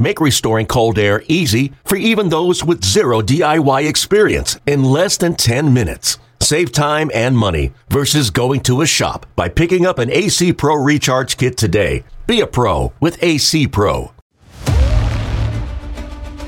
Make 0.00 0.18
restoring 0.18 0.64
cold 0.64 0.98
air 0.98 1.22
easy 1.28 1.72
for 1.84 1.96
even 1.96 2.30
those 2.30 2.64
with 2.64 2.82
zero 2.82 3.20
DIY 3.20 3.86
experience 3.86 4.58
in 4.64 4.82
less 4.82 5.18
than 5.18 5.36
10 5.36 5.74
minutes. 5.74 6.18
Save 6.40 6.72
time 6.72 7.10
and 7.14 7.36
money 7.36 7.74
versus 7.90 8.30
going 8.30 8.60
to 8.62 8.80
a 8.80 8.86
shop 8.86 9.26
by 9.36 9.50
picking 9.50 9.84
up 9.84 9.98
an 9.98 10.10
AC 10.10 10.54
Pro 10.54 10.76
Recharge 10.76 11.36
Kit 11.36 11.58
today. 11.58 12.02
Be 12.26 12.40
a 12.40 12.46
pro 12.46 12.94
with 12.98 13.22
AC 13.22 13.66
Pro. 13.66 14.12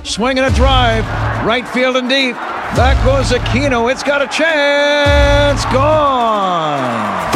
Swinging 0.03 0.45
a 0.45 0.51
drive, 0.51 1.05
right 1.45 1.69
field 1.69 1.97
and 1.97 2.09
deep. 2.09 2.35
Back 2.75 3.05
goes 3.05 3.39
Aquino. 3.39 3.93
It's 3.93 4.03
got 4.03 4.23
a 4.23 4.29
chance. 4.29 5.63
Gone. 5.67 7.33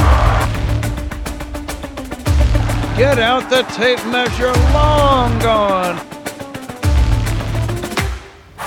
Get 2.97 3.19
out 3.19 3.51
the 3.51 3.63
tape 3.75 4.03
measure. 4.07 4.53
Long 4.73 5.39
gone. 5.41 6.16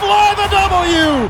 Fly 0.09 0.33
the 0.33 0.47
W! 0.47 1.29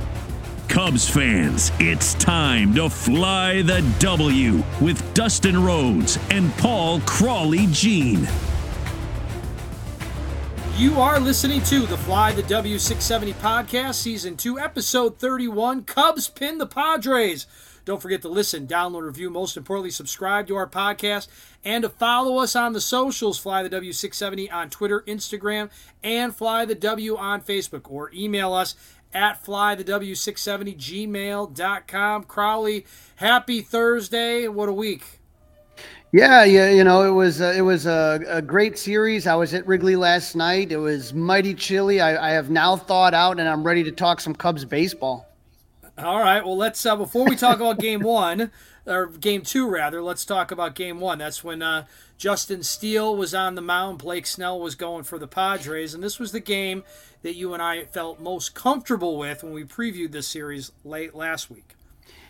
Cubs 0.70 1.10
fans, 1.10 1.70
it's 1.82 2.14
time 2.14 2.74
to 2.76 2.90
fly 2.90 3.62
the 3.62 3.82
W 4.00 4.64
with 4.80 5.14
Dustin 5.14 5.62
Rhodes 5.62 6.18
and 6.30 6.50
Paul 6.54 7.02
Crawley 7.02 7.68
Jean. 7.72 8.26
You 10.78 10.98
are 11.02 11.20
listening 11.20 11.62
to 11.64 11.88
the 11.88 11.98
Fly 11.98 12.32
the 12.32 12.44
W670 12.44 13.34
podcast, 13.34 13.96
season 13.96 14.38
2, 14.38 14.58
episode 14.58 15.20
31. 15.20 15.84
Cubs 15.84 16.30
pin 16.30 16.58
the 16.58 16.66
Padres. 16.66 17.48
Don't 17.90 18.00
forget 18.00 18.22
to 18.22 18.30
listen, 18.30 18.68
download, 18.68 19.02
review, 19.02 19.32
most 19.32 19.58
importantly, 19.58 19.90
subscribe 19.90 20.46
to 20.46 20.56
our 20.56 20.70
podcast 20.70 21.28
and 21.66 21.82
to 21.82 21.90
follow 21.90 22.38
us 22.38 22.56
on 22.56 22.74
the 22.74 22.82
socials, 22.82 23.40
Fly 23.40 23.64
the 23.64 23.70
W670 23.72 24.54
on 24.54 24.70
Twitter, 24.70 25.02
Instagram, 25.08 25.72
and 26.04 26.36
Fly 26.36 26.66
the 26.66 26.76
W 26.76 27.18
on 27.18 27.42
Facebook, 27.42 27.90
or 27.90 28.12
email 28.14 28.54
us 28.54 28.76
at 29.12 29.44
flythew670gmail.com. 29.44 32.24
Crowley, 32.26 32.86
happy 33.16 33.62
Thursday. 33.62 34.48
What 34.48 34.70
a 34.70 34.74
week. 34.74 35.20
Yeah, 36.12 36.44
yeah, 36.44 36.70
you 36.70 36.84
know, 36.84 37.02
it 37.02 37.14
was 37.14 37.42
uh, 37.42 37.56
it 37.58 37.62
was 37.62 37.88
a, 37.88 38.24
a, 38.28 38.44
great 38.44 38.78
series. 38.78 39.26
I 39.26 39.34
was 39.34 39.56
at 39.56 39.66
Wrigley 39.66 39.96
last 39.96 40.36
night. 40.36 40.72
It 40.72 40.78
was 40.78 41.16
mighty 41.16 41.56
chilly. 41.56 42.02
I, 42.02 42.30
I, 42.30 42.34
have 42.34 42.52
now 42.52 42.76
thawed 42.76 43.16
out, 43.16 43.40
and 43.40 43.50
I'm 43.50 43.64
ready 43.64 43.84
to 43.84 43.92
talk 43.92 44.20
some 44.20 44.36
Cubs 44.36 44.64
baseball. 44.64 45.29
All 46.04 46.20
right. 46.20 46.46
Well, 46.46 46.56
let's 46.56 46.86
uh, 46.86 46.96
before 46.96 47.26
we 47.26 47.36
talk 47.36 47.58
about 47.58 47.78
Game 47.78 48.00
One 48.00 48.52
or 48.86 49.08
Game 49.08 49.42
Two, 49.42 49.68
rather, 49.70 50.02
let's 50.02 50.24
talk 50.24 50.50
about 50.50 50.74
Game 50.74 51.02
One. 51.02 51.18
That's 51.18 51.44
when 51.44 51.62
uh, 51.62 51.88
Justin 52.18 52.64
Steele 52.64 53.18
was 53.18 53.34
on 53.34 53.56
the 53.56 53.62
mound. 53.62 53.98
Blake 53.98 54.26
Snell 54.26 54.60
was 54.60 54.76
going 54.76 55.04
for 55.04 55.20
the 55.20 55.28
Padres, 55.28 55.94
and 55.94 56.02
this 56.02 56.18
was 56.18 56.32
the 56.32 56.40
game 56.40 56.84
that 57.22 57.36
you 57.36 57.54
and 57.54 57.62
I 57.62 57.84
felt 57.84 58.22
most 58.22 58.56
comfortable 58.56 59.18
with 59.18 59.44
when 59.44 59.52
we 59.52 59.66
previewed 59.66 60.14
this 60.14 60.28
series 60.28 60.72
late 60.86 61.14
last 61.14 61.50
week. 61.50 61.76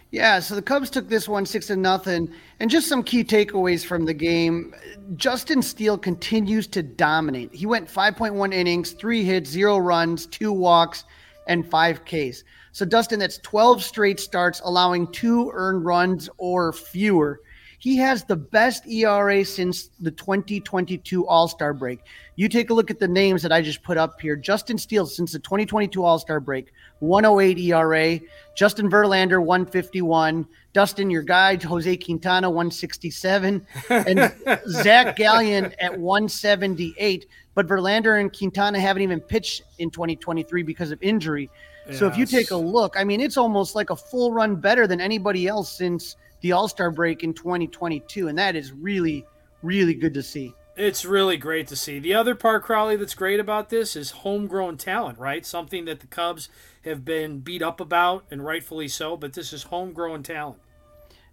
Yeah, 0.09 0.39
so 0.39 0.55
the 0.55 0.63
Cubs 0.63 0.89
took 0.89 1.07
this 1.07 1.29
one 1.29 1.45
six 1.45 1.67
to 1.67 1.75
nothing, 1.75 2.33
and 2.59 2.71
just 2.71 2.87
some 2.87 3.03
key 3.03 3.23
takeaways 3.23 3.85
from 3.85 4.05
the 4.05 4.15
game. 4.15 4.73
Justin 5.15 5.61
Steele 5.61 5.99
continues 5.99 6.65
to 6.67 6.81
dominate. 6.81 7.53
He 7.53 7.67
went 7.67 7.87
5.1 7.87 8.51
innings, 8.51 8.93
three 8.93 9.23
hits, 9.23 9.47
zero 9.47 9.77
runs, 9.77 10.25
two 10.25 10.51
walks, 10.51 11.03
and 11.45 11.69
five 11.69 12.03
Ks. 12.05 12.43
So 12.79 12.85
Dustin, 12.85 13.19
that's 13.19 13.39
12 13.39 13.83
straight 13.83 14.21
starts, 14.21 14.61
allowing 14.63 15.11
two 15.11 15.51
earned 15.53 15.83
runs 15.83 16.29
or 16.37 16.71
fewer. 16.71 17.41
He 17.77 17.97
has 17.97 18.23
the 18.23 18.37
best 18.37 18.87
ERA 18.87 19.43
since 19.43 19.89
the 19.99 20.11
2022 20.11 21.27
All 21.27 21.49
Star 21.49 21.73
break. 21.73 21.99
You 22.37 22.47
take 22.47 22.69
a 22.69 22.73
look 22.73 22.89
at 22.89 22.97
the 22.97 23.05
names 23.05 23.41
that 23.41 23.51
I 23.51 23.61
just 23.61 23.83
put 23.83 23.97
up 23.97 24.21
here. 24.21 24.37
Justin 24.37 24.77
Steele 24.77 25.05
since 25.05 25.33
the 25.33 25.39
2022 25.39 26.01
All 26.01 26.19
Star 26.19 26.39
break, 26.39 26.71
108 26.99 27.57
ERA. 27.57 28.17
Justin 28.55 28.89
Verlander, 28.89 29.43
151. 29.43 30.47
Dustin, 30.71 31.09
your 31.09 31.23
guy, 31.23 31.57
Jose 31.57 31.97
Quintana, 31.97 32.49
167. 32.49 33.67
And 33.89 34.33
Zac 34.69 35.17
Gallen 35.17 35.73
at 35.81 35.99
178. 35.99 37.25
But 37.55 37.67
Verlander 37.67 38.21
and 38.21 38.33
Quintana 38.33 38.79
haven't 38.79 39.01
even 39.01 39.19
pitched 39.19 39.63
in 39.79 39.91
2023 39.91 40.63
because 40.63 40.91
of 40.91 41.03
injury. 41.03 41.49
So 41.93 42.07
if 42.07 42.17
you 42.17 42.25
take 42.25 42.51
a 42.51 42.57
look, 42.57 42.95
I 42.97 43.03
mean, 43.03 43.19
it's 43.19 43.37
almost 43.37 43.75
like 43.75 43.89
a 43.89 43.95
full 43.95 44.31
run 44.31 44.55
better 44.55 44.87
than 44.87 45.01
anybody 45.01 45.47
else 45.47 45.71
since 45.71 46.15
the 46.41 46.51
All 46.51 46.67
Star 46.67 46.91
break 46.91 47.23
in 47.23 47.33
2022. 47.33 48.27
And 48.27 48.37
that 48.37 48.55
is 48.55 48.71
really, 48.71 49.25
really 49.63 49.93
good 49.93 50.13
to 50.13 50.23
see. 50.23 50.53
It's 50.75 51.03
really 51.03 51.35
great 51.35 51.67
to 51.67 51.75
see. 51.75 51.99
The 51.99 52.13
other 52.13 52.35
part, 52.35 52.63
Crowley, 52.63 52.95
that's 52.95 53.13
great 53.13 53.39
about 53.39 53.69
this 53.69 53.97
is 53.97 54.11
homegrown 54.11 54.77
talent, 54.77 55.19
right? 55.19 55.45
Something 55.45 55.83
that 55.85 55.99
the 55.99 56.07
Cubs 56.07 56.47
have 56.85 57.03
been 57.03 57.39
beat 57.39 57.61
up 57.61 57.81
about, 57.81 58.23
and 58.31 58.45
rightfully 58.45 58.87
so, 58.87 59.17
but 59.17 59.33
this 59.33 59.51
is 59.51 59.63
homegrown 59.63 60.23
talent. 60.23 60.59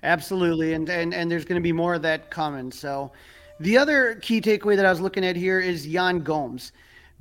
Absolutely. 0.02 0.72
And, 0.72 0.88
and, 0.88 1.14
and 1.14 1.30
there's 1.30 1.44
going 1.44 1.60
to 1.60 1.64
be 1.64 1.72
more 1.72 1.94
of 1.94 2.02
that 2.02 2.28
coming. 2.30 2.72
So 2.72 3.12
the 3.60 3.78
other 3.78 4.16
key 4.16 4.40
takeaway 4.40 4.74
that 4.74 4.84
I 4.84 4.90
was 4.90 5.00
looking 5.00 5.24
at 5.24 5.36
here 5.36 5.60
is 5.60 5.86
Yan 5.86 6.20
Gomes. 6.20 6.72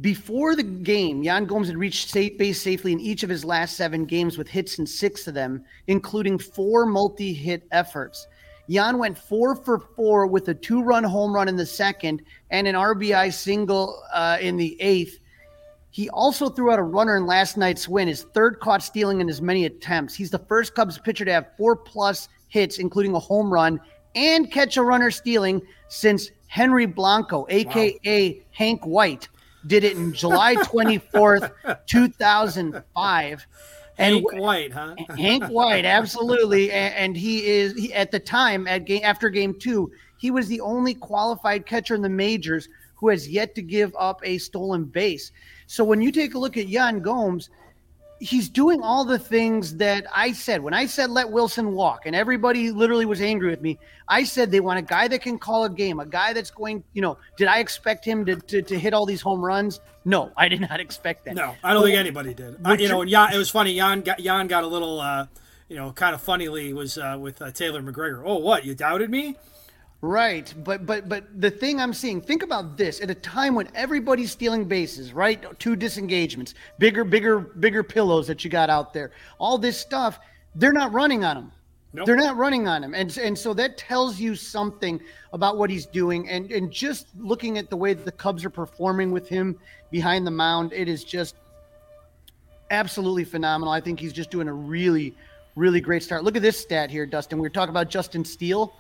Before 0.02 0.56
the 0.56 0.64
game, 0.64 1.24
Yan 1.24 1.46
Gomes 1.46 1.68
had 1.68 1.78
reached 1.78 2.10
safe 2.10 2.38
base 2.38 2.62
safely 2.62 2.92
in 2.92 3.00
each 3.00 3.24
of 3.24 3.30
his 3.30 3.46
last 3.46 3.78
seven 3.78 4.06
games 4.06 4.38
with 4.38 4.50
hits 4.50 4.78
in 4.78 4.86
six 4.86 5.26
of 5.28 5.34
them, 5.34 5.64
including 5.88 6.38
four 6.38 6.86
multi 6.86 7.34
hit 7.34 7.66
efforts. 7.72 8.28
Yan 8.68 8.98
went 8.98 9.18
four 9.18 9.56
for 9.56 9.80
four 9.96 10.28
with 10.28 10.50
a 10.50 10.54
two 10.54 10.84
run 10.84 11.04
home 11.04 11.34
run 11.34 11.48
in 11.48 11.56
the 11.56 11.66
second 11.66 12.22
and 12.50 12.68
an 12.68 12.76
RBI 12.76 13.32
single 13.32 14.04
uh, 14.14 14.38
in 14.42 14.58
the 14.58 14.76
eighth. 14.82 15.20
He 15.92 16.10
also 16.10 16.50
threw 16.50 16.72
out 16.72 16.80
a 16.80 16.84
runner 16.84 17.16
in 17.16 17.26
last 17.26 17.56
night's 17.56 17.88
win, 17.88 18.10
his 18.10 18.24
third 18.34 18.60
caught 18.60 18.84
stealing 18.84 19.22
in 19.22 19.30
as 19.30 19.42
many 19.42 19.64
attempts. 19.64 20.14
He's 20.14 20.32
the 20.32 20.40
first 20.40 20.76
Cubs 20.76 20.98
pitcher 20.98 21.24
to 21.24 21.32
have 21.32 21.56
four 21.56 21.78
plus 21.78 22.28
hits, 22.50 22.80
including 22.80 23.16
a 23.16 23.20
home 23.20 23.54
run 23.54 23.80
and 24.16 24.52
catch 24.52 24.78
a 24.78 24.84
runner 24.84 25.12
stealing 25.12 25.62
since 25.88 26.32
Henry 26.48 26.86
Blanco, 26.86 27.46
aka 27.50 28.30
wow. 28.30 28.42
Hank 28.52 28.86
White, 28.86 29.28
did 29.68 29.84
it 29.84 29.98
in 29.98 30.14
July 30.14 30.56
24th, 30.64 31.52
2005. 31.88 33.48
And 33.98 34.16
Hank 34.16 34.34
White, 34.34 34.74
huh? 34.74 34.96
Hank 35.18 35.46
White, 35.46 35.86
absolutely. 35.86 36.72
And, 36.72 36.94
and 36.96 37.18
he 37.18 37.46
is 37.46 37.74
he, 37.74 37.94
at 37.94 38.12
the 38.12 38.20
time 38.20 38.68
at 38.68 38.86
game 38.86 39.02
after 39.04 39.30
game 39.30 39.58
two, 39.58 39.92
he 40.18 40.32
was 40.32 40.48
the 40.48 40.60
only 40.62 40.94
qualified 40.94 41.66
catcher 41.66 41.96
in 41.96 42.02
the 42.02 42.10
majors 42.10 42.68
who 42.96 43.10
has 43.10 43.30
yet 43.30 43.56
to 43.56 43.62
give 43.62 43.96
up 43.98 44.20
a 44.24 44.38
stolen 44.38 44.86
base. 44.86 45.32
So 45.68 45.84
when 45.84 46.02
you 46.02 46.12
take 46.12 46.36
a 46.36 46.40
look 46.40 46.58
at 46.58 46.68
Yan 46.68 47.00
Gomes, 47.00 47.50
he's 48.26 48.50
doing 48.50 48.82
all 48.82 49.06
the 49.06 49.20
things 49.20 49.76
that 49.78 50.06
I 50.14 50.34
said 50.34 50.62
when 50.62 50.74
I 50.74 50.86
said 50.88 51.12
let 51.12 51.30
Wilson 51.30 51.74
walk, 51.74 52.06
and 52.06 52.16
everybody 52.16 52.72
literally 52.72 53.06
was 53.06 53.22
angry 53.22 53.50
with 53.50 53.62
me. 53.62 53.78
I 54.08 54.24
said 54.24 54.52
they 54.52 54.60
want 54.60 54.80
a 54.80 54.82
guy 54.82 55.08
that 55.08 55.22
can 55.22 55.38
call 55.38 55.64
a 55.64 55.70
game, 55.70 56.00
a 56.00 56.06
guy 56.06 56.34
that's 56.34 56.52
going. 56.52 56.84
You 56.94 57.02
know, 57.02 57.18
did 57.38 57.48
I 57.48 57.60
expect 57.60 58.04
him 58.04 58.26
to 58.26 58.36
to, 58.36 58.62
to 58.62 58.80
hit 58.80 58.94
all 58.94 59.06
these 59.06 59.22
home 59.22 59.44
runs? 59.44 59.80
No, 60.04 60.32
I 60.36 60.48
did 60.48 60.62
not 60.62 60.80
expect 60.80 61.26
that. 61.26 61.36
No, 61.36 61.56
I 61.64 61.74
don't 61.74 61.84
think 61.84 61.98
anybody 61.98 62.34
did. 62.34 62.58
I, 62.66 62.76
you 62.76 62.90
know, 62.90 63.02
and 63.02 63.10
Yan, 63.10 63.34
it 63.34 63.38
was 63.38 63.50
funny. 63.50 63.74
Yan 63.74 64.02
got 64.02 64.20
Yan 64.20 64.48
got 64.48 64.64
a 64.64 64.68
little, 64.68 65.00
uh, 65.00 65.28
you 65.70 65.76
know, 65.76 65.92
kind 65.92 66.14
of 66.14 66.22
funnily 66.22 66.74
was 66.74 66.98
uh, 66.98 67.18
with 67.20 67.42
uh, 67.42 67.52
Taylor 67.52 67.82
McGregor. 67.82 68.22
Oh, 68.26 68.38
what 68.38 68.66
you 68.66 68.76
doubted 68.76 69.10
me? 69.10 69.36
Right, 70.02 70.54
but 70.64 70.86
but 70.86 71.10
but 71.10 71.24
the 71.42 71.50
thing 71.50 71.82
I'm 71.82 71.94
seeing, 71.94 72.22
think 72.22 72.44
about 72.44 72.78
this: 72.78 73.02
at 73.02 73.10
a 73.10 73.16
time 73.16 73.56
when 73.56 73.70
everybody's 73.74 74.32
stealing 74.32 74.66
bases, 74.66 75.14
right? 75.14 75.44
Two 75.60 75.76
disengagements, 75.76 76.54
bigger, 76.78 77.04
bigger, 77.04 77.40
bigger 77.40 77.82
pillows 77.82 78.28
that 78.28 78.44
you 78.44 78.52
got 78.52 78.70
out 78.70 78.94
there, 78.94 79.12
all 79.40 79.58
this 79.58 79.80
stuff, 79.80 80.20
they're 80.54 80.74
not 80.74 80.94
running 80.94 81.24
on 81.24 81.36
them. 81.36 81.52
Nope. 81.94 82.06
They're 82.08 82.18
not 82.18 82.36
running 82.36 82.68
on 82.68 82.84
him, 82.84 82.94
and 82.94 83.18
and 83.18 83.38
so 83.38 83.54
that 83.54 83.78
tells 83.78 84.20
you 84.20 84.36
something 84.36 85.00
about 85.32 85.58
what 85.58 85.70
he's 85.70 85.86
doing. 85.86 86.30
And 86.30 86.52
and 86.52 86.70
just 86.70 87.08
looking 87.18 87.58
at 87.58 87.70
the 87.70 87.78
way 87.78 87.94
that 87.94 88.04
the 88.04 88.12
Cubs 88.12 88.44
are 88.44 88.50
performing 88.50 89.12
with 89.12 89.30
him 89.30 89.58
behind 89.92 90.28
the 90.28 90.32
mound, 90.32 90.74
it 90.74 90.90
is 90.90 91.06
just 91.06 91.36
absolutely 92.70 93.24
phenomenal. 93.24 93.74
I 93.74 93.80
think 93.80 94.00
he's 94.00 94.14
just 94.14 94.30
doing 94.30 94.50
a 94.50 94.54
really, 94.54 95.16
really 95.56 95.80
great 95.80 96.04
start. 96.04 96.26
Look 96.26 96.36
at 96.36 96.42
this 96.42 96.60
stat 96.60 96.92
here, 96.92 97.06
Dustin. 97.06 97.40
We 97.40 97.44
were 97.44 97.50
talking 97.50 97.70
about 97.70 97.90
Justin 97.90 98.26
Steele. 98.26 98.74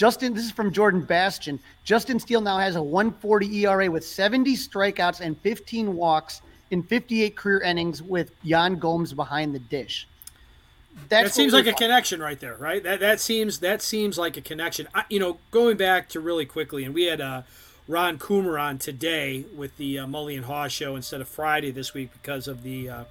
Justin, 0.00 0.32
this 0.32 0.46
is 0.46 0.50
from 0.50 0.72
Jordan 0.72 1.02
Bastian. 1.02 1.60
Justin 1.84 2.18
Steele 2.18 2.40
now 2.40 2.56
has 2.56 2.74
a 2.74 2.82
140 2.82 3.66
ERA 3.66 3.90
with 3.90 4.02
70 4.02 4.56
strikeouts 4.56 5.20
and 5.20 5.38
15 5.40 5.94
walks 5.94 6.40
in 6.70 6.82
58 6.82 7.36
career 7.36 7.60
innings 7.60 8.02
with 8.02 8.30
Yan 8.42 8.76
Gomes 8.76 9.12
behind 9.12 9.54
the 9.54 9.58
dish. 9.58 10.08
That's 11.10 11.24
that 11.28 11.34
seems 11.34 11.52
like 11.52 11.66
a 11.66 11.74
connection 11.74 12.18
right 12.18 12.40
there, 12.40 12.56
right? 12.56 12.82
That 12.82 13.00
that 13.00 13.20
seems 13.20 13.58
that 13.58 13.82
seems 13.82 14.16
like 14.16 14.38
a 14.38 14.40
connection. 14.40 14.88
I, 14.94 15.04
you 15.10 15.20
know, 15.20 15.36
going 15.50 15.76
back 15.76 16.08
to 16.10 16.20
really 16.20 16.46
quickly, 16.46 16.84
and 16.84 16.94
we 16.94 17.04
had 17.04 17.20
uh, 17.20 17.42
Ron 17.86 18.18
Coomer 18.18 18.58
on 18.58 18.78
today 18.78 19.44
with 19.54 19.76
the 19.76 19.98
uh, 19.98 20.06
Mully 20.06 20.34
and 20.34 20.46
Haugh 20.46 20.70
show 20.70 20.96
instead 20.96 21.20
of 21.20 21.28
Friday 21.28 21.72
this 21.72 21.92
week 21.92 22.10
because 22.14 22.48
of 22.48 22.62
the 22.62 22.88
uh, 22.88 23.04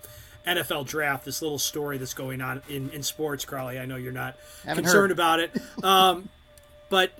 NFL 0.47 0.87
draft. 0.87 1.23
This 1.23 1.43
little 1.43 1.59
story 1.59 1.99
that's 1.99 2.15
going 2.15 2.41
on 2.41 2.63
in, 2.67 2.89
in 2.89 3.03
sports, 3.03 3.45
Crawly. 3.45 3.77
I 3.77 3.85
know 3.85 3.95
you're 3.95 4.11
not 4.11 4.37
Haven't 4.65 4.85
concerned 4.85 5.11
heard. 5.11 5.11
about 5.11 5.39
it, 5.39 5.55
um, 5.83 6.29
but 6.89 7.11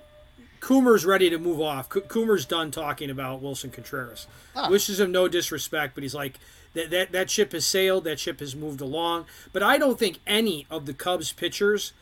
Coomer's 0.60 1.04
ready 1.04 1.30
to 1.30 1.38
move 1.38 1.60
off. 1.60 1.88
Coomer's 1.88 2.44
done 2.44 2.70
talking 2.70 3.10
about 3.10 3.40
Wilson 3.40 3.70
Contreras. 3.70 4.26
Oh. 4.54 4.70
Wishes 4.70 5.00
him 5.00 5.10
no 5.10 5.26
disrespect, 5.26 5.94
but 5.94 6.02
he's 6.02 6.14
like 6.14 6.38
that, 6.74 6.90
that 6.90 7.12
that 7.12 7.30
ship 7.30 7.52
has 7.52 7.64
sailed. 7.64 8.04
That 8.04 8.20
ship 8.20 8.40
has 8.40 8.54
moved 8.54 8.80
along. 8.80 9.26
But 9.52 9.62
I 9.62 9.78
don't 9.78 9.98
think 9.98 10.20
any 10.26 10.66
of 10.70 10.86
the 10.86 10.94
Cubs 10.94 11.32
pitchers 11.32 11.92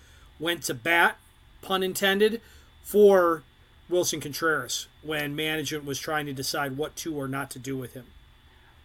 went 0.41 0.65
to 0.65 0.75
bat, 0.75 1.19
pun 1.63 1.83
intended, 1.83 2.41
for 2.83 3.45
Wilson 3.89 4.21
Contreras 4.21 4.89
when 5.03 5.35
management 5.37 5.85
was 5.85 5.99
trying 5.99 6.27
to 6.27 6.33
decide 6.33 6.77
what 6.77 6.97
to 6.97 7.15
or 7.19 7.29
not 7.29 7.51
to 7.53 7.59
do 7.59 7.77
with 7.77 7.95
him. 7.95 8.07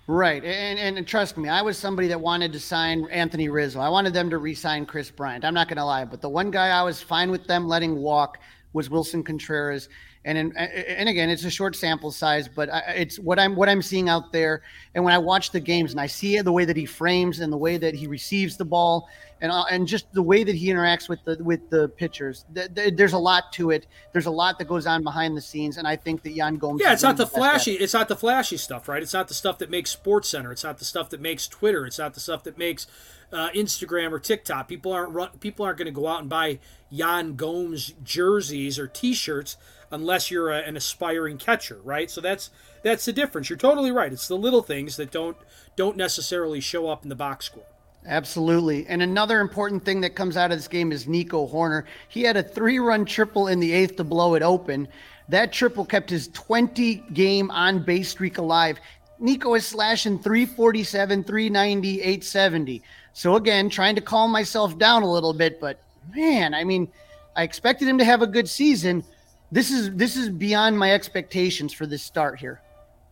Right, 0.05 0.43
and, 0.43 0.77
and, 0.79 0.97
and 0.97 1.07
trust 1.07 1.37
me, 1.37 1.47
I 1.47 1.61
was 1.61 1.77
somebody 1.77 2.09
that 2.09 2.19
wanted 2.19 2.51
to 2.53 2.59
sign 2.59 3.07
Anthony 3.09 3.47
Rizzo. 3.47 3.79
I 3.79 3.87
wanted 3.87 4.13
them 4.13 4.29
to 4.31 4.37
re-sign 4.37 4.85
Kris 4.85 5.09
Bryant. 5.09 5.45
I'm 5.45 5.53
not 5.53 5.69
going 5.69 5.77
to 5.77 5.85
lie, 5.85 6.03
but 6.03 6.19
the 6.19 6.27
one 6.27 6.51
guy 6.51 6.67
I 6.67 6.83
was 6.83 7.01
fine 7.01 7.31
with 7.31 7.47
them 7.47 7.69
letting 7.69 7.95
walk 7.95 8.37
was 8.73 8.89
Wilson 8.89 9.23
Contreras. 9.23 9.87
And 10.25 10.37
in, 10.37 10.57
and 10.57 11.09
again, 11.09 11.29
it's 11.29 11.43
a 11.43 11.49
short 11.49 11.75
sample 11.75 12.11
size, 12.11 12.47
but 12.47 12.69
it's 12.87 13.19
what 13.19 13.39
I'm 13.39 13.55
what 13.55 13.67
I'm 13.67 13.81
seeing 13.81 14.07
out 14.07 14.31
there. 14.31 14.61
And 14.95 15.03
when 15.03 15.13
I 15.13 15.17
watch 15.17 15.51
the 15.51 15.59
games 15.59 15.91
and 15.91 15.99
I 15.99 16.07
see 16.07 16.39
the 16.39 16.51
way 16.51 16.65
that 16.65 16.77
he 16.77 16.85
frames 16.85 17.39
and 17.41 17.51
the 17.51 17.57
way 17.57 17.77
that 17.77 17.93
he 17.93 18.07
receives 18.07 18.55
the 18.55 18.63
ball, 18.63 19.09
and 19.41 19.51
and 19.69 19.85
just 19.85 20.11
the 20.13 20.21
way 20.21 20.45
that 20.45 20.55
he 20.55 20.69
interacts 20.69 21.09
with 21.09 21.19
the 21.25 21.43
with 21.43 21.69
the 21.69 21.89
pitchers, 21.89 22.45
there's 22.53 23.11
a 23.11 23.17
lot 23.17 23.51
to 23.53 23.71
it. 23.71 23.85
There's 24.13 24.25
a 24.25 24.31
lot 24.31 24.57
that 24.59 24.69
goes 24.69 24.87
on 24.87 25.03
behind 25.03 25.35
the 25.35 25.41
scenes, 25.41 25.75
and 25.75 25.85
I 25.85 25.97
think 25.97 26.23
that 26.23 26.31
Yan 26.31 26.55
Gomes. 26.55 26.81
Yeah, 26.81 26.93
it's 26.93 27.03
not 27.03 27.17
the 27.17 27.27
flashy. 27.27 27.73
It's 27.73 27.93
not 27.93 28.07
the 28.07 28.15
flashy 28.15 28.55
stuff, 28.55 28.87
right? 28.87 29.03
It's 29.03 29.13
not 29.13 29.27
the 29.27 29.33
stuff 29.33 29.57
that 29.57 29.69
makes 29.69 29.91
Sports 29.91 30.29
Center. 30.29 30.53
It's 30.53 30.63
not 30.63 30.77
the 30.77 30.85
stuff 30.85 31.09
that 31.09 31.19
makes 31.19 31.49
Twitter. 31.49 31.85
It's 31.85 31.99
not 31.99 32.13
the 32.13 32.21
stuff 32.21 32.43
that 32.45 32.57
makes 32.57 32.87
uh, 33.33 33.49
Instagram 33.49 34.11
or 34.11 34.19
TikTok. 34.19 34.67
People 34.67 34.91
aren't 34.91 35.39
people 35.39 35.65
aren't 35.65 35.77
going 35.77 35.85
to 35.85 35.91
go 35.91 36.07
out 36.07 36.21
and 36.21 36.29
buy 36.29 36.59
Yan 36.89 37.35
Gomes 37.35 37.93
jerseys 38.03 38.77
or 38.77 38.87
T-shirts 38.87 39.57
unless 39.91 40.31
you're 40.31 40.51
a, 40.51 40.59
an 40.59 40.77
aspiring 40.77 41.37
catcher, 41.37 41.79
right? 41.83 42.09
So 42.09 42.21
that's 42.21 42.51
that's 42.83 43.05
the 43.05 43.13
difference. 43.13 43.49
You're 43.49 43.57
totally 43.57 43.91
right. 43.91 44.13
It's 44.13 44.27
the 44.27 44.37
little 44.37 44.61
things 44.61 44.95
that 44.97 45.11
don't 45.11 45.37
don't 45.75 45.97
necessarily 45.97 46.59
show 46.59 46.87
up 46.87 47.03
in 47.03 47.09
the 47.09 47.15
box 47.15 47.45
score. 47.47 47.65
Absolutely. 48.05 48.85
And 48.87 49.01
another 49.01 49.39
important 49.39 49.85
thing 49.85 50.01
that 50.01 50.15
comes 50.15 50.35
out 50.35 50.51
of 50.51 50.57
this 50.57 50.67
game 50.67 50.91
is 50.91 51.07
Nico 51.07 51.47
Hoerner. 51.47 51.85
He 52.09 52.23
had 52.23 52.35
a 52.35 52.43
three 52.43 52.79
run 52.79 53.05
triple 53.05 53.47
in 53.47 53.59
the 53.59 53.71
eighth 53.71 53.95
to 53.97 54.03
blow 54.03 54.35
it 54.35 54.43
open. 54.43 54.87
That 55.29 55.53
triple 55.53 55.85
kept 55.85 56.09
his 56.09 56.27
20 56.29 56.95
game 57.13 57.49
on 57.51 57.83
base 57.83 58.09
streak 58.09 58.37
alive. 58.37 58.77
Nico 59.23 59.53
is 59.53 59.65
slashing 59.65 60.19
347, 60.19 61.23
390, 61.23 62.01
870. 62.01 62.83
So 63.13 63.37
again, 63.37 63.69
trying 63.69 63.95
to 63.95 64.01
calm 64.01 64.31
myself 64.31 64.77
down 64.77 65.01
a 65.01 65.09
little 65.09 65.33
bit, 65.33 65.61
but 65.61 65.81
man, 66.13 66.53
I 66.53 66.65
mean, 66.65 66.89
I 67.33 67.43
expected 67.43 67.87
him 67.87 67.97
to 67.99 68.03
have 68.03 68.21
a 68.21 68.27
good 68.27 68.49
season. 68.49 69.01
This 69.49 69.71
is 69.71 69.95
this 69.95 70.17
is 70.17 70.29
beyond 70.29 70.77
my 70.77 70.91
expectations 70.91 71.71
for 71.71 71.85
this 71.85 72.03
start 72.03 72.39
here. 72.39 72.61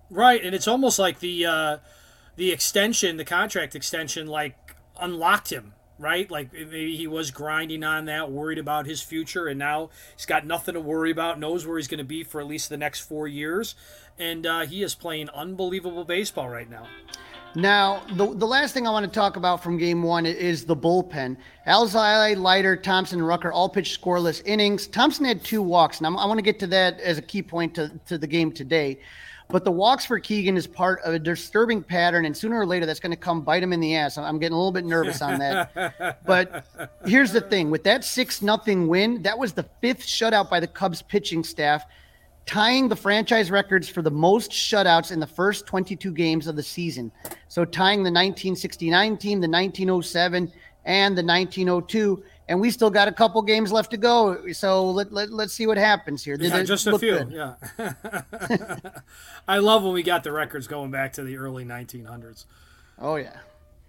Right, 0.09 0.43
and 0.43 0.53
it's 0.53 0.67
almost 0.67 0.99
like 0.99 1.19
the 1.19 1.45
uh, 1.45 1.77
the 2.35 2.51
extension, 2.51 3.15
the 3.15 3.23
contract 3.23 3.73
extension, 3.73 4.27
like 4.27 4.75
unlocked 4.99 5.49
him. 5.49 5.73
Right, 6.01 6.31
like 6.31 6.51
maybe 6.51 6.95
he 6.95 7.05
was 7.05 7.29
grinding 7.29 7.83
on 7.83 8.05
that, 8.05 8.31
worried 8.31 8.57
about 8.57 8.87
his 8.87 9.03
future, 9.03 9.45
and 9.45 9.59
now 9.59 9.91
he's 10.17 10.25
got 10.25 10.47
nothing 10.47 10.73
to 10.73 10.79
worry 10.79 11.11
about. 11.11 11.37
Knows 11.37 11.67
where 11.67 11.77
he's 11.77 11.87
going 11.87 11.99
to 11.99 12.03
be 12.03 12.23
for 12.23 12.41
at 12.41 12.47
least 12.47 12.69
the 12.69 12.77
next 12.77 13.01
four 13.01 13.27
years, 13.27 13.75
and 14.17 14.47
uh, 14.47 14.61
he 14.61 14.81
is 14.81 14.95
playing 14.95 15.29
unbelievable 15.29 16.03
baseball 16.03 16.49
right 16.49 16.67
now. 16.67 16.87
Now, 17.53 18.01
the, 18.13 18.33
the 18.33 18.47
last 18.47 18.73
thing 18.73 18.87
I 18.87 18.89
want 18.89 19.05
to 19.05 19.11
talk 19.11 19.35
about 19.35 19.61
from 19.61 19.77
game 19.77 20.01
one 20.01 20.25
is 20.25 20.65
the 20.65 20.75
bullpen. 20.75 21.37
Alzolay, 21.67 22.35
Leiter, 22.35 22.75
Thompson, 22.75 23.21
Rucker 23.21 23.51
all 23.51 23.69
pitched 23.69 24.01
scoreless 24.01 24.41
innings. 24.45 24.87
Thompson 24.87 25.25
had 25.25 25.43
two 25.43 25.61
walks, 25.61 25.99
and 25.99 26.07
I'm, 26.07 26.17
i 26.17 26.25
want 26.25 26.39
to 26.39 26.43
get 26.43 26.57
to 26.59 26.67
that 26.67 26.99
as 26.99 27.19
a 27.19 27.21
key 27.21 27.43
point 27.43 27.75
to, 27.75 27.91
to 28.07 28.17
the 28.17 28.25
game 28.25 28.51
today. 28.51 29.01
But 29.51 29.65
the 29.65 29.71
walks 29.71 30.05
for 30.05 30.19
Keegan 30.19 30.55
is 30.55 30.65
part 30.65 31.01
of 31.01 31.13
a 31.13 31.19
disturbing 31.19 31.83
pattern, 31.83 32.25
and 32.25 32.35
sooner 32.35 32.59
or 32.59 32.65
later 32.65 32.85
that's 32.85 32.99
going 32.99 33.11
to 33.11 33.17
come 33.17 33.41
bite 33.41 33.61
him 33.61 33.73
in 33.73 33.79
the 33.79 33.95
ass. 33.95 34.17
I'm 34.17 34.39
getting 34.39 34.53
a 34.53 34.57
little 34.57 34.71
bit 34.71 34.85
nervous 34.85 35.21
on 35.21 35.39
that. 35.39 36.19
but 36.25 36.65
here's 37.05 37.31
the 37.31 37.41
thing: 37.41 37.69
with 37.69 37.83
that 37.83 38.03
six 38.03 38.41
nothing 38.41 38.87
win, 38.87 39.21
that 39.23 39.37
was 39.37 39.53
the 39.53 39.65
fifth 39.81 40.01
shutout 40.01 40.49
by 40.49 40.59
the 40.59 40.67
Cubs 40.67 41.01
pitching 41.01 41.43
staff 41.43 41.85
tying 42.45 42.87
the 42.87 42.95
franchise 42.95 43.51
records 43.51 43.87
for 43.87 44.01
the 44.01 44.11
most 44.11 44.51
shutouts 44.51 45.11
in 45.11 45.19
the 45.19 45.27
first 45.27 45.65
22 45.65 46.11
games 46.11 46.47
of 46.47 46.55
the 46.55 46.63
season. 46.63 47.11
So 47.47 47.65
tying 47.65 47.99
the 47.99 48.11
1969 48.11 49.17
team, 49.17 49.39
the 49.39 49.47
1907, 49.47 50.51
and 50.85 51.17
the 51.17 51.23
1902. 51.23 52.23
And 52.51 52.59
we 52.59 52.69
still 52.69 52.89
got 52.89 53.07
a 53.07 53.13
couple 53.13 53.41
games 53.43 53.71
left 53.71 53.91
to 53.91 53.97
go. 53.97 54.51
So 54.51 54.91
let, 54.91 55.13
let, 55.13 55.29
let's 55.29 55.53
see 55.53 55.67
what 55.67 55.77
happens 55.77 56.21
here. 56.21 56.35
Yeah, 56.37 56.63
just 56.63 56.85
a 56.85 56.99
few. 56.99 57.23
Good? 57.23 57.31
Yeah. 57.31 57.93
I 59.47 59.59
love 59.59 59.83
when 59.83 59.93
we 59.93 60.03
got 60.03 60.25
the 60.25 60.33
records 60.33 60.67
going 60.67 60.91
back 60.91 61.13
to 61.13 61.23
the 61.23 61.37
early 61.37 61.63
1900s. 61.63 62.43
Oh, 62.99 63.15
yeah. 63.15 63.37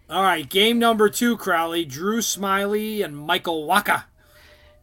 All 0.08 0.22
right. 0.22 0.48
Game 0.48 0.78
number 0.78 1.08
two, 1.08 1.36
Crowley, 1.36 1.84
Drew 1.84 2.20
Smyly 2.20 3.04
and 3.04 3.18
Michael 3.18 3.66
Wacha. 3.66 4.04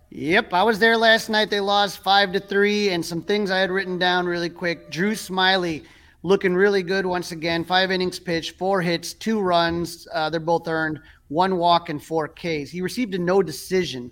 Yep, 0.10 0.54
I 0.54 0.64
was 0.64 0.80
there 0.80 0.98
last 0.98 1.30
night. 1.30 1.50
They 1.50 1.62
lost 1.62 2.00
five 2.00 2.34
to 2.34 2.42
three, 2.42 2.90
and 2.90 3.06
some 3.06 3.22
things 3.22 3.50
I 3.50 3.60
had 3.60 3.72
written 3.72 3.98
down 3.98 4.26
really 4.26 4.50
quick. 4.50 4.92
Drew 4.92 5.14
Smyly 5.14 5.86
looking 6.24 6.54
really 6.54 6.83
good 6.83 7.06
once 7.06 7.31
again. 7.31 7.64
Five 7.64 7.92
innings 7.92 8.19
pitched, 8.19 8.57
four 8.57 8.81
hits, 8.81 9.14
two 9.14 9.40
runs. 9.40 10.06
Uh, 10.14 10.30
they're 10.30 10.42
both 10.42 10.68
earned, 10.68 11.00
one 11.30 11.57
walk 11.57 11.90
and 11.90 12.04
four 12.04 12.28
Ks. 12.28 12.69
He 12.69 12.81
received 12.81 13.16
a 13.16 13.19
no 13.19 13.42
decision, 13.42 14.12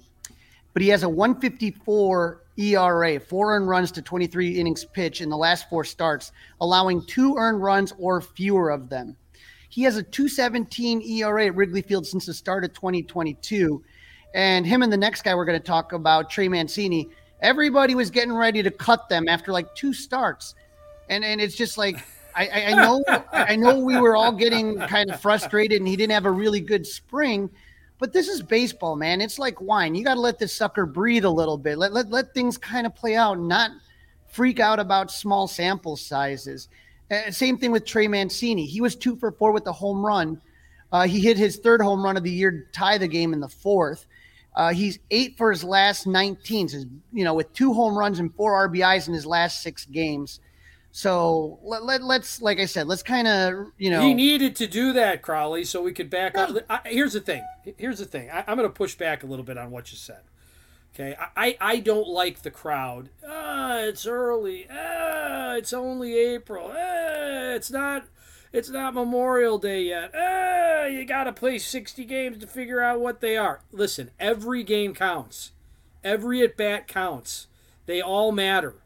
but 0.73 0.81
he 0.81 0.87
has 0.89 1.03
a 1.03 1.09
154 1.09 2.41
ERA, 2.57 3.19
four 3.19 3.55
earned 3.55 3.67
runs 3.67 3.91
to 3.91 4.01
23 4.01 4.59
innings 4.59 4.85
pitched 4.85 5.21
in 5.21 5.29
the 5.29 5.37
last 5.37 5.69
four 5.69 5.83
starts, 5.83 6.31
allowing 6.61 7.05
two 7.05 7.35
earned 7.35 7.61
runs 7.61 7.93
or 7.99 8.21
fewer 8.21 8.69
of 8.69 8.89
them. 8.89 9.15
He 9.69 9.83
has 9.83 9.97
a 9.97 10.03
217 10.03 11.01
ERA 11.01 11.47
at 11.47 11.55
Wrigley 11.55 11.81
Field 11.81 12.07
since 12.07 12.25
the 12.25 12.33
start 12.33 12.63
of 12.63 12.73
2022 12.73 13.83
and 14.33 14.65
him 14.65 14.83
and 14.83 14.91
the 14.91 14.97
next 14.97 15.23
guy 15.23 15.33
we're 15.35 15.45
going 15.45 15.59
to 15.59 15.65
talk 15.65 15.93
about, 15.93 16.29
Trey 16.29 16.47
Mancini, 16.47 17.09
everybody 17.41 17.95
was 17.95 18.09
getting 18.09 18.33
ready 18.33 18.61
to 18.61 18.71
cut 18.71 19.09
them 19.09 19.27
after 19.27 19.51
like 19.51 19.73
two 19.75 19.93
starts. 19.93 20.55
And 21.09 21.23
and 21.23 21.39
it's 21.39 21.55
just 21.55 21.77
like 21.77 22.05
I, 22.37 22.65
I, 22.67 22.73
know 22.75 23.03
I 23.33 23.55
know 23.55 23.79
we 23.79 23.99
were 23.99 24.15
all 24.15 24.31
getting 24.31 24.77
kind 24.87 25.09
of 25.09 25.19
frustrated 25.19 25.79
and 25.79 25.87
he 25.87 25.95
didn't 25.95 26.13
have 26.13 26.25
a 26.25 26.31
really 26.31 26.61
good 26.61 26.85
spring, 26.85 27.49
but 27.97 28.13
this 28.13 28.27
is 28.27 28.41
baseball, 28.43 28.95
man. 28.95 29.21
It's 29.21 29.39
like 29.39 29.59
wine. 29.59 29.95
You 29.95 30.03
got 30.03 30.13
to 30.15 30.19
let 30.19 30.37
this 30.37 30.53
sucker 30.53 30.85
breathe 30.85 31.25
a 31.25 31.29
little 31.29 31.57
bit. 31.57 31.77
Let, 31.77 31.93
let 31.93 32.09
let 32.09 32.33
things 32.33 32.57
kind 32.57 32.85
of 32.85 32.93
play 32.93 33.15
out, 33.15 33.39
not 33.39 33.71
freak 34.27 34.59
out 34.59 34.79
about 34.79 35.11
small 35.11 35.47
sample 35.47 35.97
sizes. 35.97 36.69
Uh, 37.09 37.31
same 37.31 37.57
thing 37.57 37.71
with 37.71 37.85
Trey 37.85 38.07
Mancini. 38.07 38.65
He 38.65 38.81
was 38.81 38.95
two 38.95 39.15
for 39.15 39.31
four 39.31 39.51
with 39.51 39.63
the 39.63 39.73
home 39.73 40.05
run. 40.05 40.39
Uh, 40.91 41.07
he 41.07 41.19
hit 41.19 41.37
his 41.37 41.57
third 41.57 41.81
home 41.81 42.03
run 42.03 42.17
of 42.17 42.23
the 42.23 42.31
year 42.31 42.51
to 42.51 42.61
tie 42.71 42.97
the 42.97 43.07
game 43.07 43.33
in 43.33 43.39
the 43.39 43.49
fourth. 43.49 44.05
Uh, 44.55 44.73
he's 44.73 44.99
eight 45.11 45.37
for 45.37 45.51
his 45.51 45.63
last 45.63 46.07
19, 46.07 46.69
so, 46.69 46.83
you 47.13 47.23
know, 47.23 47.33
with 47.33 47.51
two 47.53 47.73
home 47.73 47.97
runs 47.97 48.19
and 48.19 48.33
four 48.35 48.67
RBIs 48.67 49.07
in 49.07 49.13
his 49.13 49.25
last 49.25 49.61
six 49.61 49.85
games. 49.85 50.39
So 50.97 51.59
let, 51.61 51.83
let, 51.83 52.01
us 52.01 52.41
like 52.41 52.59
I 52.59 52.65
said, 52.65 52.87
let's 52.87 53.03
kind 53.03 53.27
of, 53.27 53.67
you 53.77 53.91
know. 53.91 54.01
He 54.01 54.15
needed 54.15 54.55
to 54.55 54.65
do 54.65 54.93
that, 54.93 55.21
Crawly, 55.21 55.63
so 55.63 55.83
we 55.83 55.93
could 55.93 56.09
back 56.09 56.35
up. 56.35 56.57
I, 56.67 56.79
here's 56.85 57.13
the 57.13 57.19
thing. 57.19 57.45
Here's 57.77 57.99
the 57.99 58.05
thing. 58.05 58.31
I, 58.31 58.39
am 58.47 58.57
going 58.57 58.67
to 58.67 58.73
push 58.73 58.95
back 58.95 59.21
a 59.21 59.27
little 59.27 59.45
bit 59.45 59.59
on 59.59 59.69
what 59.69 59.91
you 59.91 59.97
said. 59.99 60.21
Okay. 60.95 61.15
I, 61.35 61.55
I 61.61 61.79
don't 61.81 62.07
like 62.07 62.41
the 62.41 62.49
crowd. 62.49 63.09
Ah, 63.23 63.77
it's 63.81 64.07
early. 64.07 64.65
Ah, 64.71 65.53
it's 65.53 65.71
only 65.71 66.17
April. 66.17 66.71
Ah, 66.73 67.53
it's 67.53 67.69
not. 67.69 68.05
It's 68.51 68.69
not 68.69 68.95
Memorial 68.95 69.59
Day 69.59 69.83
yet. 69.83 70.15
Ah, 70.17 70.85
you 70.85 71.05
got 71.05 71.25
to 71.25 71.31
play 71.31 71.59
60 71.59 72.05
games 72.05 72.39
to 72.39 72.47
figure 72.47 72.81
out 72.81 72.99
what 72.99 73.21
they 73.21 73.37
are. 73.37 73.61
Listen, 73.71 74.09
every 74.19 74.63
game 74.63 74.95
counts. 74.95 75.51
Every 76.03 76.41
at 76.41 76.57
bat 76.57 76.87
counts. 76.87 77.45
They 77.85 78.01
all 78.01 78.31
matter. 78.31 78.77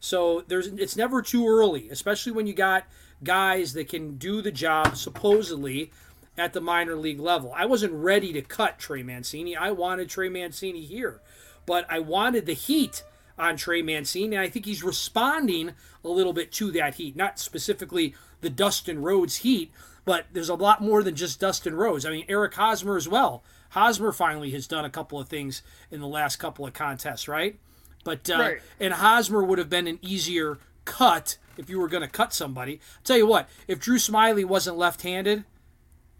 So 0.00 0.44
there's 0.46 0.66
it's 0.68 0.96
never 0.96 1.22
too 1.22 1.48
early, 1.48 1.88
especially 1.88 2.32
when 2.32 2.46
you 2.46 2.54
got 2.54 2.84
guys 3.24 3.72
that 3.72 3.88
can 3.88 4.16
do 4.16 4.42
the 4.42 4.52
job 4.52 4.96
supposedly 4.96 5.90
at 6.38 6.52
the 6.52 6.60
minor 6.60 6.96
league 6.96 7.20
level. 7.20 7.52
I 7.56 7.66
wasn't 7.66 7.94
ready 7.94 8.32
to 8.34 8.42
cut 8.42 8.78
Trey 8.78 9.02
Mancini. 9.02 9.56
I 9.56 9.70
wanted 9.70 10.08
Trey 10.08 10.28
Mancini 10.28 10.82
here, 10.84 11.20
but 11.64 11.86
I 11.90 11.98
wanted 11.98 12.46
the 12.46 12.52
heat 12.52 13.04
on 13.38 13.56
Trey 13.56 13.82
Mancini, 13.82 14.36
and 14.36 14.44
I 14.44 14.48
think 14.48 14.64
he's 14.64 14.82
responding 14.82 15.72
a 16.04 16.08
little 16.08 16.32
bit 16.32 16.52
to 16.52 16.70
that 16.72 16.94
heat. 16.94 17.16
Not 17.16 17.38
specifically 17.38 18.14
the 18.40 18.50
Dustin 18.50 19.02
Rhodes 19.02 19.36
heat, 19.36 19.72
but 20.04 20.26
there's 20.32 20.48
a 20.48 20.54
lot 20.54 20.82
more 20.82 21.02
than 21.02 21.16
just 21.16 21.40
Dustin 21.40 21.74
Rhodes. 21.74 22.06
I 22.06 22.10
mean, 22.10 22.24
Eric 22.28 22.54
Hosmer 22.54 22.96
as 22.96 23.08
well. 23.08 23.42
Hosmer 23.70 24.12
finally 24.12 24.50
has 24.52 24.66
done 24.66 24.84
a 24.84 24.90
couple 24.90 25.18
of 25.18 25.28
things 25.28 25.62
in 25.90 26.00
the 26.00 26.06
last 26.06 26.36
couple 26.36 26.66
of 26.66 26.72
contests, 26.72 27.28
right? 27.28 27.58
But 28.06 28.30
uh, 28.30 28.38
right. 28.38 28.58
and 28.78 28.94
Hosmer 28.94 29.42
would 29.42 29.58
have 29.58 29.68
been 29.68 29.88
an 29.88 29.98
easier 30.00 30.58
cut 30.84 31.38
if 31.58 31.68
you 31.68 31.80
were 31.80 31.88
going 31.88 32.02
to 32.02 32.08
cut 32.08 32.32
somebody. 32.32 32.74
I'll 32.74 33.02
tell 33.02 33.16
you 33.16 33.26
what, 33.26 33.48
if 33.66 33.80
Drew 33.80 33.96
Smyly 33.96 34.44
wasn't 34.44 34.78
left-handed, 34.78 35.44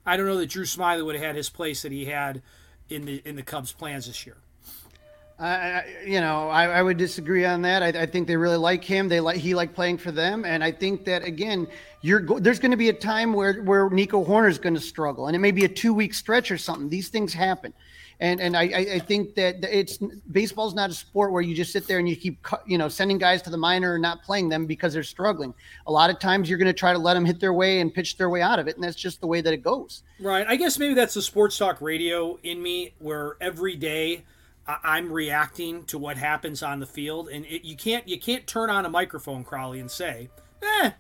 I 0.05 0.17
don't 0.17 0.27
know 0.27 0.37
that 0.39 0.51
Drew 0.51 0.65
Smyly 0.65 1.05
would 1.05 1.15
have 1.15 1.25
had 1.25 1.37
his 1.37 1.49
place 1.49 1.83
that 1.83 1.93
he 1.93 2.07
had 2.07 2.43
in 2.89 3.05
the 3.05 3.23
in 3.25 3.37
the 3.37 3.43
Cubs' 3.45 3.71
plans 3.71 4.09
this 4.09 4.27
year. 4.27 4.37
I, 5.39 5.85
you 6.05 6.21
know, 6.21 6.49
I, 6.49 6.79
I, 6.79 6.83
would 6.83 6.97
disagree 6.97 7.45
on 7.45 7.61
that. 7.63 7.83
I, 7.83 7.89
I, 7.89 8.07
think 8.07 8.27
they 8.27 8.39
really 8.39 8.57
like 8.57 8.83
him. 8.83 9.07
They 9.07 9.21
like 9.21 9.37
he 9.37 9.55
like 9.55 9.75
playing 9.75 9.99
for 9.99 10.11
them, 10.11 10.47
and 10.47 10.65
I 10.65 10.73
think 10.73 11.05
that 11.05 11.25
again, 11.25 11.69
you're 12.01 12.21
go, 12.21 12.39
there's 12.39 12.59
going 12.59 12.71
to 12.71 12.77
be 12.79 12.89
a 12.89 12.95
time 12.95 13.35
where 13.35 13.63
where 13.63 13.91
Nico 13.91 14.25
Hoerner 14.25 14.49
is 14.49 14.59
going 14.59 14.75
to 14.75 14.81
struggle, 14.81 15.27
and 15.27 15.37
it 15.37 15.39
may 15.39 15.51
be 15.51 15.67
a 15.67 15.69
two 15.69 15.93
week 15.93 16.15
stretch 16.15 16.51
or 16.51 16.57
something. 16.57 16.89
These 16.89 17.11
things 17.11 17.35
happen, 17.35 17.75
and 18.21 18.41
and 18.41 18.57
I, 18.57 18.63
I 18.63 18.99
think 18.99 19.35
that 19.35 19.63
it's 19.63 19.99
baseball's 20.31 20.75
not 20.75 20.91
a 20.91 20.95
sport 20.95 21.33
where 21.33 21.43
you 21.43 21.55
just 21.55 21.73
sit 21.73 21.87
there 21.87 21.99
and 21.99 22.09
you 22.09 22.17
keep 22.17 22.45
you 22.67 22.79
know 22.79 22.89
sending 22.89 23.19
guys 23.19 23.43
to 23.43 23.51
the 23.51 23.59
minor 23.59 23.95
and 23.95 24.03
not 24.03 24.23
playing 24.23 24.49
them 24.49 24.67
because 24.67 24.95
they're 24.95 25.03
struggling. 25.03 25.53
A 25.87 25.93
lot 25.93 26.09
of 26.09 26.19
times 26.19 26.49
you're 26.49 26.59
going 26.59 26.67
to 26.67 26.73
try 26.73 26.93
to 26.93 26.99
let 26.99 27.15
them 27.15 27.25
hit 27.25 27.41
their 27.41 27.53
way 27.53 27.81
and 27.81 27.93
pitch 27.93 28.17
their 28.17 28.31
way 28.31 28.41
out 28.41 28.59
of 28.59 28.69
it, 28.69 28.77
and 28.77 28.85
that's 28.85 28.97
just 28.97 29.21
the 29.21 29.27
way 29.27 29.41
that 29.41 29.53
it 29.53 29.63
goes. 29.63 30.03
Right. 30.19 30.47
I 30.47 30.57
guess 30.57 30.79
maybe 30.79 30.95
that's 30.95 31.15
the 31.15 31.23
sports 31.23 31.59
talk 31.59 31.81
radio 31.81 32.39
in 32.43 32.63
me, 32.63 32.95
where 32.99 33.37
every 33.41 33.77
day 33.77 34.25
I'm 34.67 35.13
reacting 35.13 35.85
to 35.85 35.99
what 35.99 36.17
happens 36.17 36.63
on 36.63 36.81
the 36.81 36.87
field, 36.87 37.29
and 37.29 37.45
it, 37.47 37.65
you 37.65 37.77
can't 37.77 38.09
you 38.09 38.19
can't 38.19 38.47
turn 38.47 38.71
on 38.71 38.87
a 38.87 38.91
microphone, 38.91 39.45
Crawly, 39.45 39.79
and 39.79 39.91
say, 39.91 40.31
"Eh, 40.63 40.91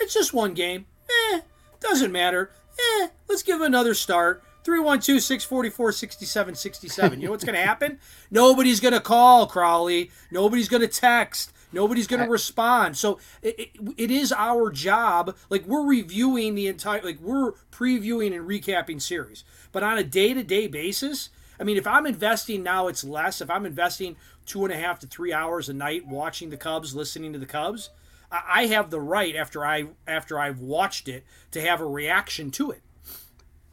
it's 0.00 0.14
just 0.14 0.32
one 0.32 0.54
game. 0.54 0.86
Eh, 1.32 1.40
doesn't 1.80 2.12
matter. 2.12 2.50
Eh, 2.78 3.08
let's 3.28 3.42
give 3.42 3.60
another 3.60 3.94
start." 3.94 4.42
312 4.64 5.22
644 5.22 5.92
6767. 5.92 7.20
You 7.20 7.26
know 7.26 7.32
what's 7.32 7.44
going 7.44 7.58
to 7.58 7.64
happen? 7.64 7.98
Nobody's 8.30 8.80
going 8.80 8.94
to 8.94 9.00
call, 9.00 9.46
Crawly. 9.46 10.10
Nobody's 10.30 10.68
going 10.68 10.82
to 10.82 10.88
text. 10.88 11.52
Nobody's 11.72 12.06
going 12.06 12.20
to 12.20 12.26
uh, 12.26 12.30
respond. 12.30 12.96
So 12.96 13.18
it, 13.40 13.58
it, 13.58 13.70
it 13.96 14.10
is 14.10 14.32
our 14.32 14.70
job. 14.70 15.36
Like 15.48 15.66
we're 15.66 15.86
reviewing 15.86 16.54
the 16.54 16.68
entire, 16.68 17.02
like 17.02 17.18
we're 17.20 17.52
previewing 17.70 18.36
and 18.36 18.48
recapping 18.48 19.00
series. 19.00 19.44
But 19.72 19.82
on 19.82 19.98
a 19.98 20.04
day 20.04 20.34
to 20.34 20.42
day 20.42 20.66
basis, 20.66 21.30
I 21.58 21.64
mean, 21.64 21.76
if 21.76 21.86
I'm 21.86 22.06
investing 22.06 22.62
now, 22.62 22.88
it's 22.88 23.04
less. 23.04 23.40
If 23.40 23.50
I'm 23.50 23.64
investing 23.64 24.16
two 24.46 24.64
and 24.64 24.72
a 24.72 24.76
half 24.76 24.98
to 25.00 25.06
three 25.06 25.32
hours 25.32 25.68
a 25.68 25.72
night 25.72 26.06
watching 26.06 26.50
the 26.50 26.56
Cubs, 26.56 26.94
listening 26.94 27.32
to 27.32 27.38
the 27.38 27.46
Cubs, 27.46 27.90
I 28.30 28.66
have 28.66 28.90
the 28.90 29.00
right 29.00 29.36
after 29.36 29.64
I 29.64 29.86
after 30.06 30.38
I've 30.38 30.60
watched 30.60 31.06
it 31.08 31.24
to 31.50 31.60
have 31.60 31.80
a 31.80 31.86
reaction 31.86 32.50
to 32.52 32.70
it. 32.70 32.82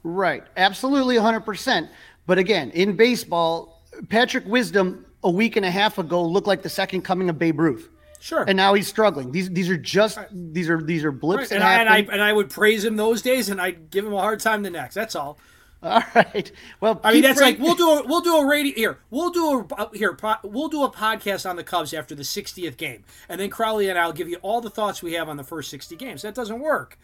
Right, 0.03 0.44
absolutely, 0.58 1.15
100. 1.15 1.41
percent 1.41 1.89
But 2.25 2.38
again, 2.38 2.72
in 2.72 2.96
baseball, 2.96 3.84
Patrick 4.10 4.46
Wisdom 4.46 5.06
a 5.24 5.29
week 5.29 5.56
and 5.56 5.65
a 5.65 5.72
half 5.72 5.98
ago 5.98 6.24
looked 6.24 6.48
like 6.48 6.62
the 6.62 6.70
second 6.70 7.01
coming 7.01 7.29
of 7.29 7.38
Babe 7.38 7.60
Ruth. 7.60 7.89
Sure. 8.20 8.44
And 8.46 8.58
now 8.58 8.74
he's 8.74 8.88
struggling. 8.88 9.32
These 9.32 9.50
these 9.51 9.70
are 9.70 9.77
just 9.77 10.18
right. 10.18 10.27
these 10.32 10.70
are 10.70 10.82
these 10.82 11.06
are 11.06 11.12
blips. 11.12 11.51
Right. 11.51 11.51
And, 11.53 11.63
I, 11.63 11.79
and, 11.79 11.89
I, 11.89 11.98
and 12.13 12.22
I 12.22 12.34
would 12.34 12.50
praise 12.50 12.84
him 12.84 12.98
those 12.98 13.22
days, 13.22 13.50
and 13.50 13.62
I'd 13.62 13.89
give 13.89 14.06
him 14.06 14.13
a 14.13 14.20
hard 14.20 14.41
time 14.41 14.63
the 14.63 14.70
next. 14.70 14.96
That's 14.96 15.15
all. 15.15 15.39
All 15.84 16.03
right. 16.13 16.51
Well, 16.82 17.00
I 17.06 17.13
mean 17.13 17.22
that's 17.22 17.39
like 17.39 17.58
we'll 17.58 17.75
do 17.75 17.89
a 17.89 18.06
we'll 18.06 18.20
do 18.20 18.36
a 18.36 18.46
radio 18.46 18.75
here. 18.75 19.00
We'll 19.10 19.29
do 19.29 19.65
a 19.70 19.75
uh, 19.75 19.89
here 19.94 20.18
we'll 20.44 20.68
do 20.68 20.84
a 20.84 20.91
podcast 20.91 21.50
on 21.50 21.56
the 21.56 21.63
Cubs 21.63 21.94
after 21.94 22.13
the 22.13 22.24
60th 22.24 22.75
game, 22.75 23.06
and 23.29 23.39
then 23.39 23.50
Crawly 23.50 23.88
and 23.88 23.98
I'll 23.98 24.12
give 24.12 24.27
you 24.27 24.36
all 24.41 24.60
the 24.60 24.70
thoughts 24.70 25.01
we 25.01 25.13
have 25.13 25.29
on 25.29 25.38
the 25.38 25.44
first 25.46 25.70
60 25.70 25.96
games. 25.96 26.24
That 26.24 26.36
doesn't 26.36 26.60
work. 26.60 27.00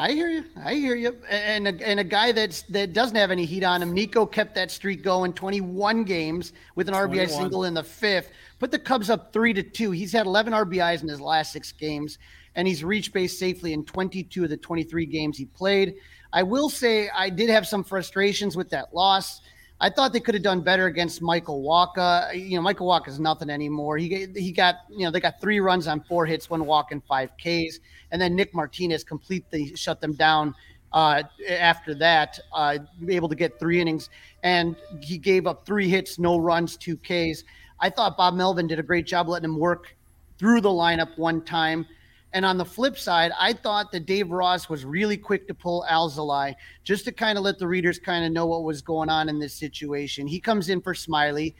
I 0.00 0.12
hear 0.12 0.28
you. 0.30 0.44
I 0.56 0.72
hear 0.72 0.94
you. 0.94 1.14
And 1.28 1.68
a, 1.68 1.86
and 1.86 2.00
a 2.00 2.04
guy 2.04 2.32
that's 2.32 2.62
that 2.62 2.94
doesn't 2.94 3.16
have 3.16 3.30
any 3.30 3.44
heat 3.44 3.62
on 3.62 3.82
him. 3.82 3.92
Nico 3.92 4.24
kept 4.24 4.54
that 4.54 4.70
streak 4.70 5.02
going. 5.02 5.34
21 5.34 6.04
games 6.04 6.54
with 6.74 6.88
an 6.88 6.94
21. 6.94 7.18
RBI 7.18 7.30
single 7.30 7.64
in 7.64 7.74
the 7.74 7.84
fifth. 7.84 8.30
Put 8.58 8.70
the 8.70 8.78
Cubs 8.78 9.10
up 9.10 9.30
three 9.30 9.52
to 9.52 9.62
two. 9.62 9.90
He's 9.90 10.10
had 10.10 10.24
11 10.24 10.54
RBIs 10.54 11.02
in 11.02 11.08
his 11.08 11.20
last 11.20 11.52
six 11.52 11.70
games, 11.72 12.16
and 12.54 12.66
he's 12.66 12.82
reached 12.82 13.12
base 13.12 13.38
safely 13.38 13.74
in 13.74 13.84
22 13.84 14.44
of 14.44 14.48
the 14.48 14.56
23 14.56 15.04
games 15.04 15.36
he 15.36 15.44
played. 15.44 15.96
I 16.32 16.44
will 16.44 16.70
say 16.70 17.10
I 17.14 17.28
did 17.28 17.50
have 17.50 17.68
some 17.68 17.84
frustrations 17.84 18.56
with 18.56 18.70
that 18.70 18.94
loss. 18.94 19.42
I 19.82 19.88
thought 19.88 20.12
they 20.12 20.20
could 20.20 20.34
have 20.34 20.42
done 20.42 20.60
better 20.60 20.86
against 20.86 21.22
Michael 21.22 21.62
Wacha. 21.62 22.34
You 22.34 22.56
know, 22.56 22.62
Michael 22.62 22.86
Wacha 22.86 23.08
is 23.08 23.18
nothing 23.18 23.48
anymore. 23.48 23.96
He 23.96 24.26
he 24.36 24.52
got 24.52 24.76
you 24.90 25.04
know 25.04 25.10
they 25.10 25.20
got 25.20 25.40
three 25.40 25.60
runs 25.60 25.86
on 25.86 26.02
four 26.02 26.26
hits, 26.26 26.50
one 26.50 26.66
walk, 26.66 26.92
and 26.92 27.02
five 27.04 27.30
Ks, 27.38 27.80
and 28.10 28.20
then 28.20 28.36
Nick 28.36 28.54
Martinez 28.54 29.04
completely 29.04 29.74
shut 29.74 30.00
them 30.00 30.12
down. 30.12 30.54
Uh, 30.92 31.22
after 31.48 31.94
that, 31.94 32.38
uh, 32.52 32.76
able 33.08 33.28
to 33.28 33.36
get 33.36 33.58
three 33.60 33.80
innings, 33.80 34.10
and 34.42 34.76
he 35.00 35.16
gave 35.16 35.46
up 35.46 35.64
three 35.64 35.88
hits, 35.88 36.18
no 36.18 36.36
runs, 36.36 36.76
two 36.76 36.96
Ks. 36.96 37.44
I 37.78 37.88
thought 37.88 38.16
Bob 38.16 38.34
Melvin 38.34 38.66
did 38.66 38.78
a 38.78 38.82
great 38.82 39.06
job 39.06 39.28
letting 39.28 39.48
him 39.48 39.58
work 39.58 39.96
through 40.36 40.60
the 40.60 40.68
lineup 40.68 41.16
one 41.16 41.42
time. 41.42 41.86
And 42.32 42.44
on 42.44 42.58
the 42.58 42.64
flip 42.64 42.96
side, 42.96 43.32
I 43.38 43.52
thought 43.52 43.90
that 43.92 44.06
Dave 44.06 44.30
Ross 44.30 44.68
was 44.68 44.84
really 44.84 45.16
quick 45.16 45.48
to 45.48 45.54
pull 45.54 45.84
Alzolay 45.90 46.54
just 46.84 47.04
to 47.06 47.12
kind 47.12 47.36
of 47.36 47.44
let 47.44 47.58
the 47.58 47.66
readers 47.66 47.98
kind 47.98 48.24
of 48.24 48.32
know 48.32 48.46
what 48.46 48.62
was 48.62 48.82
going 48.82 49.08
on 49.08 49.28
in 49.28 49.38
this 49.38 49.54
situation. 49.54 50.26
He 50.26 50.38
comes 50.38 50.68
in 50.68 50.80
for 50.80 50.94
Smyly. 50.94 51.54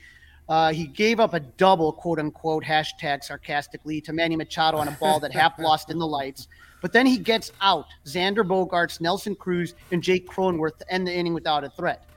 Uh, 0.48 0.72
he 0.72 0.86
gave 0.86 1.20
up 1.20 1.34
a 1.34 1.40
double, 1.40 1.92
quote 1.92 2.18
unquote, 2.18 2.64
hashtag 2.64 3.24
sarcastically 3.24 4.00
to 4.00 4.12
Manny 4.12 4.36
Machado 4.36 4.78
on 4.78 4.88
a 4.88 4.92
ball 4.92 5.20
that 5.20 5.32
half 5.32 5.58
lost 5.58 5.90
in 5.90 5.98
the 5.98 6.06
lights. 6.06 6.48
But 6.80 6.92
then 6.92 7.06
he 7.06 7.18
gets 7.18 7.52
out 7.60 7.86
Xander 8.04 8.46
Bogaerts, 8.46 9.00
Nelson 9.00 9.34
Cruz, 9.34 9.74
and 9.92 10.02
Jake 10.02 10.28
Cronenworth 10.28 10.78
to 10.78 10.92
end 10.92 11.06
the 11.06 11.14
inning 11.14 11.34
without 11.34 11.64
a 11.64 11.70
threat. 11.70 12.09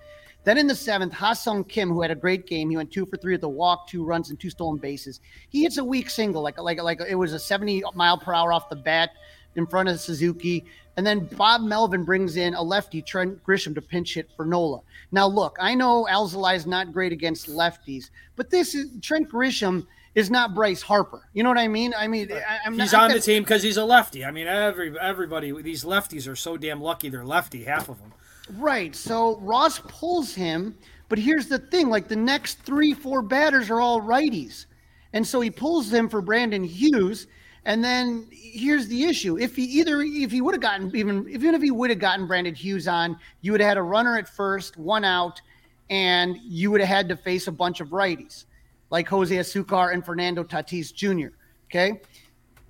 Then 0.44 0.58
in 0.58 0.68
the 0.68 0.76
seventh, 0.76 1.14
Ha-Seong 1.14 1.68
Kim, 1.70 1.90
who 1.90 2.02
had 2.02 2.12
a 2.12 2.16
great 2.16 2.46
game, 2.46 2.70
he 2.70 2.78
went 2.78 2.92
two 2.92 3.06
for 3.06 3.18
three 3.18 3.34
at 3.34 3.42
the 3.42 3.50
walk, 3.50 3.88
two 3.88 4.04
runs, 4.04 4.30
and 4.30 4.40
two 4.40 4.50
stolen 4.50 4.78
bases. 4.78 5.22
He 5.50 5.64
hits 5.64 5.78
a 5.78 5.84
weak 5.84 6.10
single, 6.10 6.42
like 6.42 6.60
like 6.60 6.82
like 6.82 7.02
it 7.08 7.16
was 7.16 7.34
a 7.34 7.40
70 7.40 7.84
mile 7.96 8.18
per 8.18 8.34
hour 8.34 8.52
off 8.52 8.70
the 8.70 8.76
bat 8.76 9.12
in 9.56 9.66
front 9.68 9.90
of 9.90 10.00
Suzuki. 10.00 10.66
And 10.98 11.06
then 11.06 11.26
Bob 11.38 11.62
Melvin 11.62 12.04
brings 12.04 12.38
in 12.38 12.54
a 12.54 12.62
lefty, 12.62 13.02
Trent 13.02 13.44
Grisham, 13.44 13.74
to 13.76 13.82
pinch 13.82 14.14
hit 14.14 14.30
for 14.36 14.46
Nola. 14.46 14.82
Now, 15.12 15.28
look, 15.28 15.58
I 15.60 15.74
know 15.74 16.08
Alzolay 16.10 16.56
is 16.56 16.68
not 16.68 16.94
great 16.94 17.12
against 17.12 17.48
lefties, 17.48 18.10
but 18.36 18.50
this 18.50 18.76
is 18.76 18.90
Trent 19.02 19.30
Grisham 19.32 19.88
is 20.14 20.30
not 20.30 20.54
Bryce 20.54 20.82
Harper. 20.82 21.28
You 21.34 21.42
know 21.42 21.50
what 21.50 21.58
I 21.58 21.68
mean? 21.68 21.94
I 21.98 22.08
mean, 22.08 22.32
I, 22.32 22.70
he's 22.70 22.92
not, 22.92 23.10
on 23.10 23.12
the 23.12 23.20
team 23.20 23.44
because 23.44 23.64
he's 23.64 23.78
a 23.78 23.86
lefty. 23.86 24.24
I 24.24 24.32
mean, 24.32 24.48
every 24.48 24.98
everybody 25.00 25.52
these 25.62 25.84
lefties 25.84 26.28
are 26.28 26.36
so 26.36 26.58
damn 26.58 26.82
lucky 26.82 27.10
they're 27.10 27.26
lefty, 27.26 27.64
half 27.64 27.90
of 27.90 28.00
them. 28.00 28.14
Right. 28.58 28.96
So 28.96 29.38
Ross 29.40 29.80
pulls 29.80 30.34
him, 30.34 30.78
but 31.10 31.18
here's 31.18 31.48
the 31.48 31.60
thing: 31.60 31.90
like 31.90 32.08
the 32.08 32.16
next 32.16 32.60
three, 32.60 32.94
four 32.94 33.22
batters 33.22 33.70
are 33.70 33.80
all 33.80 34.02
righties, 34.02 34.66
and 35.14 35.26
so 35.26 35.42
he 35.42 35.50
pulls 35.50 35.90
them 35.90 36.10
for 36.10 36.22
Brandon 36.22 36.64
Hughes. 36.64 37.28
And 37.66 37.84
then 37.84 38.28
here's 38.32 38.88
the 38.88 39.06
issue: 39.06 39.38
if 39.38 39.56
he 39.56 39.64
either 39.64 40.02
if 40.02 40.32
he 40.32 40.42
would 40.42 40.54
have 40.54 40.62
gotten 40.62 40.96
even 40.96 41.28
even 41.30 41.56
if 41.56 41.62
he 41.62 41.72
would 41.72 41.90
have 41.90 42.00
gotten 42.00 42.28
Brandon 42.28 42.54
Hughes 42.54 42.88
on, 42.88 43.18
you 43.42 43.52
would 43.52 43.62
have 43.62 43.70
had 43.70 43.78
a 43.78 43.84
runner 43.84 44.18
at 44.18 44.28
first, 44.28 44.78
one 44.78 45.06
out, 45.06 45.42
and 45.90 46.38
you 46.44 46.70
would 46.72 46.82
have 46.82 46.90
had 46.90 47.10
to 47.10 47.18
face 47.18 47.48
a 47.48 47.52
bunch 47.52 47.80
of 47.80 47.90
righties 47.90 48.46
like 48.90 49.08
Jose 49.08 49.36
Azocar 49.36 49.94
and 49.94 50.06
Fernando 50.06 50.44
Tatis 50.44 50.94
Jr. 50.94 51.36
Okay 51.66 52.02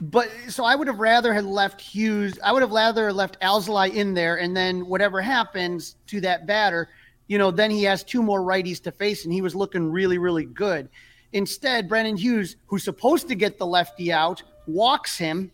but 0.01 0.29
so 0.49 0.65
I 0.65 0.75
would 0.75 0.87
have 0.87 0.99
rather 0.99 1.33
had 1.33 1.45
left 1.45 1.79
Hughes. 1.79 2.37
I 2.43 2.51
would 2.51 2.61
have 2.61 2.71
rather 2.71 3.13
left 3.13 3.39
Alzolay 3.41 3.93
in 3.93 4.13
there, 4.13 4.37
and 4.37 4.55
then 4.55 4.85
whatever 4.87 5.21
happens 5.21 5.95
to 6.07 6.19
that 6.21 6.45
batter, 6.45 6.89
you 7.27 7.37
know, 7.37 7.51
then 7.51 7.71
he 7.71 7.83
has 7.83 8.03
two 8.03 8.21
more 8.21 8.41
righties 8.41 8.81
to 8.83 8.91
face, 8.91 9.23
and 9.23 9.33
he 9.33 9.41
was 9.41 9.55
looking 9.55 9.91
really, 9.91 10.17
really 10.17 10.45
good. 10.45 10.89
Instead, 11.31 11.87
Brandon 11.87 12.17
Hughes, 12.17 12.57
who's 12.67 12.83
supposed 12.83 13.27
to 13.27 13.35
get 13.35 13.57
the 13.57 13.65
lefty 13.65 14.11
out, 14.11 14.43
walks 14.67 15.17
him, 15.17 15.51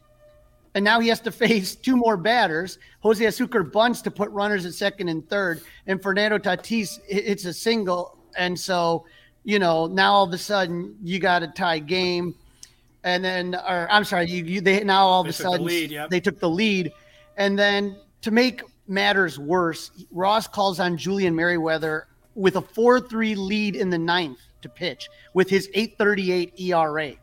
and 0.74 0.84
now 0.84 1.00
he 1.00 1.10
has 1.10 1.20
to 1.22 1.32
face 1.32 1.76
two 1.76 1.96
more 1.96 2.18
batters. 2.18 2.80
Jose 3.02 3.24
Azocar 3.24 3.72
bunts 3.72 4.02
to 4.02 4.12
put 4.12 4.30
runners 4.32 4.66
at 4.66 4.74
second 4.74 5.10
and 5.10 5.28
third, 5.30 5.62
and 5.88 6.02
Fernando 6.02 6.38
Tatis 6.38 7.00
hits 7.06 7.46
a 7.46 7.54
single, 7.54 8.18
and 8.38 8.60
so 8.60 9.06
you 9.44 9.58
know 9.60 9.88
now 9.88 10.14
all 10.14 10.24
of 10.26 10.34
a 10.34 10.38
sudden 10.38 10.96
you 11.02 11.18
got 11.18 11.44
a 11.44 11.48
tie 11.48 11.80
game 11.80 12.36
and 13.04 13.24
then 13.24 13.56
or 13.56 13.88
I'm 13.90 14.04
sorry, 14.04 14.28
you, 14.28 14.44
you 14.44 14.62
they 14.62 14.84
now 14.84 15.06
all 15.06 15.22
of 15.22 15.28
a 15.28 15.34
sudden 15.34 15.60
the 15.60 15.64
lead, 15.64 15.92
yep. 15.92 16.10
they 16.10 16.20
took 16.20 16.40
the 16.40 16.50
lead, 16.50 16.92
and 17.38 17.58
then 17.58 17.98
to 18.22 18.32
make 18.32 18.62
matters 18.88 19.40
worse, 19.40 19.92
Ross 20.12 20.48
calls 20.48 20.80
on 20.80 20.98
Julian 20.98 21.36
Merryweather 21.36 22.08
with 22.36 22.56
a 22.56 22.62
4 22.62 23.00
3 23.00 23.36
lead 23.36 23.76
in 23.76 23.90
the 23.90 23.98
ninth 23.98 24.40
to 24.62 24.70
pitch 24.70 25.10
with 25.34 25.50
his 25.50 25.70
838 25.74 26.60
ERA. 26.60 27.14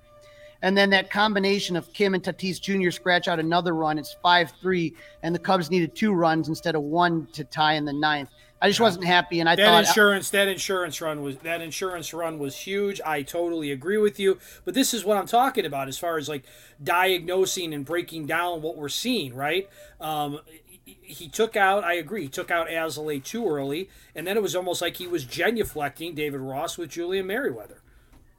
And 0.63 0.77
then 0.77 0.91
that 0.91 1.11
combination 1.11 1.77
of 1.77 1.93
Kim 1.93 2.15
and 2.15 2.23
Tatis 2.23 2.61
Jr. 2.61 2.91
scratch 2.91 3.29
out 3.29 3.39
another 3.39 3.75
run. 3.75 3.99
It's 3.99 4.17
5 4.23 4.53
3, 4.61 4.95
and 5.23 5.35
the 5.35 5.39
Cubs 5.39 5.71
needed 5.71 5.95
two 5.95 6.13
runs 6.13 6.49
instead 6.49 6.75
of 6.75 6.83
one 6.83 7.27
to 7.33 7.45
tie 7.45 7.75
in 7.75 7.85
the 7.85 7.93
ninth. 7.93 8.31
I 8.61 8.69
just 8.69 8.81
wasn't 8.81 9.05
happy, 9.05 9.41
and 9.41 9.49
I 9.49 9.57
that 9.57 9.65
thought 9.65 9.87
insurance 9.87 10.31
that 10.31 10.49
insurance 10.49 11.01
run 11.01 11.21
was 11.21 11.37
that 11.39 11.61
insurance 11.61 12.15
run 12.15 12.39
was 12.39 12.57
huge. 12.57 13.01
I 13.05 13.23
totally 13.23 13.71
agree 13.71 13.99
with 13.99 14.19
you, 14.19 14.39
but 14.65 14.73
this 14.73 14.95
is 14.95 15.05
what 15.05 15.19
I'm 15.19 15.27
talking 15.27 15.67
about 15.67 15.89
as 15.89 15.99
far 15.99 16.17
as 16.17 16.29
like 16.29 16.45
diagnosing 16.83 17.75
and 17.75 17.85
breaking 17.85 18.27
down 18.27 18.63
what 18.63 18.77
we're 18.77 18.89
seeing. 18.89 19.35
Right? 19.35 19.69
Um, 20.01 20.41
he 20.85 21.29
took 21.29 21.55
out. 21.55 21.85
I 21.85 21.95
agree. 21.95 22.23
He 22.23 22.29
took 22.29 22.51
out 22.51 22.69
Alzolay 22.69 23.23
too 23.23 23.47
early, 23.47 23.91
and 24.15 24.27
then 24.27 24.37
it 24.37 24.43
was 24.43 24.57
almost 24.57 24.81
like 24.81 24.97
he 24.97 25.07
was 25.07 25.27
genuflecting 25.27 26.15
David 26.15 26.41
Ross 26.41 26.79
with 26.79 26.91
Julian 26.91 27.27
Merryweather. 27.27 27.83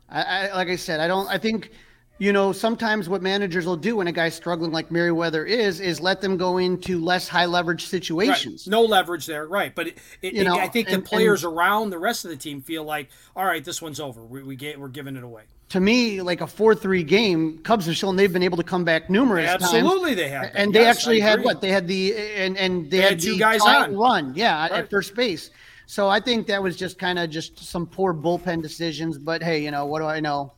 I, 0.09 0.23
I 0.23 0.55
like 0.55 0.69
I 0.69 0.77
said, 0.77 0.99
I 0.99 1.07
don't. 1.07 1.27
I 1.27 1.37
think 1.37 1.71
you 2.19 2.33
know, 2.33 2.51
sometimes 2.51 3.07
what 3.07 3.21
managers 3.21 3.65
will 3.65 3.77
do 3.77 3.97
when 3.97 4.07
a 4.07 4.11
guy's 4.11 4.35
struggling 4.35 4.71
like 4.71 4.91
Merryweather 4.91 5.45
is, 5.45 5.79
is 5.79 5.99
let 5.99 6.21
them 6.21 6.37
go 6.37 6.57
into 6.57 6.99
less 6.99 7.27
high 7.27 7.45
leverage 7.45 7.85
situations. 7.85 8.65
Right. 8.67 8.71
No 8.71 8.81
leverage 8.83 9.25
there, 9.25 9.47
right? 9.47 9.73
But 9.73 9.87
it, 9.87 9.97
it, 10.21 10.33
you 10.33 10.43
know, 10.43 10.57
I 10.57 10.67
think 10.67 10.89
and, 10.89 11.03
the 11.03 11.07
players 11.07 11.43
around 11.43 11.91
the 11.91 11.99
rest 11.99 12.25
of 12.25 12.31
the 12.31 12.37
team 12.37 12.61
feel 12.61 12.83
like, 12.83 13.09
all 13.35 13.45
right, 13.45 13.63
this 13.63 13.81
one's 13.81 13.99
over. 13.99 14.23
We, 14.23 14.43
we 14.43 14.55
get, 14.55 14.79
we're 14.79 14.87
giving 14.87 15.15
it 15.15 15.23
away. 15.23 15.43
To 15.69 15.81
me, 15.81 16.21
like 16.21 16.39
a 16.39 16.47
four-three 16.47 17.03
game, 17.03 17.57
Cubs 17.59 17.87
have 17.87 17.97
shown 17.97 18.15
they've 18.15 18.31
been 18.31 18.41
able 18.41 18.55
to 18.55 18.63
come 18.63 18.85
back 18.85 19.09
numerous 19.09 19.49
Absolutely 19.49 19.79
times. 19.81 19.91
Absolutely, 19.91 20.15
they 20.15 20.29
have. 20.29 20.51
And 20.55 20.73
they 20.73 20.85
actually 20.85 21.19
had 21.19 21.43
what 21.43 21.59
they 21.59 21.69
had 21.69 21.89
the 21.89 22.15
and 22.15 22.57
and 22.57 22.85
they, 22.85 22.97
they 22.97 23.03
had, 23.03 23.09
had 23.11 23.19
two 23.19 23.37
guys 23.37 23.59
on 23.61 23.93
run, 23.97 24.31
yeah, 24.33 24.61
right. 24.61 24.71
at 24.71 24.89
first 24.89 25.13
base. 25.13 25.51
So 25.85 26.07
I 26.07 26.21
think 26.21 26.47
that 26.47 26.63
was 26.63 26.77
just 26.77 26.97
kind 26.97 27.19
of 27.19 27.29
just 27.29 27.59
some 27.59 27.85
poor 27.85 28.13
bullpen 28.13 28.61
decisions. 28.61 29.17
But 29.17 29.43
hey, 29.43 29.61
you 29.61 29.71
know 29.71 29.85
what 29.85 29.99
do 29.99 30.05
I 30.05 30.21
know? 30.21 30.53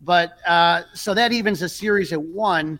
But 0.00 0.38
uh, 0.46 0.82
so 0.94 1.14
that 1.14 1.32
evens 1.32 1.60
the 1.60 1.68
series 1.68 2.12
at 2.12 2.22
one. 2.22 2.78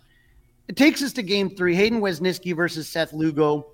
It 0.68 0.76
takes 0.76 1.02
us 1.02 1.12
to 1.14 1.22
game 1.22 1.50
three. 1.50 1.74
Hayden 1.74 2.00
Wesneski 2.00 2.54
versus 2.54 2.88
Seth 2.88 3.12
Lugo. 3.12 3.72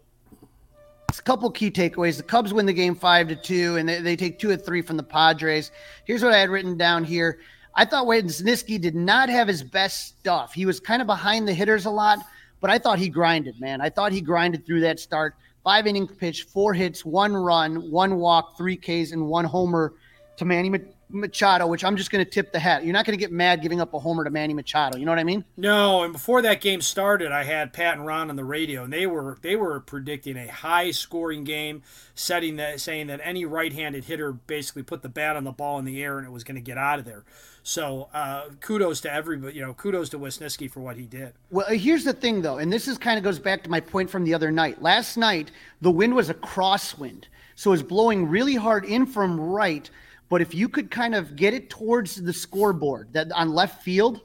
It's 1.09 1.19
a 1.19 1.23
couple 1.23 1.51
key 1.51 1.71
takeaways. 1.71 2.17
The 2.17 2.23
Cubs 2.23 2.53
win 2.53 2.67
the 2.67 2.73
game 2.73 2.95
five 2.95 3.29
to 3.29 3.37
two, 3.37 3.77
and 3.77 3.89
they, 3.89 4.01
they 4.01 4.17
take 4.17 4.39
two 4.39 4.51
at 4.53 4.65
three 4.65 4.83
from 4.83 4.97
the 4.97 5.03
Padres. 5.03 5.71
Here's 6.05 6.23
what 6.23 6.33
I 6.33 6.39
had 6.39 6.51
written 6.51 6.77
down 6.77 7.05
here. 7.05 7.39
I 7.75 7.85
thought 7.85 8.07
Wesneski 8.07 8.81
did 8.81 8.95
not 8.95 9.29
have 9.29 9.49
his 9.49 9.63
best 9.63 10.19
stuff. 10.19 10.53
He 10.55 10.67
was 10.67 10.81
kind 10.81 11.03
of 11.03 11.07
behind 11.07 11.47
the 11.47 11.55
hitters 11.55 11.87
a 11.87 11.91
lot, 11.91 12.21
but 12.61 12.71
I 12.71 12.79
thought 12.79 12.99
he 12.99 13.09
grinded, 13.09 13.61
man. 13.61 13.81
I 13.81 13.91
thought 13.91 14.13
he 14.13 14.21
grinded 14.21 14.65
through 14.65 14.81
that 14.81 15.01
start. 15.01 15.35
Five 15.65 15.87
inning 15.87 16.07
pitch, 16.07 16.45
four 16.45 16.75
hits, 16.75 17.05
one 17.05 17.35
run, 17.35 17.91
one 17.91 18.17
walk, 18.17 18.57
three 18.57 18.77
Ks, 18.77 19.13
and 19.13 19.27
one 19.27 19.45
homer 19.45 19.95
to 20.37 20.45
Manny 20.45 20.94
Machado, 21.15 21.67
which 21.67 21.85
I'm 21.85 21.97
just 21.97 22.11
going 22.11 22.25
to 22.25 22.31
tip 22.31 22.53
the 22.53 22.59
hat. 22.59 22.85
You're 22.85 22.93
not 22.93 23.07
going 23.07 23.17
to 23.17 23.21
get 23.21 23.33
mad 23.33 23.63
giving 23.63 23.81
up 23.81 23.95
a 23.95 23.99
homer 23.99 24.25
to 24.25 24.31
Manny 24.31 24.55
Machado. 24.55 24.99
You 24.99 25.07
know 25.07 25.13
what 25.13 25.19
I 25.19 25.25
mean? 25.25 25.45
No. 25.57 26.03
And 26.03 26.13
before 26.13 26.43
that 26.43 26.61
game 26.61 26.81
started, 26.81 27.33
I 27.33 27.45
had 27.45 27.73
Pat 27.73 27.97
and 27.97 28.07
Ron 28.07 28.31
on 28.31 28.37
the 28.37 28.45
radio, 28.45 28.85
and 28.85 28.93
they 28.93 29.07
were 29.07 29.39
they 29.43 29.57
were 29.57 29.81
predicting 29.81 30.37
a 30.37 30.49
high 30.49 30.91
scoring 30.91 31.45
game, 31.45 31.83
setting 32.15 32.57
that 32.57 32.81
saying 32.81 33.07
that 33.07 33.21
any 33.23 33.45
right 33.45 33.73
handed 33.73 34.05
hitter 34.05 34.33
basically 34.33 34.83
put 34.83 35.03
the 35.03 35.09
bat 35.09 35.37
on 35.37 35.45
the 35.45 35.53
ball 35.53 35.79
in 35.79 35.85
the 35.85 36.03
air 36.03 36.19
and 36.19 36.27
it 36.27 36.31
was 36.31 36.45
going 36.45 36.57
to 36.57 36.61
get 36.61 36.79
out 36.79 36.99
of 36.99 37.05
there. 37.05 37.25
So 37.63 38.09
uh, 38.13 38.51
kudos 38.61 39.01
to 39.03 39.13
everybody. 39.13 39.57
You 39.57 39.63
know, 39.63 39.75
kudos 39.75 40.11
to 40.11 40.19
Wesneski 40.19 40.71
for 40.71 40.81
what 40.81 40.97
he 40.97 41.05
did. 41.05 41.33
Well, 41.51 41.67
here's 41.69 42.05
the 42.05 42.13
thing 42.13 42.43
though, 42.43 42.59
and 42.59 42.73
this 42.73 42.87
is 42.87 42.99
kind 42.99 43.19
of 43.19 43.25
goes 43.25 43.39
back 43.39 43.65
to 43.65 43.71
my 43.71 43.81
point 43.81 44.11
from 44.11 44.25
the 44.25 44.35
other 44.35 44.53
night. 44.53 44.83
Last 44.83 45.17
night, 45.17 45.51
the 45.81 45.91
wind 45.91 46.15
was 46.15 46.29
a 46.29 46.35
crosswind, 46.35 47.25
so 47.55 47.71
it 47.71 47.73
was 47.73 47.83
blowing 47.83 48.29
really 48.29 48.55
hard 48.55 48.85
in 48.85 49.07
from 49.07 49.41
right 49.41 49.89
but 50.29 50.41
if 50.41 50.55
you 50.55 50.69
could 50.69 50.91
kind 50.91 51.15
of 51.15 51.37
get 51.37 51.55
it 51.55 51.71
towards 51.71 52.17
the 52.17 52.33
scoreboard 52.33 53.13
that 53.13 53.31
on 53.33 53.53
left 53.53 53.83
field, 53.83 54.21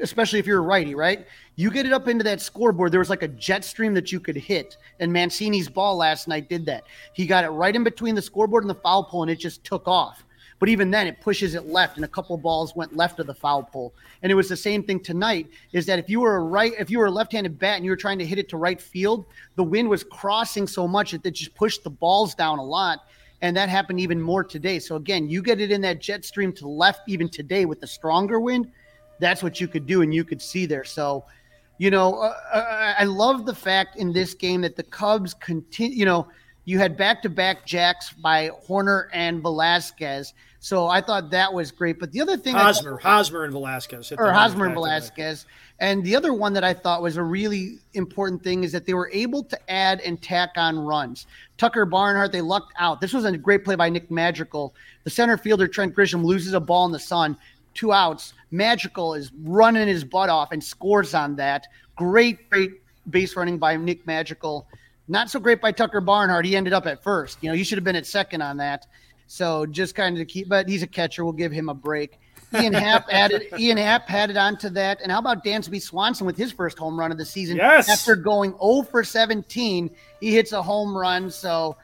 especially 0.00 0.38
if 0.38 0.46
you're 0.46 0.58
a 0.58 0.62
righty, 0.62 0.94
right? 0.94 1.26
You 1.56 1.70
get 1.70 1.86
it 1.86 1.92
up 1.92 2.08
into 2.08 2.24
that 2.24 2.40
scoreboard. 2.40 2.92
There 2.92 3.00
was 3.00 3.10
like 3.10 3.22
a 3.22 3.28
jet 3.28 3.64
stream 3.64 3.92
that 3.94 4.12
you 4.12 4.20
could 4.20 4.36
hit, 4.36 4.76
and 5.00 5.12
Mancini's 5.12 5.68
ball 5.68 5.96
last 5.96 6.28
night 6.28 6.48
did 6.48 6.64
that. 6.66 6.84
He 7.12 7.26
got 7.26 7.44
it 7.44 7.48
right 7.48 7.74
in 7.74 7.84
between 7.84 8.14
the 8.14 8.22
scoreboard 8.22 8.64
and 8.64 8.70
the 8.70 8.74
foul 8.74 9.04
pole, 9.04 9.22
and 9.22 9.30
it 9.30 9.38
just 9.38 9.64
took 9.64 9.88
off. 9.88 10.24
But 10.58 10.68
even 10.68 10.90
then, 10.90 11.06
it 11.06 11.22
pushes 11.22 11.54
it 11.54 11.66
left, 11.66 11.96
and 11.96 12.04
a 12.04 12.08
couple 12.08 12.36
balls 12.36 12.76
went 12.76 12.94
left 12.94 13.18
of 13.18 13.26
the 13.26 13.34
foul 13.34 13.62
pole. 13.62 13.94
And 14.22 14.30
it 14.30 14.34
was 14.34 14.48
the 14.48 14.56
same 14.56 14.82
thing 14.82 15.00
tonight. 15.00 15.48
Is 15.72 15.86
that 15.86 15.98
if 15.98 16.10
you 16.10 16.20
were 16.20 16.36
a 16.36 16.44
right, 16.44 16.72
if 16.78 16.90
you 16.90 16.98
were 16.98 17.06
a 17.06 17.10
left-handed 17.10 17.58
bat 17.58 17.76
and 17.76 17.84
you 17.84 17.90
were 17.90 17.96
trying 17.96 18.18
to 18.18 18.26
hit 18.26 18.38
it 18.38 18.50
to 18.50 18.58
right 18.58 18.80
field, 18.80 19.24
the 19.56 19.64
wind 19.64 19.88
was 19.88 20.04
crossing 20.04 20.66
so 20.66 20.86
much 20.86 21.12
that 21.12 21.24
it 21.24 21.30
just 21.30 21.54
pushed 21.54 21.82
the 21.82 21.90
balls 21.90 22.34
down 22.34 22.58
a 22.58 22.64
lot 22.64 23.06
and 23.42 23.56
that 23.56 23.68
happened 23.68 24.00
even 24.00 24.20
more 24.20 24.44
today. 24.44 24.78
So 24.78 24.96
again, 24.96 25.28
you 25.28 25.42
get 25.42 25.60
it 25.60 25.70
in 25.70 25.80
that 25.82 26.00
jet 26.00 26.24
stream 26.24 26.52
to 26.54 26.68
left 26.68 27.02
even 27.08 27.28
today 27.28 27.64
with 27.64 27.80
the 27.80 27.86
stronger 27.86 28.40
wind. 28.40 28.70
That's 29.18 29.42
what 29.42 29.60
you 29.60 29.68
could 29.68 29.86
do, 29.86 30.02
and 30.02 30.14
you 30.14 30.24
could 30.24 30.40
see 30.40 30.66
there. 30.66 30.84
So, 30.84 31.24
you 31.78 31.90
know, 31.90 32.14
uh, 32.16 32.34
uh 32.52 32.94
I 32.98 33.04
love 33.04 33.46
the 33.46 33.54
fact 33.54 33.96
in 33.96 34.12
this 34.12 34.34
game 34.34 34.60
that 34.62 34.76
the 34.76 34.82
Cubs 34.82 35.34
continue. 35.34 35.96
You 35.96 36.04
know, 36.04 36.28
you 36.64 36.78
had 36.78 36.96
back-to-back 36.96 37.66
jacks 37.66 38.12
by 38.12 38.50
Hoerner 38.66 39.08
and 39.12 39.42
Velazquez. 39.42 40.34
So 40.62 40.88
I 40.88 41.00
thought 41.00 41.30
that 41.30 41.52
was 41.52 41.70
great. 41.70 41.98
But 41.98 42.12
the 42.12 42.20
other 42.20 42.36
thing, 42.36 42.54
Hosmer, 42.54 42.92
thought, 42.92 43.02
Hosmer 43.02 43.44
and 43.44 43.52
Velazquez, 43.52 44.12
or 44.18 44.30
Hosmer 44.30 44.66
and 44.66 44.74
Velazquez. 44.74 45.46
And 45.78 46.04
the 46.04 46.14
other 46.14 46.34
one 46.34 46.52
that 46.52 46.62
I 46.62 46.74
thought 46.74 47.00
was 47.00 47.16
a 47.16 47.22
really 47.22 47.78
important 47.94 48.44
thing 48.44 48.62
is 48.62 48.72
that 48.72 48.84
they 48.84 48.92
were 48.92 49.10
able 49.14 49.42
to 49.44 49.70
add 49.70 50.00
and 50.00 50.20
tack 50.20 50.50
on 50.56 50.78
runs. 50.78 51.26
Tucker 51.56 51.86
Barnhart, 51.86 52.32
they 52.32 52.42
lucked 52.42 52.74
out. 52.78 53.00
This 53.00 53.14
was 53.14 53.24
a 53.24 53.38
great 53.38 53.64
play 53.64 53.74
by 53.74 53.88
Nick 53.88 54.10
Madrigal. 54.10 54.74
The 55.04 55.10
center 55.10 55.38
fielder, 55.38 55.66
Trent 55.66 55.96
Grisham, 55.96 56.22
loses 56.22 56.52
a 56.52 56.60
ball 56.60 56.84
in 56.84 56.92
the 56.92 56.98
sun, 56.98 57.38
two 57.72 57.94
outs. 57.94 58.34
Madrigal 58.50 59.14
is 59.14 59.32
running 59.42 59.88
his 59.88 60.04
butt 60.04 60.28
off 60.28 60.52
and 60.52 60.62
scores 60.62 61.14
on 61.14 61.36
that. 61.36 61.66
Great, 61.96 62.50
great 62.50 62.82
base 63.08 63.34
running 63.34 63.56
by 63.56 63.76
Nick 63.76 64.06
Madrigal. 64.06 64.66
Not 65.10 65.28
so 65.28 65.40
great 65.40 65.60
by 65.60 65.72
Tucker 65.72 66.00
Barnhart. 66.00 66.44
He 66.44 66.54
ended 66.54 66.72
up 66.72 66.86
at 66.86 67.02
first. 67.02 67.38
You 67.40 67.50
know, 67.50 67.56
he 67.56 67.64
should 67.64 67.76
have 67.78 67.84
been 67.84 67.96
at 67.96 68.06
second 68.06 68.42
on 68.42 68.56
that. 68.58 68.86
So 69.26 69.66
just 69.66 69.96
kind 69.96 70.16
of 70.16 70.20
to 70.20 70.24
keep, 70.24 70.48
but 70.48 70.68
he's 70.68 70.84
a 70.84 70.86
catcher. 70.86 71.24
We'll 71.24 71.32
give 71.32 71.50
him 71.50 71.68
a 71.68 71.74
break. 71.74 72.20
Ian 72.54 72.72
Happ 72.72 73.06
added 73.10 73.48
Ian 73.58 73.76
Happ 73.76 74.08
added 74.08 74.36
on 74.36 74.56
to 74.58 74.70
that. 74.70 75.00
And 75.02 75.10
how 75.10 75.18
about 75.18 75.44
Dansby 75.44 75.82
Swanson 75.82 76.26
with 76.26 76.36
his 76.36 76.52
first 76.52 76.78
home 76.78 76.98
run 76.98 77.10
of 77.10 77.18
the 77.18 77.24
season? 77.24 77.56
Yes. 77.56 77.88
After 77.88 78.14
going 78.14 78.52
0 78.52 78.82
for 78.88 79.02
17, 79.02 79.90
he 80.20 80.32
hits 80.32 80.52
a 80.52 80.62
home 80.62 80.96
run. 80.96 81.28
So 81.28 81.76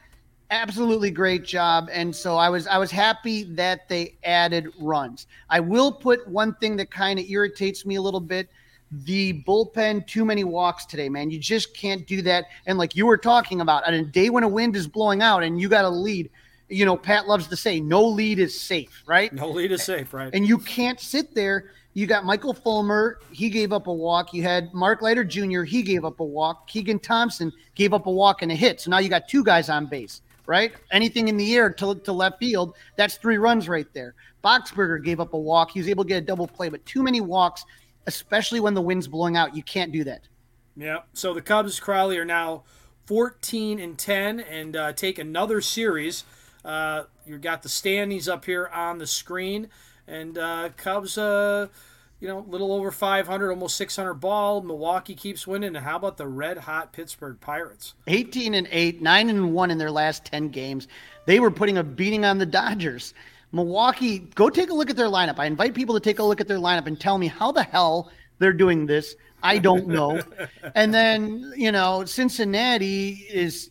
absolutely 0.49 1.11
great 1.11 1.43
job. 1.43 1.89
And 1.91 2.15
so 2.15 2.37
I 2.37 2.47
was 2.47 2.65
I 2.65 2.77
was 2.77 2.91
happy 2.91 3.43
that 3.55 3.89
they 3.89 4.15
added 4.23 4.71
runs. 4.79 5.27
I 5.49 5.59
will 5.59 5.91
put 5.91 6.25
one 6.29 6.55
thing 6.55 6.77
that 6.77 6.91
kind 6.91 7.19
of 7.19 7.29
irritates 7.29 7.85
me 7.85 7.95
a 7.95 8.01
little 8.01 8.21
bit. 8.21 8.49
The 8.91 9.43
bullpen, 9.43 10.07
too 10.07 10.23
many 10.23 10.43
walks 10.43 10.85
today, 10.85 11.09
man. 11.09 11.29
You 11.29 11.39
just 11.39 11.75
can't 11.75 12.07
do 12.07 12.21
that. 12.23 12.45
And 12.65 12.77
like 12.77 12.95
you 12.95 13.05
were 13.05 13.17
talking 13.17 13.61
about, 13.61 13.85
on 13.85 13.93
a 13.93 14.03
day 14.03 14.29
when 14.29 14.43
a 14.43 14.47
wind 14.47 14.75
is 14.75 14.87
blowing 14.87 15.21
out 15.21 15.43
and 15.43 15.59
you 15.59 15.67
got 15.67 15.85
a 15.85 15.89
lead, 15.89 16.29
you 16.69 16.85
know, 16.85 16.97
Pat 16.97 17.27
loves 17.27 17.47
to 17.47 17.55
say, 17.55 17.79
no 17.79 18.03
lead 18.05 18.39
is 18.39 18.59
safe, 18.59 19.03
right? 19.05 19.31
No 19.33 19.49
lead 19.49 19.71
is 19.71 19.83
safe, 19.83 20.13
right? 20.13 20.33
And 20.33 20.47
you 20.47 20.57
can't 20.57 20.99
sit 20.99 21.33
there. 21.33 21.71
You 21.93 22.05
got 22.05 22.25
Michael 22.25 22.53
Fulmer, 22.53 23.19
he 23.31 23.49
gave 23.49 23.73
up 23.73 23.87
a 23.87 23.93
walk. 23.93 24.31
You 24.31 24.43
had 24.43 24.71
Mark 24.71 25.01
Leiter 25.01 25.23
Jr., 25.23 25.63
he 25.63 25.81
gave 25.81 26.05
up 26.05 26.19
a 26.19 26.23
walk. 26.23 26.67
Keegan 26.67 26.99
Thompson 26.99 27.51
gave 27.73 27.91
up 27.91 28.05
a 28.05 28.11
walk 28.11 28.43
and 28.43 28.51
a 28.51 28.55
hit. 28.55 28.79
So 28.81 28.91
now 28.91 28.99
you 28.99 29.09
got 29.09 29.27
two 29.27 29.43
guys 29.43 29.67
on 29.67 29.87
base, 29.87 30.21
right? 30.45 30.73
Anything 30.91 31.27
in 31.27 31.37
the 31.37 31.55
air 31.55 31.71
to, 31.71 31.95
to 31.95 32.13
left 32.13 32.37
field, 32.37 32.75
that's 32.97 33.17
three 33.17 33.39
runs 33.39 33.67
right 33.67 33.91
there. 33.93 34.13
Boxberger 34.43 35.03
gave 35.03 35.19
up 35.19 35.33
a 35.33 35.39
walk. 35.39 35.71
He 35.71 35.79
was 35.79 35.89
able 35.89 36.03
to 36.03 36.07
get 36.07 36.17
a 36.17 36.25
double 36.25 36.45
play, 36.45 36.69
but 36.69 36.85
too 36.85 37.01
many 37.01 37.19
walks, 37.19 37.65
especially 38.07 38.59
when 38.59 38.73
the 38.73 38.81
wind's 38.81 39.07
blowing 39.07 39.37
out. 39.37 39.55
You 39.55 39.63
can't 39.63 39.91
do 39.91 40.03
that. 40.05 40.21
Yeah. 40.75 41.01
So 41.13 41.33
the 41.33 41.41
Cubs, 41.41 41.79
Crowley, 41.79 42.17
are 42.17 42.25
now 42.25 42.63
14 43.05 43.79
and 43.79 43.97
10 43.97 44.39
and 44.39 44.75
uh, 44.75 44.93
take 44.93 45.19
another 45.19 45.61
series 45.61 46.23
uh, 46.67 47.03
you 47.25 47.37
got 47.37 47.63
the 47.63 47.69
standings 47.69 48.27
up 48.27 48.43
here 48.43 48.69
on 48.73 48.97
the 48.97 49.07
screen, 49.07 49.69
and 50.05 50.37
uh, 50.37 50.69
Cubs, 50.75 51.17
uh, 51.17 51.67
you 52.19 52.27
know, 52.27 52.39
a 52.39 52.49
little 52.49 52.73
over 52.73 52.91
500, 52.91 53.49
almost 53.49 53.77
600 53.77 54.15
ball. 54.15 54.61
Milwaukee 54.61 55.15
keeps 55.15 55.47
winning. 55.47 55.75
And 55.75 55.85
how 55.85 55.95
about 55.95 56.17
the 56.17 56.27
red 56.27 56.57
hot 56.57 56.91
Pittsburgh 56.91 57.39
Pirates? 57.39 57.93
18 58.07 58.53
and 58.53 58.67
8, 58.69 59.01
9 59.01 59.29
and 59.29 59.53
1 59.53 59.71
in 59.71 59.77
their 59.77 59.91
last 59.91 60.25
10 60.25 60.49
games. 60.49 60.89
They 61.25 61.39
were 61.39 61.51
putting 61.51 61.77
a 61.77 61.83
beating 61.83 62.25
on 62.25 62.37
the 62.37 62.45
Dodgers. 62.45 63.13
Milwaukee, 63.51 64.19
go 64.19 64.49
take 64.49 64.69
a 64.69 64.73
look 64.73 64.89
at 64.89 64.95
their 64.95 65.07
lineup. 65.07 65.39
I 65.39 65.45
invite 65.45 65.73
people 65.73 65.95
to 65.95 66.01
take 66.01 66.19
a 66.19 66.23
look 66.23 66.41
at 66.41 66.47
their 66.47 66.57
lineup 66.57 66.87
and 66.87 66.99
tell 66.99 67.17
me 67.17 67.27
how 67.27 67.51
the 67.51 67.63
hell 67.63 68.11
they're 68.39 68.53
doing 68.53 68.85
this. 68.85 69.15
I 69.41 69.57
don't 69.57 69.87
know. 69.87 70.21
and 70.75 70.93
then, 70.93 71.53
you 71.55 71.71
know, 71.71 72.05
Cincinnati 72.05 73.25
is 73.29 73.69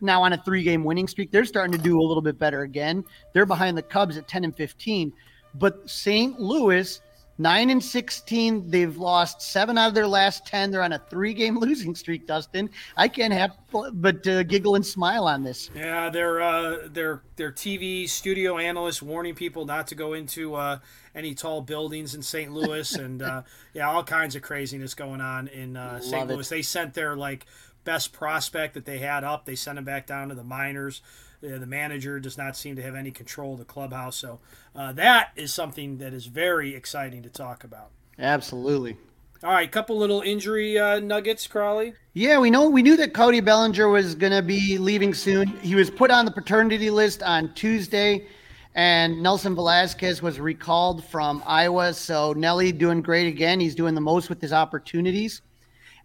now 0.00 0.22
on 0.22 0.32
a 0.32 0.42
three 0.42 0.62
game 0.62 0.84
winning 0.84 1.06
streak. 1.06 1.30
They're 1.30 1.44
starting 1.44 1.72
to 1.72 1.78
do 1.78 2.00
a 2.00 2.02
little 2.02 2.22
bit 2.22 2.38
better 2.38 2.62
again. 2.62 3.04
They're 3.32 3.46
behind 3.46 3.76
the 3.76 3.82
Cubs 3.82 4.16
at 4.16 4.26
10 4.26 4.44
and 4.44 4.56
15. 4.56 5.12
But 5.54 5.88
St. 5.88 6.40
Louis 6.40 7.00
Nine 7.38 7.70
and 7.70 7.82
16. 7.82 8.70
They've 8.70 8.96
lost 8.96 9.42
seven 9.42 9.78
out 9.78 9.88
of 9.88 9.94
their 9.94 10.06
last 10.06 10.46
10. 10.46 10.70
They're 10.70 10.82
on 10.82 10.92
a 10.92 10.98
three 10.98 11.34
game 11.34 11.58
losing 11.60 11.94
streak, 11.94 12.26
Dustin. 12.26 12.70
I 12.96 13.08
can't 13.08 13.32
have 13.32 13.56
but 13.94 14.26
uh, 14.26 14.42
giggle 14.42 14.74
and 14.74 14.84
smile 14.84 15.24
on 15.26 15.42
this. 15.42 15.70
Yeah, 15.74 16.10
their 16.10 16.40
uh, 16.42 16.88
their 16.90 17.22
their 17.36 17.50
TV 17.50 18.08
studio 18.08 18.58
analysts 18.58 19.00
warning 19.00 19.34
people 19.34 19.64
not 19.64 19.86
to 19.88 19.94
go 19.94 20.12
into 20.12 20.54
uh, 20.54 20.78
any 21.14 21.34
tall 21.34 21.62
buildings 21.62 22.14
in 22.14 22.22
St. 22.22 22.52
Louis, 22.52 22.94
and 22.96 23.22
uh, 23.22 23.42
yeah, 23.72 23.90
all 23.90 24.04
kinds 24.04 24.36
of 24.36 24.42
craziness 24.42 24.94
going 24.94 25.20
on 25.20 25.48
in 25.48 25.76
uh, 25.76 26.00
St. 26.00 26.28
Louis. 26.28 26.48
They 26.48 26.62
sent 26.62 26.94
their 26.94 27.16
like 27.16 27.46
best 27.84 28.12
prospect 28.12 28.74
that 28.74 28.84
they 28.84 28.98
had 28.98 29.24
up. 29.24 29.44
They 29.44 29.56
sent 29.56 29.78
him 29.78 29.84
back 29.84 30.06
down 30.06 30.28
to 30.28 30.34
the 30.34 30.44
minors. 30.44 31.00
The 31.42 31.66
manager 31.66 32.20
does 32.20 32.38
not 32.38 32.56
seem 32.56 32.76
to 32.76 32.82
have 32.82 32.94
any 32.94 33.10
control 33.10 33.54
of 33.54 33.58
the 33.58 33.64
clubhouse. 33.64 34.16
So 34.16 34.38
uh, 34.74 34.92
that 34.92 35.32
is 35.36 35.52
something 35.52 35.98
that 35.98 36.14
is 36.14 36.26
very 36.26 36.74
exciting 36.74 37.22
to 37.24 37.28
talk 37.28 37.64
about. 37.64 37.90
Absolutely. 38.18 38.96
All 39.44 39.50
right, 39.50 39.70
couple 39.70 39.98
little 39.98 40.20
injury 40.20 40.78
uh, 40.78 41.00
nuggets, 41.00 41.48
Crawley. 41.48 41.94
Yeah, 42.12 42.38
we 42.38 42.48
know 42.48 42.68
we 42.68 42.80
knew 42.80 42.96
that 42.96 43.12
Cody 43.12 43.40
Bellinger 43.40 43.88
was 43.88 44.14
going 44.14 44.32
to 44.32 44.40
be 44.42 44.78
leaving 44.78 45.12
soon. 45.12 45.48
He 45.62 45.74
was 45.74 45.90
put 45.90 46.12
on 46.12 46.24
the 46.24 46.30
paternity 46.30 46.90
list 46.90 47.24
on 47.24 47.52
Tuesday, 47.54 48.28
and 48.76 49.20
Nelson 49.20 49.56
Velazquez 49.56 50.22
was 50.22 50.38
recalled 50.38 51.04
from 51.06 51.42
Iowa. 51.44 51.92
So 51.92 52.32
Nelly 52.34 52.70
doing 52.70 53.02
great 53.02 53.26
again. 53.26 53.58
He's 53.58 53.74
doing 53.74 53.96
the 53.96 54.00
most 54.00 54.28
with 54.28 54.40
his 54.40 54.52
opportunities. 54.52 55.42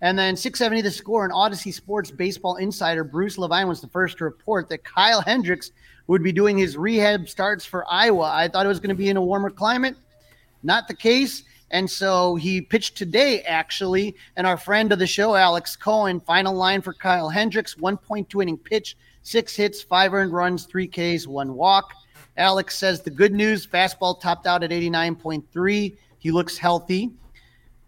And 0.02 0.18
then 0.18 0.36
670 0.36 0.82
the 0.82 0.92
score 0.92 1.24
and 1.24 1.34
Audacy 1.34 1.74
Sports 1.74 2.12
baseball 2.12 2.58
insider 2.58 3.04
Bruce 3.04 3.38
Levine 3.38 3.68
was 3.68 3.82
the 3.82 3.88
first 3.88 4.18
to 4.20 4.26
report 4.26 4.70
that 4.70 4.84
Kyle 4.84 5.22
Hendricks 5.22 5.72
would 6.08 6.24
be 6.24 6.32
doing 6.32 6.58
his 6.58 6.78
rehab 6.78 7.28
starts 7.28 7.66
for 7.66 7.86
Iowa. 7.90 8.32
I 8.34 8.48
thought 8.48 8.66
it 8.66 8.70
was 8.70 8.80
going 8.80 8.90
to 8.90 8.96
be 8.96 9.10
in 9.10 9.18
a 9.18 9.22
warmer 9.22 9.50
climate. 9.50 9.96
Not 10.64 10.88
the 10.88 10.94
case. 10.94 11.44
And 11.72 11.90
so 11.90 12.36
he 12.36 12.62
pitched 12.62 12.96
today, 12.96 13.42
actually. 13.42 14.16
And 14.38 14.48
our 14.48 14.58
friend 14.58 14.92
of 14.92 15.00
the 15.00 15.08
show, 15.08 15.36
Alex 15.36 15.76
Cohen, 15.76 16.22
final 16.22 16.54
line 16.54 16.82
for 16.82 16.94
Kyle 16.94 17.30
Hendricks 17.30 17.76
1.2 17.76 18.42
inning 18.42 18.58
pitch, 18.58 18.96
six 19.24 19.56
hits, 19.56 19.82
five 19.82 20.14
earned 20.14 20.32
runs, 20.32 20.66
three 20.66 20.88
Ks, 20.88 21.28
one 21.28 21.56
walk. 21.56 21.94
Alex 22.38 22.78
says 22.78 23.02
the 23.02 23.10
good 23.10 23.34
news 23.34 23.68
fastball 23.68 24.20
topped 24.22 24.48
out 24.48 24.64
at 24.64 24.70
89.3. 24.70 25.98
He 26.20 26.32
looks 26.32 26.58
healthy. 26.58 27.12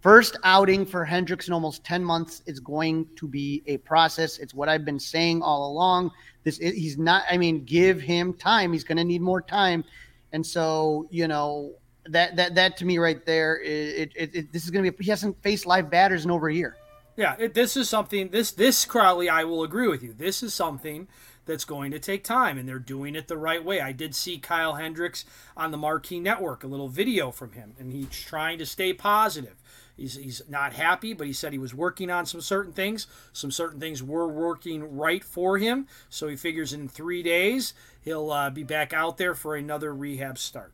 First 0.02 0.38
outing 0.46 0.86
for 0.86 1.04
Hendricks 1.04 1.48
in 1.48 1.54
almost 1.54 1.84
10 1.84 2.04
months 2.04 2.42
is 2.46 2.60
going 2.60 3.08
to 3.18 3.28
be 3.28 3.64
a 3.68 3.78
process. 3.78 4.38
It's 4.38 4.54
what 4.54 4.70
I've 4.70 4.86
been 4.86 5.00
saying 5.00 5.42
all 5.42 5.70
along. 5.70 6.12
This 6.44 6.58
he's 6.58 6.98
not 6.98 7.24
I 7.30 7.38
mean 7.38 7.66
give 7.66 8.00
him 8.00 8.34
time. 8.34 8.72
He's 8.72 8.86
going 8.86 8.98
to 8.98 9.04
need 9.04 9.22
more 9.22 9.42
time. 9.42 9.84
And 10.32 10.46
so, 10.46 11.08
you 11.12 11.28
know, 11.28 11.74
that 12.08 12.38
that 12.38 12.56
that 12.56 12.78
to 12.78 12.86
me 12.86 12.98
right 12.98 13.26
there 13.26 13.60
it, 13.60 14.14
it, 14.16 14.36
it 14.36 14.54
this 14.54 14.64
is 14.64 14.72
going 14.72 14.86
to 14.86 14.92
be 14.92 15.04
he 15.04 15.10
hasn't 15.10 15.42
faced 15.44 15.66
live 15.66 15.90
batters 15.90 16.24
in 16.24 16.32
over 16.32 16.48
a 16.48 16.54
year. 16.54 16.78
Yeah, 17.18 17.36
it, 17.38 17.54
this 17.54 17.76
is 17.76 17.90
something 17.90 18.30
this 18.30 18.52
this 18.52 18.86
Crawly 18.86 19.28
I 19.28 19.44
will 19.44 19.64
agree 19.64 19.90
with 19.90 20.02
you. 20.02 20.14
This 20.14 20.42
is 20.42 20.54
something 20.54 21.10
that's 21.46 21.66
going 21.66 21.92
to 21.92 22.00
take 22.00 22.24
time 22.24 22.58
and 22.58 22.70
they're 22.70 22.80
doing 22.80 23.16
it 23.16 23.28
the 23.28 23.38
right 23.38 23.66
way. 23.66 23.82
I 23.82 23.92
did 23.92 24.16
see 24.16 24.38
Kyle 24.38 24.76
Hendricks 24.76 25.26
on 25.58 25.72
the 25.72 25.78
Marquee 25.78 26.20
Network, 26.20 26.64
a 26.64 26.68
little 26.68 26.88
video 26.88 27.32
from 27.32 27.52
him, 27.52 27.74
and 27.78 27.92
he's 27.92 28.10
trying 28.10 28.60
to 28.60 28.66
stay 28.66 28.94
positive. 28.94 29.56
He's, 30.00 30.16
he's 30.16 30.42
not 30.50 30.74
happy, 30.74 31.14
but 31.14 31.28
he 31.28 31.34
said 31.34 31.52
he 31.52 31.60
was 31.60 31.74
working 31.74 32.10
on 32.10 32.26
some 32.26 32.42
certain 32.42 32.74
things. 32.74 33.08
Some 33.34 33.52
certain 33.52 33.80
things 33.80 34.02
were 34.02 34.28
working 34.28 34.98
right 34.98 35.24
for 35.24 35.58
him. 35.58 35.88
So 36.10 36.28
he 36.28 36.36
figures 36.36 36.74
in 36.74 36.88
three 36.88 37.22
days 37.22 37.74
he'll 38.02 38.32
uh, 38.32 38.50
be 38.50 38.64
back 38.64 38.94
out 38.94 39.18
there 39.18 39.36
for 39.36 39.56
another 39.56 39.94
rehab 39.94 40.38
start. 40.38 40.74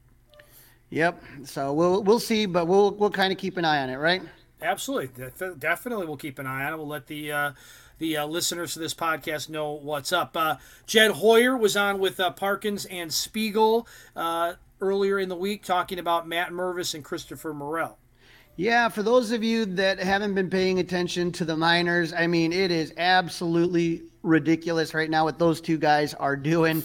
Yep. 0.89 1.21
So 1.45 1.73
we'll 1.73 2.03
we'll 2.03 2.19
see, 2.19 2.45
but 2.45 2.67
we'll 2.67 2.91
we'll 2.91 3.09
kind 3.09 3.33
of 3.33 3.39
keep 3.39 3.57
an 3.57 3.65
eye 3.65 3.81
on 3.81 3.89
it, 3.89 3.97
right? 3.97 4.21
Absolutely, 4.61 5.29
definitely. 5.59 6.05
We'll 6.05 6.17
keep 6.17 6.39
an 6.39 6.47
eye 6.47 6.65
on 6.65 6.73
it. 6.73 6.77
We'll 6.77 6.87
let 6.87 7.07
the 7.07 7.31
uh, 7.31 7.51
the 7.97 8.17
uh, 8.17 8.25
listeners 8.25 8.73
to 8.73 8.79
this 8.79 8.93
podcast 8.93 9.49
know 9.49 9.71
what's 9.71 10.13
up. 10.13 10.37
Uh, 10.37 10.55
Jed 10.85 11.11
Hoyer 11.11 11.57
was 11.57 11.75
on 11.75 11.99
with 11.99 12.19
uh, 12.19 12.31
Parkins 12.31 12.85
and 12.85 13.11
Spiegel 13.11 13.87
uh, 14.15 14.53
earlier 14.79 15.19
in 15.19 15.29
the 15.29 15.35
week 15.35 15.63
talking 15.63 15.99
about 15.99 16.27
Matt 16.27 16.51
Mervis 16.51 16.93
and 16.93 17.03
Christopher 17.03 17.53
Morel. 17.53 17.97
Yeah, 18.57 18.87
for 18.87 19.03
those 19.03 19.31
of 19.31 19.43
you 19.43 19.65
that 19.65 19.99
haven't 19.99 20.33
been 20.33 20.49
paying 20.49 20.79
attention 20.79 21.33
to 21.33 21.43
the 21.43 21.57
minors, 21.57 22.13
I 22.13 22.25
mean, 22.27 22.53
it 22.53 22.71
is 22.71 22.93
absolutely 22.95 24.03
ridiculous 24.23 24.93
right 24.93 25.09
now 25.09 25.25
what 25.25 25.37
those 25.37 25.59
two 25.59 25.77
guys 25.77 26.13
are 26.13 26.37
doing. 26.37 26.81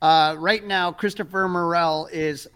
Uh, 0.00 0.36
right 0.38 0.64
now, 0.64 0.92
Christopher 0.92 1.48
Morel 1.48 2.08
is 2.12 2.46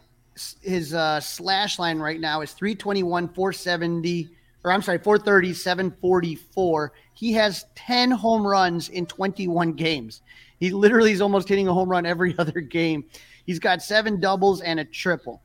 his 0.61 0.94
uh, 0.94 1.18
slash 1.18 1.81
line 1.81 1.98
right 1.98 2.20
now 2.20 2.40
is 2.40 2.53
321, 2.53 3.31
470, 3.31 4.29
or 4.62 4.70
I'm 4.70 4.81
sorry, 4.81 4.98
430, 4.98 5.55
744. 5.55 6.92
He 7.14 7.33
has 7.33 7.66
10 7.75 8.12
home 8.12 8.46
runs 8.46 8.90
in 8.90 9.07
21 9.07 9.72
games. 9.72 10.22
He 10.61 10.70
literally 10.70 11.11
is 11.11 11.20
almost 11.20 11.48
hitting 11.48 11.66
a 11.66 11.75
home 11.75 11.88
run 11.88 12.07
every 12.07 12.37
other 12.38 12.61
game. 12.61 13.07
He's 13.44 13.59
got 13.59 13.83
seven 13.83 14.20
doubles 14.20 14.61
and 14.61 14.79
a 14.79 14.85
triple. 14.85 15.42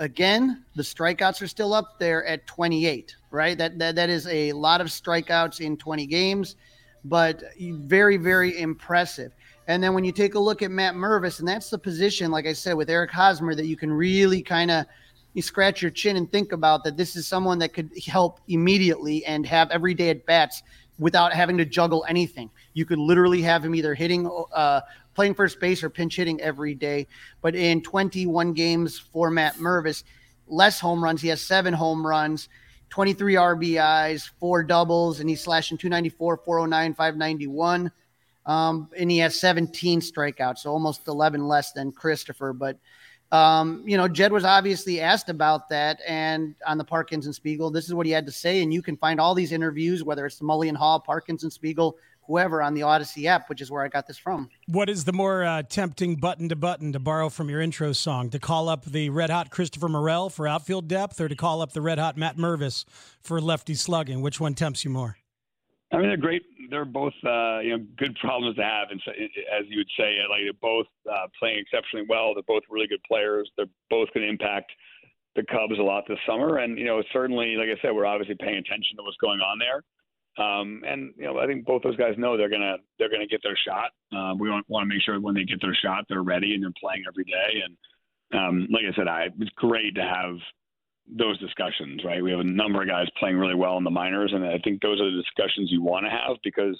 Again, 0.00 0.64
the 0.76 0.82
strikeouts 0.82 1.42
are 1.42 1.46
still 1.46 1.74
up 1.74 1.98
there 1.98 2.24
at 2.24 2.46
28, 2.46 3.14
right? 3.30 3.56
That, 3.58 3.78
that 3.78 3.96
that 3.96 4.08
is 4.08 4.26
a 4.28 4.50
lot 4.54 4.80
of 4.80 4.86
strikeouts 4.86 5.60
in 5.60 5.76
20 5.76 6.06
games, 6.06 6.56
but 7.04 7.42
very 7.60 8.16
very 8.16 8.58
impressive. 8.58 9.32
And 9.68 9.84
then 9.84 9.92
when 9.92 10.04
you 10.04 10.10
take 10.10 10.36
a 10.36 10.38
look 10.38 10.62
at 10.62 10.70
Matt 10.70 10.94
Mervis, 10.94 11.40
and 11.40 11.46
that's 11.46 11.68
the 11.68 11.78
position, 11.78 12.30
like 12.30 12.46
I 12.46 12.54
said, 12.54 12.72
with 12.72 12.88
Eric 12.88 13.10
Hosmer, 13.10 13.54
that 13.54 13.66
you 13.66 13.76
can 13.76 13.92
really 13.92 14.40
kind 14.40 14.70
of 14.70 14.86
you 15.34 15.42
scratch 15.42 15.82
your 15.82 15.90
chin 15.90 16.16
and 16.16 16.32
think 16.32 16.52
about 16.52 16.82
that 16.84 16.96
this 16.96 17.14
is 17.14 17.26
someone 17.26 17.58
that 17.58 17.74
could 17.74 17.90
help 18.06 18.40
immediately 18.48 19.24
and 19.26 19.46
have 19.46 19.70
everyday 19.70 20.08
at 20.08 20.24
bats 20.24 20.62
without 20.98 21.32
having 21.32 21.56
to 21.58 21.64
juggle 21.64 22.04
anything. 22.08 22.50
You 22.74 22.84
could 22.84 22.98
literally 22.98 23.42
have 23.42 23.64
him 23.64 23.74
either 23.74 23.94
hitting 23.94 24.30
uh, 24.52 24.80
playing 25.14 25.34
first 25.34 25.60
base 25.60 25.82
or 25.82 25.90
pinch 25.90 26.16
hitting 26.16 26.40
every 26.40 26.74
day. 26.74 27.06
But 27.42 27.54
in 27.54 27.82
21 27.82 28.52
games 28.52 28.98
for 28.98 29.30
Matt 29.30 29.56
Mervis, 29.56 30.04
less 30.46 30.80
home 30.80 31.02
runs. 31.02 31.22
He 31.22 31.28
has 31.28 31.40
seven 31.40 31.74
home 31.74 32.06
runs, 32.06 32.48
23 32.90 33.34
RBIs, 33.34 34.30
four 34.38 34.62
doubles, 34.62 35.20
and 35.20 35.28
he's 35.28 35.40
slashing 35.40 35.78
294, 35.78 36.38
409, 36.44 36.94
591. 36.94 37.92
Um, 38.46 38.88
and 38.98 39.10
he 39.10 39.18
has 39.18 39.38
17 39.38 40.00
strikeouts, 40.00 40.58
so 40.58 40.70
almost 40.70 41.06
11 41.06 41.46
less 41.46 41.72
than 41.72 41.92
Christopher. 41.92 42.52
But 42.52 42.78
um, 43.32 43.84
you 43.86 43.96
know, 43.96 44.08
Jed 44.08 44.32
was 44.32 44.44
obviously 44.44 45.00
asked 45.00 45.28
about 45.28 45.68
that, 45.68 46.00
and 46.06 46.56
on 46.66 46.78
the 46.78 46.84
Parkinson 46.84 47.32
Spiegel, 47.32 47.70
this 47.70 47.84
is 47.84 47.94
what 47.94 48.06
he 48.06 48.12
had 48.12 48.26
to 48.26 48.32
say. 48.32 48.62
And 48.62 48.74
you 48.74 48.82
can 48.82 48.96
find 48.96 49.20
all 49.20 49.34
these 49.34 49.52
interviews, 49.52 50.02
whether 50.02 50.26
it's 50.26 50.38
the 50.38 50.44
Mully 50.44 50.68
and 50.68 50.76
Haugh, 50.76 51.04
Parkins 51.04 51.46
Spiegel, 51.54 51.96
whoever 52.30 52.62
on 52.62 52.74
the 52.74 52.82
Audacy 52.82 53.24
app, 53.24 53.48
which 53.48 53.60
is 53.60 53.70
where 53.70 53.82
I 53.82 53.88
got 53.88 54.06
this 54.06 54.16
from. 54.16 54.48
What 54.68 54.88
is 54.88 55.04
the 55.04 55.12
more 55.12 55.42
uh, 55.42 55.64
tempting 55.64 56.14
button 56.16 56.48
to 56.48 56.56
button 56.56 56.92
to 56.92 57.00
borrow 57.00 57.28
from 57.28 57.50
your 57.50 57.60
intro 57.60 57.92
song? 57.92 58.30
To 58.30 58.38
call 58.38 58.68
up 58.68 58.84
the 58.84 59.10
red 59.10 59.30
hot 59.30 59.50
Christopher 59.50 59.88
Morel 59.88 60.30
for 60.30 60.46
outfield 60.46 60.86
depth 60.86 61.20
or 61.20 61.28
to 61.28 61.34
call 61.34 61.60
up 61.60 61.72
the 61.72 61.80
red 61.80 61.98
hot 61.98 62.16
Matt 62.16 62.36
Mervis 62.36 62.84
for 63.20 63.40
lefty 63.40 63.74
slugging? 63.74 64.22
Which 64.22 64.38
one 64.38 64.54
tempts 64.54 64.84
you 64.84 64.90
more? 64.92 65.16
I 65.92 65.96
mean, 65.96 66.06
they're 66.06 66.16
great. 66.16 66.42
They're 66.70 66.84
both, 66.84 67.14
uh, 67.26 67.58
you 67.58 67.76
know, 67.76 67.84
good 67.98 68.14
problems 68.20 68.54
to 68.56 68.62
have. 68.62 68.90
And 68.92 69.02
so, 69.04 69.10
as 69.10 69.66
you 69.68 69.78
would 69.78 69.90
say, 69.98 70.18
like 70.30 70.42
they're 70.44 70.52
both 70.62 70.86
uh, 71.10 71.26
playing 71.36 71.58
exceptionally 71.58 72.06
well. 72.08 72.32
They're 72.32 72.44
both 72.46 72.62
really 72.70 72.86
good 72.86 73.02
players. 73.08 73.50
They're 73.56 73.66
both 73.90 74.08
going 74.14 74.24
to 74.24 74.30
impact 74.30 74.70
the 75.34 75.42
Cubs 75.42 75.80
a 75.80 75.82
lot 75.82 76.04
this 76.06 76.18
summer. 76.28 76.58
And 76.58 76.78
you 76.78 76.84
know, 76.84 77.02
certainly, 77.12 77.56
like 77.56 77.76
I 77.76 77.82
said, 77.82 77.90
we're 77.92 78.06
obviously 78.06 78.36
paying 78.38 78.58
attention 78.58 78.96
to 78.98 79.02
what's 79.02 79.16
going 79.16 79.40
on 79.40 79.58
there. 79.58 79.82
Um, 80.38 80.82
and 80.86 81.12
you 81.16 81.24
know, 81.24 81.38
I 81.38 81.46
think 81.46 81.64
both 81.64 81.82
those 81.82 81.96
guys 81.96 82.14
know 82.16 82.36
they're 82.36 82.48
gonna 82.48 82.76
they're 82.98 83.10
gonna 83.10 83.26
get 83.26 83.42
their 83.42 83.58
shot. 83.66 83.90
Uh, 84.14 84.34
we 84.38 84.48
want, 84.48 84.66
to 84.68 84.86
make 84.86 85.02
sure 85.02 85.20
when 85.20 85.34
they 85.34 85.44
get 85.44 85.60
their 85.60 85.74
shot, 85.74 86.04
they're 86.08 86.22
ready 86.22 86.54
and 86.54 86.62
they're 86.62 86.70
playing 86.80 87.04
every 87.06 87.24
day. 87.24 87.62
And 87.64 87.76
um, 88.40 88.68
like 88.70 88.84
I 88.90 88.94
said, 88.96 89.08
I 89.08 89.28
it's 89.38 89.50
great 89.56 89.94
to 89.96 90.02
have 90.02 90.36
those 91.08 91.38
discussions. 91.40 92.04
Right, 92.04 92.22
we 92.22 92.30
have 92.30 92.40
a 92.40 92.44
number 92.44 92.80
of 92.80 92.88
guys 92.88 93.08
playing 93.18 93.36
really 93.36 93.56
well 93.56 93.76
in 93.76 93.84
the 93.84 93.90
minors, 93.90 94.32
and 94.32 94.44
I 94.44 94.58
think 94.62 94.80
those 94.80 95.00
are 95.00 95.10
the 95.10 95.22
discussions 95.22 95.70
you 95.70 95.82
want 95.82 96.06
to 96.06 96.10
have 96.10 96.36
because, 96.44 96.78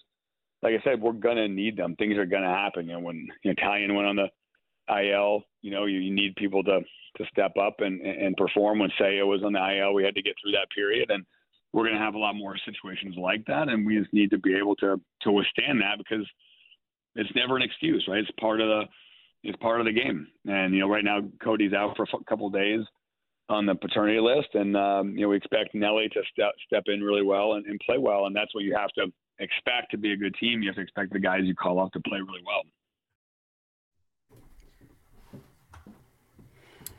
like 0.62 0.74
I 0.74 0.84
said, 0.84 1.00
we're 1.00 1.12
gonna 1.12 1.48
need 1.48 1.76
them. 1.76 1.96
Things 1.96 2.16
are 2.18 2.26
gonna 2.26 2.54
happen. 2.54 2.86
You 2.86 2.94
know, 2.94 3.00
when 3.00 3.28
Taillon 3.44 3.96
went 3.96 4.06
on 4.06 4.16
the 4.16 4.28
IL, 4.88 5.42
you 5.60 5.72
know, 5.72 5.86
you, 5.86 5.98
you 5.98 6.14
need 6.14 6.36
people 6.36 6.62
to 6.64 6.80
to 7.16 7.24
step 7.32 7.56
up 7.60 7.80
and 7.80 8.00
and 8.00 8.36
perform. 8.36 8.78
When 8.78 8.90
Seiya 8.98 9.26
was 9.26 9.42
on 9.42 9.54
the 9.54 9.78
IL, 9.78 9.92
we 9.92 10.04
had 10.04 10.14
to 10.14 10.22
get 10.22 10.34
through 10.40 10.52
that 10.52 10.70
period 10.72 11.10
and 11.10 11.26
we're 11.72 11.84
going 11.84 11.94
to 11.94 12.02
have 12.04 12.14
a 12.14 12.18
lot 12.18 12.34
more 12.34 12.56
situations 12.64 13.14
like 13.16 13.44
that, 13.46 13.68
and 13.68 13.86
we 13.86 13.98
just 13.98 14.12
need 14.12 14.30
to 14.30 14.38
be 14.38 14.56
able 14.56 14.74
to 14.76 15.00
to 15.22 15.32
withstand 15.32 15.80
that 15.80 15.98
because 15.98 16.26
it's 17.14 17.30
never 17.34 17.56
an 17.56 17.62
excuse, 17.62 18.04
right? 18.08 18.18
It's 18.18 18.30
part 18.40 18.60
of 18.60 18.68
the 18.68 18.82
it's 19.42 19.56
part 19.58 19.80
of 19.80 19.86
the 19.86 19.92
game. 19.92 20.26
And 20.46 20.74
you 20.74 20.80
know, 20.80 20.88
right 20.88 21.04
now 21.04 21.20
Cody's 21.42 21.72
out 21.72 21.96
for 21.96 22.04
a 22.04 22.24
couple 22.24 22.50
days 22.50 22.80
on 23.48 23.66
the 23.66 23.74
paternity 23.74 24.20
list, 24.20 24.48
and 24.54 24.76
um, 24.76 25.14
you 25.14 25.22
know 25.22 25.28
we 25.28 25.36
expect 25.36 25.74
Nelly 25.74 26.08
to 26.12 26.22
step 26.32 26.52
step 26.66 26.84
in 26.86 27.02
really 27.02 27.22
well 27.22 27.54
and, 27.54 27.66
and 27.66 27.80
play 27.84 27.98
well, 27.98 28.26
and 28.26 28.34
that's 28.34 28.54
what 28.54 28.64
you 28.64 28.74
have 28.76 28.90
to 28.90 29.06
expect 29.38 29.90
to 29.92 29.98
be 29.98 30.12
a 30.12 30.16
good 30.16 30.34
team. 30.40 30.62
You 30.62 30.68
have 30.68 30.76
to 30.76 30.82
expect 30.82 31.12
the 31.12 31.18
guys 31.18 31.42
you 31.44 31.54
call 31.54 31.80
up 31.80 31.92
to 31.92 32.00
play 32.00 32.18
really 32.18 32.42
well. 32.44 32.62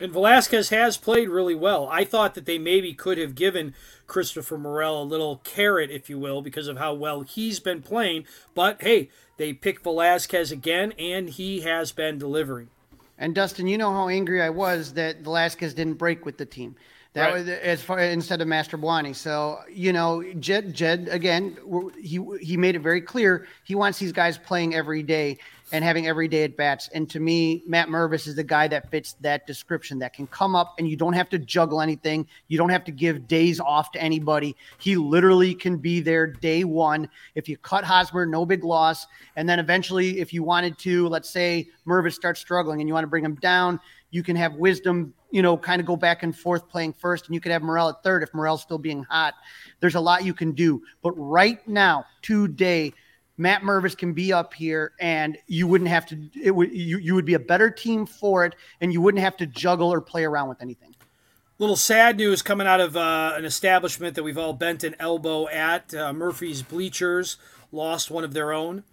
And 0.01 0.11
Velazquez 0.11 0.69
has 0.69 0.97
played 0.97 1.29
really 1.29 1.53
well. 1.53 1.87
I 1.87 2.03
thought 2.03 2.33
that 2.33 2.45
they 2.45 2.57
maybe 2.57 2.93
could 2.93 3.19
have 3.19 3.35
given 3.35 3.75
Christopher 4.07 4.57
Morel 4.57 5.01
a 5.01 5.03
little 5.03 5.37
carrot, 5.43 5.91
if 5.91 6.09
you 6.09 6.17
will, 6.17 6.41
because 6.41 6.67
of 6.67 6.77
how 6.77 6.93
well 6.93 7.21
he's 7.21 7.59
been 7.59 7.83
playing. 7.83 8.25
But 8.55 8.81
hey, 8.81 9.09
they 9.37 9.53
picked 9.53 9.83
Velazquez 9.83 10.51
again, 10.51 10.93
and 10.97 11.29
he 11.29 11.61
has 11.61 11.91
been 11.91 12.17
delivering. 12.17 12.69
And 13.17 13.35
Dustin, 13.35 13.67
you 13.67 13.77
know 13.77 13.91
how 13.91 14.07
angry 14.07 14.41
I 14.41 14.49
was 14.49 14.93
that 14.93 15.21
Velazquez 15.21 15.75
didn't 15.75 15.99
break 15.99 16.25
with 16.25 16.37
the 16.37 16.45
team. 16.45 16.75
That 17.13 17.27
right. 17.27 17.33
was 17.33 17.49
as 17.49 17.81
far 17.81 17.99
instead 17.99 18.39
of 18.39 18.47
Mastrobuoni. 18.47 19.13
So 19.15 19.59
you 19.69 19.91
know, 19.91 20.23
Jed, 20.39 20.73
Jed 20.73 21.09
again, 21.11 21.57
he 22.01 22.19
he 22.41 22.55
made 22.55 22.75
it 22.75 22.79
very 22.79 23.01
clear 23.01 23.47
he 23.63 23.75
wants 23.75 23.99
these 23.99 24.13
guys 24.13 24.37
playing 24.37 24.75
every 24.75 25.03
day 25.03 25.37
and 25.73 25.83
having 25.83 26.07
every 26.07 26.27
day 26.27 26.43
at 26.43 26.55
bats. 26.55 26.89
And 26.93 27.09
to 27.09 27.19
me, 27.19 27.63
Matt 27.65 27.87
Mervis 27.87 28.27
is 28.27 28.35
the 28.35 28.43
guy 28.43 28.67
that 28.69 28.89
fits 28.91 29.13
that 29.21 29.45
description. 29.47 29.99
That 29.99 30.13
can 30.13 30.27
come 30.27 30.55
up 30.55 30.75
and 30.77 30.87
you 30.87 30.95
don't 30.95 31.13
have 31.13 31.29
to 31.29 31.37
juggle 31.39 31.81
anything. 31.81 32.27
You 32.47 32.57
don't 32.57 32.69
have 32.69 32.83
to 32.85 32.91
give 32.91 33.27
days 33.27 33.59
off 33.59 33.91
to 33.93 34.01
anybody. 34.01 34.55
He 34.77 34.95
literally 34.95 35.53
can 35.53 35.77
be 35.77 35.99
there 35.99 36.27
day 36.27 36.63
one. 36.63 37.09
If 37.35 37.49
you 37.49 37.57
cut 37.57 37.83
Hosmer, 37.83 38.25
no 38.25 38.45
big 38.45 38.63
loss. 38.63 39.07
And 39.35 39.47
then 39.47 39.59
eventually, 39.59 40.19
if 40.19 40.33
you 40.33 40.43
wanted 40.43 40.77
to, 40.79 41.07
let's 41.07 41.29
say 41.29 41.69
Mervis 41.85 42.13
starts 42.13 42.39
struggling 42.39 42.79
and 42.81 42.87
you 42.87 42.93
want 42.93 43.03
to 43.03 43.09
bring 43.09 43.25
him 43.25 43.35
down 43.35 43.79
you 44.11 44.23
can 44.23 44.35
have 44.35 44.53
Wisdom, 44.55 45.13
you 45.31 45.41
know, 45.41 45.57
kind 45.57 45.79
of 45.79 45.87
go 45.87 45.95
back 45.95 46.21
and 46.21 46.37
forth 46.37 46.69
playing 46.69 46.93
first, 46.93 47.25
and 47.25 47.33
you 47.33 47.41
could 47.41 47.51
have 47.51 47.63
Morel 47.63 47.89
at 47.89 48.03
third 48.03 48.21
if 48.23 48.33
Morel's 48.33 48.61
still 48.61 48.77
being 48.77 49.03
hot. 49.03 49.33
There's 49.79 49.95
a 49.95 49.99
lot 49.99 50.23
you 50.23 50.33
can 50.33 50.51
do. 50.51 50.83
But 51.01 51.11
right 51.11 51.65
now, 51.67 52.05
today, 52.21 52.93
Matt 53.37 53.63
Mervis 53.63 53.97
can 53.97 54.13
be 54.13 54.31
up 54.31 54.53
here, 54.53 54.91
and 54.99 55.37
you 55.47 55.65
wouldn't 55.65 55.89
have 55.89 56.05
to. 56.07 56.29
It 56.39 56.51
would 56.51 56.71
you 56.71 56.97
you 56.97 57.15
would 57.15 57.25
be 57.25 57.33
a 57.33 57.39
better 57.39 57.71
team 57.71 58.05
for 58.05 58.45
it, 58.45 58.55
and 58.81 58.93
you 58.93 59.01
wouldn't 59.01 59.23
have 59.23 59.37
to 59.37 59.47
juggle 59.47 59.91
or 59.91 60.01
play 60.01 60.25
around 60.25 60.49
with 60.49 60.61
anything. 60.61 60.93
Little 61.57 61.75
sad 61.75 62.17
news 62.17 62.41
coming 62.41 62.67
out 62.67 62.81
of 62.81 62.97
uh, 62.97 63.33
an 63.35 63.45
establishment 63.45 64.15
that 64.15 64.23
we've 64.23 64.37
all 64.37 64.53
bent 64.53 64.83
an 64.83 64.95
elbow 64.99 65.47
at. 65.47 65.93
Uh, 65.93 66.11
Murphy's 66.11 66.63
Bleachers 66.63 67.37
lost 67.71 68.11
one 68.11 68.23
of 68.23 68.33
their 68.33 68.51
own. 68.51 68.83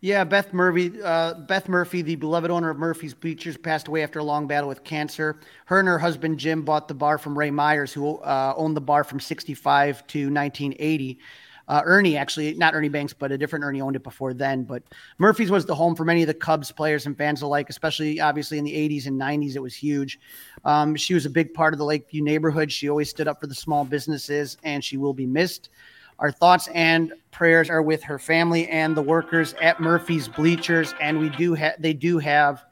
Yeah, 0.00 0.22
Beth 0.22 0.52
Murphy, 0.52 1.02
uh, 1.02 1.34
Beth 1.34 1.68
Murphy, 1.68 2.02
the 2.02 2.14
beloved 2.14 2.52
owner 2.52 2.70
of 2.70 2.78
Murphy's 2.78 3.14
Bleachers, 3.14 3.56
passed 3.56 3.88
away 3.88 4.04
after 4.04 4.20
a 4.20 4.24
long 4.24 4.46
battle 4.46 4.68
with 4.68 4.84
cancer. 4.84 5.40
Her 5.64 5.80
and 5.80 5.88
her 5.88 5.98
husband 5.98 6.38
Jim 6.38 6.62
bought 6.62 6.86
the 6.86 6.94
bar 6.94 7.18
from 7.18 7.36
Ray 7.36 7.50
Myers, 7.50 7.92
who 7.92 8.18
uh, 8.18 8.54
owned 8.56 8.76
the 8.76 8.80
bar 8.80 9.02
from 9.02 9.18
'65 9.18 10.06
to 10.06 10.18
1980. 10.30 11.18
Uh, 11.66 11.82
Ernie, 11.84 12.16
actually, 12.16 12.54
not 12.54 12.74
Ernie 12.74 12.88
Banks, 12.88 13.12
but 13.12 13.32
a 13.32 13.36
different 13.36 13.64
Ernie 13.64 13.80
owned 13.80 13.96
it 13.96 14.04
before 14.04 14.32
then. 14.32 14.62
But 14.62 14.84
Murphy's 15.18 15.50
was 15.50 15.66
the 15.66 15.74
home 15.74 15.96
for 15.96 16.04
many 16.04 16.22
of 16.22 16.28
the 16.28 16.34
Cubs 16.34 16.70
players 16.70 17.04
and 17.04 17.18
fans 17.18 17.42
alike, 17.42 17.68
especially 17.68 18.20
obviously 18.20 18.56
in 18.56 18.64
the 18.64 18.72
80s 18.72 19.06
and 19.06 19.20
90s. 19.20 19.56
It 19.56 19.60
was 19.60 19.74
huge. 19.74 20.18
Um, 20.64 20.94
she 20.94 21.12
was 21.12 21.26
a 21.26 21.30
big 21.30 21.52
part 21.52 21.74
of 21.74 21.78
the 21.78 21.84
Lakeview 21.84 22.22
neighborhood. 22.22 22.70
She 22.70 22.88
always 22.88 23.10
stood 23.10 23.28
up 23.28 23.40
for 23.40 23.48
the 23.48 23.54
small 23.54 23.84
businesses, 23.84 24.56
and 24.62 24.82
she 24.82 24.96
will 24.96 25.12
be 25.12 25.26
missed. 25.26 25.70
Our 26.18 26.32
thoughts 26.32 26.68
and 26.74 27.12
prayers 27.30 27.70
are 27.70 27.82
with 27.82 28.02
her 28.02 28.18
family 28.18 28.68
and 28.68 28.96
the 28.96 29.02
workers 29.02 29.54
at 29.60 29.80
Murphy's 29.80 30.26
Bleachers, 30.26 30.94
and 31.00 31.18
we 31.18 31.28
do 31.30 31.54
have 31.54 31.74
they 31.78 31.92
do 31.92 32.18
have 32.18 32.64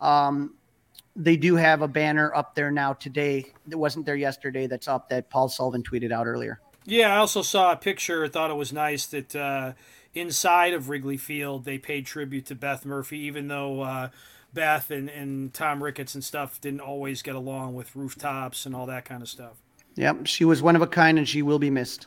um, 0.00 0.54
they 1.16 1.36
do 1.36 1.56
have 1.56 1.82
a 1.82 1.88
banner 1.88 2.34
up 2.34 2.54
there 2.54 2.70
now 2.70 2.92
today 2.92 3.52
that 3.66 3.78
wasn't 3.78 4.06
there 4.06 4.16
yesterday. 4.16 4.66
That's 4.66 4.86
up 4.86 5.08
that 5.08 5.28
Paul 5.28 5.48
Sullivan 5.48 5.82
tweeted 5.82 6.12
out 6.12 6.26
earlier. 6.26 6.60
Yeah, 6.84 7.14
I 7.14 7.18
also 7.18 7.42
saw 7.42 7.72
a 7.72 7.76
picture. 7.76 8.28
Thought 8.28 8.50
it 8.50 8.54
was 8.54 8.72
nice 8.72 9.06
that 9.06 9.34
uh, 9.34 9.72
inside 10.12 10.72
of 10.72 10.88
Wrigley 10.88 11.16
Field 11.16 11.64
they 11.64 11.78
paid 11.78 12.06
tribute 12.06 12.46
to 12.46 12.54
Beth 12.54 12.84
Murphy, 12.84 13.18
even 13.18 13.48
though. 13.48 13.80
Uh, 13.82 14.08
Beth 14.52 14.92
and, 14.92 15.10
and 15.10 15.52
Tom 15.52 15.82
Ricketts 15.82 16.14
and 16.14 16.22
stuff 16.22 16.60
didn't 16.60 16.80
always 16.80 17.22
get 17.22 17.34
along 17.34 17.74
with 17.74 17.96
rooftops 17.96 18.66
and 18.66 18.76
all 18.76 18.86
that 18.86 19.04
kind 19.04 19.20
of 19.20 19.28
stuff. 19.28 19.56
Yep, 19.96 20.26
she 20.26 20.44
was 20.44 20.62
one 20.62 20.76
of 20.76 20.82
a 20.82 20.86
kind 20.86 21.18
and 21.18 21.28
she 21.28 21.42
will 21.42 21.58
be 21.58 21.70
missed. 21.70 22.06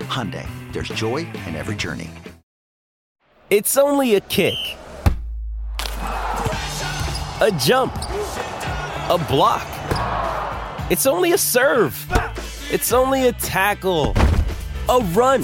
Hyundai, 0.00 0.46
there's 0.72 0.88
joy 0.88 1.26
in 1.46 1.56
every 1.56 1.76
journey. 1.76 2.10
It's 3.50 3.76
only 3.76 4.16
a 4.16 4.20
kick, 4.20 4.54
a 7.40 7.52
jump, 7.60 7.94
a 7.94 9.24
block. 9.28 9.66
It's 10.90 11.06
only 11.06 11.32
a 11.32 11.38
serve. 11.38 11.94
It's 12.70 12.92
only 12.92 13.28
a 13.28 13.32
tackle, 13.32 14.14
a 14.88 14.98
run. 15.12 15.42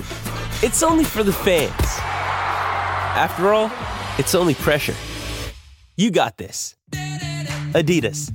It's 0.62 0.83
only 0.83 1.05
for 1.05 1.23
the 1.23 1.33
fans. 1.33 1.73
After 3.15 3.53
all, 3.53 3.71
it's 4.19 4.35
only 4.35 4.55
pressure. 4.55 4.95
You 5.97 6.11
got 6.11 6.37
this. 6.38 6.75
Adidas. 7.73 8.33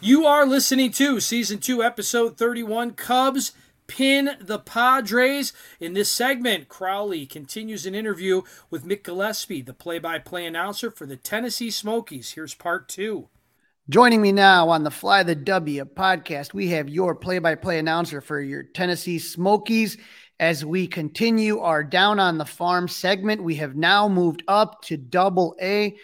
You 0.00 0.26
are 0.26 0.44
listening 0.44 0.90
to 0.92 1.20
season 1.20 1.58
two, 1.58 1.82
episode 1.82 2.36
31 2.36 2.92
Cubs 2.92 3.52
pin 3.86 4.36
the 4.40 4.58
Padres. 4.58 5.54
In 5.80 5.94
this 5.94 6.10
segment, 6.10 6.68
Crowley 6.68 7.24
continues 7.24 7.86
an 7.86 7.94
interview 7.94 8.42
with 8.70 8.84
Mick 8.84 9.02
Gillispie, 9.04 9.64
the 9.64 9.72
play 9.72 9.98
by 9.98 10.18
play 10.18 10.44
announcer 10.44 10.90
for 10.90 11.06
the 11.06 11.16
Tennessee 11.16 11.70
Smokies. 11.70 12.32
Here's 12.32 12.52
part 12.52 12.90
two. 12.90 13.28
Joining 13.88 14.20
me 14.20 14.32
now 14.32 14.68
on 14.68 14.84
the 14.84 14.90
Fly 14.90 15.22
the 15.22 15.34
W 15.34 15.86
podcast, 15.86 16.52
we 16.52 16.68
have 16.68 16.90
your 16.90 17.14
play 17.14 17.38
by 17.38 17.54
play 17.54 17.78
announcer 17.78 18.20
for 18.20 18.38
your 18.38 18.64
Tennessee 18.64 19.18
Smokies. 19.18 19.96
As 20.38 20.62
we 20.62 20.86
continue 20.86 21.60
our 21.60 21.82
Down 21.82 22.20
on 22.20 22.36
the 22.36 22.44
Farm 22.44 22.86
segment, 22.86 23.42
we 23.42 23.54
have 23.54 23.76
now 23.76 24.10
moved 24.10 24.42
up 24.46 24.82
to 24.82 24.98
double 24.98 25.56
A. 25.58 25.96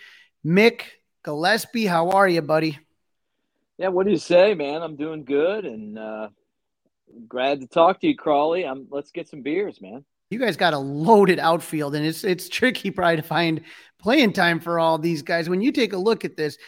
Mick 0.46 0.82
Gillispie, 1.24 1.88
how 1.88 2.08
are 2.10 2.26
you, 2.26 2.40
buddy? 2.40 2.78
Yeah, 3.82 3.88
what 3.88 4.06
do 4.06 4.12
you 4.12 4.18
say, 4.18 4.54
man? 4.54 4.80
I'm 4.80 4.94
doing 4.94 5.24
good 5.24 5.64
and 5.64 5.98
uh, 5.98 6.28
glad 7.26 7.60
to 7.62 7.66
talk 7.66 8.00
to 8.00 8.06
you, 8.06 8.16
Crawley. 8.16 8.64
I'm 8.64 8.86
let's 8.92 9.10
get 9.10 9.26
some 9.26 9.42
beers, 9.42 9.80
man. 9.80 10.04
You 10.30 10.38
guys 10.38 10.56
got 10.56 10.72
a 10.72 10.78
loaded 10.78 11.40
outfield, 11.40 11.96
and 11.96 12.06
it's 12.06 12.22
it's 12.22 12.48
tricky 12.48 12.92
probably 12.92 13.16
to 13.16 13.22
find 13.22 13.62
playing 13.98 14.34
time 14.34 14.60
for 14.60 14.78
all 14.78 14.98
these 14.98 15.22
guys. 15.22 15.48
When 15.48 15.60
you 15.60 15.72
take 15.72 15.94
a 15.94 15.96
look 15.96 16.24
at 16.24 16.36
this, 16.36 16.58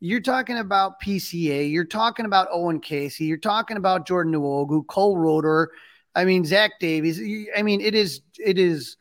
you're 0.00 0.18
talking 0.18 0.58
about 0.58 1.00
PCA, 1.00 1.70
you're 1.70 1.84
talking 1.84 2.26
about 2.26 2.48
Owen 2.50 2.80
Caissie, 2.80 3.28
you're 3.28 3.36
talking 3.36 3.76
about 3.76 4.04
Jordan 4.04 4.34
Nwogu, 4.34 4.84
Cole 4.88 5.16
Roeder. 5.16 5.70
I 6.16 6.24
mean 6.24 6.44
Zach 6.44 6.72
Davies. 6.80 7.20
I 7.56 7.62
mean 7.62 7.82
it 7.82 7.94
is 7.94 8.20
it 8.44 8.58
is 8.58 8.96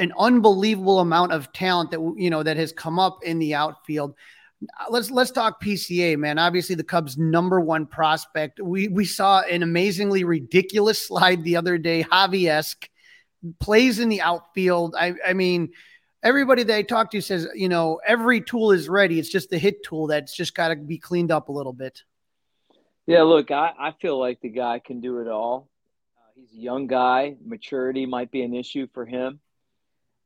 an 0.00 0.12
unbelievable 0.18 0.98
amount 0.98 1.30
of 1.30 1.52
talent 1.52 1.92
that 1.92 2.00
you 2.16 2.30
know 2.30 2.42
that 2.42 2.56
has 2.56 2.72
come 2.72 2.98
up 2.98 3.22
in 3.22 3.38
the 3.38 3.54
outfield 3.54 4.16
let's 4.90 5.10
let's 5.10 5.30
talk 5.30 5.62
PCA, 5.62 6.16
man. 6.16 6.38
Obviously, 6.38 6.74
the 6.74 6.84
Cubs' 6.84 7.18
number 7.18 7.60
one 7.60 7.86
prospect. 7.86 8.60
We 8.60 8.88
we 8.88 9.04
saw 9.04 9.40
an 9.42 9.62
amazingly 9.62 10.24
ridiculous 10.24 10.98
slide 11.06 11.44
the 11.44 11.56
other 11.56 11.78
day. 11.78 12.04
Javi 12.04 12.74
plays 13.60 13.98
in 13.98 14.08
the 14.08 14.22
outfield. 14.22 14.94
I 14.98 15.14
I 15.26 15.32
mean, 15.32 15.70
everybody 16.22 16.62
that 16.64 16.76
I 16.76 16.82
talk 16.82 17.10
to 17.12 17.20
says 17.20 17.48
you 17.54 17.68
know 17.68 18.00
every 18.06 18.40
tool 18.40 18.72
is 18.72 18.88
ready. 18.88 19.18
It's 19.18 19.28
just 19.28 19.50
the 19.50 19.58
hit 19.58 19.82
tool 19.82 20.06
that's 20.06 20.34
just 20.34 20.54
got 20.54 20.68
to 20.68 20.76
be 20.76 20.98
cleaned 20.98 21.30
up 21.30 21.48
a 21.48 21.52
little 21.52 21.72
bit. 21.72 22.02
Yeah, 23.06 23.22
look, 23.22 23.52
I, 23.52 23.72
I 23.78 23.92
feel 24.00 24.18
like 24.18 24.40
the 24.40 24.48
guy 24.48 24.80
can 24.80 25.00
do 25.00 25.20
it 25.20 25.28
all. 25.28 25.68
Uh, 26.18 26.32
he's 26.34 26.52
a 26.58 26.60
young 26.60 26.88
guy. 26.88 27.36
Maturity 27.44 28.04
might 28.04 28.32
be 28.32 28.42
an 28.42 28.52
issue 28.52 28.88
for 28.92 29.06
him. 29.06 29.38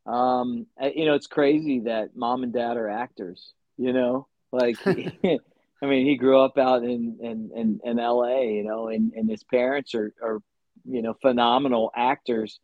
Um, 0.06 0.66
you 0.94 1.04
know, 1.04 1.12
it's 1.12 1.26
crazy 1.26 1.80
that 1.80 2.16
mom 2.16 2.42
and 2.42 2.54
dad 2.54 2.78
are 2.78 2.88
actors 2.88 3.52
you 3.80 3.94
know, 3.94 4.26
like 4.52 4.76
I 4.86 5.86
mean, 5.86 6.06
he 6.06 6.16
grew 6.16 6.38
up 6.38 6.58
out 6.58 6.84
in 6.84 7.16
in 7.20 7.50
in, 7.54 7.80
in 7.82 7.98
L.A. 7.98 8.52
You 8.54 8.64
know, 8.64 8.88
and 8.88 9.12
and 9.14 9.28
his 9.28 9.42
parents 9.42 9.94
are 9.94 10.12
are 10.22 10.40
you 10.84 11.00
know 11.02 11.14
phenomenal 11.22 11.90
actors, 11.96 12.60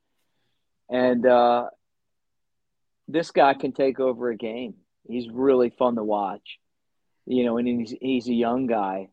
and 0.90 1.24
uh, 1.26 1.68
this 3.08 3.30
guy 3.30 3.54
can 3.54 3.72
take 3.72 3.98
over 3.98 4.28
a 4.28 4.36
game. 4.36 4.74
He's 5.08 5.28
really 5.30 5.70
fun 5.70 5.96
to 5.96 6.04
watch, 6.04 6.58
you 7.24 7.44
know, 7.44 7.56
and 7.56 7.66
he's 7.66 7.94
he's 7.98 8.28
a 8.28 8.34
young 8.34 8.66
guy. 8.66 9.08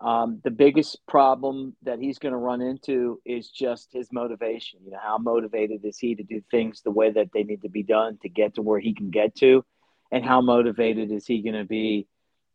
Um, 0.00 0.40
the 0.42 0.50
biggest 0.50 0.98
problem 1.06 1.76
that 1.82 1.98
he's 2.00 2.18
going 2.18 2.32
to 2.32 2.38
run 2.38 2.62
into 2.62 3.20
is 3.26 3.50
just 3.50 3.92
his 3.92 4.08
motivation. 4.10 4.80
You 4.82 4.92
know, 4.92 4.98
how 5.00 5.18
motivated 5.18 5.84
is 5.84 5.98
he 5.98 6.14
to 6.14 6.22
do 6.22 6.42
things 6.50 6.80
the 6.80 6.90
way 6.90 7.10
that 7.12 7.28
they 7.34 7.44
need 7.44 7.62
to 7.62 7.68
be 7.68 7.82
done 7.82 8.18
to 8.22 8.28
get 8.30 8.54
to 8.54 8.62
where 8.62 8.80
he 8.80 8.94
can 8.94 9.10
get 9.10 9.36
to, 9.36 9.62
and 10.10 10.24
how 10.24 10.40
motivated 10.40 11.10
is 11.10 11.26
he 11.26 11.42
going 11.42 11.56
to 11.56 11.64
be 11.64 12.06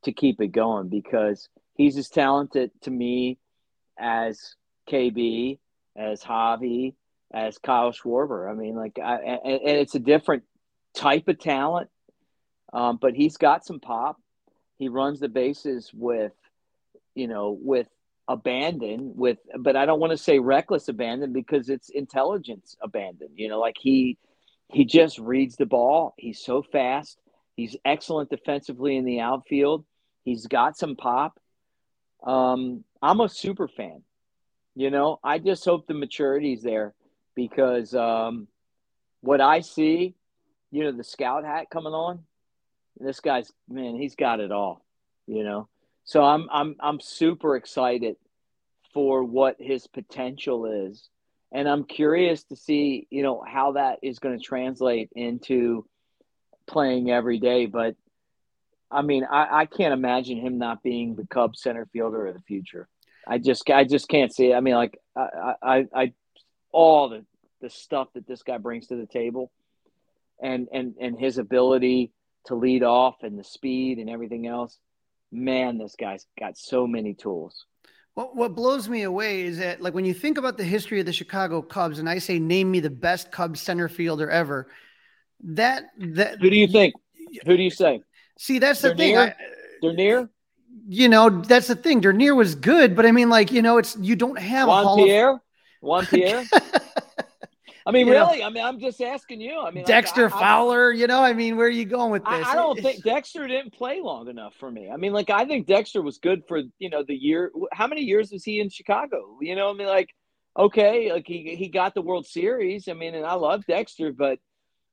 to 0.03 0.11
keep 0.11 0.41
it 0.41 0.49
going? 0.49 0.89
Because 0.89 1.49
he's 1.75 1.97
as 1.97 2.09
talented 2.09 2.71
to 2.81 2.91
me 2.91 3.37
as 3.97 4.55
KB, 4.89 5.57
as 5.95 6.21
Javi, 6.21 6.95
as 7.33 7.57
Kyle 7.57 7.91
Schwarber. 7.91 8.49
I 8.49 8.53
mean, 8.53 8.75
like, 8.75 8.99
I, 9.03 9.15
and, 9.17 9.61
and 9.61 9.77
it's 9.77 9.95
a 9.95 9.99
different 9.99 10.43
type 10.95 11.27
of 11.27 11.39
talent, 11.39 11.89
um, 12.73 12.97
but 13.01 13.13
he's 13.13 13.37
got 13.37 13.65
some 13.65 13.79
pop. 13.79 14.17
He 14.77 14.89
runs 14.89 15.19
the 15.19 15.29
bases 15.29 15.89
with 15.93 16.33
you 17.15 17.27
know, 17.27 17.57
with 17.59 17.87
abandon 18.27 19.13
with 19.15 19.37
but 19.59 19.75
I 19.75 19.85
don't 19.85 19.99
want 19.99 20.09
to 20.09 20.17
say 20.17 20.39
reckless 20.39 20.87
abandon 20.87 21.31
because 21.31 21.69
it's 21.69 21.89
intelligence 21.89 22.75
abandon. 22.81 23.29
You 23.35 23.49
know, 23.49 23.59
like 23.59 23.77
he 23.79 24.17
he 24.69 24.85
just 24.85 25.17
reads 25.17 25.55
the 25.55 25.65
ball. 25.65 26.13
He's 26.17 26.39
so 26.39 26.61
fast. 26.61 27.17
He's 27.55 27.77
excellent 27.85 28.29
defensively 28.29 28.97
in 28.97 29.05
the 29.05 29.21
outfield. 29.21 29.85
He's 30.23 30.47
got 30.47 30.77
some 30.77 30.95
pop. 30.95 31.39
Um, 32.23 32.83
I'm 33.01 33.19
a 33.21 33.29
super 33.29 33.67
fan. 33.67 34.01
You 34.75 34.89
know, 34.89 35.19
I 35.23 35.39
just 35.39 35.63
hope 35.63 35.87
the 35.87 35.93
maturity's 35.93 36.61
there 36.61 36.93
because 37.33 37.95
um, 37.95 38.47
what 39.21 39.39
I 39.39 39.61
see, 39.61 40.15
you 40.71 40.83
know, 40.83 40.91
the 40.91 41.03
scout 41.03 41.45
hat 41.45 41.69
coming 41.69 41.93
on, 41.93 42.23
this 42.99 43.19
guy's 43.19 43.51
man, 43.69 43.95
he's 43.95 44.15
got 44.15 44.39
it 44.39 44.51
all. 44.51 44.83
You 45.27 45.43
know, 45.43 45.69
so 46.03 46.23
I'm 46.23 46.49
I'm 46.51 46.75
I'm 46.79 46.99
super 46.99 47.55
excited 47.55 48.17
for 48.93 49.23
what 49.23 49.57
his 49.59 49.87
potential 49.87 50.65
is. 50.65 51.09
And 51.51 51.69
I'm 51.69 51.85
curious 51.85 52.43
to 52.45 52.55
see, 52.55 53.07
you 53.09 53.23
know, 53.23 53.43
how 53.45 53.73
that 53.73 53.99
is 54.01 54.19
going 54.19 54.37
to 54.37 54.43
translate 54.43 55.09
into 55.15 55.85
playing 56.67 57.11
every 57.11 57.39
day. 57.39 57.65
But 57.65 57.95
I 58.91 59.01
mean, 59.01 59.25
I, 59.29 59.61
I 59.61 59.65
can't 59.65 59.93
imagine 59.93 60.37
him 60.37 60.57
not 60.57 60.83
being 60.83 61.15
the 61.15 61.27
Cubs 61.27 61.61
center 61.61 61.87
fielder 61.91 62.27
of 62.27 62.35
the 62.35 62.41
future. 62.41 62.87
I 63.27 63.37
just 63.37 63.69
I 63.69 63.83
just 63.83 64.07
can't 64.07 64.33
see 64.33 64.51
it. 64.51 64.55
I 64.55 64.59
mean, 64.59 64.75
like 64.75 64.99
I 65.15 65.55
I, 65.61 65.85
I 65.93 66.13
all 66.71 67.09
the 67.09 67.25
the 67.61 67.69
stuff 67.69 68.09
that 68.13 68.27
this 68.27 68.43
guy 68.43 68.57
brings 68.57 68.87
to 68.87 68.95
the 68.95 69.07
table 69.07 69.51
and 70.41 70.67
and 70.71 70.95
and 70.99 71.19
his 71.19 71.37
ability 71.37 72.11
to 72.45 72.55
lead 72.55 72.83
off 72.83 73.23
and 73.23 73.39
the 73.39 73.43
speed 73.43 73.97
and 73.97 74.09
everything 74.09 74.45
else 74.45 74.77
man, 75.35 75.77
this 75.77 75.95
guy's 75.99 76.25
got 76.39 76.57
so 76.57 76.87
many 76.87 77.13
tools. 77.13 77.65
What 78.13 78.35
what 78.35 78.55
blows 78.55 78.87
me 78.87 79.03
away 79.03 79.41
is 79.41 79.57
that 79.57 79.81
like 79.81 79.93
when 79.93 80.05
you 80.05 80.13
think 80.13 80.37
about 80.37 80.57
the 80.57 80.63
history 80.63 80.99
of 80.99 81.05
the 81.05 81.13
Chicago 81.13 81.61
Cubs, 81.61 81.99
and 81.99 82.09
I 82.09 82.19
say 82.19 82.39
name 82.39 82.71
me 82.71 82.79
the 82.79 82.89
best 82.89 83.31
Cubs 83.31 83.61
center 83.61 83.89
fielder 83.89 84.29
ever. 84.29 84.67
That 85.43 85.85
that 85.99 86.39
who 86.41 86.49
do 86.49 86.55
you 86.55 86.67
think? 86.67 86.93
Who 87.45 87.57
do 87.57 87.63
you 87.63 87.69
say? 87.69 88.01
See, 88.37 88.59
that's 88.59 88.81
the 88.81 88.95
thing. 88.95 89.17
I, 89.17 89.35
Dernier. 89.81 90.29
You 90.87 91.09
know, 91.09 91.29
that's 91.29 91.67
the 91.67 91.75
thing. 91.75 92.01
Dernier 92.01 92.35
was 92.35 92.55
good, 92.55 92.95
but 92.95 93.05
I 93.05 93.11
mean, 93.11 93.29
like 93.29 93.51
you 93.51 93.61
know, 93.61 93.77
it's 93.77 93.95
you 93.97 94.15
don't 94.15 94.39
have 94.39 94.67
Juan 94.67 94.83
a 94.83 94.87
Hall 94.87 94.97
Pierre. 94.97 95.31
Of... 95.31 95.39
Juan 95.81 96.05
Pierre. 96.05 96.43
I 97.87 97.91
mean, 97.91 98.07
know, 98.07 98.13
really? 98.13 98.43
I 98.43 98.49
mean, 98.49 98.63
I'm 98.63 98.79
just 98.79 99.01
asking 99.01 99.41
you. 99.41 99.59
I 99.59 99.71
mean, 99.71 99.85
Dexter 99.85 100.23
I, 100.23 100.35
I- 100.35 100.39
Fowler. 100.39 100.91
You 100.91 101.07
know, 101.07 101.21
I 101.21 101.33
mean, 101.33 101.57
where 101.57 101.67
are 101.67 101.71
you 101.71 101.85
going 101.85 102.11
with 102.11 102.23
I, 102.25 102.39
this? 102.39 102.47
I 102.47 102.55
don't 102.55 102.79
think 102.81 103.03
Dexter 103.03 103.47
didn't 103.47 103.73
play 103.73 104.01
long 104.01 104.27
enough 104.27 104.55
for 104.55 104.71
me. 104.71 104.89
I 104.89 104.97
mean, 104.97 105.13
like 105.13 105.29
I 105.29 105.45
think 105.45 105.67
Dexter 105.67 106.01
was 106.01 106.17
good 106.17 106.43
for 106.47 106.61
you 106.79 106.89
know 106.89 107.03
the 107.07 107.15
year. 107.15 107.51
How 107.71 107.87
many 107.87 108.01
years 108.01 108.31
was 108.31 108.43
he 108.43 108.59
in 108.59 108.69
Chicago? 108.69 109.37
You 109.41 109.55
know, 109.55 109.69
I 109.69 109.73
mean, 109.73 109.87
like 109.87 110.09
okay, 110.57 111.11
like 111.11 111.27
he 111.27 111.55
he 111.55 111.69
got 111.69 111.93
the 111.93 112.01
World 112.01 112.25
Series. 112.25 112.87
I 112.87 112.93
mean, 112.93 113.15
and 113.15 113.25
I 113.25 113.33
love 113.33 113.65
Dexter, 113.65 114.11
but 114.11 114.39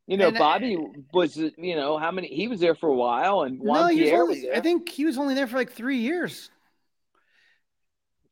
you 0.07 0.17
know, 0.17 0.29
And 0.29 0.37
I- 0.37 0.41
Bobby 0.41 0.77
was 1.13 1.37
you 1.37 1.77
know 1.77 1.99
how 1.99 2.11
many? 2.11 2.29
He 2.29 2.49
was 2.49 2.61
there 2.61 2.75
for 2.75 2.89
a 2.89 2.95
while, 2.95 3.43
and 3.43 3.61
Juan 3.61 3.81
no, 3.83 3.87
he 3.89 4.03
was 4.03 4.13
only, 4.13 4.35
was 4.35 4.43
there. 4.43 4.57
I 4.57 4.61
think 4.61 4.89
he 4.89 5.05
was 5.05 5.19
only 5.19 5.35
there 5.35 5.47
for 5.47 5.57
like 5.57 5.73
three 5.73 5.99
years. 5.99 6.51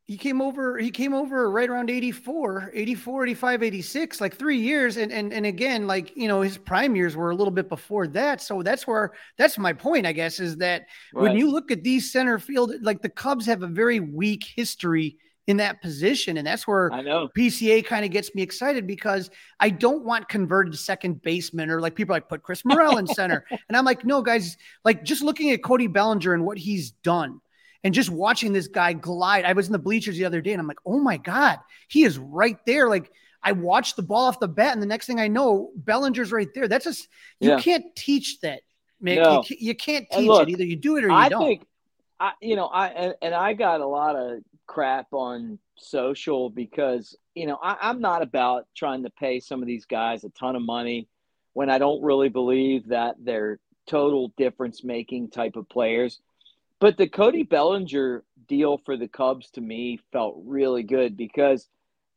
He 0.06 0.16
came 0.16 0.42
over, 0.42 0.76
he 0.76 0.90
came 0.90 1.14
over 1.14 1.48
right 1.48 1.70
around 1.70 1.88
84, 1.88 2.72
84, 2.74 3.26
85, 3.26 3.62
86, 3.62 4.20
like 4.20 4.34
three 4.34 4.58
years. 4.58 4.96
And, 4.96 5.12
and, 5.12 5.32
and 5.32 5.46
again, 5.46 5.86
like, 5.86 6.16
you 6.16 6.26
know, 6.26 6.40
his 6.40 6.58
prime 6.58 6.96
years 6.96 7.14
were 7.14 7.30
a 7.30 7.34
little 7.36 7.52
bit 7.52 7.68
before 7.68 8.08
that. 8.08 8.40
So 8.40 8.60
that's 8.64 8.88
where, 8.88 9.12
that's 9.38 9.56
my 9.56 9.72
point, 9.72 10.06
I 10.06 10.12
guess, 10.12 10.40
is 10.40 10.56
that 10.56 10.86
when 11.12 11.36
you 11.36 11.48
look 11.48 11.70
at 11.70 11.84
these 11.84 12.10
center 12.10 12.40
field, 12.40 12.72
like 12.82 13.02
the 13.02 13.08
Cubs 13.08 13.46
have 13.46 13.62
a 13.62 13.68
very 13.68 14.00
weak 14.00 14.42
history 14.42 15.16
in 15.46 15.56
that 15.56 15.82
position. 15.82 16.36
And 16.36 16.46
that's 16.46 16.66
where 16.66 16.92
I 16.92 17.02
know. 17.02 17.28
PCA 17.36 17.84
kind 17.84 18.04
of 18.04 18.10
gets 18.10 18.34
me 18.34 18.42
excited 18.42 18.86
because 18.86 19.30
I 19.58 19.70
don't 19.70 20.04
want 20.04 20.28
converted 20.28 20.78
second 20.78 21.22
baseman 21.22 21.70
or 21.70 21.80
like 21.80 21.94
people 21.94 22.14
like 22.14 22.28
put 22.28 22.42
Chris 22.42 22.64
Morel 22.64 22.98
in 22.98 23.06
center. 23.06 23.44
And 23.68 23.76
I'm 23.76 23.84
like, 23.84 24.04
no, 24.04 24.22
guys, 24.22 24.56
like 24.84 25.04
just 25.04 25.22
looking 25.22 25.50
at 25.50 25.62
Cody 25.62 25.86
Bellinger 25.86 26.34
and 26.34 26.44
what 26.44 26.58
he's 26.58 26.90
done 26.90 27.40
and 27.84 27.94
just 27.94 28.10
watching 28.10 28.52
this 28.52 28.68
guy 28.68 28.92
glide. 28.92 29.44
I 29.44 29.52
was 29.52 29.66
in 29.66 29.72
the 29.72 29.78
bleachers 29.78 30.16
the 30.16 30.24
other 30.24 30.40
day 30.40 30.52
and 30.52 30.60
I'm 30.60 30.66
like, 30.66 30.80
oh 30.84 30.98
my 30.98 31.16
God, 31.16 31.58
he 31.88 32.04
is 32.04 32.18
right 32.18 32.58
there. 32.66 32.88
Like 32.88 33.10
I 33.42 33.52
watched 33.52 33.96
the 33.96 34.02
ball 34.02 34.26
off 34.26 34.40
the 34.40 34.48
bat, 34.48 34.72
and 34.72 34.82
the 34.82 34.86
next 34.86 35.06
thing 35.06 35.18
I 35.18 35.28
know, 35.28 35.70
Bellinger's 35.76 36.32
right 36.32 36.48
there. 36.54 36.68
That's 36.68 36.84
just 36.84 37.08
you 37.40 37.50
Yeah. 37.50 37.60
can't 37.60 37.84
teach 37.96 38.40
that, 38.40 38.60
man. 39.00 39.16
No. 39.16 39.36
You, 39.36 39.42
can't, 39.42 39.60
you 39.60 39.74
can't 39.74 40.06
teach 40.10 40.26
look, 40.26 40.48
it. 40.48 40.52
Either 40.52 40.64
you 40.64 40.76
do 40.76 40.96
it 40.96 41.04
or 41.04 41.08
you 41.08 41.14
I 41.14 41.28
don't. 41.28 41.42
I 41.42 41.46
think, 41.46 41.66
I 42.18 42.32
you 42.42 42.56
know, 42.56 42.66
I 42.66 42.88
and, 42.88 43.14
and 43.22 43.34
I 43.34 43.54
got 43.54 43.80
a 43.80 43.86
lot 43.86 44.16
of 44.16 44.40
crap 44.70 45.08
on 45.12 45.58
social 45.76 46.48
because 46.48 47.16
you 47.34 47.44
know 47.44 47.58
I, 47.60 47.76
I'm 47.82 48.00
not 48.00 48.22
about 48.22 48.68
trying 48.76 49.02
to 49.02 49.10
pay 49.10 49.40
some 49.40 49.62
of 49.62 49.66
these 49.66 49.84
guys 49.84 50.22
a 50.22 50.28
ton 50.30 50.54
of 50.54 50.62
money 50.62 51.08
when 51.54 51.68
I 51.68 51.78
don't 51.78 52.00
really 52.04 52.28
believe 52.28 52.86
that 52.88 53.16
they're 53.18 53.58
total 53.88 54.32
difference 54.36 54.84
making 54.84 55.30
type 55.30 55.56
of 55.56 55.68
players. 55.68 56.20
But 56.78 56.96
the 56.96 57.08
Cody 57.08 57.42
Bellinger 57.42 58.22
deal 58.46 58.78
for 58.78 58.96
the 58.96 59.08
Cubs 59.08 59.50
to 59.52 59.60
me 59.60 59.98
felt 60.12 60.40
really 60.44 60.84
good 60.84 61.16
because 61.16 61.68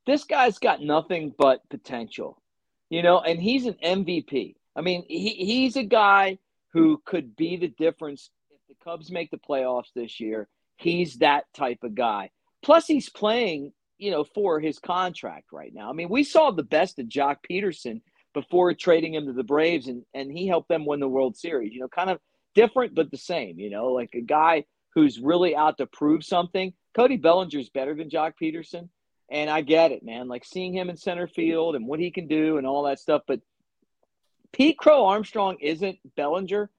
this 0.05 0.23
guy's 0.23 0.59
got 0.59 0.79
nothing 0.79 1.33
but 1.35 1.67
potential, 1.71 2.39
you 2.91 3.01
know, 3.01 3.19
and 3.19 3.41
he's 3.41 3.65
an 3.65 3.77
MVP. 3.83 4.53
I 4.75 4.81
mean, 4.81 5.05
he, 5.07 5.29
he's 5.29 5.75
a 5.75 5.83
guy 5.83 6.37
who 6.71 7.01
could 7.03 7.35
be 7.35 7.57
the 7.57 7.67
difference 7.67 8.29
if 8.51 8.59
the 8.69 8.75
Cubs 8.83 9.09
make 9.09 9.31
the 9.31 9.37
playoffs 9.37 9.91
this 9.95 10.19
year. 10.19 10.47
He's 10.75 11.15
that 11.15 11.51
type 11.55 11.79
of 11.81 11.95
guy. 11.95 12.29
Plus, 12.63 12.87
he's 12.87 13.09
playing, 13.09 13.73
you 13.97 14.11
know, 14.11 14.23
for 14.23 14.59
his 14.59 14.79
contract 14.79 15.51
right 15.51 15.73
now. 15.73 15.89
I 15.89 15.93
mean, 15.93 16.09
we 16.09 16.23
saw 16.23 16.51
the 16.51 16.63
best 16.63 16.97
of 16.97 17.07
Joc 17.07 17.37
Pederson 17.49 18.01
before 18.33 18.73
trading 18.73 19.13
him 19.13 19.27
to 19.27 19.33
the 19.33 19.43
Braves, 19.43 19.87
and 19.87 20.03
and 20.13 20.31
he 20.31 20.47
helped 20.47 20.69
them 20.69 20.85
win 20.85 20.99
the 20.99 21.07
World 21.07 21.37
Series. 21.37 21.73
You 21.73 21.81
know, 21.81 21.87
kind 21.87 22.09
of 22.09 22.19
different 22.55 22.95
but 22.95 23.11
the 23.11 23.17
same. 23.17 23.59
You 23.59 23.69
know, 23.69 23.87
like 23.87 24.11
a 24.15 24.21
guy 24.21 24.65
who's 24.95 25.19
really 25.19 25.55
out 25.55 25.77
to 25.77 25.85
prove 25.85 26.23
something. 26.23 26.73
Cody 26.95 27.17
Bellinger's 27.17 27.69
better 27.69 27.95
than 27.95 28.09
Joc 28.09 28.33
Pederson, 28.41 28.89
and 29.29 29.49
I 29.49 29.61
get 29.61 29.91
it, 29.91 30.03
man. 30.03 30.27
Like 30.27 30.45
seeing 30.45 30.73
him 30.73 30.89
in 30.89 30.97
center 30.97 31.27
field 31.27 31.75
and 31.75 31.87
what 31.87 31.99
he 31.99 32.11
can 32.11 32.27
do 32.27 32.57
and 32.57 32.67
all 32.67 32.83
that 32.83 32.99
stuff. 32.99 33.23
But 33.27 33.41
Pete 34.51 34.77
Crow 34.77 35.05
Armstrong 35.05 35.57
isn't 35.59 35.97
Bellinger. 36.15 36.69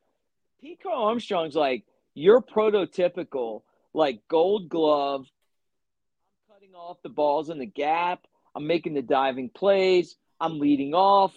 Pete 0.60 0.80
Crow 0.80 1.04
Armstrong's 1.04 1.56
like 1.56 1.84
your 2.14 2.40
prototypical, 2.40 3.62
like 3.92 4.20
gold 4.28 4.68
glove. 4.68 5.26
I'm 6.74 6.80
off 6.80 7.02
the 7.02 7.08
balls 7.08 7.50
in 7.50 7.58
the 7.58 7.66
gap. 7.66 8.26
I'm 8.54 8.66
making 8.66 8.94
the 8.94 9.02
diving 9.02 9.48
plays. 9.48 10.16
I'm 10.40 10.58
leading 10.58 10.92
off. 10.92 11.32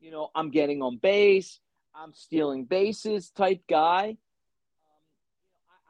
You 0.00 0.10
know, 0.10 0.30
I'm 0.34 0.50
getting 0.50 0.82
on 0.82 0.98
base. 0.98 1.60
I'm 1.94 2.12
stealing 2.12 2.64
bases 2.64 3.30
type 3.30 3.62
guy. 3.68 4.16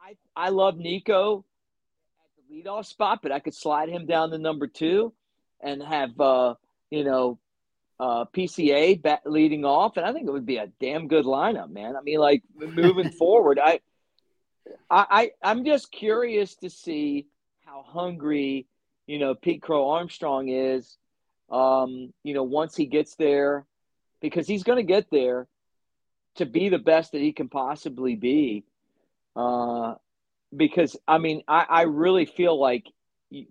Um, 0.05 0.15
I, 0.35 0.45
I 0.47 0.49
love 0.49 0.77
Nico 0.77 1.43
at 2.19 2.47
the 2.47 2.55
leadoff 2.63 2.85
spot, 2.85 3.19
but 3.21 3.31
I 3.31 3.39
could 3.39 3.55
slide 3.55 3.89
him 3.89 4.05
down 4.05 4.29
to 4.31 4.37
number 4.37 4.67
two 4.67 5.13
and 5.59 5.83
have, 5.83 6.19
uh, 6.21 6.55
you 6.89 7.03
know, 7.03 7.39
uh, 7.99 8.25
PCA 8.25 9.01
bat, 9.01 9.21
leading 9.25 9.65
off, 9.65 9.97
and 9.97 10.05
I 10.05 10.13
think 10.13 10.27
it 10.27 10.31
would 10.31 10.45
be 10.45 10.57
a 10.57 10.67
damn 10.79 11.07
good 11.07 11.25
lineup, 11.25 11.69
man. 11.69 11.95
I 11.95 12.01
mean, 12.01 12.19
like 12.19 12.43
moving 12.55 13.11
forward, 13.19 13.59
I, 13.61 13.79
I, 14.89 15.05
I, 15.09 15.31
I'm 15.41 15.65
just 15.65 15.91
curious 15.91 16.55
to 16.57 16.69
see 16.69 17.27
how 17.65 17.83
hungry, 17.85 18.67
you 19.07 19.19
know, 19.19 19.35
Pete 19.35 19.61
Crow 19.61 19.89
Armstrong 19.89 20.49
is. 20.49 20.97
Um, 21.49 22.13
you 22.23 22.33
know, 22.33 22.43
once 22.43 22.75
he 22.75 22.85
gets 22.85 23.15
there, 23.15 23.65
because 24.21 24.47
he's 24.47 24.63
going 24.63 24.77
to 24.77 24.83
get 24.83 25.11
there 25.11 25.47
to 26.35 26.45
be 26.45 26.69
the 26.69 26.79
best 26.79 27.11
that 27.11 27.21
he 27.21 27.31
can 27.31 27.49
possibly 27.49 28.15
be. 28.15 28.63
Uh, 29.35 29.95
because 30.55 30.95
I 31.07 31.17
mean, 31.17 31.43
I, 31.47 31.65
I 31.69 31.81
really 31.83 32.25
feel 32.25 32.59
like, 32.59 32.85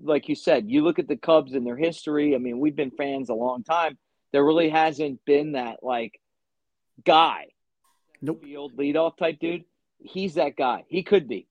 like 0.02 0.28
you 0.28 0.34
said, 0.34 0.70
you 0.70 0.82
look 0.82 0.98
at 0.98 1.08
the 1.08 1.16
Cubs 1.16 1.54
and 1.54 1.66
their 1.66 1.76
history. 1.76 2.34
I 2.34 2.38
mean, 2.38 2.58
we've 2.58 2.76
been 2.76 2.90
fans 2.90 3.28
a 3.28 3.34
long 3.34 3.62
time. 3.62 3.98
There 4.32 4.44
really 4.44 4.70
hasn't 4.70 5.24
been 5.24 5.52
that 5.52 5.82
like 5.82 6.18
guy, 7.04 7.46
nope. 8.20 8.42
field 8.42 8.76
leadoff 8.76 9.16
type 9.16 9.38
dude. 9.40 9.64
He's 9.98 10.34
that 10.34 10.56
guy. 10.56 10.84
He 10.88 11.02
could 11.02 11.28
be. 11.28 11.46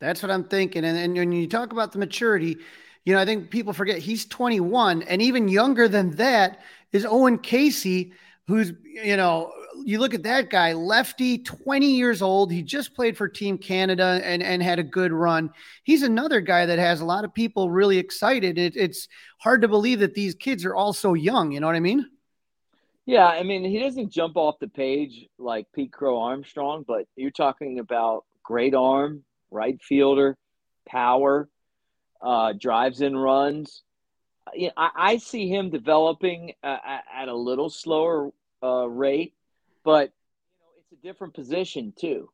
That's 0.00 0.22
what 0.22 0.30
I'm 0.30 0.44
thinking. 0.44 0.84
And, 0.84 0.98
and 0.98 1.14
when 1.14 1.32
you 1.32 1.46
talk 1.46 1.72
about 1.72 1.92
the 1.92 1.98
maturity, 1.98 2.58
you 3.04 3.14
know, 3.14 3.20
I 3.20 3.24
think 3.24 3.50
people 3.50 3.72
forget 3.72 3.98
he's 3.98 4.24
21, 4.26 5.02
and 5.02 5.20
even 5.20 5.48
younger 5.48 5.88
than 5.88 6.12
that 6.12 6.60
is 6.92 7.04
Owen 7.04 7.38
Caissie, 7.38 8.12
who's, 8.46 8.72
you 8.84 9.16
know, 9.16 9.52
you 9.84 9.98
look 9.98 10.14
at 10.14 10.22
that 10.22 10.50
guy, 10.50 10.72
lefty, 10.72 11.38
20 11.38 11.86
years 11.86 12.22
old. 12.22 12.50
He 12.50 12.62
just 12.62 12.94
played 12.94 13.16
for 13.16 13.28
Team 13.28 13.58
Canada 13.58 14.20
and, 14.24 14.42
and 14.42 14.62
had 14.62 14.78
a 14.78 14.84
good 14.84 15.12
run. 15.12 15.50
He's 15.82 16.02
another 16.02 16.40
guy 16.40 16.66
that 16.66 16.78
has 16.78 17.00
a 17.00 17.04
lot 17.04 17.24
of 17.24 17.34
people 17.34 17.70
really 17.70 17.98
excited. 17.98 18.56
It, 18.56 18.76
it's 18.76 19.08
hard 19.38 19.62
to 19.62 19.68
believe 19.68 20.00
that 20.00 20.14
these 20.14 20.34
kids 20.34 20.64
are 20.64 20.74
all 20.74 20.92
so 20.92 21.14
young. 21.14 21.52
You 21.52 21.60
know 21.60 21.66
what 21.66 21.76
I 21.76 21.80
mean? 21.80 22.06
Yeah, 23.06 23.26
I 23.26 23.42
mean, 23.42 23.64
he 23.64 23.78
doesn't 23.80 24.10
jump 24.10 24.36
off 24.36 24.58
the 24.60 24.68
page 24.68 25.26
like 25.38 25.66
Pete 25.74 25.92
Crow 25.92 26.20
Armstrong, 26.20 26.84
but 26.86 27.06
you're 27.16 27.30
talking 27.30 27.78
about 27.78 28.24
great 28.42 28.74
arm, 28.74 29.24
right 29.50 29.78
fielder, 29.82 30.38
power, 30.88 31.48
uh, 32.24 32.52
drives 32.52 33.00
and 33.00 33.20
runs. 33.20 33.82
I, 34.76 34.90
I, 34.96 35.16
see 35.18 35.48
him 35.48 35.70
developing 35.70 36.52
uh, 36.62 36.76
at 37.14 37.28
a 37.28 37.34
little 37.34 37.70
slower 37.70 38.30
uh, 38.62 38.86
rate 38.88 39.34
but 39.84 40.10
you 40.10 40.58
know 40.60 40.70
it's 40.80 40.92
a 40.92 41.06
different 41.06 41.34
position 41.34 41.92
too. 41.96 42.30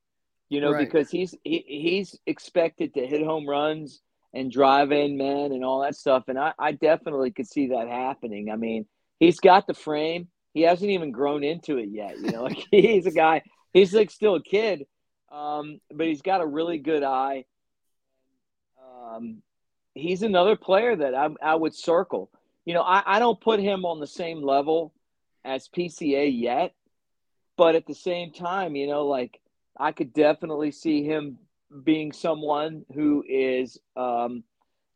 You 0.48 0.60
know 0.60 0.72
right. 0.72 0.86
because 0.86 1.10
he's 1.10 1.34
he, 1.44 1.64
he's 1.66 2.18
expected 2.26 2.94
to 2.94 3.06
hit 3.06 3.22
home 3.22 3.46
runs 3.46 4.00
and 4.32 4.50
drive 4.50 4.92
in 4.92 5.18
men 5.18 5.52
and 5.52 5.64
all 5.64 5.82
that 5.82 5.96
stuff, 5.96 6.24
and 6.28 6.38
I, 6.38 6.52
I 6.58 6.72
definitely 6.72 7.32
could 7.32 7.48
see 7.48 7.68
that 7.68 7.88
happening. 7.88 8.50
I 8.50 8.56
mean, 8.56 8.86
he's 9.18 9.40
got 9.40 9.66
the 9.66 9.74
frame. 9.74 10.28
He 10.54 10.62
hasn't 10.62 10.90
even 10.90 11.10
grown 11.10 11.44
into 11.44 11.78
it 11.78 11.90
yet. 11.90 12.16
You 12.18 12.30
know, 12.30 12.42
like 12.44 12.64
he's 12.70 13.06
a 13.06 13.12
guy. 13.12 13.42
He's 13.72 13.92
like 13.92 14.10
still 14.10 14.36
a 14.36 14.42
kid, 14.42 14.86
um, 15.30 15.80
but 15.92 16.06
he's 16.06 16.22
got 16.22 16.40
a 16.40 16.46
really 16.46 16.78
good 16.78 17.02
eye. 17.02 17.44
Um, 18.80 19.42
he's 19.94 20.22
another 20.22 20.56
player 20.56 20.96
that 20.96 21.14
I, 21.14 21.28
I 21.42 21.54
would 21.54 21.74
circle. 21.74 22.30
You 22.64 22.74
know, 22.74 22.82
I, 22.82 23.02
I 23.06 23.18
don't 23.18 23.40
put 23.40 23.60
him 23.60 23.84
on 23.84 24.00
the 24.00 24.06
same 24.06 24.42
level 24.42 24.92
as 25.44 25.68
PCA 25.68 26.30
yet, 26.32 26.74
but 27.56 27.74
at 27.74 27.86
the 27.86 27.94
same 27.94 28.32
time, 28.32 28.76
you 28.76 28.86
know, 28.86 29.06
like 29.06 29.40
I 29.78 29.92
could 29.92 30.12
definitely 30.12 30.70
see 30.70 31.02
him 31.02 31.38
being 31.84 32.12
someone 32.12 32.84
who 32.94 33.24
is 33.28 33.78
um, 33.96 34.44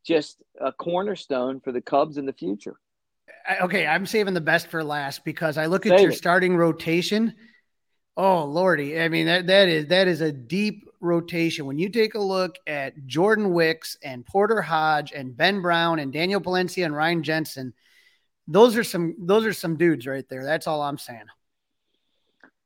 just 0.05 0.43
a 0.61 0.73
cornerstone 0.73 1.61
for 1.61 1.73
the 1.73 1.81
Cubs 1.81 2.19
in 2.19 2.27
the 2.27 2.33
future. 2.33 2.77
Okay, 3.63 3.87
I'm 3.87 4.07
saving 4.07 4.35
the 4.35 4.41
best 4.41 4.69
for 4.69 4.85
last 4.85 5.25
because 5.25 5.57
I 5.57 5.67
look 5.67 5.87
at 5.87 5.91
Save 5.91 6.01
your 6.01 6.13
it. 6.13 6.17
starting 6.17 6.57
rotation. 6.57 7.35
Oh 8.17 8.45
lordy, 8.45 9.01
I 9.01 9.09
mean 9.09 9.27
that 9.27 9.47
that 9.49 9.69
is 9.69 9.87
that 9.89 10.09
is 10.09 10.21
a 10.21 10.31
deep 10.31 10.89
rotation. 11.05 11.67
When 11.67 11.79
you 11.79 11.89
take 11.89 12.15
a 12.15 12.21
look 12.21 12.57
at 12.67 13.07
Jordan 13.07 13.53
Wicks 13.53 13.97
and 14.03 14.27
Porter 14.27 14.63
Hodge 14.63 15.13
and 15.13 15.37
Ben 15.37 15.63
Brown 15.63 15.99
and 15.99 16.13
Daniel 16.13 16.41
Palencia 16.41 16.85
and 16.85 16.97
Ryan 16.97 17.23
Jensen, 17.23 17.75
those 18.49 18.77
are 18.77 18.85
some 18.85 19.15
those 19.19 19.47
are 19.47 19.53
some 19.53 19.77
dudes 19.77 20.07
right 20.07 20.29
there. 20.29 20.45
That's 20.45 20.67
all 20.67 20.83
I'm 20.83 20.99
saying. 20.99 21.27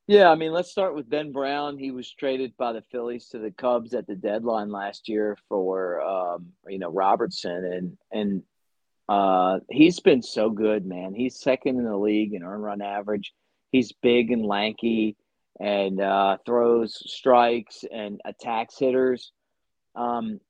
Yeah, 0.09 0.31
I 0.31 0.37
mean, 0.37 0.53
let's 0.53 0.71
start 0.71 0.95
with 0.95 1.11
Ben 1.11 1.33
Brown. 1.33 1.77
He 1.77 1.91
was 1.91 2.11
traded 2.11 2.57
by 2.57 2.73
the 2.73 2.83
Phillies 2.91 3.29
to 3.29 3.39
the 3.39 3.51
Cubs 3.51 3.93
at 3.93 4.07
the 4.07 4.15
deadline 4.15 4.71
last 4.71 5.07
year 5.07 5.37
for 5.51 6.01
um, 6.01 6.47
you 6.67 6.79
know 6.79 6.91
Robertson, 6.91 7.65
and 7.65 7.99
and 8.11 8.43
uh, 9.09 9.61
he's 9.71 10.01
been 10.01 10.23
so 10.23 10.49
good, 10.49 10.87
man. 10.87 11.15
He's 11.15 11.41
second 11.41 11.79
in 11.79 11.85
the 11.85 11.97
league 11.97 12.33
in 12.33 12.43
earn 12.43 12.61
run 12.61 12.81
average. 12.81 13.35
He's 13.71 13.93
big 13.93 14.31
and 14.31 14.47
lanky, 14.47 15.17
and 15.61 16.01
uh, 16.01 16.39
throws 16.47 17.03
strikes 17.07 17.85
and 17.91 18.21
attacks 18.25 18.79
hitters. 18.79 19.33
Um, 19.95 20.41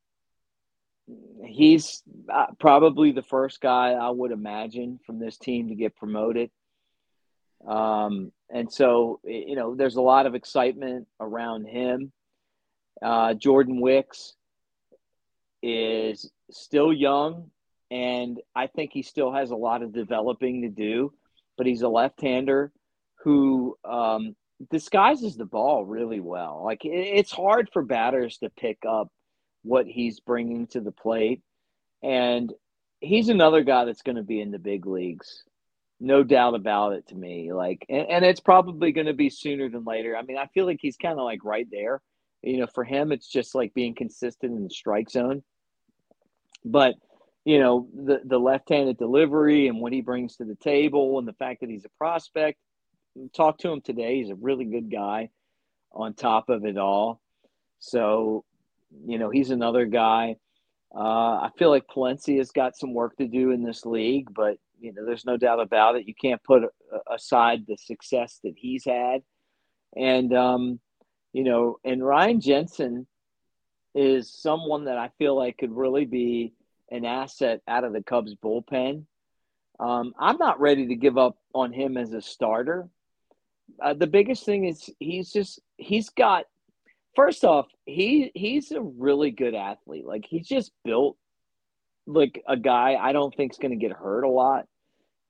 he's 1.44 2.02
uh, 2.32 2.46
probably 2.60 3.12
the 3.12 3.22
first 3.22 3.60
guy 3.60 3.92
I 3.92 4.10
would 4.10 4.32
imagine 4.32 5.00
from 5.06 5.18
this 5.18 5.38
team 5.38 5.68
to 5.68 5.74
get 5.74 5.96
promoted. 5.96 6.50
Um, 7.66 8.32
and 8.50 8.72
so, 8.72 9.20
you 9.24 9.56
know, 9.56 9.74
there's 9.74 9.96
a 9.96 10.02
lot 10.02 10.26
of 10.26 10.34
excitement 10.34 11.06
around 11.20 11.66
him. 11.66 12.12
Uh, 13.00 13.34
Jordan 13.34 13.80
Wicks 13.80 14.34
is 15.62 16.30
still 16.50 16.92
young, 16.92 17.50
and 17.90 18.40
I 18.54 18.66
think 18.66 18.92
he 18.92 19.02
still 19.02 19.32
has 19.32 19.50
a 19.50 19.56
lot 19.56 19.82
of 19.82 19.92
developing 19.92 20.62
to 20.62 20.68
do, 20.68 21.12
but 21.56 21.66
he's 21.66 21.82
a 21.82 21.88
left 21.88 22.20
hander 22.20 22.72
who 23.24 23.76
um, 23.84 24.36
disguises 24.70 25.36
the 25.36 25.44
ball 25.44 25.84
really 25.84 26.20
well. 26.20 26.62
Like, 26.64 26.80
it's 26.84 27.32
hard 27.32 27.70
for 27.72 27.82
batters 27.82 28.38
to 28.38 28.50
pick 28.50 28.78
up 28.88 29.08
what 29.62 29.86
he's 29.86 30.20
bringing 30.20 30.66
to 30.68 30.80
the 30.80 30.92
plate. 30.92 31.42
And 32.02 32.52
he's 33.00 33.28
another 33.28 33.62
guy 33.62 33.84
that's 33.84 34.02
going 34.02 34.16
to 34.16 34.22
be 34.22 34.40
in 34.40 34.50
the 34.50 34.58
big 34.58 34.86
leagues 34.86 35.44
no 36.00 36.22
doubt 36.22 36.54
about 36.54 36.92
it 36.92 37.06
to 37.08 37.14
me. 37.14 37.52
Like, 37.52 37.84
and, 37.88 38.08
and 38.08 38.24
it's 38.24 38.40
probably 38.40 38.92
going 38.92 39.06
to 39.06 39.14
be 39.14 39.30
sooner 39.30 39.68
than 39.68 39.84
later. 39.84 40.16
I 40.16 40.22
mean, 40.22 40.38
I 40.38 40.46
feel 40.46 40.66
like 40.66 40.78
he's 40.80 40.96
kind 40.96 41.18
of 41.18 41.24
like 41.24 41.44
right 41.44 41.66
there. 41.70 42.00
You 42.42 42.58
know, 42.58 42.66
for 42.72 42.84
him, 42.84 43.10
it's 43.10 43.28
just 43.28 43.54
like 43.54 43.74
being 43.74 43.94
consistent 43.94 44.56
in 44.56 44.62
the 44.62 44.70
strike 44.70 45.10
zone. 45.10 45.42
But 46.64 46.94
you 47.44 47.58
know, 47.58 47.88
the 47.94 48.20
the 48.24 48.38
left-handed 48.38 48.98
delivery 48.98 49.68
and 49.68 49.80
what 49.80 49.92
he 49.92 50.02
brings 50.02 50.36
to 50.36 50.44
the 50.44 50.54
table, 50.54 51.18
and 51.18 51.26
the 51.26 51.32
fact 51.32 51.60
that 51.60 51.70
he's 51.70 51.84
a 51.84 51.98
prospect. 51.98 52.58
Talk 53.34 53.58
to 53.58 53.70
him 53.70 53.80
today. 53.80 54.18
He's 54.18 54.30
a 54.30 54.36
really 54.36 54.64
good 54.64 54.90
guy. 54.90 55.30
On 55.92 56.12
top 56.14 56.50
of 56.50 56.64
it 56.66 56.76
all, 56.76 57.20
so 57.78 58.44
you 59.06 59.18
know, 59.18 59.30
he's 59.30 59.50
another 59.50 59.86
guy. 59.86 60.36
Uh, 60.94 61.00
I 61.40 61.50
feel 61.58 61.70
like 61.70 61.86
Palencia's 61.88 62.50
got 62.50 62.76
some 62.76 62.94
work 62.94 63.16
to 63.16 63.26
do 63.26 63.50
in 63.50 63.62
this 63.62 63.84
league, 63.84 64.28
but 64.34 64.58
you 64.80 64.92
know, 64.92 65.04
there's 65.04 65.24
no 65.24 65.36
doubt 65.36 65.60
about 65.60 65.96
it. 65.96 66.06
You 66.06 66.14
can't 66.14 66.42
put 66.42 66.62
aside 67.10 67.64
the 67.66 67.76
success 67.76 68.38
that 68.44 68.54
he's 68.56 68.84
had, 68.84 69.22
and 69.96 70.32
um, 70.34 70.80
you 71.32 71.44
know, 71.44 71.78
and 71.84 72.04
Ryan 72.04 72.40
Jensen 72.40 73.06
is 73.94 74.32
someone 74.32 74.84
that 74.84 74.98
I 74.98 75.10
feel 75.18 75.36
like 75.36 75.58
could 75.58 75.72
really 75.72 76.04
be 76.04 76.52
an 76.90 77.04
asset 77.04 77.60
out 77.66 77.84
of 77.84 77.92
the 77.92 78.02
Cubs 78.02 78.34
bullpen. 78.34 79.04
Um, 79.80 80.12
I'm 80.18 80.38
not 80.38 80.60
ready 80.60 80.88
to 80.88 80.94
give 80.94 81.18
up 81.18 81.36
on 81.54 81.72
him 81.72 81.96
as 81.96 82.12
a 82.12 82.22
starter. 82.22 82.88
Uh, 83.82 83.94
the 83.94 84.06
biggest 84.06 84.44
thing 84.44 84.64
is 84.64 84.90
he's 84.98 85.32
just 85.32 85.60
he's 85.76 86.10
got 86.10 86.44
first 87.14 87.44
off 87.44 87.66
he 87.86 88.30
he's 88.34 88.70
a 88.72 88.80
really 88.80 89.30
good 89.30 89.54
athlete 89.54 90.06
like 90.06 90.24
he's 90.28 90.46
just 90.46 90.72
built 90.84 91.16
like 92.08 92.42
a 92.48 92.56
guy 92.56 92.96
I 93.00 93.12
don't 93.12 93.34
think 93.34 93.52
is 93.52 93.58
going 93.58 93.78
to 93.78 93.86
get 93.86 93.96
hurt 93.96 94.24
a 94.24 94.30
lot. 94.30 94.66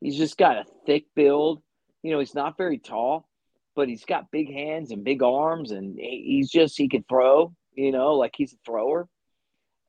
He's 0.00 0.16
just 0.16 0.38
got 0.38 0.56
a 0.56 0.64
thick 0.86 1.06
build. 1.14 1.60
You 2.02 2.12
know, 2.12 2.20
he's 2.20 2.36
not 2.36 2.56
very 2.56 2.78
tall, 2.78 3.28
but 3.74 3.88
he's 3.88 4.04
got 4.04 4.30
big 4.30 4.50
hands 4.50 4.92
and 4.92 5.04
big 5.04 5.22
arms, 5.22 5.72
and 5.72 5.98
he's 5.98 6.50
just 6.50 6.78
he 6.78 6.88
can 6.88 7.04
throw. 7.08 7.52
You 7.74 7.92
know, 7.92 8.14
like 8.14 8.34
he's 8.36 8.52
a 8.52 8.58
thrower. 8.64 9.08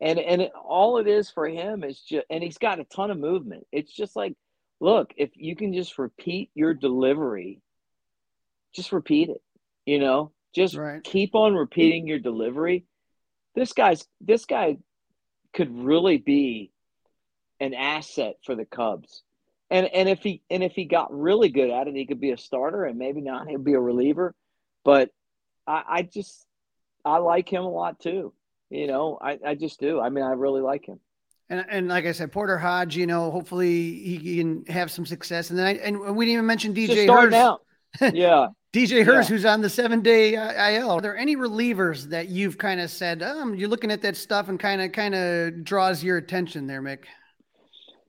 And 0.02 0.18
and 0.18 0.42
it, 0.42 0.52
all 0.56 0.98
it 0.98 1.08
is 1.08 1.30
for 1.30 1.48
him 1.48 1.84
is 1.84 2.00
just, 2.00 2.26
and 2.30 2.44
he's 2.44 2.58
got 2.58 2.80
a 2.80 2.86
ton 2.86 3.12
of 3.12 3.20
movement. 3.20 3.68
It's 3.72 3.94
just 3.94 4.16
like, 4.16 4.34
look, 4.80 5.14
if 5.16 5.30
you 5.36 5.56
can 5.56 5.74
just 5.74 6.00
repeat 6.00 6.50
your 6.56 6.74
delivery, 6.74 7.62
just 8.74 8.92
repeat 8.92 9.30
it. 9.30 9.42
You 9.86 10.00
know, 10.00 10.32
just 10.54 10.76
right. 10.76 11.04
keep 11.04 11.36
on 11.36 11.56
repeating 11.56 12.08
your 12.08 12.20
delivery. 12.20 12.86
This 13.56 13.74
guy's 13.74 14.06
this 14.22 14.46
guy 14.46 14.78
could 15.54 15.76
really 15.84 16.18
be 16.18 16.72
an 17.60 17.74
asset 17.74 18.36
for 18.46 18.56
the 18.56 18.66
Cubs. 18.66 19.24
And 19.70 19.88
and 19.88 20.10
if 20.10 20.20
he 20.20 20.42
and 20.50 20.64
if 20.64 20.74
he 20.74 20.86
got 20.86 21.18
really 21.18 21.50
good 21.50 21.70
at 21.70 21.88
it, 21.88 21.96
he 21.96 22.06
could 22.06 22.22
be 22.22 22.32
a 22.32 22.38
starter 22.38 22.86
and 22.86 22.98
maybe 22.98 23.22
not 23.22 23.48
he'd 23.48 23.64
be 23.64 23.74
a 23.74 23.80
reliever. 23.80 24.34
But 24.84 25.10
I, 25.68 25.84
I 25.88 26.02
just 26.02 26.46
I 27.06 27.18
like 27.18 27.52
him 27.52 27.64
a 27.64 27.70
lot 27.70 28.00
too. 28.00 28.34
You 28.70 28.88
know, 28.88 29.18
I, 29.22 29.40
I 29.46 29.56
just 29.56 29.80
do. 29.80 30.00
I 30.00 30.10
mean, 30.10 30.24
I 30.24 30.32
really 30.32 30.62
like 30.62 30.86
him. 30.86 31.00
And, 31.50 31.66
and 31.68 31.88
like 31.88 32.06
I 32.06 32.12
said, 32.12 32.32
Porter 32.32 32.60
Hodge, 32.60 32.96
you 32.96 33.08
know, 33.08 33.32
hopefully 33.32 33.94
he 33.96 34.38
can 34.38 34.64
have 34.66 34.92
some 34.92 35.06
success. 35.06 35.50
And 35.50 35.58
then 35.58 35.66
I, 35.66 35.74
and 35.78 36.00
we 36.16 36.26
didn't 36.26 36.34
even 36.34 36.46
mention 36.46 36.76
DJ 36.76 37.10
Herz. 37.10 37.34
Out. 37.34 37.64
Yeah. 38.02 38.48
DJ 38.72 39.04
Herz, 39.04 39.28
yeah. 39.28 39.36
who's 39.36 39.46
on 39.46 39.62
the 39.62 39.70
seven 39.70 40.02
day 40.02 40.36
IL. 40.36 40.92
Are 40.92 41.02
there 41.02 41.18
any 41.18 41.36
relievers 41.36 42.04
that 42.10 42.30
you've 42.30 42.60
kind 42.60 42.80
of 42.80 42.92
said, 42.92 43.24
um, 43.24 43.56
you're 43.56 43.70
looking 43.70 43.90
at 43.90 44.04
that 44.04 44.16
stuff 44.16 44.48
and 44.48 44.60
kind 44.60 44.80
of 44.80 44.92
kind 44.92 45.16
of 45.16 45.64
draws 45.64 46.04
your 46.04 46.18
attention 46.18 46.68
there, 46.68 46.82
Mick? 46.82 47.06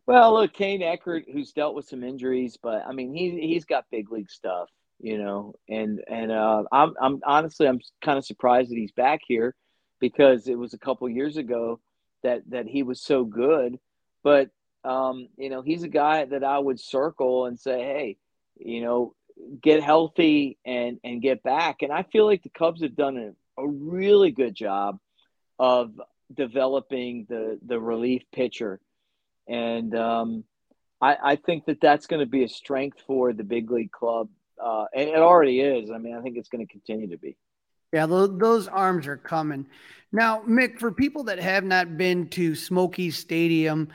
Well, 0.07 0.35
look, 0.35 0.53
Cayne 0.53 0.81
Ueckert, 0.81 1.33
who's 1.33 1.53
dealt 1.53 1.75
with 1.75 1.87
some 1.89 2.03
injuries, 2.03 2.59
but 2.63 2.85
I 2.87 2.93
mean, 2.93 3.15
he 3.15 3.41
he's 3.41 3.65
got 3.65 3.85
big 3.91 4.11
league 4.11 4.31
stuff, 4.31 4.69
you 4.99 5.17
know, 5.17 5.55
and 5.69 6.03
and 6.09 6.31
uh, 6.31 6.65
I'm 6.73 6.95
I'm 7.01 7.21
honestly 7.25 7.67
I'm 7.67 7.81
kind 8.03 8.19
of 8.19 8.27
surprised 8.27 8.71
that 8.71 8.77
he's 8.77 8.93
back 8.93 9.21
here 9.27 9.55
because 9.99 10.47
it 10.49 10.59
was 10.59 10.75
a 10.75 10.79
couple 10.79 11.09
years 11.09 11.37
ago 11.37 11.81
that 12.23 12.43
that 12.51 12.67
he 12.67 12.83
was 12.83 13.01
so 13.01 13.25
good, 13.25 13.79
but 14.23 14.51
um, 14.85 15.29
you 15.37 15.49
know, 15.49 15.63
he's 15.63 15.85
a 15.85 15.89
guy 15.89 16.25
that 16.25 16.45
I 16.45 16.59
would 16.59 16.81
circle 16.81 17.47
and 17.47 17.59
say, 17.59 17.79
hey, 17.79 18.17
you 18.59 18.83
know, 18.83 19.15
get 19.63 19.83
healthy 19.83 20.59
and 20.65 20.99
and 21.05 21.23
get 21.23 21.43
back. 21.43 21.83
And 21.83 21.93
I 21.93 22.05
feel 22.05 22.27
like 22.27 22.43
the 22.43 22.51
Cubs 22.51 22.83
have 22.83 22.97
done 22.97 23.17
a, 23.17 23.63
a 23.63 23.67
really 23.67 24.31
good 24.31 24.55
job 24.55 24.99
of 25.59 25.93
developing 26.35 27.27
the 27.29 27.59
the 27.67 27.79
relief 27.79 28.23
pitcher, 28.33 28.81
and 29.49 29.95
um, 29.95 30.45
I, 31.01 31.17
I 31.23 31.37
think 31.37 31.67
that 31.67 31.81
that's 31.81 32.07
going 32.07 32.21
to 32.21 32.31
be 32.31 32.45
a 32.45 32.49
strength 32.49 32.99
for 33.07 33.33
the 33.33 33.45
big 33.45 33.71
league 33.71 33.93
club, 33.93 34.29
uh, 34.63 34.85
and 34.95 35.09
it 35.09 35.17
already 35.17 35.61
is. 35.61 35.91
I 35.91 35.99
mean, 35.99 36.15
I 36.15 36.21
think 36.21 36.37
it's 36.37 36.49
going 36.49 36.67
to 36.67 36.71
continue 36.71 37.09
to 37.09 37.19
be. 37.19 37.37
Yeah, 37.93 38.07
those, 38.07 38.69
arms 38.69 39.09
are 39.09 39.17
coming. 39.17 39.67
Now, 40.13 40.43
Mick, 40.43 40.79
for 40.79 40.93
people 40.93 41.25
that 41.25 41.41
have 41.41 41.65
not 41.65 41.97
been 41.97 42.29
to 42.29 42.55
Smoky 42.55 43.11
Stadium, 43.11 43.89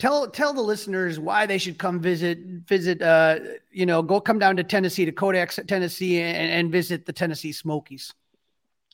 tell 0.00 0.28
tell 0.28 0.52
the 0.52 0.62
listeners 0.62 1.20
why 1.20 1.46
they 1.46 1.58
should 1.58 1.78
come 1.78 2.00
visit 2.00 2.38
visit. 2.66 3.00
Uh, 3.00 3.38
you 3.70 3.86
know, 3.86 4.02
go 4.02 4.20
come 4.20 4.40
down 4.40 4.56
to 4.56 4.64
Tennessee 4.64 5.04
to 5.04 5.12
Kodak, 5.12 5.52
Tennessee, 5.68 6.20
and, 6.20 6.50
and 6.50 6.72
visit 6.72 7.06
the 7.06 7.12
Tennessee 7.12 7.52
Smokies. 7.52 8.12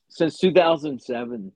Since 0.09 0.39
2007, 0.39 1.53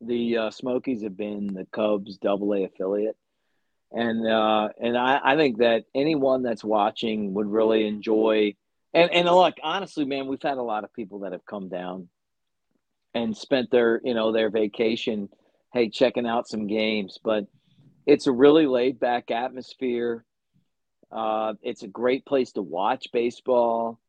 the 0.00 0.36
uh, 0.36 0.50
Smokies 0.50 1.02
have 1.02 1.16
been 1.16 1.54
the 1.54 1.66
Cubs 1.72 2.18
Double 2.18 2.52
A 2.52 2.64
affiliate, 2.64 3.16
and 3.92 4.26
uh, 4.26 4.68
and 4.78 4.98
I, 4.98 5.20
I 5.24 5.36
think 5.36 5.58
that 5.58 5.84
anyone 5.94 6.42
that's 6.42 6.64
watching 6.64 7.32
would 7.34 7.46
really 7.46 7.86
enjoy. 7.86 8.54
And 8.92 9.10
and 9.10 9.26
look, 9.26 9.54
honestly, 9.62 10.04
man, 10.04 10.26
we've 10.26 10.42
had 10.42 10.58
a 10.58 10.62
lot 10.62 10.84
of 10.84 10.92
people 10.92 11.20
that 11.20 11.32
have 11.32 11.46
come 11.46 11.68
down 11.68 12.08
and 13.14 13.36
spent 13.36 13.70
their 13.70 14.00
you 14.04 14.14
know 14.14 14.32
their 14.32 14.50
vacation, 14.50 15.28
hey, 15.72 15.88
checking 15.88 16.26
out 16.26 16.48
some 16.48 16.66
games. 16.66 17.18
But 17.22 17.46
it's 18.06 18.26
a 18.26 18.32
really 18.32 18.66
laid 18.66 18.98
back 18.98 19.30
atmosphere. 19.30 20.24
Uh, 21.10 21.54
it's 21.62 21.82
a 21.82 21.88
great 21.88 22.24
place 22.24 22.52
to 22.52 22.62
watch 22.62 23.08
baseball. 23.12 24.00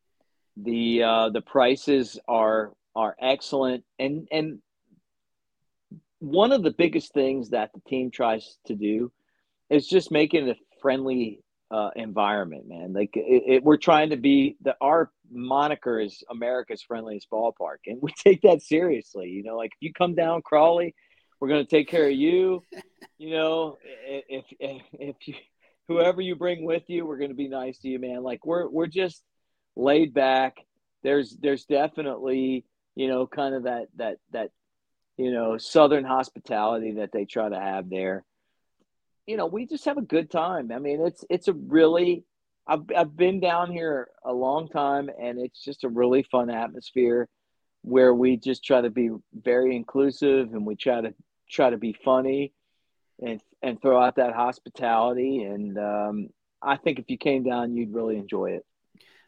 The 0.56 1.02
uh, 1.02 1.28
the 1.30 1.40
prices 1.40 2.18
are 2.28 2.72
are 2.94 3.16
excellent, 3.20 3.84
and 3.98 4.28
and 4.30 4.60
one 6.20 6.52
of 6.52 6.62
the 6.62 6.70
biggest 6.70 7.12
things 7.12 7.50
that 7.50 7.70
the 7.74 7.80
team 7.88 8.10
tries 8.10 8.56
to 8.66 8.74
do 8.74 9.12
is 9.68 9.86
just 9.86 10.10
making 10.10 10.48
it 10.48 10.56
a 10.56 10.80
friendly 10.80 11.40
uh, 11.70 11.90
environment, 11.96 12.68
man. 12.68 12.92
Like 12.92 13.10
it, 13.14 13.42
it, 13.46 13.64
we're 13.64 13.76
trying 13.76 14.10
to 14.10 14.16
be 14.16 14.56
the 14.62 14.76
our 14.80 15.10
moniker 15.30 15.98
is 16.00 16.22
America's 16.30 16.82
friendliest 16.82 17.28
ballpark, 17.30 17.78
and 17.86 17.98
we 18.00 18.12
take 18.24 18.42
that 18.42 18.62
seriously. 18.62 19.28
You 19.28 19.42
know, 19.42 19.56
like 19.56 19.72
if 19.74 19.82
you 19.82 19.92
come 19.92 20.14
down 20.14 20.42
Crawly, 20.42 20.94
we're 21.44 21.50
going 21.50 21.66
to 21.66 21.70
take 21.70 21.88
care 21.88 22.06
of 22.06 22.14
you. 22.14 22.62
You 23.16 23.30
know, 23.30 23.78
if 24.06 24.44
if, 24.58 24.82
if 24.92 25.16
you 25.28 25.34
whoever 25.86 26.20
you 26.20 26.34
bring 26.34 26.64
with 26.64 26.82
you, 26.88 27.06
we're 27.06 27.16
going 27.16 27.30
to 27.30 27.36
be 27.36 27.48
nice 27.48 27.78
to 27.78 27.88
you, 27.88 28.00
man. 28.00 28.24
Like 28.24 28.44
we're 28.44 28.68
we're 28.68 28.88
just 28.88 29.22
laid 29.76 30.12
back. 30.12 30.56
There's 31.04 31.36
there's 31.40 31.64
definitely 31.64 32.64
you 32.96 33.06
know 33.06 33.28
kind 33.28 33.54
of 33.54 33.62
that 33.62 33.86
that 33.96 34.16
that 34.32 34.50
you 35.16 35.30
know 35.30 35.56
southern 35.58 36.04
hospitality 36.04 36.94
that 36.94 37.12
they 37.12 37.24
try 37.24 37.48
to 37.48 37.58
have 37.58 37.88
there 37.88 38.24
you 39.26 39.36
know, 39.36 39.46
we 39.46 39.66
just 39.66 39.84
have 39.86 39.96
a 39.96 40.02
good 40.02 40.30
time. 40.30 40.70
I 40.72 40.78
mean, 40.78 41.00
it's 41.00 41.24
it's 41.30 41.48
a 41.48 41.52
really 41.52 42.24
I've 42.66 42.84
I've 42.96 43.16
been 43.16 43.40
down 43.40 43.70
here 43.70 44.08
a 44.24 44.32
long 44.32 44.68
time 44.68 45.10
and 45.20 45.38
it's 45.38 45.62
just 45.62 45.84
a 45.84 45.88
really 45.88 46.22
fun 46.24 46.50
atmosphere 46.50 47.28
where 47.82 48.14
we 48.14 48.36
just 48.36 48.64
try 48.64 48.80
to 48.80 48.90
be 48.90 49.10
very 49.34 49.76
inclusive 49.76 50.52
and 50.52 50.64
we 50.64 50.74
try 50.74 51.00
to 51.00 51.14
try 51.50 51.70
to 51.70 51.76
be 51.76 51.96
funny 52.04 52.52
and 53.20 53.40
and 53.62 53.80
throw 53.80 54.02
out 54.02 54.16
that 54.16 54.34
hospitality 54.34 55.42
and 55.42 55.78
um, 55.78 56.28
I 56.62 56.76
think 56.76 56.98
if 56.98 57.06
you 57.08 57.18
came 57.18 57.42
down 57.42 57.74
you'd 57.74 57.94
really 57.94 58.16
enjoy 58.16 58.52
it. 58.52 58.66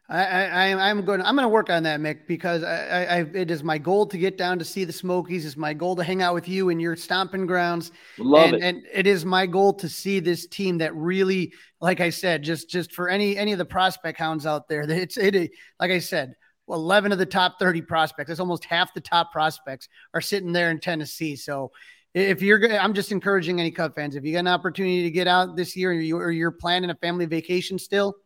I, 0.08 0.46
I 0.46 0.88
I'm 0.88 1.04
going. 1.04 1.20
I'm 1.20 1.34
going 1.34 1.44
to 1.44 1.48
work 1.48 1.68
on 1.68 1.82
that, 1.82 1.98
Mick, 1.98 2.28
because 2.28 2.62
I, 2.62 3.04
I, 3.04 3.18
it 3.34 3.50
is 3.50 3.64
my 3.64 3.76
goal 3.76 4.06
to 4.06 4.16
get 4.16 4.38
down 4.38 4.60
to 4.60 4.64
see 4.64 4.84
the 4.84 4.92
Smokies. 4.92 5.44
It's 5.44 5.56
my 5.56 5.74
goal 5.74 5.96
to 5.96 6.04
hang 6.04 6.22
out 6.22 6.32
with 6.32 6.48
you 6.48 6.68
in 6.68 6.78
your 6.78 6.94
stomping 6.94 7.44
grounds. 7.44 7.90
Love 8.16 8.52
and, 8.52 8.54
it. 8.54 8.62
And 8.62 8.82
it 8.92 9.08
is 9.08 9.24
my 9.24 9.46
goal 9.46 9.72
to 9.74 9.88
see 9.88 10.20
this 10.20 10.46
team 10.46 10.78
that 10.78 10.94
really, 10.94 11.52
like 11.80 12.00
I 12.00 12.10
said, 12.10 12.44
just 12.44 12.70
just 12.70 12.92
for 12.92 13.08
any 13.08 13.36
any 13.36 13.50
of 13.50 13.58
the 13.58 13.64
prospect 13.64 14.16
hounds 14.16 14.46
out 14.46 14.68
there, 14.68 14.82
it's 14.88 15.16
it. 15.16 15.50
Like 15.80 15.90
I 15.90 15.98
said, 15.98 16.36
11 16.68 17.10
of 17.10 17.18
the 17.18 17.26
top 17.26 17.58
30 17.58 17.82
prospects. 17.82 18.28
That's 18.28 18.40
almost 18.40 18.64
half 18.64 18.94
the 18.94 19.00
top 19.00 19.32
prospects 19.32 19.88
are 20.14 20.20
sitting 20.20 20.52
there 20.52 20.70
in 20.70 20.78
Tennessee. 20.78 21.34
So 21.34 21.72
if 22.16 22.42
you're, 22.42 22.72
I'm 22.78 22.94
just 22.94 23.12
encouraging 23.12 23.60
any 23.60 23.70
Cub 23.70 23.94
fans. 23.94 24.16
If 24.16 24.24
you 24.24 24.32
got 24.32 24.40
an 24.40 24.48
opportunity 24.48 25.02
to 25.02 25.10
get 25.10 25.28
out 25.28 25.56
this 25.56 25.76
year, 25.76 25.90
or, 25.90 25.94
you, 25.94 26.16
or 26.16 26.30
you're 26.30 26.50
planning 26.50 26.90
a 26.90 26.94
family 26.94 27.26
vacation 27.26 27.78
still 27.78 28.16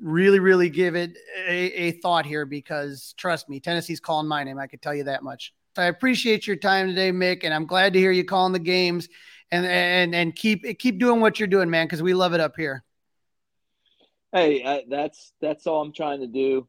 really, 0.00 0.38
really 0.38 0.70
give 0.70 0.94
it 0.94 1.16
a, 1.36 1.88
a, 1.88 1.92
thought 1.92 2.24
here 2.24 2.46
because 2.46 3.14
trust 3.16 3.48
me, 3.48 3.60
Tennessee's 3.60 4.00
calling 4.00 4.28
my 4.28 4.44
name. 4.44 4.58
I 4.58 4.66
could 4.66 4.80
tell 4.80 4.94
you 4.94 5.04
that 5.04 5.22
much. 5.22 5.52
I 5.76 5.84
appreciate 5.86 6.46
your 6.46 6.56
time 6.56 6.88
today, 6.88 7.12
Mick, 7.12 7.44
and 7.44 7.52
I'm 7.52 7.66
glad 7.66 7.92
to 7.92 7.98
hear 7.98 8.10
you 8.10 8.24
calling 8.24 8.52
the 8.52 8.58
games 8.58 9.08
and 9.50 9.64
and 9.66 10.14
and 10.14 10.34
keep 10.34 10.78
keep 10.78 10.98
doing 10.98 11.20
what 11.20 11.38
you're 11.38 11.48
doing, 11.48 11.70
man, 11.70 11.86
because 11.86 12.02
we 12.02 12.14
love 12.14 12.34
it 12.34 12.40
up 12.40 12.54
here. 12.56 12.84
Hey, 14.32 14.64
I, 14.64 14.84
that's 14.88 15.32
that's 15.40 15.66
all 15.66 15.82
I'm 15.82 15.92
trying 15.92 16.20
to 16.20 16.26
do. 16.26 16.66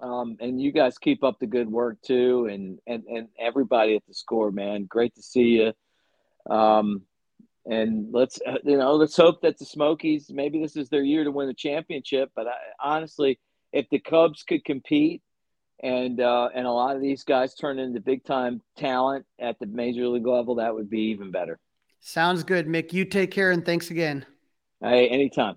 Um, 0.00 0.36
and 0.40 0.60
you 0.60 0.72
guys 0.72 0.98
keep 0.98 1.24
up 1.24 1.38
the 1.38 1.46
good 1.46 1.68
work 1.68 2.00
too, 2.02 2.46
and 2.46 2.78
and 2.86 3.04
and 3.04 3.28
everybody 3.38 3.96
at 3.96 4.02
the 4.06 4.14
score, 4.14 4.50
man. 4.50 4.84
Great 4.84 5.14
to 5.14 5.22
see 5.22 5.60
you. 5.60 5.72
Um, 6.52 7.02
and 7.66 8.12
let's 8.12 8.40
uh, 8.46 8.58
you 8.64 8.76
know 8.76 8.94
let's 8.94 9.16
hope 9.16 9.42
that 9.42 9.58
the 9.58 9.64
Smokies 9.64 10.30
maybe 10.30 10.60
this 10.60 10.76
is 10.76 10.88
their 10.88 11.02
year 11.02 11.24
to 11.24 11.30
win 11.30 11.48
the 11.48 11.54
championship. 11.54 12.30
But 12.34 12.46
I, 12.48 12.54
honestly, 12.82 13.38
if 13.72 13.86
the 13.90 13.98
Cubs 13.98 14.42
could 14.42 14.64
compete 14.64 15.22
and 15.82 16.20
uh, 16.20 16.48
and 16.54 16.66
a 16.66 16.70
lot 16.70 16.96
of 16.96 17.02
these 17.02 17.24
guys 17.24 17.54
turn 17.54 17.78
into 17.78 18.00
big 18.00 18.24
time 18.24 18.62
talent 18.76 19.26
at 19.38 19.58
the 19.58 19.66
major 19.66 20.08
league 20.08 20.26
level, 20.26 20.56
that 20.56 20.74
would 20.74 20.90
be 20.90 21.10
even 21.10 21.30
better. 21.30 21.58
Sounds 22.00 22.44
good, 22.44 22.66
Mick. 22.66 22.92
You 22.92 23.04
take 23.04 23.30
care 23.30 23.50
and 23.50 23.64
thanks 23.64 23.90
again. 23.90 24.24
Hey, 24.80 25.08
anytime. 25.08 25.56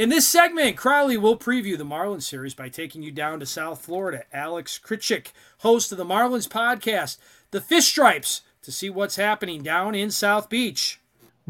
In 0.00 0.08
this 0.08 0.26
segment, 0.26 0.78
Crawly 0.78 1.18
will 1.18 1.36
preview 1.36 1.76
the 1.76 1.84
Marlins 1.84 2.22
series 2.22 2.54
by 2.54 2.70
taking 2.70 3.02
you 3.02 3.12
down 3.12 3.38
to 3.38 3.44
South 3.44 3.82
Florida. 3.82 4.24
Alex 4.32 4.80
Krutchik, 4.82 5.26
host 5.58 5.92
of 5.92 5.98
the 5.98 6.06
Marlins 6.06 6.48
podcast, 6.48 7.18
The 7.50 7.60
Fish 7.60 7.88
Stripes, 7.88 8.40
to 8.62 8.72
see 8.72 8.88
what's 8.88 9.16
happening 9.16 9.62
down 9.62 9.94
in 9.94 10.10
South 10.10 10.48
Beach. 10.48 10.98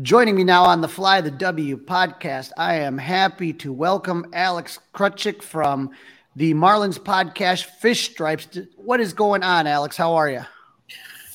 Joining 0.03 0.34
me 0.34 0.42
now 0.42 0.64
on 0.64 0.80
the 0.80 0.88
Fly 0.88 1.20
the 1.20 1.30
W 1.30 1.76
podcast, 1.76 2.51
I 2.57 2.74
am 2.74 2.98
happy 2.98 3.53
to 3.53 3.72
welcome 3.72 4.26
Alex 4.32 4.80
Krutchik 4.92 5.42
from 5.42 5.92
the 6.34 6.53
Marlins 6.55 6.98
podcast, 6.98 7.66
Fish 7.66 8.11
Stripes. 8.11 8.48
What 8.74 8.98
is 8.98 9.12
going 9.12 9.44
on, 9.44 9.68
Alex? 9.68 9.96
How 9.96 10.14
are 10.14 10.28
you? 10.28 10.44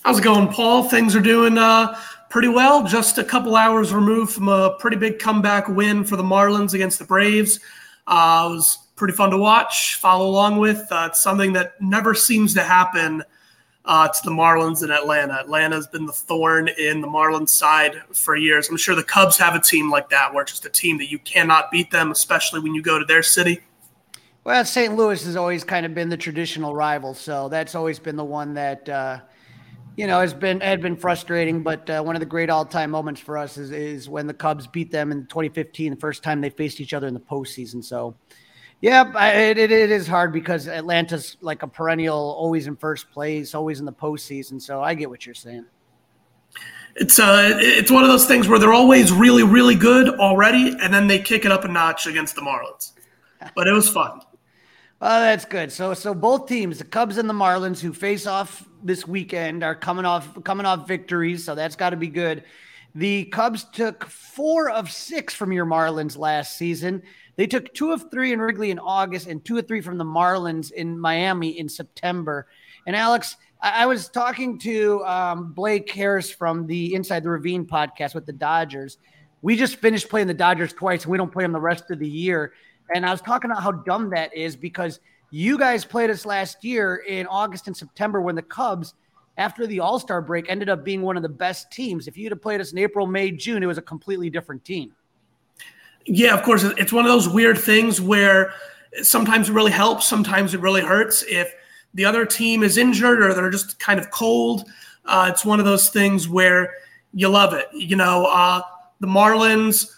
How's 0.03 0.19
it 0.19 0.23
going, 0.25 0.49
Paul? 0.49 0.83
Things 0.83 1.15
are 1.15 1.21
doing 1.21 1.57
uh, 1.57 1.97
pretty 2.29 2.47
well. 2.47 2.83
Just 2.83 3.17
a 3.17 3.23
couple 3.23 3.55
hours 3.55 3.93
removed 3.93 4.33
from 4.33 4.47
a 4.47 4.75
pretty 4.79 4.97
big 4.97 5.19
comeback 5.19 5.67
win 5.67 6.03
for 6.03 6.15
the 6.15 6.23
Marlins 6.23 6.73
against 6.73 6.99
the 6.99 7.05
Braves. 7.05 7.59
Uh, 8.07 8.49
it 8.49 8.55
was 8.55 8.77
pretty 8.95 9.13
fun 9.13 9.31
to 9.31 9.37
watch, 9.37 9.95
follow 9.95 10.27
along 10.27 10.57
with. 10.57 10.85
Uh, 10.91 11.07
it's 11.09 11.21
something 11.21 11.53
that 11.53 11.79
never 11.81 12.13
seems 12.13 12.53
to 12.53 12.61
happen 12.61 13.23
uh, 13.85 14.07
to 14.07 14.19
the 14.23 14.31
Marlins 14.31 14.83
in 14.83 14.91
Atlanta. 14.91 15.33
Atlanta 15.33 15.75
has 15.75 15.87
been 15.87 16.05
the 16.05 16.13
thorn 16.13 16.69
in 16.77 17.01
the 17.01 17.07
Marlins 17.07 17.49
side 17.49 18.01
for 18.13 18.35
years. 18.35 18.69
I'm 18.69 18.77
sure 18.77 18.95
the 18.95 19.03
Cubs 19.03 19.37
have 19.37 19.55
a 19.55 19.59
team 19.59 19.91
like 19.91 20.09
that, 20.09 20.33
where 20.33 20.43
it's 20.43 20.51
just 20.51 20.65
a 20.65 20.69
team 20.69 20.97
that 20.97 21.11
you 21.11 21.19
cannot 21.19 21.71
beat 21.71 21.91
them, 21.91 22.11
especially 22.11 22.59
when 22.59 22.73
you 22.73 22.81
go 22.81 22.97
to 22.97 23.05
their 23.05 23.23
city. 23.23 23.61
Well, 24.43 24.63
St. 24.63 24.95
Louis 24.95 25.23
has 25.25 25.35
always 25.35 25.63
kind 25.63 25.85
of 25.85 25.95
been 25.95 26.09
the 26.09 26.17
traditional 26.17 26.75
rival, 26.75 27.13
so 27.13 27.49
that's 27.49 27.73
always 27.73 27.97
been 27.97 28.15
the 28.15 28.23
one 28.23 28.53
that 28.53 28.87
uh, 28.87 29.19
you 29.95 30.07
know 30.07 30.19
has 30.19 30.33
been 30.33 30.59
had 30.61 30.81
been 30.81 30.95
frustrating. 30.95 31.63
But 31.63 31.89
uh, 31.89 32.01
one 32.01 32.15
of 32.15 32.19
the 32.19 32.25
great 32.25 32.49
all-time 32.49 32.91
moments 32.91 33.21
for 33.21 33.37
us 33.37 33.57
is 33.57 33.71
is 33.71 34.09
when 34.09 34.27
the 34.27 34.33
Cubs 34.33 34.67
beat 34.67 34.91
them 34.91 35.11
in 35.11 35.25
2015, 35.27 35.93
the 35.93 35.99
first 35.99 36.23
time 36.23 36.41
they 36.41 36.49
faced 36.49 36.79
each 36.79 36.93
other 36.93 37.07
in 37.07 37.13
the 37.13 37.19
postseason. 37.19 37.83
So, 37.83 38.15
yeah, 38.81 39.11
it, 39.33 39.57
it, 39.57 39.71
it 39.71 39.91
is 39.91 40.07
hard 40.07 40.33
because 40.33 40.67
Atlanta's 40.67 41.37
like 41.41 41.63
a 41.63 41.67
perennial, 41.67 42.35
always 42.37 42.67
in 42.67 42.75
first 42.75 43.09
place, 43.11 43.55
always 43.55 43.79
in 43.79 43.85
the 43.85 43.93
postseason. 43.93 44.61
So 44.61 44.81
I 44.81 44.93
get 44.93 45.09
what 45.09 45.25
you're 45.25 45.35
saying. 45.35 45.65
It's 46.95 47.19
uh, 47.19 47.57
it's 47.59 47.91
one 47.91 48.03
of 48.03 48.09
those 48.09 48.25
things 48.25 48.47
where 48.47 48.57
they're 48.57 48.73
always 48.73 49.11
really, 49.11 49.43
really 49.43 49.75
good 49.75 50.09
already, 50.17 50.75
and 50.81 50.93
then 50.93 51.07
they 51.07 51.19
kick 51.19 51.43
it 51.43 51.51
up 51.51 51.65
a 51.65 51.67
notch 51.67 52.07
against 52.07 52.35
the 52.35 52.41
Marlins. 52.41 52.93
But 53.53 53.67
it 53.67 53.73
was 53.73 53.89
fun. 53.89 54.21
Oh, 55.01 55.19
that's 55.19 55.43
good. 55.43 55.73
So, 55.73 55.93
so 55.93 56.13
both 56.13 56.47
teams, 56.47 56.77
the 56.77 56.85
Cubs 56.85 57.17
and 57.17 57.29
the 57.29 57.33
Marlins, 57.33 57.81
who 57.81 57.91
face 57.91 58.25
off 58.25 58.65
this 58.85 59.07
weekend, 59.07 59.63
are 59.63 59.75
coming 59.75 60.05
off 60.05 60.41
coming 60.43 60.65
off 60.65 60.87
victories. 60.87 61.43
So 61.43 61.55
that's 61.55 61.75
got 61.75 61.89
to 61.89 61.97
be 61.97 62.07
good. 62.07 62.43
The 62.93 63.25
Cubs 63.25 63.65
took 63.65 64.05
four 64.05 64.69
of 64.69 64.89
six 64.89 65.33
from 65.33 65.51
your 65.51 65.65
Marlins 65.65 66.17
last 66.17 66.57
season. 66.57 67.03
They 67.35 67.47
took 67.47 67.73
two 67.73 67.91
of 67.91 68.09
three 68.09 68.31
in 68.31 68.39
Wrigley 68.39 68.71
in 68.71 68.79
August 68.79 69.27
and 69.27 69.43
two 69.43 69.57
of 69.57 69.67
three 69.67 69.81
from 69.81 69.97
the 69.97 70.05
Marlins 70.05 70.71
in 70.71 70.97
Miami 70.97 71.59
in 71.59 71.67
September. 71.67 72.47
And 72.87 72.95
Alex, 72.95 73.35
I, 73.61 73.83
I 73.83 73.85
was 73.87 74.07
talking 74.07 74.57
to 74.59 75.03
um, 75.03 75.51
Blake 75.51 75.91
Harris 75.91 76.31
from 76.31 76.67
the 76.67 76.93
Inside 76.95 77.23
the 77.23 77.29
Ravine 77.29 77.65
podcast 77.65 78.15
with 78.15 78.25
the 78.25 78.33
Dodgers. 78.33 78.97
We 79.41 79.57
just 79.57 79.75
finished 79.75 80.09
playing 80.09 80.27
the 80.27 80.33
Dodgers 80.33 80.71
twice, 80.71 81.03
and 81.03 81.11
we 81.11 81.17
don't 81.17 81.31
play 81.31 81.43
them 81.43 81.51
the 81.51 81.59
rest 81.59 81.91
of 81.91 81.99
the 81.99 82.07
year. 82.07 82.53
And 82.93 83.05
I 83.05 83.11
was 83.11 83.21
talking 83.21 83.51
about 83.51 83.63
how 83.63 83.71
dumb 83.71 84.11
that 84.11 84.33
is 84.33 84.55
because 84.55 84.99
you 85.35 85.57
guys 85.57 85.83
played 85.83 86.09
us 86.09 86.25
last 86.25 86.63
year 86.63 87.03
in 87.07 87.27
August 87.27 87.67
and 87.67 87.75
September 87.75 88.21
when 88.21 88.35
the 88.35 88.41
Cubs, 88.41 88.93
after 89.37 89.67
the 89.67 89.81
All 89.81 89.99
Star 89.99 90.21
break, 90.21 90.49
ended 90.49 90.69
up 90.69 90.85
being 90.85 91.01
one 91.01 91.17
of 91.17 91.23
the 91.23 91.29
best 91.29 91.69
teams. 91.71 92.07
If 92.07 92.17
you'd 92.17 92.31
have 92.31 92.41
played 92.41 92.61
us 92.61 92.71
in 92.71 92.77
April, 92.77 93.05
May, 93.05 93.31
June, 93.31 93.61
it 93.61 93.65
was 93.65 93.77
a 93.77 93.81
completely 93.81 94.29
different 94.29 94.63
team. 94.63 94.93
Yeah, 96.05 96.33
of 96.33 96.43
course. 96.43 96.63
It's 96.63 96.93
one 96.93 97.03
of 97.03 97.11
those 97.11 97.27
weird 97.27 97.57
things 97.57 97.99
where 97.99 98.53
sometimes 99.01 99.49
it 99.49 99.53
really 99.53 99.73
helps, 99.73 100.07
sometimes 100.07 100.53
it 100.53 100.61
really 100.61 100.81
hurts. 100.81 101.23
If 101.23 101.53
the 101.93 102.05
other 102.05 102.25
team 102.25 102.63
is 102.63 102.77
injured 102.77 103.21
or 103.21 103.33
they're 103.33 103.49
just 103.49 103.77
kind 103.77 103.99
of 103.99 104.09
cold, 104.11 104.69
uh, 105.03 105.29
it's 105.33 105.43
one 105.43 105.59
of 105.59 105.65
those 105.65 105.89
things 105.89 106.29
where 106.29 106.75
you 107.13 107.27
love 107.27 107.53
it. 107.53 107.67
You 107.73 107.97
know, 107.97 108.25
uh, 108.27 108.61
the 109.01 109.07
Marlins 109.07 109.91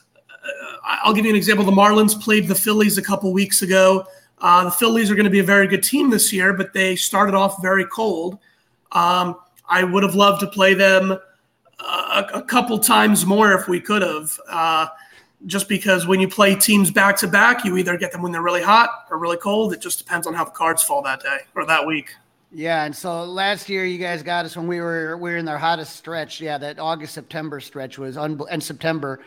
I'll 0.84 1.14
give 1.14 1.26
you 1.26 1.32
an 1.32 1.38
example. 1.38 1.66
The 1.66 1.72
Marlins 1.72 2.20
played 2.20 2.48
the 2.48 2.56
Phillies 2.56 2.98
a 2.98 3.02
couple 3.02 3.32
weeks 3.34 3.62
ago. 3.62 4.08
Uh, 4.40 4.66
the 4.66 4.72
Phillies 4.72 5.10
are 5.10 5.16
going 5.16 5.26
to 5.26 5.32
be 5.32 5.40
a 5.40 5.44
very 5.44 5.68
good 5.68 5.84
team 5.84 6.10
this 6.10 6.32
year, 6.32 6.54
but 6.54 6.74
they 6.74 6.96
started 6.96 7.34
off 7.36 7.62
very 7.62 7.86
cold. 7.86 8.38
Um, 8.92 9.38
I 9.68 9.84
would 9.84 10.04
have 10.04 10.16
loved 10.16 10.40
to 10.42 10.48
play 10.48 10.74
them 10.74 11.18
a, 11.80 12.26
a 12.34 12.42
couple 12.44 12.78
times 12.80 13.26
more 13.26 13.54
if 13.54 13.68
we 13.68 13.80
could 13.80 14.02
have. 14.02 14.40
Uh, 14.48 14.88
just 15.46 15.70
because 15.70 16.08
when 16.08 16.20
you 16.20 16.28
play 16.28 16.56
teams 16.56 16.90
back 16.90 17.18
to 17.18 17.28
back, 17.28 17.64
you 17.64 17.78
either 17.78 17.98
get 17.98 18.12
them 18.12 18.22
when 18.22 18.32
they're 18.32 18.42
really 18.42 18.62
hot 18.64 18.90
or 19.12 19.18
really 19.18 19.38
cold. 19.38 19.74
It 19.74 19.82
just 19.82 20.00
depends 20.00 20.26
on 20.26 20.34
how 20.34 20.46
the 20.46 20.52
cards 20.52 20.84
fall 20.84 21.02
that 21.04 21.22
day 21.22 21.40
or 21.56 21.66
that 21.66 21.86
week. 21.86 22.16
Yeah, 22.52 22.86
and 22.86 22.96
so 22.96 23.24
last 23.26 23.70
year 23.70 23.86
you 23.86 23.98
guys 23.98 24.24
got 24.24 24.46
us 24.46 24.56
when 24.56 24.68
we 24.68 24.80
were 24.80 25.18
we 25.18 25.32
were 25.32 25.38
in 25.38 25.46
their 25.46 25.58
hottest 25.58 25.96
stretch. 25.96 26.40
Yeah, 26.42 26.58
that 26.58 26.80
August 26.80 27.14
September 27.14 27.60
stretch 27.60 27.98
was 27.98 28.18
un- 28.18 28.42
and 28.50 28.64
September 28.64 29.20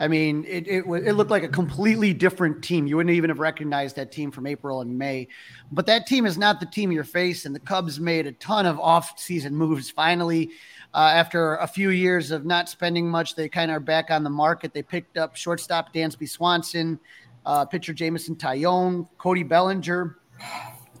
I 0.00 0.06
mean, 0.06 0.44
it, 0.46 0.68
it, 0.68 0.84
it 0.86 1.14
looked 1.14 1.32
like 1.32 1.42
a 1.42 1.48
completely 1.48 2.14
different 2.14 2.62
team. 2.62 2.86
You 2.86 2.96
wouldn't 2.96 3.16
even 3.16 3.30
have 3.30 3.40
recognized 3.40 3.96
that 3.96 4.12
team 4.12 4.30
from 4.30 4.46
April 4.46 4.80
and 4.80 4.96
May. 4.96 5.26
But 5.72 5.86
that 5.86 6.06
team 6.06 6.24
is 6.24 6.38
not 6.38 6.60
the 6.60 6.66
team 6.66 6.92
you're 6.92 7.02
facing. 7.02 7.52
The 7.52 7.58
Cubs 7.58 7.98
made 7.98 8.28
a 8.28 8.32
ton 8.32 8.64
of 8.64 8.78
off-season 8.78 9.56
moves. 9.56 9.90
Finally, 9.90 10.50
uh, 10.94 11.10
after 11.14 11.56
a 11.56 11.66
few 11.66 11.90
years 11.90 12.30
of 12.30 12.44
not 12.44 12.68
spending 12.68 13.10
much, 13.10 13.34
they 13.34 13.48
kind 13.48 13.72
of 13.72 13.78
are 13.78 13.80
back 13.80 14.12
on 14.12 14.22
the 14.22 14.30
market. 14.30 14.72
They 14.72 14.82
picked 14.82 15.18
up 15.18 15.34
shortstop 15.34 15.92
Dansby 15.92 16.28
Swanson, 16.28 17.00
uh, 17.44 17.64
pitcher 17.64 17.92
Jameson 17.92 18.36
Taillon, 18.36 19.08
Cody 19.18 19.42
Bellinger, 19.42 20.16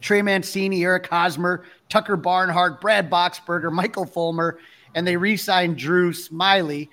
Trey 0.00 0.22
Mancini, 0.22 0.82
Eric 0.82 1.06
Hosmer, 1.06 1.64
Tucker 1.88 2.16
Barnhart, 2.16 2.80
Brad 2.80 3.08
Boxberger, 3.08 3.72
Michael 3.72 4.06
Fulmer, 4.06 4.58
and 4.96 5.06
they 5.06 5.16
re-signed 5.16 5.76
Drew 5.76 6.12
Smyly. 6.12 6.88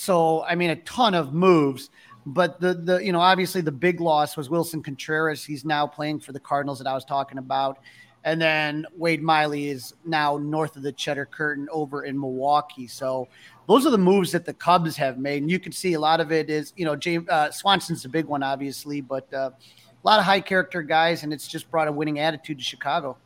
So 0.00 0.44
I 0.44 0.54
mean, 0.54 0.70
a 0.70 0.76
ton 0.76 1.14
of 1.14 1.34
moves. 1.34 1.90
But 2.24 2.58
the 2.58 2.74
the 2.74 2.98
you 3.04 3.12
know 3.12 3.20
obviously 3.20 3.60
the 3.60 3.72
big 3.72 4.00
loss 4.00 4.36
was 4.36 4.48
Willson 4.48 4.82
Contreras. 4.82 5.44
He's 5.44 5.64
now 5.64 5.86
playing 5.86 6.20
for 6.20 6.32
the 6.32 6.40
Cardinals 6.40 6.78
that 6.78 6.86
I 6.86 6.94
was 6.94 7.04
talking 7.04 7.36
about. 7.36 7.78
And 8.24 8.40
then 8.40 8.86
Wade 8.96 9.22
Miley 9.22 9.68
is 9.68 9.94
now 10.04 10.38
north 10.38 10.76
of 10.76 10.82
the 10.82 10.92
Cheddar 10.92 11.26
Curtain 11.26 11.68
over 11.70 12.04
in 12.04 12.18
Milwaukee. 12.18 12.86
So 12.86 13.28
those 13.66 13.86
are 13.86 13.90
the 13.90 13.98
moves 13.98 14.32
that 14.32 14.44
the 14.44 14.52
Cubs 14.52 14.96
have 14.96 15.18
made. 15.18 15.42
And 15.42 15.50
you 15.50 15.58
can 15.58 15.72
see 15.72 15.94
a 15.94 16.00
lot 16.00 16.20
of 16.20 16.30
it 16.30 16.50
is, 16.50 16.74
you 16.76 16.84
know, 16.84 16.96
James 16.96 17.26
uh, 17.30 17.50
Swanson's 17.50 18.02
the 18.02 18.10
big 18.10 18.26
one, 18.26 18.42
obviously, 18.42 19.00
but 19.00 19.32
uh, 19.32 19.50
a 19.56 20.04
lot 20.04 20.18
of 20.18 20.26
high 20.26 20.40
character 20.40 20.82
guys, 20.82 21.22
and 21.22 21.32
it's 21.32 21.48
just 21.48 21.70
brought 21.70 21.88
a 21.88 21.92
winning 21.92 22.18
attitude 22.18 22.58
to 22.58 22.64
Chicago. 22.64 23.16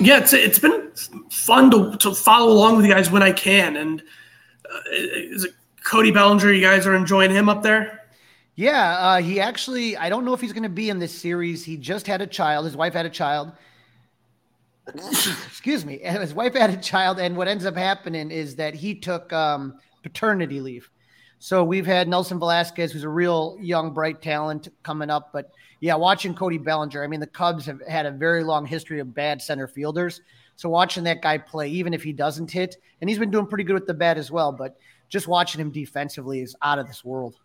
Yeah, 0.00 0.18
it's, 0.18 0.32
it's 0.32 0.58
been 0.58 0.90
fun 1.30 1.70
to, 1.70 1.96
to 1.98 2.14
follow 2.14 2.52
along 2.52 2.76
with 2.76 2.86
you 2.86 2.92
guys 2.92 3.12
when 3.12 3.22
I 3.22 3.30
can. 3.30 3.76
And 3.76 4.02
uh, 4.72 4.80
is 4.90 5.44
it 5.44 5.54
Cody 5.84 6.10
Bellinger? 6.10 6.52
You 6.52 6.60
guys 6.60 6.86
are 6.86 6.94
enjoying 6.94 7.30
him 7.30 7.48
up 7.48 7.62
there? 7.62 8.00
Yeah, 8.56 8.98
uh, 8.98 9.22
he 9.22 9.40
actually, 9.40 9.96
I 9.96 10.08
don't 10.08 10.24
know 10.24 10.34
if 10.34 10.40
he's 10.40 10.52
going 10.52 10.64
to 10.64 10.68
be 10.68 10.90
in 10.90 10.98
this 10.98 11.16
series. 11.16 11.64
He 11.64 11.76
just 11.76 12.06
had 12.06 12.20
a 12.20 12.26
child. 12.26 12.66
His 12.66 12.76
wife 12.76 12.92
had 12.92 13.06
a 13.06 13.10
child. 13.10 13.52
Excuse 14.94 15.84
me. 15.84 15.98
His 16.02 16.34
wife 16.34 16.54
had 16.54 16.70
a 16.70 16.76
child. 16.76 17.18
And 17.18 17.36
what 17.36 17.48
ends 17.48 17.64
up 17.64 17.76
happening 17.76 18.30
is 18.30 18.56
that 18.56 18.74
he 18.74 18.94
took 18.94 19.32
um, 19.32 19.78
paternity 20.02 20.60
leave. 20.60 20.90
So 21.38 21.64
we've 21.64 21.86
had 21.86 22.06
Nelson 22.06 22.38
Velazquez, 22.38 22.92
who's 22.92 23.04
a 23.04 23.08
real 23.08 23.56
young, 23.60 23.94
bright 23.94 24.20
talent 24.20 24.68
coming 24.82 25.08
up. 25.08 25.30
But 25.32 25.50
yeah, 25.80 25.94
watching 25.94 26.34
Cody 26.34 26.58
Bellinger, 26.58 27.02
I 27.02 27.06
mean, 27.06 27.20
the 27.20 27.26
Cubs 27.26 27.64
have 27.64 27.80
had 27.88 28.04
a 28.04 28.10
very 28.10 28.44
long 28.44 28.66
history 28.66 29.00
of 29.00 29.14
bad 29.14 29.40
center 29.40 29.66
fielders. 29.66 30.20
So 30.60 30.68
watching 30.68 31.04
that 31.04 31.22
guy 31.22 31.38
play, 31.38 31.70
even 31.70 31.94
if 31.94 32.02
he 32.02 32.12
doesn't 32.12 32.50
hit, 32.50 32.76
and 33.00 33.08
he's 33.08 33.18
been 33.18 33.30
doing 33.30 33.46
pretty 33.46 33.64
good 33.64 33.72
with 33.72 33.86
the 33.86 33.94
bat 33.94 34.18
as 34.18 34.30
well, 34.30 34.52
but 34.52 34.76
just 35.08 35.26
watching 35.26 35.58
him 35.58 35.70
defensively 35.70 36.42
is 36.42 36.54
out 36.60 36.78
of 36.78 36.86
this 36.86 37.02
world. 37.02 37.36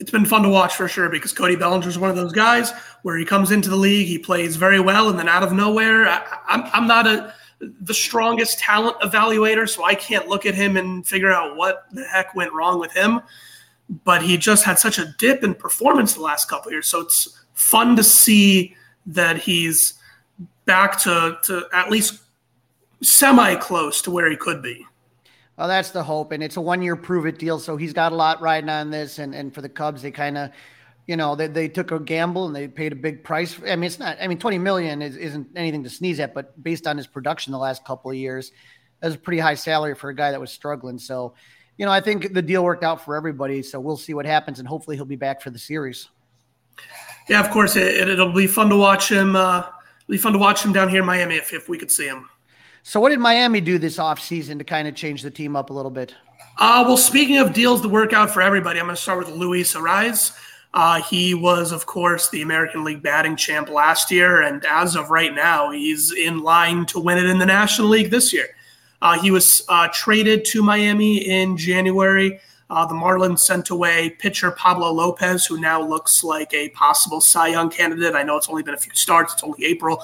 It's 0.00 0.10
been 0.10 0.26
fun 0.26 0.42
to 0.42 0.50
watch 0.50 0.76
for 0.76 0.86
sure 0.86 1.08
because 1.08 1.32
Cody 1.32 1.56
Bellinger 1.56 1.88
is 1.88 1.98
one 1.98 2.10
of 2.10 2.16
those 2.16 2.34
guys 2.34 2.72
where 3.04 3.16
he 3.16 3.24
comes 3.24 3.52
into 3.52 3.70
the 3.70 3.76
league, 3.76 4.06
he 4.06 4.18
plays 4.18 4.56
very 4.56 4.80
well, 4.80 5.08
and 5.08 5.18
then 5.18 5.30
out 5.30 5.42
of 5.42 5.54
nowhere, 5.54 6.08
I, 6.08 6.40
I'm, 6.46 6.64
I'm 6.74 6.86
not 6.86 7.06
a 7.06 7.32
the 7.80 7.94
strongest 7.94 8.58
talent 8.58 9.00
evaluator, 9.00 9.66
so 9.66 9.84
I 9.84 9.94
can't 9.94 10.28
look 10.28 10.44
at 10.44 10.54
him 10.54 10.76
and 10.76 11.06
figure 11.06 11.32
out 11.32 11.56
what 11.56 11.86
the 11.92 12.04
heck 12.04 12.34
went 12.34 12.52
wrong 12.52 12.78
with 12.78 12.92
him. 12.92 13.22
But 14.04 14.20
he 14.20 14.36
just 14.36 14.64
had 14.64 14.78
such 14.78 14.98
a 14.98 15.14
dip 15.18 15.42
in 15.42 15.54
performance 15.54 16.12
the 16.12 16.20
last 16.20 16.50
couple 16.50 16.70
years, 16.70 16.86
so 16.86 17.00
it's 17.00 17.46
fun 17.54 17.96
to 17.96 18.04
see 18.04 18.76
that 19.06 19.38
he's 19.38 19.94
back 20.66 21.00
to 21.04 21.38
to 21.44 21.64
at 21.72 21.90
least 21.90 22.24
semi 23.02 23.54
close 23.56 24.02
to 24.02 24.10
where 24.10 24.30
he 24.30 24.36
could 24.36 24.62
be. 24.62 24.86
Well, 25.56 25.66
that's 25.66 25.90
the 25.90 26.04
hope, 26.04 26.30
and 26.30 26.42
it's 26.42 26.56
a 26.56 26.60
one 26.60 26.82
year 26.82 26.94
prove 26.94 27.26
it 27.26 27.38
deal. 27.38 27.58
So 27.58 27.76
he's 27.76 27.92
got 27.92 28.12
a 28.12 28.14
lot 28.14 28.40
riding 28.40 28.70
on 28.70 28.90
this, 28.90 29.18
and 29.18 29.34
and 29.34 29.52
for 29.52 29.60
the 29.60 29.68
Cubs, 29.68 30.02
they 30.02 30.12
kind 30.12 30.38
of, 30.38 30.50
you 31.06 31.16
know, 31.16 31.34
they, 31.34 31.48
they 31.48 31.68
took 31.68 31.90
a 31.90 31.98
gamble 31.98 32.46
and 32.46 32.54
they 32.54 32.68
paid 32.68 32.92
a 32.92 32.96
big 32.96 33.24
price. 33.24 33.58
I 33.66 33.74
mean, 33.74 33.84
it's 33.84 33.98
not. 33.98 34.18
I 34.20 34.28
mean, 34.28 34.38
twenty 34.38 34.58
million 34.58 35.02
is, 35.02 35.16
isn't 35.16 35.48
anything 35.56 35.82
to 35.82 35.90
sneeze 35.90 36.20
at, 36.20 36.32
but 36.32 36.62
based 36.62 36.86
on 36.86 36.96
his 36.96 37.08
production 37.08 37.50
the 37.50 37.58
last 37.58 37.84
couple 37.84 38.10
of 38.10 38.16
years, 38.16 38.52
that's 39.00 39.16
a 39.16 39.18
pretty 39.18 39.40
high 39.40 39.54
salary 39.54 39.96
for 39.96 40.10
a 40.10 40.14
guy 40.14 40.30
that 40.30 40.40
was 40.40 40.52
struggling. 40.52 40.98
So, 40.98 41.34
you 41.76 41.86
know, 41.86 41.92
I 41.92 42.00
think 42.00 42.32
the 42.34 42.42
deal 42.42 42.62
worked 42.62 42.84
out 42.84 43.04
for 43.04 43.16
everybody. 43.16 43.62
So 43.62 43.80
we'll 43.80 43.96
see 43.96 44.14
what 44.14 44.26
happens, 44.26 44.60
and 44.60 44.68
hopefully 44.68 44.96
he'll 44.96 45.06
be 45.06 45.16
back 45.16 45.40
for 45.40 45.50
the 45.50 45.58
series. 45.58 46.08
Yeah, 47.28 47.40
of 47.40 47.50
course, 47.50 47.74
it, 47.74 48.16
will 48.16 48.32
be 48.32 48.46
fun 48.46 48.68
to 48.70 48.76
watch 48.76 49.10
him. 49.10 49.34
Uh, 49.34 49.58
it'll 49.58 50.12
be 50.12 50.18
fun 50.18 50.32
to 50.34 50.38
watch 50.38 50.64
him 50.64 50.72
down 50.72 50.88
here 50.88 51.00
in 51.00 51.06
Miami 51.06 51.34
if, 51.34 51.52
if 51.52 51.68
we 51.68 51.76
could 51.76 51.90
see 51.90 52.06
him. 52.06 52.28
So, 52.82 53.00
what 53.00 53.10
did 53.10 53.18
Miami 53.18 53.60
do 53.60 53.78
this 53.78 53.98
offseason 53.98 54.58
to 54.58 54.64
kind 54.64 54.88
of 54.88 54.94
change 54.94 55.22
the 55.22 55.30
team 55.30 55.56
up 55.56 55.70
a 55.70 55.72
little 55.72 55.90
bit? 55.90 56.14
Uh, 56.58 56.84
well, 56.86 56.96
speaking 56.96 57.38
of 57.38 57.52
deals 57.52 57.80
to 57.82 57.88
work 57.88 58.12
out 58.12 58.30
for 58.30 58.42
everybody, 58.42 58.80
I'm 58.80 58.86
going 58.86 58.96
to 58.96 59.02
start 59.02 59.18
with 59.18 59.28
Luis 59.28 59.74
Arraez. 59.74 60.36
Uh, 60.74 61.00
he 61.02 61.34
was, 61.34 61.72
of 61.72 61.86
course, 61.86 62.28
the 62.28 62.42
American 62.42 62.84
League 62.84 63.02
batting 63.02 63.36
champ 63.36 63.70
last 63.70 64.10
year, 64.10 64.42
and 64.42 64.64
as 64.66 64.96
of 64.96 65.10
right 65.10 65.34
now, 65.34 65.70
he's 65.70 66.12
in 66.12 66.42
line 66.42 66.84
to 66.86 67.00
win 67.00 67.18
it 67.18 67.26
in 67.26 67.38
the 67.38 67.46
National 67.46 67.88
League 67.88 68.10
this 68.10 68.32
year. 68.32 68.48
Uh, 69.00 69.18
he 69.20 69.30
was 69.30 69.64
uh, 69.68 69.88
traded 69.92 70.44
to 70.44 70.62
Miami 70.62 71.18
in 71.18 71.56
January. 71.56 72.40
Uh, 72.70 72.84
the 72.84 72.94
Marlins 72.94 73.38
sent 73.38 73.70
away 73.70 74.10
pitcher 74.10 74.50
Pablo 74.50 74.92
Lopez, 74.92 75.46
who 75.46 75.58
now 75.58 75.80
looks 75.80 76.22
like 76.22 76.52
a 76.52 76.68
possible 76.70 77.20
Cy 77.20 77.48
Young 77.48 77.70
candidate. 77.70 78.14
I 78.14 78.22
know 78.22 78.36
it's 78.36 78.48
only 78.48 78.62
been 78.62 78.74
a 78.74 78.78
few 78.78 78.92
starts, 78.94 79.32
it's 79.32 79.42
only 79.42 79.64
April, 79.64 80.02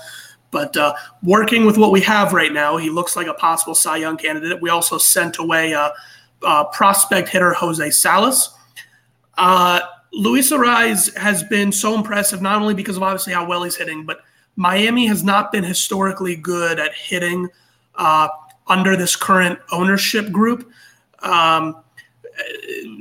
but 0.55 0.77
uh, 0.77 0.95
working 1.25 1.67
with 1.67 1.77
what 1.77 1.91
we 1.91 2.01
have 2.03 2.33
right 2.33 2.53
now, 2.53 2.77
he 2.77 2.89
looks 2.89 3.17
like 3.17 3.27
a 3.27 3.35
possible 3.35 3.75
Cy 3.75 3.97
Young 3.97 4.17
candidate. 4.17 4.63
We 4.63 4.71
also 4.71 4.99
sent 4.99 5.39
away 5.39 5.73
a, 5.73 5.93
prospect 6.73 7.29
hitter 7.31 7.55
Jose 7.55 7.91
Salas. 7.91 8.55
Uh, 9.37 9.81
Luis 10.13 10.53
Arraez 10.53 11.17
has 11.17 11.43
been 11.43 11.73
so 11.73 11.95
impressive, 11.95 12.41
not 12.41 12.61
only 12.61 12.75
because 12.75 12.97
of 12.97 13.03
obviously 13.03 13.33
how 13.33 13.47
well 13.47 13.65
he's 13.65 13.75
hitting, 13.77 14.05
but 14.05 14.21
Miami 14.55 15.07
has 15.07 15.25
not 15.25 15.51
been 15.51 15.65
historically 15.65 16.37
good 16.37 16.79
at 16.79 16.95
hitting 16.95 17.49
uh, 17.97 18.29
under 18.69 18.95
this 18.95 19.17
current 19.17 19.59
ownership 19.73 20.31
group. 20.31 20.71
Um, 21.21 21.83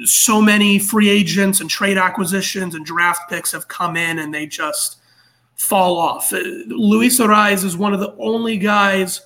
so 0.05 0.41
many 0.41 0.79
free 0.79 1.09
agents 1.09 1.59
and 1.61 1.69
trade 1.69 1.97
acquisitions 1.97 2.73
and 2.73 2.85
draft 2.85 3.29
picks 3.29 3.51
have 3.51 3.67
come 3.67 3.95
in 3.95 4.19
and 4.19 4.33
they 4.33 4.47
just 4.47 5.02
fall 5.63 5.97
off. 5.97 6.33
Uh, 6.33 6.39
Luis 6.67 7.19
Arraez 7.19 7.63
is 7.63 7.77
one 7.77 7.93
of 7.93 7.99
the 7.99 8.13
only 8.19 8.57
guys 8.57 9.21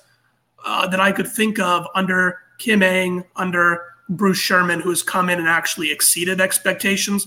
uh, 0.64 0.86
that 0.86 1.00
I 1.00 1.12
could 1.12 1.26
think 1.26 1.58
of 1.58 1.86
under 1.94 2.38
Kim 2.58 2.82
Ng, 2.82 3.24
under 3.36 3.82
Bruce 4.08 4.38
Sherman, 4.38 4.80
who 4.80 4.90
has 4.90 5.02
come 5.02 5.28
in 5.28 5.38
and 5.38 5.48
actually 5.48 5.90
exceeded 5.90 6.40
expectations. 6.40 7.26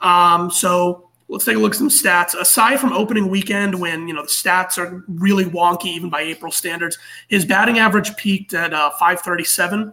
Um, 0.00 0.50
so 0.50 1.10
let's 1.28 1.44
take 1.44 1.56
a 1.56 1.58
look 1.58 1.72
at 1.72 1.78
some 1.78 1.88
stats. 1.88 2.34
Aside 2.34 2.80
from 2.80 2.92
opening 2.92 3.28
weekend, 3.28 3.78
when 3.78 4.08
you 4.08 4.14
know 4.14 4.22
the 4.22 4.28
stats 4.28 4.78
are 4.78 5.04
really 5.08 5.44
wonky, 5.44 5.86
even 5.86 6.10
by 6.10 6.22
April 6.22 6.50
standards, 6.50 6.98
his 7.28 7.44
batting 7.44 7.78
average 7.78 8.16
peaked 8.16 8.54
at 8.54 8.72
uh, 8.72 8.90
537. 8.90 9.92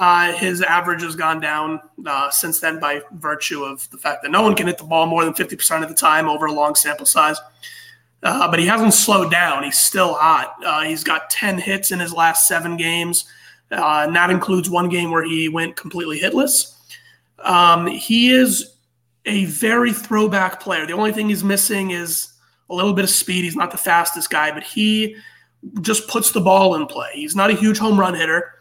Uh, 0.00 0.32
his 0.32 0.62
average 0.62 1.02
has 1.02 1.14
gone 1.14 1.38
down 1.40 1.78
uh, 2.06 2.30
since 2.30 2.58
then 2.58 2.80
by 2.80 3.02
virtue 3.12 3.62
of 3.64 3.88
the 3.90 3.98
fact 3.98 4.22
that 4.22 4.30
no 4.30 4.40
one 4.40 4.56
can 4.56 4.66
hit 4.66 4.78
the 4.78 4.84
ball 4.84 5.04
more 5.04 5.26
than 5.26 5.34
50% 5.34 5.82
of 5.82 5.90
the 5.90 5.94
time 5.94 6.26
over 6.26 6.46
a 6.46 6.52
long 6.52 6.74
sample 6.74 7.04
size. 7.04 7.36
Uh, 8.22 8.50
but 8.50 8.58
he 8.58 8.64
hasn't 8.64 8.94
slowed 8.94 9.30
down. 9.30 9.62
He's 9.62 9.78
still 9.78 10.14
hot. 10.14 10.56
Uh, 10.64 10.84
he's 10.84 11.04
got 11.04 11.28
10 11.28 11.58
hits 11.58 11.92
in 11.92 12.00
his 12.00 12.14
last 12.14 12.48
seven 12.48 12.78
games, 12.78 13.26
uh, 13.70 14.04
and 14.06 14.16
that 14.16 14.30
includes 14.30 14.70
one 14.70 14.88
game 14.88 15.10
where 15.10 15.22
he 15.22 15.50
went 15.50 15.76
completely 15.76 16.18
hitless. 16.18 16.72
Um, 17.40 17.86
he 17.86 18.30
is 18.30 18.76
a 19.26 19.44
very 19.44 19.92
throwback 19.92 20.60
player. 20.60 20.86
The 20.86 20.94
only 20.94 21.12
thing 21.12 21.28
he's 21.28 21.44
missing 21.44 21.90
is 21.90 22.32
a 22.70 22.74
little 22.74 22.94
bit 22.94 23.04
of 23.04 23.10
speed. 23.10 23.44
He's 23.44 23.54
not 23.56 23.70
the 23.70 23.76
fastest 23.76 24.30
guy, 24.30 24.50
but 24.50 24.62
he 24.62 25.16
just 25.82 26.08
puts 26.08 26.32
the 26.32 26.40
ball 26.40 26.74
in 26.76 26.86
play. 26.86 27.10
He's 27.12 27.36
not 27.36 27.50
a 27.50 27.54
huge 27.54 27.76
home 27.76 28.00
run 28.00 28.14
hitter 28.14 28.54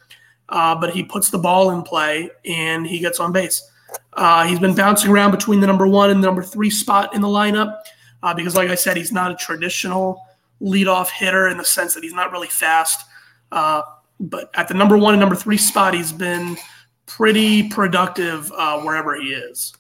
uh, 0.49 0.75
but 0.75 0.91
he 0.91 1.03
puts 1.03 1.29
the 1.29 1.37
ball 1.37 1.71
in 1.71 1.81
play 1.81 2.29
and 2.45 2.85
he 2.85 2.99
gets 2.99 3.19
on 3.19 3.31
base. 3.31 3.67
Uh, 4.13 4.45
he's 4.45 4.59
been 4.59 4.75
bouncing 4.75 5.09
around 5.11 5.31
between 5.31 5.59
the 5.59 5.67
number 5.67 5.87
one 5.87 6.09
and 6.09 6.21
the 6.23 6.27
number 6.27 6.43
three 6.43 6.69
spot 6.69 7.13
in 7.15 7.21
the 7.21 7.27
lineup 7.27 7.77
uh, 8.23 8.33
because, 8.33 8.55
like 8.55 8.69
I 8.69 8.75
said, 8.75 8.97
he's 8.97 9.11
not 9.11 9.31
a 9.31 9.35
traditional 9.35 10.21
leadoff 10.61 11.09
hitter 11.09 11.47
in 11.47 11.57
the 11.57 11.65
sense 11.65 11.93
that 11.93 12.03
he's 12.03 12.13
not 12.13 12.31
really 12.31 12.47
fast. 12.47 13.05
Uh, 13.51 13.81
but 14.19 14.51
at 14.55 14.67
the 14.67 14.73
number 14.73 14.97
one 14.97 15.13
and 15.13 15.19
number 15.19 15.35
three 15.35 15.57
spot, 15.57 15.93
he's 15.93 16.11
been 16.11 16.57
pretty 17.05 17.69
productive 17.69 18.51
uh, 18.51 18.79
wherever 18.81 19.15
he 19.15 19.29
is. 19.29 19.73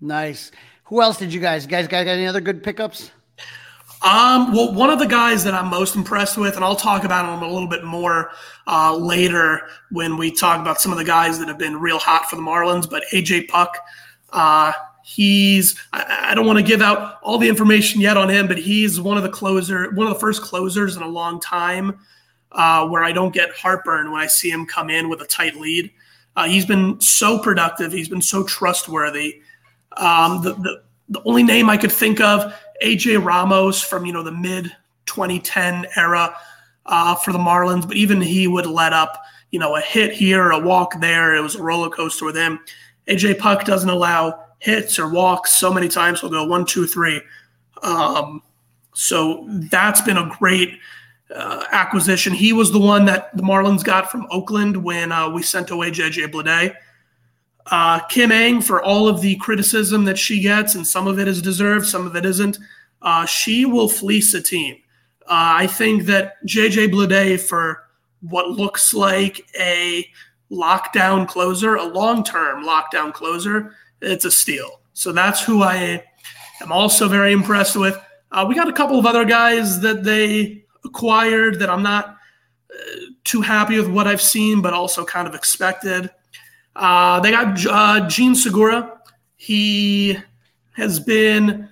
Nice. 0.00 0.50
Who 0.84 1.00
else 1.00 1.18
did 1.18 1.32
you 1.32 1.40
guys? 1.40 1.64
You 1.64 1.70
guys 1.70 1.88
got 1.88 2.06
any 2.06 2.26
other 2.26 2.40
good 2.40 2.62
pickups? 2.62 3.10
Um, 4.04 4.52
well, 4.52 4.74
one 4.74 4.90
of 4.90 4.98
the 4.98 5.06
guys 5.06 5.44
that 5.44 5.54
I'm 5.54 5.70
most 5.70 5.96
impressed 5.96 6.36
with, 6.36 6.56
and 6.56 6.64
I'll 6.64 6.76
talk 6.76 7.04
about 7.04 7.24
him 7.24 7.42
a 7.42 7.50
little 7.50 7.68
bit 7.68 7.84
more 7.84 8.32
uh, 8.66 8.94
later 8.94 9.62
when 9.90 10.18
we 10.18 10.30
talk 10.30 10.60
about 10.60 10.78
some 10.78 10.92
of 10.92 10.98
the 10.98 11.04
guys 11.04 11.38
that 11.38 11.48
have 11.48 11.56
been 11.56 11.76
real 11.80 11.98
hot 11.98 12.28
for 12.28 12.36
the 12.36 12.42
Marlins, 12.42 12.88
but 12.88 13.02
AJ 13.14 13.48
Puk, 13.48 13.78
uh, 14.34 14.72
he's, 15.02 15.80
I, 15.94 16.28
I 16.30 16.34
don't 16.34 16.44
want 16.44 16.58
to 16.58 16.62
give 16.62 16.82
out 16.82 17.18
all 17.22 17.38
the 17.38 17.48
information 17.48 18.02
yet 18.02 18.18
on 18.18 18.28
him, 18.28 18.46
but 18.46 18.58
he's 18.58 19.00
one 19.00 19.16
of 19.16 19.22
the 19.22 19.30
closer, 19.30 19.90
one 19.92 20.06
of 20.06 20.12
the 20.12 20.20
first 20.20 20.42
closers 20.42 20.96
in 20.96 21.02
a 21.02 21.08
long 21.08 21.40
time 21.40 21.98
uh, 22.52 22.86
where 22.86 23.02
I 23.02 23.12
don't 23.12 23.32
get 23.32 23.52
heartburn 23.52 24.12
when 24.12 24.20
I 24.20 24.26
see 24.26 24.50
him 24.50 24.66
come 24.66 24.90
in 24.90 25.08
with 25.08 25.22
a 25.22 25.26
tight 25.26 25.56
lead. 25.56 25.90
Uh, 26.36 26.46
he's 26.46 26.66
been 26.66 27.00
so 27.00 27.38
productive. 27.38 27.90
He's 27.90 28.10
been 28.10 28.20
so 28.20 28.44
trustworthy. 28.44 29.40
Um, 29.96 30.42
the, 30.42 30.52
the, 30.54 30.83
the 31.08 31.22
only 31.24 31.42
name 31.42 31.68
I 31.68 31.76
could 31.76 31.92
think 31.92 32.20
of 32.20 32.54
AJ 32.82 33.24
Ramos 33.24 33.82
from 33.82 34.06
you 34.06 34.12
know 34.12 34.22
the 34.22 34.32
mid 34.32 34.74
2010 35.06 35.86
era 35.96 36.34
uh, 36.86 37.14
for 37.14 37.32
the 37.32 37.38
Marlins, 37.38 37.86
but 37.86 37.96
even 37.96 38.20
he 38.20 38.46
would 38.46 38.66
let 38.66 38.92
up 38.92 39.22
you 39.50 39.58
know 39.58 39.76
a 39.76 39.80
hit 39.80 40.12
here, 40.12 40.50
a 40.50 40.58
walk 40.58 41.00
there. 41.00 41.34
It 41.34 41.40
was 41.40 41.54
a 41.54 41.62
roller 41.62 41.90
coaster 41.90 42.24
with 42.24 42.36
him. 42.36 42.60
AJ 43.08 43.38
Puk 43.38 43.64
doesn't 43.64 43.90
allow 43.90 44.44
hits 44.58 44.98
or 44.98 45.08
walks 45.08 45.56
so 45.56 45.72
many 45.72 45.88
times. 45.88 46.20
He'll 46.20 46.30
go 46.30 46.44
one, 46.44 46.64
two, 46.64 46.86
three. 46.86 47.20
Um, 47.82 48.42
so 48.94 49.46
that's 49.70 50.00
been 50.00 50.16
a 50.16 50.34
great 50.38 50.78
uh, 51.34 51.64
acquisition. 51.70 52.32
He 52.32 52.52
was 52.52 52.72
the 52.72 52.78
one 52.78 53.04
that 53.06 53.36
the 53.36 53.42
Marlins 53.42 53.84
got 53.84 54.10
from 54.10 54.26
Oakland 54.30 54.82
when 54.82 55.12
uh, 55.12 55.28
we 55.28 55.42
sent 55.42 55.70
away 55.70 55.90
JJ 55.90 56.32
Bleday. 56.32 56.74
Uh, 57.70 58.00
Kim 58.06 58.30
Ng, 58.30 58.60
for 58.60 58.82
all 58.82 59.08
of 59.08 59.20
the 59.20 59.36
criticism 59.36 60.04
that 60.04 60.18
she 60.18 60.40
gets, 60.40 60.74
and 60.74 60.86
some 60.86 61.06
of 61.06 61.18
it 61.18 61.26
is 61.26 61.40
deserved, 61.40 61.86
some 61.86 62.06
of 62.06 62.14
it 62.14 62.26
isn't, 62.26 62.58
uh, 63.02 63.24
she 63.24 63.64
will 63.64 63.88
fleece 63.88 64.34
a 64.34 64.42
team. 64.42 64.76
Uh, 65.22 65.56
I 65.58 65.66
think 65.66 66.04
that 66.04 66.34
JJ 66.46 66.92
Bleday, 66.92 67.40
for 67.40 67.84
what 68.20 68.50
looks 68.50 68.92
like 68.92 69.46
a 69.58 70.06
lockdown 70.50 71.26
closer, 71.26 71.76
a 71.76 71.84
long 71.84 72.22
term 72.22 72.64
lockdown 72.64 73.12
closer, 73.12 73.74
it's 74.02 74.24
a 74.24 74.30
steal. 74.30 74.80
So 74.92 75.12
that's 75.12 75.42
who 75.42 75.62
I 75.62 76.04
am 76.60 76.70
also 76.70 77.08
very 77.08 77.32
impressed 77.32 77.76
with. 77.76 77.98
Uh, 78.30 78.44
we 78.48 78.54
got 78.54 78.68
a 78.68 78.72
couple 78.72 78.98
of 78.98 79.06
other 79.06 79.24
guys 79.24 79.80
that 79.80 80.04
they 80.04 80.64
acquired 80.84 81.58
that 81.60 81.70
I'm 81.70 81.82
not 81.82 82.16
uh, 82.70 82.76
too 83.24 83.40
happy 83.40 83.78
with 83.78 83.88
what 83.88 84.06
I've 84.06 84.22
seen, 84.22 84.60
but 84.60 84.74
also 84.74 85.04
kind 85.04 85.26
of 85.26 85.34
expected. 85.34 86.10
Uh, 86.76 87.20
they 87.20 87.30
got 87.30 87.66
uh, 87.66 88.08
Jean 88.08 88.34
Segura. 88.34 89.00
He 89.36 90.18
has 90.76 90.98
been, 90.98 91.68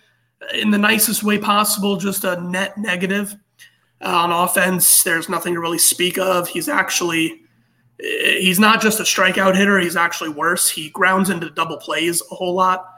in 0.55 0.71
the 0.71 0.79
nicest 0.79 1.23
way 1.23 1.39
possible, 1.39 1.97
just 1.97 2.25
a 2.25 2.41
net 2.41 2.79
negative. 2.79 3.35
Uh, 4.01 4.09
on 4.09 4.33
offense, 4.33 5.03
there's 5.03 5.29
nothing 5.29 5.55
to 5.55 5.61
really 5.61 5.79
speak 5.79 6.19
of. 6.19 6.49
He's 6.49 6.69
actually, 6.69 7.43
he's 7.99 8.59
not 8.59 8.81
just 8.81 9.01
a 9.01 9.05
strikeout 9.05 9.57
hitter. 9.57 9.79
He's 9.79 9.97
actually 9.97 10.31
worse. 10.31 10.69
He 10.69 10.91
grounds 10.91 11.31
into 11.31 11.51
double 11.51 11.77
plays 11.77 12.23
a 12.31 12.35
whole 12.35 12.55
lot. 12.55 12.89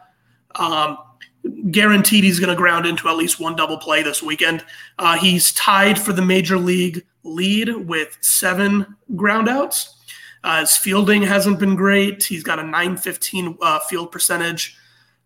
Um, 0.55 0.98
guaranteed 1.70 2.24
he's 2.24 2.40
going 2.40 2.50
to 2.50 2.57
ground 2.57 2.86
into 2.86 3.09
at 3.09 3.16
least 3.16 3.38
one 3.40 3.57
double 3.57 3.76
play 3.76 4.02
this 4.02 4.22
weekend. 4.22 4.64
Uh, 4.98 5.18
he's 5.18 5.52
tied 5.52 5.98
for 5.98 6.12
the 6.12 6.22
major 6.22 6.57
league 6.57 7.05
lead 7.22 7.68
with 7.86 8.16
seven 8.20 8.96
groundouts. 9.12 9.88
Uh, 10.45 10.61
his 10.61 10.76
fielding 10.76 11.22
hasn't 11.22 11.59
been 11.59 11.74
great. 11.74 12.22
He's 12.22 12.42
got 12.42 12.59
a 12.59 12.62
915 12.62 13.57
uh, 13.62 13.78
field 13.80 14.12
percentage. 14.12 14.76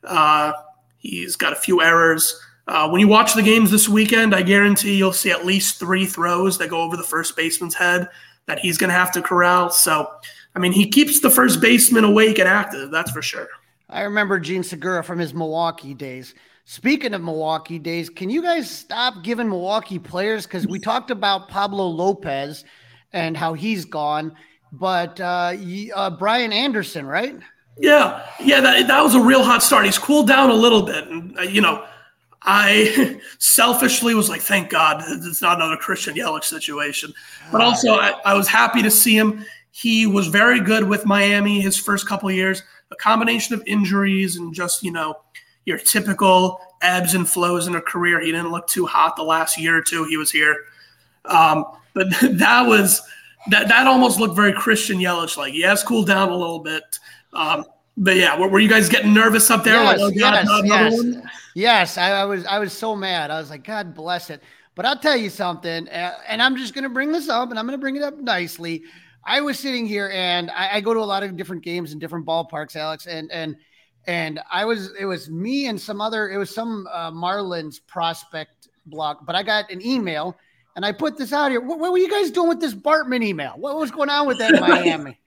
Uh, 0.05 0.53
he's 0.99 1.35
got 1.35 1.53
a 1.53 1.57
few 1.57 1.83
errors. 1.83 2.41
Uh, 2.69 2.89
when 2.89 3.01
you 3.01 3.09
watch 3.09 3.35
the 3.35 3.43
games 3.43 3.73
this 3.73 3.89
weekend, 3.89 4.33
I 4.33 4.43
guarantee 4.43 4.97
you'll 4.97 5.13
see 5.13 5.33
at 5.33 5.45
least 5.45 5.81
three 5.81 6.07
throws 6.07 6.57
that 6.59 6.71
go 6.71 6.83
over 6.83 6.97
the 6.97 7.03
first 7.03 7.37
baseman's 7.37 7.75
head 7.75 8.09
that 8.47 8.61
he's 8.61 8.79
going 8.79 8.91
to 8.91 8.95
have 8.95 9.11
to 9.13 9.21
corral. 9.21 9.71
So, 9.71 10.09
I 10.55 10.61
mean, 10.61 10.71
he 10.71 10.89
keeps 10.89 11.19
the 11.19 11.31
first 11.31 11.61
baseman 11.61 12.05
awake 12.05 12.39
and 12.39 12.49
active. 12.49 12.93
That's 12.93 13.11
for 13.11 13.21
sure. 13.21 13.49
I 13.91 14.03
remember 14.03 14.39
Jean 14.39 14.63
Segura 14.63 15.03
from 15.03 15.19
his 15.19 15.35
Milwaukee 15.35 15.95
days. 15.95 16.35
Speaking 16.65 17.13
of 17.15 17.23
Milwaukee 17.23 17.79
days, 17.81 18.09
can 18.09 18.31
you 18.31 18.43
guys 18.43 18.71
stop 18.71 19.25
giving 19.25 19.49
Milwaukee 19.49 19.99
players? 19.99 20.47
Because 20.47 20.67
we 20.67 20.79
talked 20.79 21.11
about 21.11 21.49
Pablo 21.49 21.89
Lopez 21.89 22.65
and 23.13 23.37
how 23.37 23.55
he's 23.55 23.85
gone 23.85 24.37
but 24.73 25.21
uh, 25.21 25.57
uh, 25.95 26.11
Brian 26.11 26.53
Anderson, 26.53 27.07
right? 27.07 27.37
Yeah, 27.79 28.27
yeah, 28.41 28.61
that, 28.61 28.89
that 28.89 29.03
was 29.03 29.15
a 29.15 29.21
real 29.21 29.45
hot 29.45 29.63
start. 29.63 29.85
He's 29.85 29.99
cooled 29.99 30.27
down 30.27 30.51
a 30.51 30.55
little 30.55 30.83
bit, 30.83 31.07
and 31.09 31.39
uh, 31.39 31.43
you 31.43 31.61
know, 31.61 31.85
I 32.43 33.21
selfishly 33.39 34.15
was 34.15 34.29
like, 34.29 34.41
thank 34.41 34.71
God 34.71 35.03
it's 35.07 35.43
not 35.43 35.57
another 35.57 35.77
Christian 35.77 36.15
Yelich 36.15 36.45
situation. 36.45 37.13
But 37.53 37.61
also, 37.61 37.95
I, 37.95 38.15
I 38.25 38.35
was 38.35 38.49
happy 38.49 38.83
to 38.83 38.91
see 38.91 39.17
him. 39.17 39.45
He 39.71 40.07
was 40.07 40.27
very 40.27 40.61
good 40.61 40.89
with 40.89 41.07
Miami 41.07 41.61
his 41.61 41.77
first 41.77 42.09
couple 42.09 42.31
years. 42.31 42.63
A 42.91 42.97
combination 42.97 43.55
of 43.55 43.63
injuries 43.67 44.37
and 44.37 44.53
just 44.53 44.83
you 44.83 44.91
know 44.91 45.15
your 45.65 45.79
typical 45.79 46.61
ebbs 46.81 47.15
and 47.15 47.29
flows 47.29 47.67
in 47.67 47.77
a 47.77 47.81
career. 47.81 48.21
He 48.21 48.33
didn't 48.33 48.51
look 48.51 48.67
too 48.67 48.87
hot 48.87 49.17
the 49.17 49.23
last 49.23 49.59
year 49.59 49.77
or 49.77 49.83
two 49.83 50.05
he 50.05 50.17
was 50.17 50.31
here. 50.31 50.57
Um, 51.27 51.65
but 51.95 52.07
that 52.23 52.67
was 52.67 53.03
that 53.47 53.69
that 53.69 53.87
almost 53.87 54.19
looked 54.21 54.37
very 54.37 54.53
Christian 54.53 54.99
Yelich 54.99 55.37
like. 55.37 55.55
Yes, 55.55 55.83
cool 55.83 56.05
down 56.05 56.29
a 56.29 56.37
little 56.37 56.59
bit. 56.59 56.99
Um, 57.33 57.65
but 57.97 58.17
yeah, 58.17 58.39
were, 58.39 58.49
were, 58.49 58.61
you 58.61 58.69
guys 58.69 58.89
getting 58.89 59.13
nervous 59.13 59.51
up 59.51 59.65
there? 59.65 59.83
Yes, 59.83 59.99
like, 59.99 60.01
oh, 60.01 60.19
God, 60.19 60.47
yes, 60.65 61.03
yes. 61.03 61.25
yes 61.55 61.99
I, 61.99 62.11
I, 62.11 62.25
was. 62.25 62.45
I 62.47 62.59
was 62.59 62.73
so 62.73 62.95
mad. 62.95 63.31
I 63.31 63.39
was 63.39 63.51
like, 63.51 63.65
God 63.65 63.95
bless 63.95 64.31
it. 64.31 64.43
But 64.75 64.87
I'll 64.87 64.99
tell 64.99 65.17
you 65.17 65.29
something, 65.29 65.89
and 65.89 66.41
I'm 66.41 66.57
just 66.57 66.73
going 66.73 66.85
to 66.85 66.91
bring 66.91 67.11
this 67.11 67.29
up, 67.29 67.51
and 67.51 67.59
I'm 67.59 67.67
going 67.67 67.77
to 67.77 67.81
bring 67.81 67.97
it 67.97 68.03
up 68.03 68.17
nicely. 68.19 68.85
I 69.25 69.41
was 69.41 69.59
sitting 69.59 69.87
here, 69.87 70.11
and 70.15 70.51
I, 70.53 70.77
I 70.77 70.81
go 70.81 70.95
to 70.95 71.01
a 71.01 71.05
lot 71.05 71.25
of 71.25 71.37
different 71.37 71.65
games 71.65 71.93
in 71.93 71.99
different 71.99 72.25
ballparks, 72.25 72.77
Alex, 72.77 73.07
and 73.07 73.31
and 73.33 73.57
and 74.07 74.41
I 74.51 74.65
was. 74.65 74.93
It 74.99 75.05
was 75.05 75.29
me 75.31 75.67
and 75.67 75.81
some 75.81 76.01
other. 76.01 76.31
It 76.31 76.39
was 76.39 76.55
some 76.55 76.87
uh, 76.93 77.11
Marlins 77.11 77.81
prospect 77.87 78.69
block, 78.87 79.27
but 79.27 79.35
I 79.35 79.43
got 79.43 79.71
an 79.73 79.85
email 79.85 80.37
and 80.79 80.87
I 80.87 80.93
put 80.93 81.19
this 81.19 81.33
out 81.33 81.51
here. 81.51 81.61
What, 81.61 81.81
what 81.81 81.91
were 81.91 81.99
you 81.99 82.09
guys 82.09 82.31
doing 82.31 82.49
with 82.49 82.61
this 82.61 82.73
Bartman 82.73 83.25
email? 83.25 83.55
What 83.57 83.77
was 83.77 83.91
going 83.91 84.11
on 84.11 84.29
with 84.29 84.39
that 84.39 84.55
in 84.55 84.61
Miami? 84.69 85.19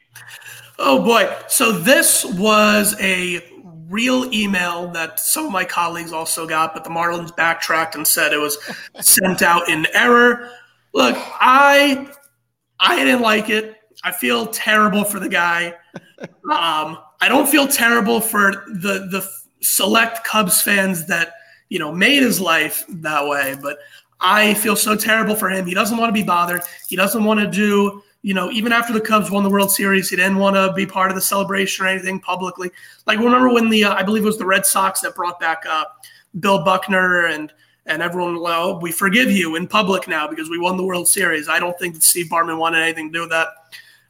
oh 0.80 1.04
boy! 1.04 1.30
So 1.50 1.74
this 1.74 2.24
was 2.24 2.96
a 3.02 3.44
real 3.90 4.34
email 4.34 4.88
that 4.92 5.20
some 5.20 5.46
of 5.46 5.52
my 5.52 5.66
colleagues 5.66 6.14
also 6.14 6.48
got, 6.48 6.74
but 6.74 6.86
the 6.86 6.90
Marlins 6.90 7.36
backtracked 7.36 7.96
and 7.96 8.08
said 8.08 8.32
it 8.32 8.38
was 8.38 8.58
sent 9.02 9.42
out 9.42 9.68
in 9.68 9.88
error. 9.94 10.50
Look, 10.94 11.18
I 11.18 12.10
I 12.80 12.96
didn't 13.04 13.22
like 13.22 13.50
it. 13.50 13.76
I 14.06 14.14
feel 14.14 14.48
terrible 14.48 15.04
for 15.04 15.20
the 15.20 15.30
guy. 15.30 15.76
Um, 16.52 17.00
I 17.20 17.30
don't 17.30 17.48
feel 17.48 17.68
terrible 17.68 18.22
for 18.22 18.52
the 18.68 19.08
the 19.10 19.28
select 19.62 20.24
Cubs 20.24 20.62
fans 20.62 21.08
that 21.08 21.34
you 21.70 21.80
know 21.80 21.92
made 21.92 22.22
his 22.22 22.40
life 22.40 22.86
that 22.90 23.28
way, 23.28 23.58
but 23.60 23.80
I 24.22 24.54
feel 24.56 24.76
so 24.76 24.96
terrible 24.96 25.36
for 25.36 25.50
him. 25.50 25.66
He 25.66 25.74
doesn't 25.74 25.98
want 25.98 26.10
to 26.10 26.14
be 26.14 26.24
bothered. 26.24 26.62
He 26.88 26.96
doesn't 26.96 27.24
want 27.24 27.40
to 27.40 27.48
do 27.48 28.04
you 28.24 28.36
know, 28.36 28.52
even 28.52 28.72
after 28.72 28.94
the 28.94 29.02
Cubs 29.02 29.32
won 29.32 29.44
the 29.44 29.50
World 29.50 29.72
Series, 29.72 30.10
he 30.10 30.16
didn't 30.16 30.38
want 30.38 30.56
to 30.56 30.72
be 30.74 30.86
part 30.86 31.10
of 31.10 31.16
the 31.16 31.22
celebration 31.22 31.86
or 31.86 31.90
anything 31.90 32.20
publicly. 32.20 32.70
Like 33.08 33.18
remember 33.18 33.52
when 33.52 33.70
the 33.70 33.86
uh, 33.86 33.96
I 33.96 34.04
believe 34.04 34.24
it 34.24 34.28
was 34.28 34.38
the 34.38 34.46
Red 34.46 34.66
Sox 34.66 35.02
that 35.02 35.16
brought 35.16 35.40
back 35.40 35.64
uh, 35.68 35.86
Bill 36.40 36.64
Buckner 36.64 37.28
and 37.28 37.52
and 37.88 38.04
everyone, 38.04 38.40
well, 38.40 38.80
we 38.80 38.92
forgive 38.92 39.32
you 39.32 39.56
in 39.56 39.68
public 39.68 40.08
now 40.08 40.28
because 40.28 40.52
we 40.52 40.60
won 40.60 40.78
the 40.78 40.84
World 40.84 41.08
Series. 41.08 41.50
I 41.50 41.60
don't 41.60 41.78
think 41.80 41.96
that 41.96 42.04
Steve 42.04 42.28
Bartman 42.28 42.60
wanted 42.60 42.84
anything 42.84 43.12
to 43.12 43.14
do 43.14 43.22
with 43.22 43.32
that. 43.32 43.48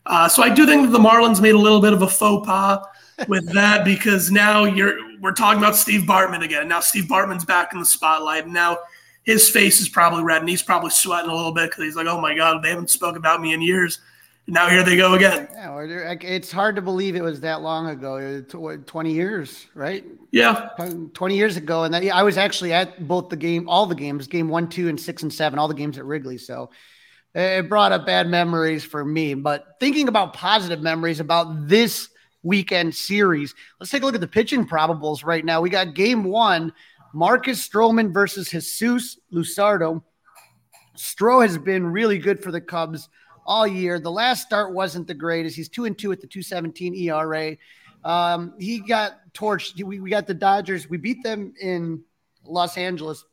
Uh, 0.05 0.28
so 0.28 0.43
I 0.43 0.49
do 0.49 0.66
think 0.66 0.84
that 0.84 0.91
the 0.91 0.99
Marlins 0.99 1.41
made 1.41 1.55
a 1.55 1.59
little 1.59 1.80
bit 1.80 1.93
of 1.93 2.01
a 2.01 2.07
faux 2.07 2.45
pas 2.45 2.86
with 3.30 3.49
that 3.53 3.86
because 3.86 4.30
now 4.30 4.66
you're 4.66 4.97
we're 5.22 5.32
talking 5.32 5.59
about 5.59 5.78
Steve 5.78 6.01
Bartman 6.01 6.43
again. 6.43 6.68
Now 6.68 6.82
Steve 6.82 7.05
Bartman's 7.05 7.45
back 7.45 7.72
in 7.72 7.80
the 7.80 7.86
spotlight, 7.86 8.45
now 8.45 8.78
his 9.24 9.49
face 9.49 9.80
is 9.80 9.89
probably 9.89 10.24
red 10.24 10.41
and 10.41 10.49
he's 10.49 10.63
probably 10.63 10.89
sweating 10.89 11.30
a 11.30 11.36
little 11.36 11.51
bit 11.51 11.69
because 11.69 11.84
he's 11.84 11.95
like, 11.95 12.07
oh 12.07 12.19
my 12.19 12.34
God, 12.36 12.63
they 12.63 12.69
haven't 12.69 12.89
spoken 12.89 13.17
about 13.17 13.41
me 13.41 13.53
in 13.53 13.61
years. 13.61 13.99
And 14.47 14.55
now 14.55 14.67
here 14.67 14.84
they 14.84 14.97
go 14.97 15.13
again. 15.13 15.47
Yeah, 15.53 16.15
it's 16.22 16.51
hard 16.51 16.76
to 16.78 16.82
believe 16.82 17.15
it 17.15 17.22
was 17.22 17.41
that 17.41 17.61
long 17.61 17.88
ago, 17.88 18.41
20 18.41 19.13
years, 19.13 19.67
right? 19.76 20.03
Yeah. 20.32 20.69
20 21.13 21.38
years 21.38 21.57
ago. 21.57 21.84
And 21.84 21.93
that, 21.93 22.03
I 22.09 22.24
was 22.24 22.38
actually 22.38 22.74
at 22.74 23.07
both 23.07 23.30
the 23.30 23.36
game, 23.38 23.69
all 23.69 23.86
the 23.86 23.95
games, 23.95 24.26
game 24.28 24.49
one, 24.49 24.67
two, 24.67 24.89
and 24.89 24.99
six 24.99 25.22
and 25.22 25.32
seven, 25.32 25.59
all 25.59 25.67
the 25.67 25.76
games 25.76 25.99
at 25.99 26.05
Wrigley. 26.05 26.39
So 26.39 26.72
it 27.36 27.69
brought 27.69 27.91
up 27.91 28.07
bad 28.07 28.28
memories 28.28 28.84
for 28.84 29.05
me. 29.05 29.36
But 29.36 29.76
thinking 29.80 30.07
about 30.07 30.34
positive 30.34 30.82
memories 30.82 31.19
about 31.19 31.67
this 31.67 32.09
weekend 32.41 32.95
series, 32.95 33.53
let's 33.80 33.91
take 33.91 34.01
a 34.01 34.05
look 34.05 34.15
at 34.15 34.22
the 34.22 34.28
pitching 34.28 34.65
probables 34.65 35.24
right 35.24 35.45
now. 35.45 35.61
We 35.61 35.69
got 35.69 35.93
game 35.93 36.24
one 36.24 36.74
Marcus 37.14 37.68
Stroman 37.68 38.14
versus 38.14 38.49
Jesus 38.49 39.20
Luzardo. 39.34 40.01
Stro 40.95 41.41
has 41.41 41.57
been 41.57 41.86
really 41.86 42.18
good 42.18 42.41
for 42.41 42.51
the 42.51 42.62
Cubs 42.62 43.09
all 43.45 43.66
year. 43.66 43.99
The 43.99 44.12
last 44.12 44.45
start 44.45 44.74
wasn't 44.74 45.07
the 45.07 45.14
greatest. 45.14 45.55
He's 45.55 45.70
two 45.70 45.86
and 45.86 45.97
two 45.97 46.12
at 46.12 46.22
the 46.22 46.28
217 46.28 46.95
ERA. 46.95 47.57
Um, 48.03 48.53
he 48.59 48.80
got 48.80 49.14
torched. 49.34 49.82
We, 49.84 49.99
we 49.99 50.09
got 50.09 50.28
the 50.28 50.34
Dodgers. 50.34 50.89
We 50.89 50.97
beat 50.97 51.24
them 51.24 51.53
in 51.62 52.03
Los 52.45 52.78
Angeles, 52.78 53.26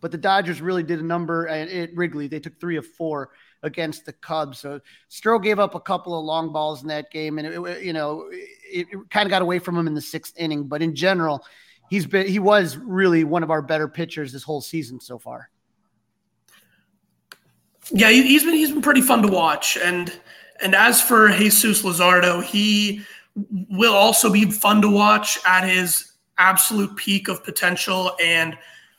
but 0.00 0.10
the 0.10 0.18
Dodgers 0.18 0.60
really 0.60 0.82
did 0.82 1.00
a 1.00 1.04
number 1.04 1.48
at 1.48 1.94
Wrigley. 1.94 2.28
They 2.28 2.40
took 2.40 2.58
three 2.60 2.76
of 2.76 2.86
four 2.86 3.30
against 3.62 4.04
the 4.04 4.12
Cubs. 4.12 4.58
So 4.58 4.80
Stro 5.10 5.42
gave 5.42 5.58
up 5.58 5.74
a 5.74 5.80
couple 5.80 6.18
of 6.18 6.24
long 6.24 6.52
balls 6.52 6.82
in 6.82 6.88
that 6.88 7.10
game, 7.10 7.38
and 7.38 7.46
it, 7.46 7.82
you 7.82 7.92
know 7.92 8.28
it, 8.30 8.86
it 8.90 9.10
kind 9.10 9.26
of 9.26 9.30
got 9.30 9.42
away 9.42 9.58
from 9.58 9.76
him 9.76 9.86
in 9.86 9.94
the 9.94 10.00
sixth 10.00 10.34
inning. 10.36 10.64
But 10.64 10.82
in 10.82 10.94
general, 10.94 11.44
he's 11.92 12.06
been 12.06 12.26
he 12.26 12.38
was 12.38 12.78
really 12.78 13.22
one 13.22 13.42
of 13.42 13.50
our 13.50 13.60
better 13.60 13.86
pitchers 13.86 14.32
this 14.32 14.42
whole 14.42 14.62
season 14.62 14.98
so 14.98 15.18
far. 15.18 15.50
Yeah, 17.90 18.08
he's 18.08 18.44
been 18.44 18.54
he's 18.54 18.72
been 18.72 18.80
pretty 18.80 19.02
fun 19.02 19.20
to 19.20 19.28
watch, 19.28 19.76
and 19.76 20.10
and 20.62 20.74
as 20.74 21.02
for 21.02 21.28
Jesus 21.28 21.82
Luzardo, 21.82 22.42
he 22.42 23.02
will 23.68 23.92
also 23.92 24.32
be 24.32 24.50
fun 24.50 24.80
to 24.80 24.88
watch 24.88 25.38
at 25.46 25.68
his 25.68 26.12
absolute 26.38 26.96
peak 26.96 27.28
of 27.28 27.44
potential. 27.44 28.12
And 28.22 28.56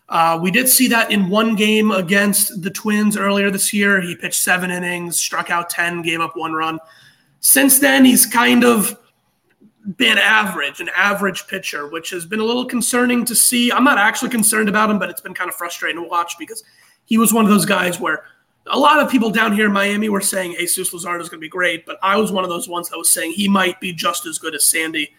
uh, 0.09 0.37
we 0.39 0.51
did 0.51 0.69
see 0.69 0.87
that 0.89 1.11
in 1.11 1.29
one 1.29 1.55
game 1.55 1.89
against 1.89 2.61
the 2.61 2.69
Twins 2.69 3.17
earlier 3.17 3.49
this 3.49 3.73
year. 3.73 4.01
He 4.01 4.15
pitched 4.15 4.39
seven 4.39 4.69
innings, 4.69 5.17
struck 5.17 5.49
out 5.49 5.71
ten, 5.71 6.03
gave 6.03 6.21
up 6.21 6.35
one 6.35 6.53
run. 6.53 6.77
Since 7.39 7.79
then, 7.79 8.05
he's 8.05 8.27
kind 8.27 8.63
of 8.63 8.95
been 9.97 10.17
average, 10.17 10.79
an 10.79 10.89
average 10.95 11.47
pitcher, 11.47 11.88
which 11.88 12.09
has 12.11 12.25
been 12.25 12.39
a 12.39 12.43
little 12.43 12.65
concerning 12.65 13.25
to 13.25 13.36
see. 13.36 13.71
I'm 13.71 13.84
not 13.84 13.97
actually 13.97 14.29
concerned 14.29 14.69
about 14.69 14.89
him, 14.89 14.97
but 14.97 15.09
it's 15.09 15.21
been 15.21 15.34
kind 15.34 15.49
of 15.49 15.55
frustrating 15.55 16.01
to 16.01 16.07
watch 16.07 16.36
because 16.39 16.63
he 17.05 17.17
was 17.17 17.34
one 17.34 17.43
of 17.43 17.51
those 17.51 17.65
guys 17.65 17.99
where 17.99 18.23
a 18.67 18.79
lot 18.79 18.99
of 18.99 19.09
people 19.09 19.29
down 19.29 19.53
here 19.53 19.65
in 19.65 19.73
Miami 19.73 20.07
were 20.07 20.21
saying 20.21 20.55
Jesus 20.57 20.93
Luzardo 20.93 21.19
is 21.19 21.27
going 21.27 21.39
to 21.39 21.45
be 21.45 21.49
great, 21.49 21.86
but 21.86 21.97
I 22.01 22.15
was 22.15 22.31
one 22.31 22.45
of 22.45 22.49
those 22.49 22.69
ones 22.69 22.89
that 22.89 22.97
was 22.97 23.11
saying 23.11 23.34
he 23.34 23.49
might 23.49 23.79
be 23.81 23.91
just 23.91 24.25
as 24.25 24.38
good 24.39 24.55
as 24.55 24.65
Sandy 24.65 25.13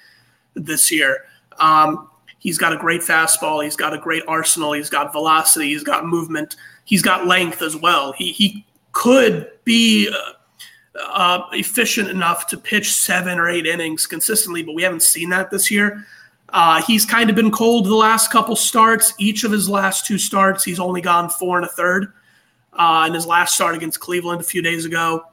this 0.55 0.91
year. 0.91 1.27
Um, 1.59 2.09
he's 2.39 2.57
got 2.57 2.73
a 2.73 2.79
great 2.79 3.03
fastball. 3.03 3.63
He's 3.63 3.77
got 3.77 3.93
a 3.93 3.99
great 3.99 4.23
arsenal. 4.27 4.73
He's 4.73 4.89
got 4.89 5.13
velocity. 5.13 5.69
He's 5.69 5.85
got 5.85 6.07
movement. 6.07 6.57
He's 6.87 7.03
got 7.03 7.27
length 7.27 7.61
as 7.61 7.77
well. 7.77 8.13
He 8.13 8.33
he 8.33 8.67
could 8.93 9.51
be. 9.65 10.09
Uh, 10.09 10.33
uh, 11.01 11.43
efficient 11.53 12.09
enough 12.09 12.47
to 12.49 12.57
pitch 12.57 12.93
seven 12.93 13.39
or 13.39 13.49
eight 13.49 13.67
innings 13.67 14.07
consistently, 14.07 14.63
but 14.63 14.75
we 14.75 14.83
haven't 14.83 15.03
seen 15.03 15.31
that 15.31 15.51
this 15.51 15.71
year. 15.71 16.07
Uh, 16.51 16.81
he's 16.83 17.05
kind 17.05 17.31
of 17.31 17.37
been 17.37 17.51
cold 17.51 17.87
the 17.87 17.95
last 17.95 18.31
couple 18.31 18.55
starts. 18.55 19.13
Each 19.19 19.43
of 19.45 19.51
his 19.51 19.69
last 19.69 20.07
two 20.07 20.19
starts, 20.19 20.63
he's 20.63 20.79
only 20.79 21.01
gone 21.01 21.29
four 21.29 21.57
and 21.57 21.67
a 21.67 21.71
third. 21.71 22.13
Uh, 22.73 23.05
in 23.09 23.15
his 23.15 23.27
last 23.27 23.55
start 23.55 23.75
against 23.75 24.01
Cleveland 24.01 24.41
a 24.41 24.45
few 24.45 24.63
days 24.63 24.85
ago, 24.85 25.25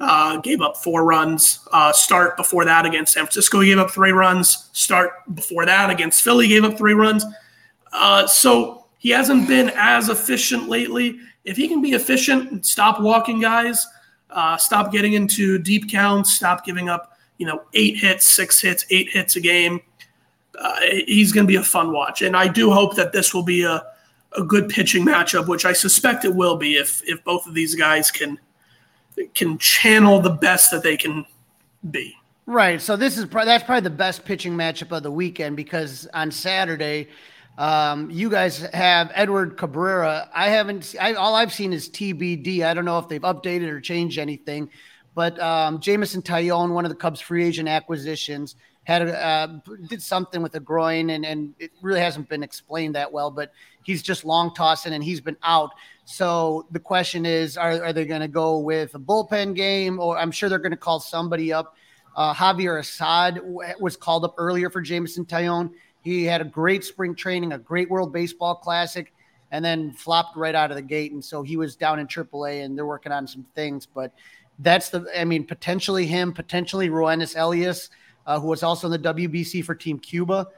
uh, 0.00 0.38
gave 0.38 0.62
up 0.62 0.76
four 0.78 1.04
runs. 1.04 1.66
Uh, 1.72 1.92
start 1.92 2.36
before 2.36 2.64
that 2.64 2.86
against 2.86 3.12
San 3.12 3.24
Francisco, 3.24 3.60
he 3.60 3.68
gave 3.68 3.78
up 3.78 3.90
three 3.90 4.12
runs. 4.12 4.68
Start 4.72 5.12
before 5.34 5.66
that 5.66 5.90
against 5.90 6.22
Philly, 6.22 6.48
gave 6.48 6.64
up 6.64 6.78
three 6.78 6.94
runs. 6.94 7.24
Uh, 7.92 8.26
so 8.26 8.86
he 8.98 9.10
hasn't 9.10 9.48
been 9.48 9.70
as 9.74 10.08
efficient 10.08 10.68
lately. 10.68 11.18
If 11.44 11.56
he 11.56 11.68
can 11.68 11.82
be 11.82 11.92
efficient 11.92 12.50
and 12.50 12.64
stop 12.64 13.00
walking 13.00 13.40
guys– 13.40 13.86
uh, 14.32 14.56
stop 14.56 14.92
getting 14.92 15.14
into 15.14 15.58
deep 15.58 15.90
counts. 15.90 16.34
Stop 16.34 16.64
giving 16.64 16.88
up, 16.88 17.16
you 17.38 17.46
know, 17.46 17.62
eight 17.74 17.96
hits, 17.96 18.26
six 18.26 18.60
hits, 18.60 18.84
eight 18.90 19.08
hits 19.10 19.36
a 19.36 19.40
game. 19.40 19.80
Uh, 20.58 20.80
he's 21.06 21.32
going 21.32 21.46
to 21.46 21.50
be 21.50 21.56
a 21.56 21.62
fun 21.62 21.92
watch, 21.92 22.22
and 22.22 22.36
I 22.36 22.48
do 22.48 22.70
hope 22.70 22.96
that 22.96 23.12
this 23.12 23.32
will 23.32 23.42
be 23.42 23.62
a, 23.62 23.82
a 24.36 24.42
good 24.42 24.68
pitching 24.68 25.04
matchup, 25.06 25.48
which 25.48 25.64
I 25.64 25.72
suspect 25.72 26.24
it 26.24 26.34
will 26.34 26.56
be 26.56 26.76
if 26.76 27.02
if 27.08 27.22
both 27.24 27.46
of 27.46 27.54
these 27.54 27.74
guys 27.74 28.10
can 28.10 28.38
can 29.34 29.58
channel 29.58 30.20
the 30.20 30.30
best 30.30 30.70
that 30.70 30.82
they 30.82 30.96
can 30.96 31.24
be. 31.90 32.14
Right. 32.46 32.80
So 32.80 32.96
this 32.96 33.16
is 33.16 33.26
that's 33.26 33.64
probably 33.64 33.82
the 33.82 33.90
best 33.90 34.24
pitching 34.24 34.54
matchup 34.54 34.94
of 34.94 35.02
the 35.02 35.10
weekend 35.10 35.56
because 35.56 36.08
on 36.12 36.30
Saturday 36.30 37.08
um, 37.60 38.10
you 38.10 38.30
guys 38.30 38.60
have 38.72 39.12
Edward 39.14 39.58
Cabrera. 39.58 40.30
I 40.34 40.48
haven't. 40.48 40.94
I, 40.98 41.12
all 41.12 41.34
I've 41.34 41.52
seen 41.52 41.74
is 41.74 41.90
TBD. 41.90 42.62
I 42.62 42.72
don't 42.72 42.86
know 42.86 42.98
if 42.98 43.06
they've 43.06 43.20
updated 43.20 43.68
or 43.68 43.82
changed 43.82 44.18
anything. 44.18 44.70
But 45.14 45.38
um, 45.38 45.78
Jameson 45.78 46.22
Taillon, 46.22 46.72
one 46.72 46.86
of 46.86 46.88
the 46.88 46.96
Cubs' 46.96 47.20
free 47.20 47.44
agent 47.44 47.68
acquisitions, 47.68 48.56
had 48.84 49.06
uh, 49.10 49.48
did 49.90 50.00
something 50.00 50.40
with 50.40 50.54
a 50.54 50.60
groin, 50.60 51.10
and 51.10 51.26
and 51.26 51.52
it 51.58 51.70
really 51.82 52.00
hasn't 52.00 52.30
been 52.30 52.42
explained 52.42 52.94
that 52.94 53.12
well. 53.12 53.30
But 53.30 53.52
he's 53.84 54.02
just 54.02 54.24
long 54.24 54.54
tossing, 54.54 54.94
and 54.94 55.04
he's 55.04 55.20
been 55.20 55.36
out. 55.42 55.72
So 56.06 56.66
the 56.70 56.80
question 56.80 57.26
is, 57.26 57.58
are, 57.58 57.84
are 57.84 57.92
they 57.92 58.06
going 58.06 58.22
to 58.22 58.28
go 58.28 58.58
with 58.58 58.94
a 58.94 58.98
bullpen 58.98 59.54
game, 59.54 60.00
or 60.00 60.16
I'm 60.16 60.30
sure 60.30 60.48
they're 60.48 60.58
going 60.58 60.70
to 60.70 60.78
call 60.78 60.98
somebody 60.98 61.52
up. 61.52 61.76
Uh, 62.16 62.32
Javier 62.32 62.80
Assad 62.80 63.42
was 63.78 63.98
called 63.98 64.24
up 64.24 64.34
earlier 64.38 64.70
for 64.70 64.80
Jameson 64.80 65.26
Taillon. 65.26 65.70
He 66.02 66.24
had 66.24 66.40
a 66.40 66.44
great 66.44 66.84
spring 66.84 67.14
training, 67.14 67.52
a 67.52 67.58
great 67.58 67.90
World 67.90 68.12
Baseball 68.12 68.54
Classic, 68.54 69.12
and 69.50 69.64
then 69.64 69.92
flopped 69.92 70.36
right 70.36 70.54
out 70.54 70.70
of 70.70 70.76
the 70.76 70.82
gate. 70.82 71.12
And 71.12 71.24
so 71.24 71.42
he 71.42 71.56
was 71.56 71.76
down 71.76 71.98
in 71.98 72.06
AAA, 72.06 72.64
and 72.64 72.76
they're 72.76 72.86
working 72.86 73.12
on 73.12 73.26
some 73.26 73.44
things. 73.54 73.86
But 73.86 74.12
that's 74.58 74.90
the, 74.90 75.06
I 75.16 75.24
mean, 75.24 75.44
potentially 75.44 76.06
him, 76.06 76.32
potentially 76.32 76.88
Roenis 76.88 77.34
Elias, 77.38 77.90
uh, 78.26 78.38
who 78.38 78.48
was 78.48 78.62
also 78.62 78.90
in 78.90 79.02
the 79.02 79.14
WBC 79.14 79.64
for 79.64 79.74
Team 79.74 79.98
Cuba, 79.98 80.48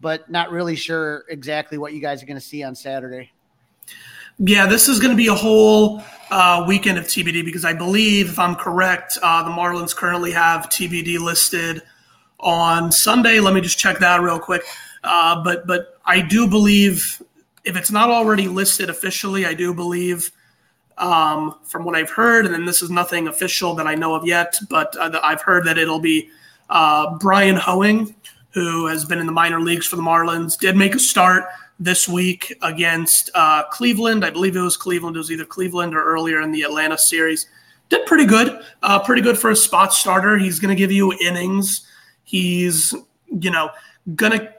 but 0.00 0.30
not 0.30 0.50
really 0.50 0.76
sure 0.76 1.24
exactly 1.28 1.78
what 1.78 1.92
you 1.92 2.00
guys 2.00 2.22
are 2.22 2.26
going 2.26 2.36
to 2.36 2.40
see 2.40 2.62
on 2.62 2.74
Saturday. 2.74 3.30
Yeah, 4.38 4.66
this 4.66 4.88
is 4.88 5.00
going 5.00 5.10
to 5.10 5.16
be 5.16 5.26
a 5.26 5.34
whole 5.34 6.00
uh, 6.30 6.64
weekend 6.68 6.96
of 6.96 7.04
TBD 7.04 7.44
because 7.44 7.64
I 7.64 7.72
believe, 7.72 8.30
if 8.30 8.38
I'm 8.38 8.54
correct, 8.54 9.18
uh, 9.20 9.42
the 9.42 9.50
Marlins 9.50 9.94
currently 9.94 10.30
have 10.30 10.68
TBD 10.68 11.18
listed 11.18 11.82
on 12.38 12.92
Sunday. 12.92 13.40
Let 13.40 13.52
me 13.52 13.60
just 13.60 13.78
check 13.78 13.98
that 13.98 14.20
real 14.20 14.38
quick. 14.38 14.62
Uh, 15.04 15.42
but 15.42 15.66
but 15.66 15.98
I 16.04 16.20
do 16.20 16.48
believe 16.48 17.22
if 17.64 17.76
it's 17.76 17.90
not 17.90 18.10
already 18.10 18.48
listed 18.48 18.90
officially, 18.90 19.46
I 19.46 19.54
do 19.54 19.74
believe 19.74 20.30
um, 20.96 21.54
from 21.64 21.84
what 21.84 21.94
I've 21.94 22.10
heard, 22.10 22.44
and 22.44 22.54
then 22.54 22.64
this 22.64 22.82
is 22.82 22.90
nothing 22.90 23.28
official 23.28 23.74
that 23.74 23.86
I 23.86 23.94
know 23.94 24.14
of 24.14 24.26
yet, 24.26 24.58
but 24.68 24.96
uh, 24.96 25.20
I've 25.22 25.42
heard 25.42 25.64
that 25.66 25.78
it'll 25.78 26.00
be 26.00 26.30
uh, 26.70 27.16
Bryan 27.18 27.56
Hoeing, 27.56 28.14
who 28.50 28.86
has 28.86 29.04
been 29.04 29.18
in 29.18 29.26
the 29.26 29.32
minor 29.32 29.60
leagues 29.60 29.86
for 29.86 29.96
the 29.96 30.02
Marlins, 30.02 30.58
did 30.58 30.76
make 30.76 30.94
a 30.94 30.98
start 30.98 31.44
this 31.78 32.08
week 32.08 32.56
against 32.62 33.30
uh, 33.34 33.64
Cleveland. 33.70 34.24
I 34.24 34.30
believe 34.30 34.56
it 34.56 34.60
was 34.60 34.76
Cleveland. 34.76 35.16
It 35.16 35.20
was 35.20 35.30
either 35.30 35.44
Cleveland 35.44 35.94
or 35.94 36.02
earlier 36.02 36.40
in 36.40 36.50
the 36.50 36.62
Atlanta 36.62 36.98
series. 36.98 37.46
Did 37.88 38.04
pretty 38.06 38.26
good. 38.26 38.60
Uh, 38.82 38.98
pretty 38.98 39.22
good 39.22 39.38
for 39.38 39.50
a 39.50 39.56
spot 39.56 39.94
starter. 39.94 40.36
He's 40.36 40.58
going 40.58 40.74
to 40.74 40.78
give 40.78 40.92
you 40.92 41.12
innings. 41.20 41.86
He's, 42.24 42.94
you 43.26 43.50
know, 43.50 43.70
going 44.14 44.32
to 44.32 44.52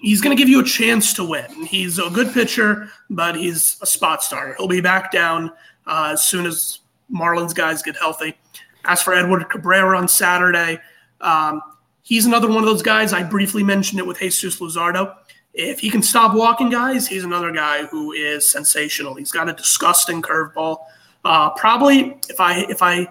he's 0.00 0.20
going 0.20 0.36
to 0.36 0.40
give 0.40 0.48
you 0.48 0.60
a 0.60 0.64
chance 0.64 1.12
to 1.14 1.24
win. 1.24 1.50
He's 1.66 1.98
a 1.98 2.10
good 2.10 2.32
pitcher, 2.32 2.90
but 3.10 3.36
he's 3.36 3.78
a 3.82 3.86
spot 3.86 4.22
starter. 4.22 4.54
He'll 4.58 4.68
be 4.68 4.80
back 4.80 5.12
down 5.12 5.50
uh, 5.86 6.10
as 6.12 6.26
soon 6.26 6.46
as 6.46 6.80
Marlins 7.12 7.54
guys 7.54 7.82
get 7.82 7.96
healthy. 7.96 8.36
As 8.84 9.02
for 9.02 9.14
Edward 9.14 9.48
Cabrera 9.48 9.96
on 9.96 10.08
Saturday, 10.08 10.78
um, 11.20 11.62
he's 12.02 12.26
another 12.26 12.48
one 12.48 12.58
of 12.58 12.66
those 12.66 12.82
guys. 12.82 13.12
I 13.12 13.22
briefly 13.22 13.62
mentioned 13.62 13.98
it 13.98 14.06
with 14.06 14.18
Jesus 14.18 14.60
Luzardo. 14.60 15.14
If 15.54 15.80
he 15.80 15.88
can 15.88 16.02
stop 16.02 16.34
walking 16.34 16.68
guys, 16.68 17.06
he's 17.06 17.24
another 17.24 17.52
guy 17.52 17.86
who 17.86 18.12
is 18.12 18.50
sensational. 18.50 19.14
He's 19.14 19.30
got 19.30 19.48
a 19.48 19.52
disgusting 19.52 20.20
curveball. 20.20 20.78
Uh, 21.24 21.50
probably, 21.50 22.18
if 22.28 22.40
I 22.40 22.66
if 22.68 22.82
I 22.82 23.08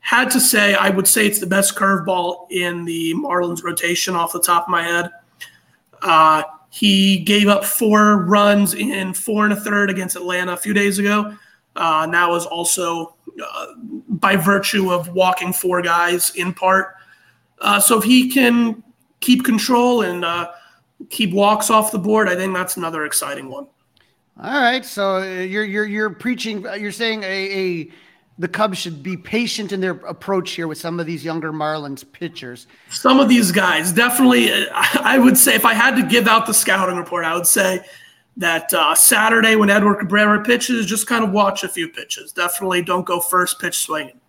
had 0.00 0.30
to 0.30 0.40
say, 0.40 0.74
I 0.74 0.90
would 0.90 1.08
say 1.08 1.26
it's 1.26 1.40
the 1.40 1.46
best 1.46 1.74
curveball 1.74 2.46
in 2.50 2.84
the 2.84 3.14
Marlins 3.14 3.64
rotation 3.64 4.14
off 4.14 4.32
the 4.32 4.40
top 4.40 4.64
of 4.64 4.68
my 4.68 4.82
head. 4.82 5.10
Uh, 6.02 6.42
he 6.70 7.18
gave 7.18 7.48
up 7.48 7.64
four 7.64 8.24
runs 8.24 8.74
in 8.74 9.14
four 9.14 9.44
and 9.44 9.52
a 9.52 9.56
third 9.56 9.90
against 9.90 10.16
Atlanta 10.16 10.52
a 10.52 10.56
few 10.56 10.74
days 10.74 10.98
ago. 10.98 11.34
Uh, 11.76 12.00
and 12.04 12.14
that 12.14 12.28
was 12.28 12.44
also 12.46 13.14
uh, 13.42 13.66
by 14.08 14.36
virtue 14.36 14.92
of 14.92 15.08
walking 15.08 15.52
four 15.52 15.80
guys 15.80 16.30
in 16.34 16.52
part. 16.52 16.94
Uh, 17.60 17.80
so 17.80 17.98
if 17.98 18.04
he 18.04 18.28
can 18.30 18.82
keep 19.20 19.44
control 19.44 20.02
and 20.02 20.24
uh, 20.24 20.50
keep 21.10 21.32
walks 21.32 21.70
off 21.70 21.92
the 21.92 21.98
board, 21.98 22.28
I 22.28 22.34
think 22.34 22.54
that's 22.54 22.76
another 22.76 23.04
exciting 23.04 23.48
one. 23.48 23.66
All 24.40 24.60
right, 24.60 24.84
so 24.84 25.16
uh, 25.16 25.24
you're 25.24 25.64
you're 25.64 25.84
you're 25.84 26.10
preaching. 26.10 26.64
You're 26.78 26.92
saying 26.92 27.24
a, 27.24 27.26
a 27.26 27.90
the 28.38 28.48
Cubs 28.48 28.78
should 28.78 29.02
be 29.02 29.16
patient 29.16 29.72
in 29.72 29.80
their 29.80 29.92
approach 29.92 30.52
here 30.52 30.68
with 30.68 30.78
some 30.78 31.00
of 31.00 31.06
these 31.06 31.24
younger 31.24 31.52
Marlins 31.52 32.04
pitchers. 32.10 32.68
Some 32.88 33.18
of 33.18 33.28
these 33.28 33.50
guys, 33.50 33.92
definitely. 33.92 34.50
I 34.70 35.18
would 35.18 35.36
say 35.36 35.54
if 35.54 35.64
I 35.64 35.74
had 35.74 35.96
to 35.96 36.02
give 36.04 36.28
out 36.28 36.46
the 36.46 36.54
scouting 36.54 36.96
report, 36.96 37.24
I 37.24 37.34
would 37.34 37.46
say 37.46 37.80
that 38.36 38.72
uh, 38.72 38.94
Saturday 38.94 39.56
when 39.56 39.68
Edward 39.68 39.96
Cabrera 39.96 40.42
pitches, 40.44 40.86
just 40.86 41.08
kind 41.08 41.24
of 41.24 41.32
watch 41.32 41.64
a 41.64 41.68
few 41.68 41.88
pitches. 41.88 42.32
Definitely 42.32 42.82
don't 42.82 43.04
go 43.04 43.20
first 43.20 43.58
pitch 43.58 43.78
swinging. 43.78 44.20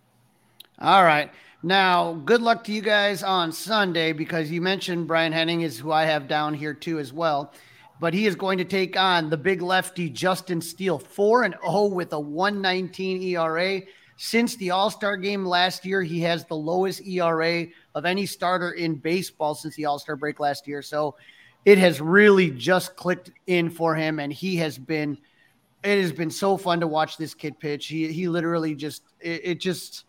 All 0.80 1.04
right. 1.04 1.30
Now, 1.62 2.14
good 2.14 2.42
luck 2.42 2.64
to 2.64 2.72
you 2.72 2.80
guys 2.80 3.22
on 3.22 3.52
Sunday 3.52 4.12
because 4.12 4.50
you 4.50 4.60
mentioned 4.60 5.06
Bryan 5.06 5.32
Hoeing 5.32 5.60
is 5.60 5.78
who 5.78 5.92
I 5.92 6.04
have 6.06 6.26
down 6.26 6.54
here 6.54 6.74
too 6.74 6.98
as 6.98 7.12
well. 7.12 7.52
But 8.00 8.14
he 8.14 8.26
is 8.26 8.34
going 8.34 8.56
to 8.58 8.64
take 8.64 8.98
on 8.98 9.28
the 9.28 9.36
big 9.36 9.60
lefty 9.60 10.08
Justin 10.08 10.62
Steele, 10.62 10.98
4 10.98 11.44
and 11.44 11.54
0 11.62 11.84
with 11.88 12.14
a 12.14 12.18
119 12.18 13.22
ERA. 13.22 13.82
Since 14.22 14.56
the 14.56 14.70
All 14.70 14.90
Star 14.90 15.16
game 15.16 15.46
last 15.46 15.86
year, 15.86 16.02
he 16.02 16.20
has 16.20 16.44
the 16.44 16.54
lowest 16.54 17.00
ERA 17.06 17.66
of 17.94 18.04
any 18.04 18.26
starter 18.26 18.72
in 18.72 18.96
baseball 18.96 19.54
since 19.54 19.74
the 19.76 19.86
All 19.86 19.98
Star 19.98 20.14
break 20.14 20.38
last 20.40 20.68
year. 20.68 20.82
So 20.82 21.16
it 21.64 21.78
has 21.78 22.02
really 22.02 22.50
just 22.50 22.96
clicked 22.96 23.30
in 23.46 23.70
for 23.70 23.94
him, 23.94 24.18
and 24.18 24.30
he 24.30 24.56
has 24.56 24.76
been. 24.76 25.16
It 25.82 26.02
has 26.02 26.12
been 26.12 26.30
so 26.30 26.58
fun 26.58 26.80
to 26.80 26.86
watch 26.86 27.16
this 27.16 27.32
kid 27.32 27.58
pitch. 27.58 27.86
He 27.86 28.12
he 28.12 28.28
literally 28.28 28.74
just 28.74 29.04
it, 29.20 29.40
it 29.42 29.54
just 29.58 30.04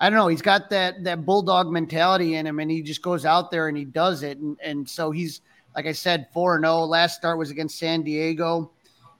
I 0.00 0.08
don't 0.08 0.18
know. 0.18 0.28
He's 0.28 0.40
got 0.40 0.70
that 0.70 1.04
that 1.04 1.26
bulldog 1.26 1.70
mentality 1.70 2.36
in 2.36 2.46
him, 2.46 2.58
and 2.58 2.70
he 2.70 2.80
just 2.80 3.02
goes 3.02 3.26
out 3.26 3.50
there 3.50 3.68
and 3.68 3.76
he 3.76 3.84
does 3.84 4.22
it. 4.22 4.38
And 4.38 4.58
and 4.64 4.88
so 4.88 5.10
he's 5.10 5.42
like 5.76 5.84
I 5.84 5.92
said, 5.92 6.26
four 6.32 6.56
and 6.56 6.64
zero. 6.64 6.76
Oh. 6.76 6.84
Last 6.86 7.16
start 7.16 7.36
was 7.36 7.50
against 7.50 7.78
San 7.78 8.02
Diego. 8.02 8.72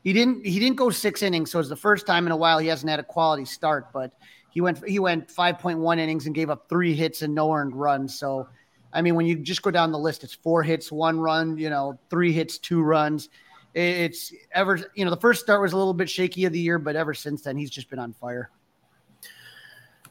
He 0.02 0.12
didn't 0.12 0.44
he 0.44 0.58
didn't 0.58 0.76
go 0.76 0.90
six 0.90 1.22
innings, 1.22 1.50
so 1.50 1.58
it's 1.58 1.68
the 1.68 1.76
first 1.76 2.06
time 2.06 2.26
in 2.26 2.32
a 2.32 2.36
while 2.36 2.58
he 2.58 2.66
hasn't 2.68 2.90
had 2.90 3.00
a 3.00 3.04
quality 3.04 3.44
start. 3.44 3.92
But 3.92 4.12
he 4.50 4.60
went 4.60 4.86
he 4.86 4.98
went 4.98 5.30
five 5.30 5.58
point 5.58 5.78
one 5.78 5.98
innings 5.98 6.26
and 6.26 6.34
gave 6.34 6.50
up 6.50 6.68
three 6.68 6.94
hits 6.94 7.22
and 7.22 7.34
no 7.34 7.52
earned 7.52 7.76
runs. 7.76 8.18
So 8.18 8.48
I 8.92 9.00
mean, 9.00 9.14
when 9.14 9.26
you 9.26 9.36
just 9.36 9.62
go 9.62 9.70
down 9.70 9.92
the 9.92 9.98
list, 9.98 10.24
it's 10.24 10.34
four 10.34 10.62
hits, 10.62 10.92
one 10.92 11.18
run, 11.18 11.56
you 11.56 11.70
know, 11.70 11.98
three 12.10 12.32
hits, 12.32 12.58
two 12.58 12.82
runs. 12.82 13.28
It's 13.74 14.34
ever, 14.52 14.78
you 14.94 15.04
know, 15.06 15.10
the 15.10 15.16
first 15.16 15.40
start 15.40 15.62
was 15.62 15.72
a 15.72 15.76
little 15.78 15.94
bit 15.94 16.10
shaky 16.10 16.44
of 16.44 16.52
the 16.52 16.58
year, 16.58 16.78
but 16.78 16.94
ever 16.94 17.14
since 17.14 17.40
then, 17.40 17.56
he's 17.56 17.70
just 17.70 17.88
been 17.88 17.98
on 17.98 18.12
fire. 18.12 18.50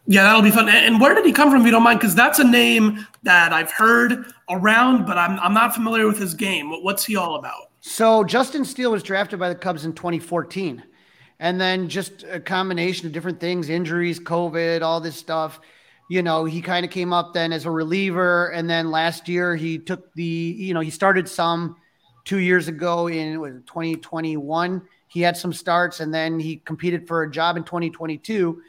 Yeah, 0.08 0.24
that'll 0.24 0.42
be 0.42 0.50
fun. 0.50 0.68
And 0.68 1.00
where 1.00 1.14
did 1.14 1.28
he 1.28 1.32
come 1.32 1.52
from, 1.52 1.62
if 1.62 1.66
you 1.66 1.72
don't 1.72 1.84
mind? 1.84 2.00
Because 2.00 2.16
that's 2.16 2.40
a 2.40 2.44
name 2.44 3.06
that 3.22 3.54
I've 3.54 3.72
heard 3.72 4.34
around, 4.50 5.06
but 5.06 5.20
I'm, 5.20 5.40
I'm 5.40 5.54
not 5.54 5.76
familiar 5.76 6.08
with 6.08 6.18
his 6.18 6.34
game. 6.34 6.72
What's 6.84 7.06
he 7.06 7.16
all 7.16 7.36
about? 7.36 7.71
So 7.82 8.24
Justin 8.24 8.64
Steele 8.64 8.92
was 8.92 9.04
drafted 9.04 9.40
by 9.40 9.50
the 9.50 9.56
Cubs 9.56 9.86
in 9.86 9.94
2014. 9.94 10.84
And 11.40 11.60
then 11.60 11.90
just 11.90 12.24
a 12.24 12.40
combination 12.40 13.08
of 13.08 13.14
different 13.14 13.40
things, 13.40 13.70
injuries, 13.70 14.20
COVID, 14.20 14.84
all 14.84 15.02
this 15.02 15.16
stuff. 15.16 15.60
You 16.08 16.22
know, 16.22 16.46
he 16.46 16.62
kind 16.62 16.86
of 16.86 16.92
came 16.92 17.12
up 17.12 17.34
then 17.34 17.52
as 17.52 17.66
a 17.66 17.72
reliever. 17.72 18.50
And 18.50 18.70
then 18.70 18.92
last 18.92 19.28
year 19.28 19.56
he 19.56 19.80
took 19.80 20.14
the, 20.14 20.24
you 20.24 20.76
know, 20.76 20.80
he 20.80 20.92
started 20.92 21.28
some 21.28 21.76
two 22.24 22.38
years 22.38 22.68
ago 22.68 23.08
in 23.08 23.40
was 23.40 23.54
2021. 23.66 24.84
He 25.08 25.22
had 25.22 25.36
some 25.36 25.52
starts 25.52 26.00
and 26.00 26.14
then 26.14 26.40
he 26.40 26.58
competed 26.58 27.08
for 27.08 27.24
a 27.24 27.32
job 27.32 27.58
in 27.58 27.64
2022 27.64 28.62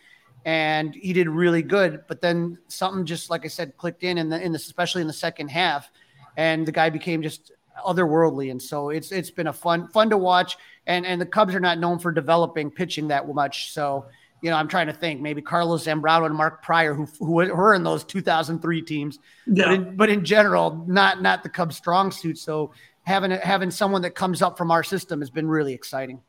and 0.45 0.95
he 0.95 1.13
did 1.13 1.29
really 1.29 1.63
good. 1.63 2.05
But 2.09 2.21
then 2.21 2.59
something 2.69 3.05
just 3.05 3.31
like 3.31 3.45
I 3.45 3.49
said 3.49 3.77
clicked 3.77 4.03
in, 4.05 4.19
in 4.19 4.29
the 4.29 4.41
in 4.41 4.53
the 4.53 4.57
especially 4.57 5.03
in 5.03 5.07
the 5.07 5.13
second 5.13 5.49
half, 5.49 5.91
and 6.37 6.67
the 6.67 6.73
guy 6.73 6.91
became 6.91 7.23
just 7.23 7.53
otherworldly. 7.85 8.51
And 8.51 8.61
so 8.61 8.91
it's 8.91 9.13
it's 9.13 9.31
been 9.31 9.47
a 9.47 9.53
fun 9.53 9.89
fun 9.89 10.11
to 10.11 10.17
watch. 10.17 10.57
And 10.87 11.07
and 11.07 11.21
the 11.21 11.27
Cubs 11.27 11.55
are 11.55 11.61
not 11.61 11.79
known 11.79 11.99
for 11.99 12.13
developing 12.13 12.71
pitching 12.71 13.09
that 13.09 13.29
much. 13.29 13.73
So 13.73 14.07
you 14.43 14.51
know, 14.51 14.57
I'm 14.57 14.67
trying 14.67 14.89
to 14.89 14.93
think 14.93 15.21
maybe 15.21 15.41
Carlos 15.41 15.85
Zambrano 15.85 16.27
and 16.27 16.35
Mark 16.35 16.63
Prior, 16.63 16.95
who 16.95 17.07
who 17.21 17.33
were 17.33 17.75
in 17.75 17.85
those 17.85 18.03
2003 18.05 18.83
teams, 18.83 19.19
yeah. 19.47 19.65
but, 19.65 19.73
in, 19.73 19.97
but 19.97 20.11
in 20.11 20.25
general, 20.25 20.85
not 20.89 21.23
not 21.23 21.45
the 21.45 21.49
Cubs' 21.49 21.77
strong 21.77 22.11
suit. 22.11 22.39
So 22.39 22.73
having 23.05 23.31
having 23.31 23.71
someone 23.71 24.03
that 24.03 24.15
comes 24.15 24.43
up 24.43 24.59
from 24.59 24.71
our 24.71 24.83
system 24.83 25.21
has 25.21 25.31
been 25.31 25.49
really 25.49 25.73
exciting. 25.73 26.21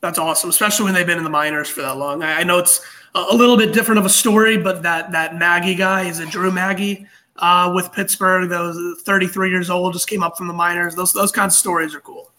That's 0.00 0.18
awesome, 0.18 0.50
especially 0.50 0.84
when 0.84 0.94
they've 0.94 1.06
been 1.06 1.18
in 1.18 1.24
the 1.24 1.30
minors 1.30 1.68
for 1.68 1.82
that 1.82 1.96
long. 1.96 2.22
I, 2.22 2.44
know 2.44 2.58
it's 2.58 2.80
a 3.16 3.34
little 3.34 3.56
bit 3.56 3.72
different 3.72 3.98
of 3.98 4.06
a 4.06 4.10
story, 4.10 4.56
but 4.56 4.84
that 4.84 5.10
that 5.12 5.32
Maggi 5.32 5.76
guy 5.76 6.04
is 6.04 6.20
a 6.20 6.26
Drew 6.26 6.52
Maggi 6.52 7.06
uh, 7.38 7.72
with 7.74 7.92
Pittsburgh. 7.92 8.48
Those 8.48 9.00
33 9.02 9.50
years 9.50 9.70
old, 9.70 9.92
just 9.92 10.08
came 10.08 10.22
up 10.22 10.36
from 10.36 10.48
the 10.48 10.54
minors. 10.54 10.94
Those 10.94 11.12
those 11.12 11.32
kinds 11.32 11.54
of 11.54 11.58
stories 11.58 11.94
are 11.94 12.00
cool. 12.00 12.30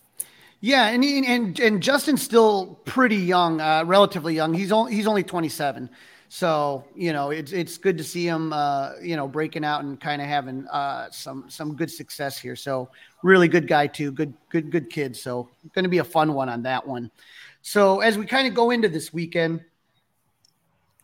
Yeah, 0.62 0.90
and 0.90 1.04
and 1.04 1.60
and 1.60 1.82
Justin's 1.82 2.22
still 2.22 2.80
pretty 2.86 3.16
young, 3.16 3.62
uh, 3.62 3.84
relatively 3.86 4.36
young. 4.36 4.54
He's 4.54 4.72
only 4.72 4.94
he's 4.94 5.08
only 5.08 5.24
27. 5.24 5.90
So 6.28 6.84
you 6.96 7.12
know, 7.12 7.32
it's 7.32 7.54
it's 7.54 7.78
good 7.78 7.98
to 7.98 8.04
see 8.04 8.28
him, 8.28 8.54
uh, 8.54 8.92
you 9.02 9.16
know, 9.16 9.28
breaking 9.28 9.66
out 9.66 9.84
and 9.84 10.00
kind 10.00 10.22
of 10.22 10.28
having 10.28 10.68
uh, 10.68 11.10
some 11.12 11.50
some 11.50 11.76
good 11.76 11.90
success 11.90 12.38
here. 12.38 12.56
So 12.56 12.90
really 13.24 13.48
good 13.48 13.68
guy 13.68 13.88
too, 13.88 14.12
good 14.12 14.34
good 14.50 14.70
good 14.70 14.90
kid. 14.90 15.16
So 15.16 15.50
going 15.74 15.84
to 15.84 15.90
be 15.90 15.98
a 15.98 16.04
fun 16.04 16.34
one 16.34 16.50
on 16.50 16.64
that 16.64 16.86
one. 16.86 17.10
So 17.62 18.02
as 18.02 18.18
we 18.18 18.26
kind 18.26 18.48
of 18.48 18.54
go 18.54 18.70
into 18.70 18.90
this 18.90 19.12
weekend, 19.12 19.62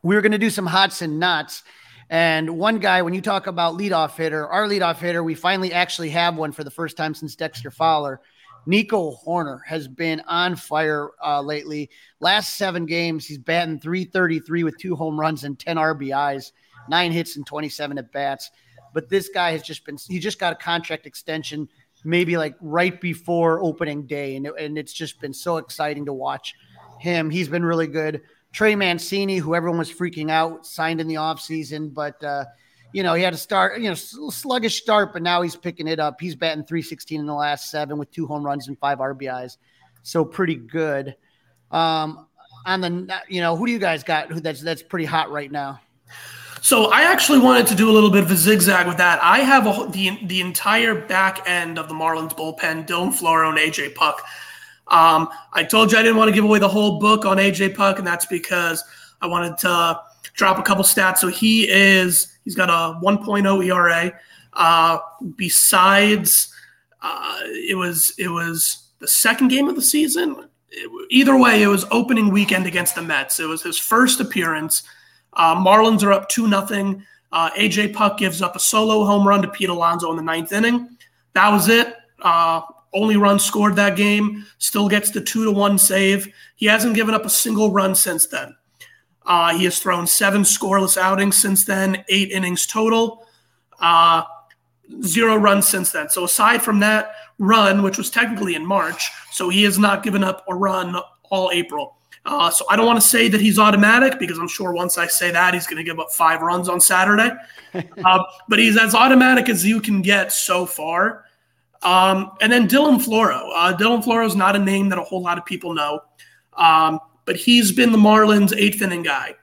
we're 0.03 0.21
going 0.21 0.33
to 0.33 0.37
do 0.37 0.49
some 0.49 0.67
hots 0.67 1.01
and 1.01 1.19
knots. 1.19 1.63
And 2.09 2.57
one 2.57 2.79
guy, 2.79 3.01
when 3.01 3.13
you 3.13 3.21
talk 3.21 3.47
about 3.47 3.77
leadoff 3.77 4.15
hitter, 4.15 4.47
our 4.47 4.67
leadoff 4.67 4.97
hitter, 4.97 5.23
we 5.23 5.33
finally 5.33 5.73
actually 5.73 6.09
have 6.11 6.35
one 6.35 6.51
for 6.51 6.63
the 6.63 6.71
first 6.71 6.97
time 6.97 7.15
since 7.15 7.35
Dexter 7.35 7.71
Fowler. 7.71 8.21
Nico 8.67 9.15
Hoerner 9.25 9.59
has 9.65 9.87
been 9.87 10.21
on 10.27 10.55
fire 10.55 11.09
uh, 11.23 11.41
lately. 11.41 11.89
Last 12.19 12.55
seven 12.55 12.85
games, 12.85 13.25
he's 13.25 13.37
batting 13.37 13.79
333 13.79 14.63
with 14.63 14.77
two 14.77 14.95
home 14.95 15.19
runs 15.19 15.43
and 15.43 15.57
10 15.57 15.77
RBIs, 15.77 16.51
nine 16.89 17.11
hits 17.11 17.35
and 17.37 17.45
27 17.45 17.97
at 17.97 18.11
bats. 18.11 18.51
But 18.93 19.09
this 19.09 19.29
guy 19.29 19.51
has 19.51 19.61
just 19.61 19.85
been, 19.85 19.97
he 20.07 20.19
just 20.19 20.39
got 20.39 20.53
a 20.53 20.55
contract 20.55 21.05
extension 21.05 21.69
maybe 22.03 22.37
like 22.37 22.55
right 22.61 23.01
before 23.01 23.61
opening 23.61 24.05
day. 24.05 24.35
And, 24.35 24.45
and 24.47 24.77
it's 24.77 24.93
just 24.93 25.19
been 25.19 25.33
so 25.33 25.57
exciting 25.57 26.05
to 26.05 26.13
watch 26.13 26.53
him. 26.99 27.29
He's 27.29 27.49
been 27.49 27.65
really 27.65 27.87
good. 27.87 28.21
Trey 28.55 28.73
Mancini, 28.73 29.35
who 29.35 29.53
everyone 29.53 29.77
was 29.77 29.91
freaking 29.91 30.31
out, 30.31 30.65
signed 30.65 31.01
in 31.01 31.09
the 31.09 31.15
offseason, 31.15 31.93
but 31.93 32.23
uh, 32.23 32.45
you 32.93 33.03
know, 33.03 33.13
he 33.13 33.21
had 33.21 33.33
a 33.33 33.37
start, 33.37 33.81
you 33.81 33.89
know, 33.89 33.95
sluggish 33.95 34.81
start, 34.81 35.11
but 35.11 35.21
now 35.21 35.41
he's 35.41 35.57
picking 35.57 35.89
it 35.89 35.99
up. 35.99 36.21
He's 36.21 36.37
batting 36.37 36.63
316 36.63 37.19
in 37.19 37.25
the 37.25 37.33
last 37.33 37.69
seven 37.69 37.97
with 37.97 38.09
two 38.11 38.25
home 38.25 38.45
runs 38.45 38.69
and 38.69 38.79
five 38.79 38.99
RBIs. 38.99 39.57
So 40.03 40.23
pretty 40.23 40.55
good. 40.55 41.17
Um, 41.69 42.27
on 42.65 42.79
the, 42.79 43.21
you 43.27 43.41
know, 43.41 43.57
who 43.57 43.65
do 43.65 43.73
you 43.73 43.77
guys 43.77 44.05
got 44.05 44.31
who 44.31 44.39
that's 44.39 44.61
that's 44.61 44.81
pretty 44.81 45.03
hot 45.03 45.31
right 45.31 45.51
now? 45.51 45.81
So 46.61 46.85
I 46.85 47.01
actually 47.01 47.39
wanted 47.39 47.67
to 47.67 47.75
do 47.75 47.89
a 47.89 47.93
little 47.93 48.09
bit 48.09 48.23
of 48.23 48.31
a 48.31 48.37
zigzag 48.37 48.87
with 48.87 48.97
that. 48.97 49.19
I 49.21 49.39
have 49.39 49.67
a, 49.67 49.91
the 49.91 50.17
the 50.27 50.39
entire 50.39 50.95
back 50.95 51.41
end 51.45 51.77
of 51.77 51.89
the 51.89 51.93
Marlins 51.93 52.31
bullpen: 52.31 52.87
Dylan 52.87 53.09
Floro 53.09 53.49
and 53.49 53.57
AJ 53.57 53.95
Puk. 53.95 54.25
Um, 54.95 55.27
I 55.51 55.65
told 55.65 55.91
you 55.91 55.97
I 55.97 56.03
didn't 56.03 56.15
want 56.15 56.29
to 56.29 56.33
give 56.33 56.45
away 56.45 56.57
the 56.57 56.69
whole 56.69 56.99
book 56.99 57.25
on 57.25 57.35
AJ 57.35 57.75
Puk, 57.75 57.97
and 57.97 58.07
that's 58.07 58.25
because 58.25 58.81
I 59.21 59.27
wanted 59.27 59.57
to 59.59 59.99
drop 60.35 60.57
a 60.57 60.61
couple 60.61 60.85
stats. 60.85 61.17
So 61.17 61.27
he 61.27 61.69
is 61.69 62.37
he's 62.45 62.55
got 62.55 62.69
a 62.69 62.97
1.0 63.01 63.65
ERA. 63.65 64.13
Uh, 64.53 64.99
besides, 65.35 66.53
uh, 67.01 67.39
it 67.43 67.75
was 67.75 68.13
it 68.17 68.29
was 68.29 68.87
the 68.99 69.07
second 69.07 69.49
game 69.49 69.67
of 69.67 69.75
the 69.75 69.81
season. 69.81 70.47
It, 70.71 70.89
either 71.09 71.37
way, 71.37 71.61
it 71.61 71.67
was 71.67 71.85
opening 71.91 72.29
weekend 72.29 72.65
against 72.65 72.95
the 72.95 73.01
Mets. 73.01 73.41
It 73.41 73.49
was 73.49 73.61
his 73.61 73.77
first 73.77 74.21
appearance. 74.21 74.83
Uh, 75.33 75.55
Marlins 75.55 76.03
are 76.03 76.13
up 76.13 76.29
2 76.29 76.47
nothing. 76.47 77.03
Uh, 77.33 77.49
AJ 77.51 77.93
Puk 77.93 78.17
gives 78.17 78.41
up 78.41 78.55
a 78.55 78.59
solo 78.59 79.03
home 79.03 79.27
run 79.27 79.41
to 79.41 79.49
Pete 79.49 79.67
Alonso 79.67 80.09
in 80.11 80.15
the 80.15 80.23
ninth 80.23 80.53
inning. 80.53 80.97
That 81.33 81.49
was 81.49 81.67
it. 81.67 81.97
Only 82.95 83.17
run 83.17 83.37
scored 83.39 83.75
that 83.75 83.97
game. 83.97 84.45
Still 84.57 84.87
gets 84.87 85.11
the 85.11 85.21
two 85.21 85.43
to 85.43 85.51
one 85.51 85.77
save. 85.77 86.33
He 86.55 86.65
hasn't 86.65 86.95
given 86.95 87.13
up 87.13 87.25
a 87.25 87.29
single 87.29 87.71
run 87.71 87.93
since 87.93 88.25
then. 88.25 88.55
Uh, 89.25 89.55
he 89.57 89.65
has 89.65 89.79
thrown 89.79 90.07
seven 90.07 90.43
scoreless 90.43 90.97
outings 90.97 91.35
since 91.35 91.65
then, 91.65 92.03
eight 92.09 92.31
innings 92.31 92.65
total, 92.65 93.27
uh, 93.79 94.23
zero 95.03 95.35
runs 95.35 95.67
since 95.67 95.91
then. 95.91 96.09
So 96.09 96.23
aside 96.23 96.61
from 96.61 96.79
that 96.81 97.15
run, 97.37 97.81
which 97.81 97.97
was 97.97 98.09
technically 98.09 98.55
in 98.55 98.65
March, 98.65 99.09
so 99.31 99.49
he 99.49 99.63
has 99.63 99.77
not 99.77 100.03
given 100.03 100.23
up 100.23 100.45
a 100.47 100.55
run 100.55 100.95
all 101.23 101.51
April. 101.51 101.97
Uh, 102.25 102.49
so 102.49 102.65
I 102.69 102.75
don't 102.75 102.85
want 102.85 102.99
to 102.99 103.07
say 103.07 103.27
that 103.27 103.41
he's 103.41 103.59
automatic 103.59 104.19
because 104.19 104.39
I'm 104.39 104.47
sure 104.47 104.73
once 104.73 104.97
I 104.97 105.05
say 105.07 105.31
that, 105.31 105.53
he's 105.53 105.67
going 105.67 105.77
to 105.77 105.83
give 105.83 105.99
up 105.99 106.11
five 106.11 106.41
runs 106.41 106.69
on 106.69 106.81
Saturday. 106.81 107.31
uh, 108.05 108.23
but 108.47 108.57
he's 108.57 108.77
as 108.77 108.95
automatic 108.95 109.49
as 109.49 109.65
you 109.65 109.81
can 109.81 110.01
get 110.01 110.31
so 110.31 110.65
far. 110.65 111.24
Um, 111.83 112.31
and 112.41 112.51
then 112.51 112.67
Dylan 112.67 113.03
Floro. 113.03 113.49
Uh, 113.53 113.75
Dylan 113.77 114.03
Floro 114.03 114.25
is 114.25 114.35
not 114.35 114.55
a 114.55 114.59
name 114.59 114.89
that 114.89 114.97
a 114.97 115.03
whole 115.03 115.21
lot 115.21 115.37
of 115.37 115.45
people 115.45 115.73
know, 115.73 116.01
um, 116.57 116.99
but 117.25 117.35
he's 117.35 117.71
been 117.71 117.91
the 117.91 117.97
Marlins' 117.97 118.55
eighth 118.57 118.81
inning 118.81 119.03
guy. 119.03 119.35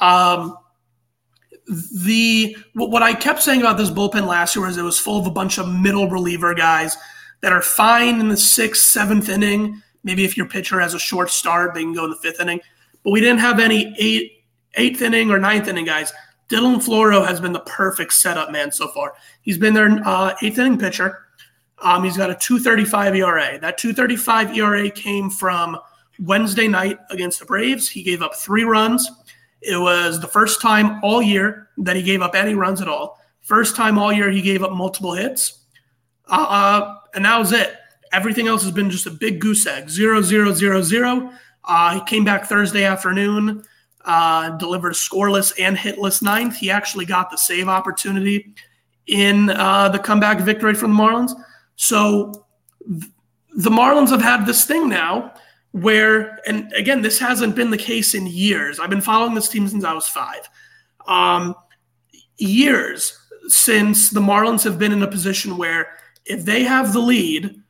Um, 0.00 0.56
the 1.94 2.56
what 2.74 3.02
I 3.02 3.14
kept 3.14 3.42
saying 3.42 3.60
about 3.60 3.76
this 3.76 3.90
bullpen 3.90 4.26
last 4.26 4.56
year 4.56 4.66
was 4.66 4.76
it 4.76 4.82
was 4.82 4.98
full 4.98 5.20
of 5.20 5.26
a 5.26 5.30
bunch 5.30 5.58
of 5.58 5.68
middle 5.68 6.08
reliever 6.08 6.54
guys 6.54 6.96
that 7.42 7.52
are 7.52 7.62
fine 7.62 8.20
in 8.20 8.28
the 8.28 8.36
sixth, 8.36 8.82
seventh 8.82 9.28
inning 9.28 9.82
Maybe 10.02 10.24
if 10.24 10.36
your 10.36 10.46
pitcher 10.46 10.80
has 10.80 10.94
a 10.94 10.98
short 10.98 11.30
start, 11.30 11.74
they 11.74 11.82
can 11.82 11.92
go 11.92 12.04
in 12.04 12.10
the 12.10 12.16
fifth 12.16 12.40
inning. 12.40 12.60
But 13.04 13.10
we 13.10 13.20
didn't 13.20 13.40
have 13.40 13.60
any 13.60 13.94
eight, 13.98 14.44
eighth 14.74 15.02
inning 15.02 15.30
or 15.30 15.38
ninth 15.38 15.68
inning 15.68 15.84
guys. 15.84 16.12
Dylan 16.48 16.76
Floro 16.76 17.26
has 17.26 17.40
been 17.40 17.52
the 17.52 17.60
perfect 17.60 18.12
setup 18.12 18.50
man 18.50 18.72
so 18.72 18.88
far. 18.88 19.14
He's 19.42 19.58
been 19.58 19.74
their 19.74 20.00
uh, 20.04 20.34
eighth 20.42 20.58
inning 20.58 20.78
pitcher. 20.78 21.26
Um, 21.82 22.04
he's 22.04 22.16
got 22.16 22.30
a 22.30 22.34
235 22.34 23.16
ERA. 23.16 23.58
That 23.58 23.78
235 23.78 24.56
ERA 24.56 24.90
came 24.90 25.30
from 25.30 25.78
Wednesday 26.18 26.68
night 26.68 26.98
against 27.10 27.40
the 27.40 27.46
Braves. 27.46 27.88
He 27.88 28.02
gave 28.02 28.22
up 28.22 28.34
three 28.34 28.64
runs. 28.64 29.10
It 29.62 29.76
was 29.76 30.20
the 30.20 30.26
first 30.26 30.60
time 30.60 31.00
all 31.02 31.22
year 31.22 31.68
that 31.78 31.96
he 31.96 32.02
gave 32.02 32.22
up 32.22 32.34
any 32.34 32.54
runs 32.54 32.80
at 32.80 32.88
all. 32.88 33.18
First 33.40 33.76
time 33.76 33.98
all 33.98 34.12
year 34.12 34.30
he 34.30 34.42
gave 34.42 34.62
up 34.62 34.72
multiple 34.72 35.14
hits. 35.14 35.60
Uh, 36.28 36.46
uh, 36.48 36.94
and 37.14 37.24
that 37.24 37.38
was 37.38 37.52
it. 37.52 37.74
Everything 38.12 38.48
else 38.48 38.62
has 38.62 38.72
been 38.72 38.90
just 38.90 39.06
a 39.06 39.10
big 39.10 39.40
goose 39.40 39.66
egg. 39.66 39.88
Zero, 39.88 40.20
zero, 40.20 40.52
zero, 40.52 40.82
zero. 40.82 41.32
Uh, 41.64 41.94
he 41.94 42.04
came 42.04 42.24
back 42.24 42.46
Thursday 42.46 42.84
afternoon, 42.84 43.62
uh, 44.04 44.50
delivered 44.56 44.94
scoreless 44.94 45.52
and 45.58 45.76
hitless 45.76 46.22
ninth. 46.22 46.56
He 46.56 46.70
actually 46.70 47.04
got 47.04 47.30
the 47.30 47.36
save 47.36 47.68
opportunity 47.68 48.54
in 49.06 49.50
uh, 49.50 49.88
the 49.88 49.98
comeback 49.98 50.40
victory 50.40 50.74
from 50.74 50.96
the 50.96 51.02
Marlins. 51.02 51.32
So 51.80 52.44
the 52.84 53.70
Marlins 53.70 54.10
have 54.10 54.20
had 54.20 54.44
this 54.44 54.66
thing 54.66 54.90
now 54.90 55.32
where, 55.72 56.38
and 56.46 56.70
again, 56.74 57.00
this 57.00 57.18
hasn't 57.18 57.56
been 57.56 57.70
the 57.70 57.78
case 57.78 58.14
in 58.14 58.26
years. 58.26 58.78
I've 58.78 58.90
been 58.90 59.00
following 59.00 59.34
this 59.34 59.48
team 59.48 59.66
since 59.66 59.82
I 59.82 59.94
was 59.94 60.06
five. 60.06 60.46
Um, 61.08 61.54
years 62.36 63.18
since 63.48 64.10
the 64.10 64.20
Marlins 64.20 64.62
have 64.64 64.78
been 64.78 64.92
in 64.92 65.02
a 65.02 65.06
position 65.06 65.56
where 65.56 65.96
if 66.26 66.44
they 66.44 66.64
have 66.64 66.92
the 66.92 67.00
lead, 67.00 67.62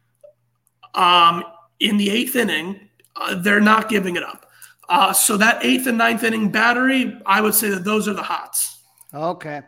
um, 0.96 1.44
in 1.78 1.96
the 1.96 2.10
eighth 2.10 2.34
inning, 2.34 2.88
uh, 3.14 3.36
they're 3.36 3.60
not 3.60 3.88
giving 3.88 4.16
it 4.16 4.24
up. 4.24 4.50
Uh, 4.88 5.12
so 5.12 5.36
that 5.36 5.64
eighth 5.64 5.86
and 5.86 5.96
ninth 5.96 6.24
inning 6.24 6.50
battery, 6.50 7.16
I 7.26 7.40
would 7.40 7.54
say 7.54 7.68
that 7.70 7.84
those 7.84 8.08
are 8.08 8.14
the 8.14 8.24
hots. 8.24 8.76
Okay. 9.14 9.62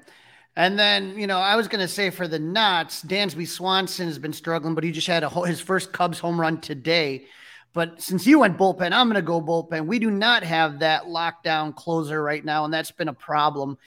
And 0.56 0.78
then, 0.78 1.18
you 1.18 1.26
know, 1.26 1.38
I 1.38 1.56
was 1.56 1.68
going 1.68 1.80
to 1.80 1.88
say 1.88 2.10
for 2.10 2.28
the 2.28 2.38
Knots, 2.38 3.02
Dansby 3.02 3.48
Swanson 3.48 4.06
has 4.06 4.18
been 4.18 4.32
struggling, 4.32 4.74
but 4.74 4.84
he 4.84 4.92
just 4.92 5.06
had 5.06 5.22
a, 5.22 5.30
his 5.46 5.60
first 5.60 5.92
Cubs 5.92 6.18
home 6.18 6.40
run 6.40 6.60
today. 6.60 7.24
But 7.72 8.02
since 8.02 8.26
you 8.26 8.40
went 8.40 8.58
bullpen, 8.58 8.92
I'm 8.92 9.08
going 9.08 9.14
to 9.14 9.22
go 9.22 9.40
bullpen. 9.40 9.86
We 9.86 9.98
do 9.98 10.10
not 10.10 10.42
have 10.42 10.80
that 10.80 11.04
lockdown 11.04 11.74
closer 11.74 12.22
right 12.22 12.44
now, 12.44 12.66
and 12.66 12.74
that's 12.74 12.90
been 12.90 13.08
a 13.08 13.14
problem. 13.14 13.78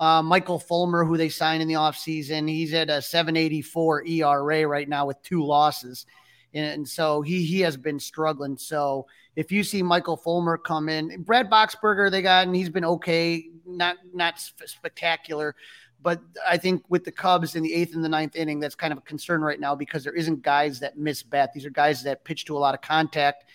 Uh, 0.00 0.22
Michael 0.22 0.58
Fulmer, 0.58 1.04
who 1.04 1.18
they 1.18 1.28
signed 1.28 1.60
in 1.60 1.68
the 1.68 1.74
offseason, 1.74 2.48
he's 2.48 2.72
at 2.72 2.88
a 2.88 3.02
784 3.02 4.06
ERA 4.06 4.66
right 4.66 4.88
now 4.88 5.06
with 5.06 5.20
two 5.22 5.44
losses 5.44 6.06
and 6.54 6.88
so 6.88 7.20
he 7.20 7.44
he 7.44 7.60
has 7.60 7.76
been 7.76 7.98
struggling. 7.98 8.56
So 8.56 9.06
if 9.36 9.50
you 9.50 9.64
see 9.64 9.82
Michael 9.82 10.16
Fulmer 10.16 10.56
come 10.56 10.88
in, 10.88 11.22
Brad 11.22 11.50
Boxberger 11.50 12.10
they 12.10 12.22
got, 12.22 12.46
and 12.46 12.54
he's 12.54 12.68
been 12.68 12.84
okay, 12.84 13.48
not 13.66 13.96
not 14.12 14.38
spectacular. 14.38 15.56
But 16.04 16.20
I 16.46 16.58
think 16.58 16.84
with 16.90 17.02
the 17.02 17.10
Cubs 17.10 17.56
in 17.56 17.62
the 17.62 17.72
eighth 17.72 17.94
and 17.94 18.04
the 18.04 18.10
ninth 18.10 18.36
inning, 18.36 18.60
that's 18.60 18.74
kind 18.74 18.92
of 18.92 18.98
a 18.98 19.00
concern 19.00 19.40
right 19.40 19.58
now 19.58 19.74
because 19.74 20.04
there 20.04 20.12
isn't 20.12 20.42
guys 20.42 20.78
that 20.80 20.98
miss 20.98 21.22
bat. 21.22 21.54
These 21.54 21.64
are 21.64 21.70
guys 21.70 22.02
that 22.02 22.24
pitch 22.24 22.44
to 22.44 22.56
a 22.56 22.60
lot 22.60 22.74
of 22.74 22.82
contact. 22.82 23.46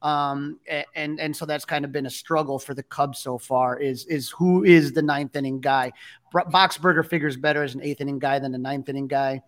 Um, 0.00 0.58
and 0.96 1.20
and 1.20 1.36
so 1.36 1.44
that's 1.44 1.66
kind 1.66 1.84
of 1.84 1.92
been 1.92 2.06
a 2.06 2.10
struggle 2.10 2.58
for 2.58 2.72
the 2.72 2.82
Cubs 2.82 3.18
so 3.18 3.36
far. 3.36 3.78
Is 3.78 4.06
is 4.06 4.30
who 4.30 4.64
is 4.64 4.94
the 4.94 5.02
ninth 5.02 5.36
inning 5.36 5.60
guy? 5.60 5.92
Boxberger 6.32 7.06
figures 7.06 7.36
better 7.36 7.62
as 7.62 7.74
an 7.74 7.82
eighth 7.82 8.00
inning 8.00 8.18
guy 8.18 8.38
than 8.38 8.54
a 8.54 8.58
ninth 8.58 8.88
inning 8.88 9.08
guy. 9.08 9.42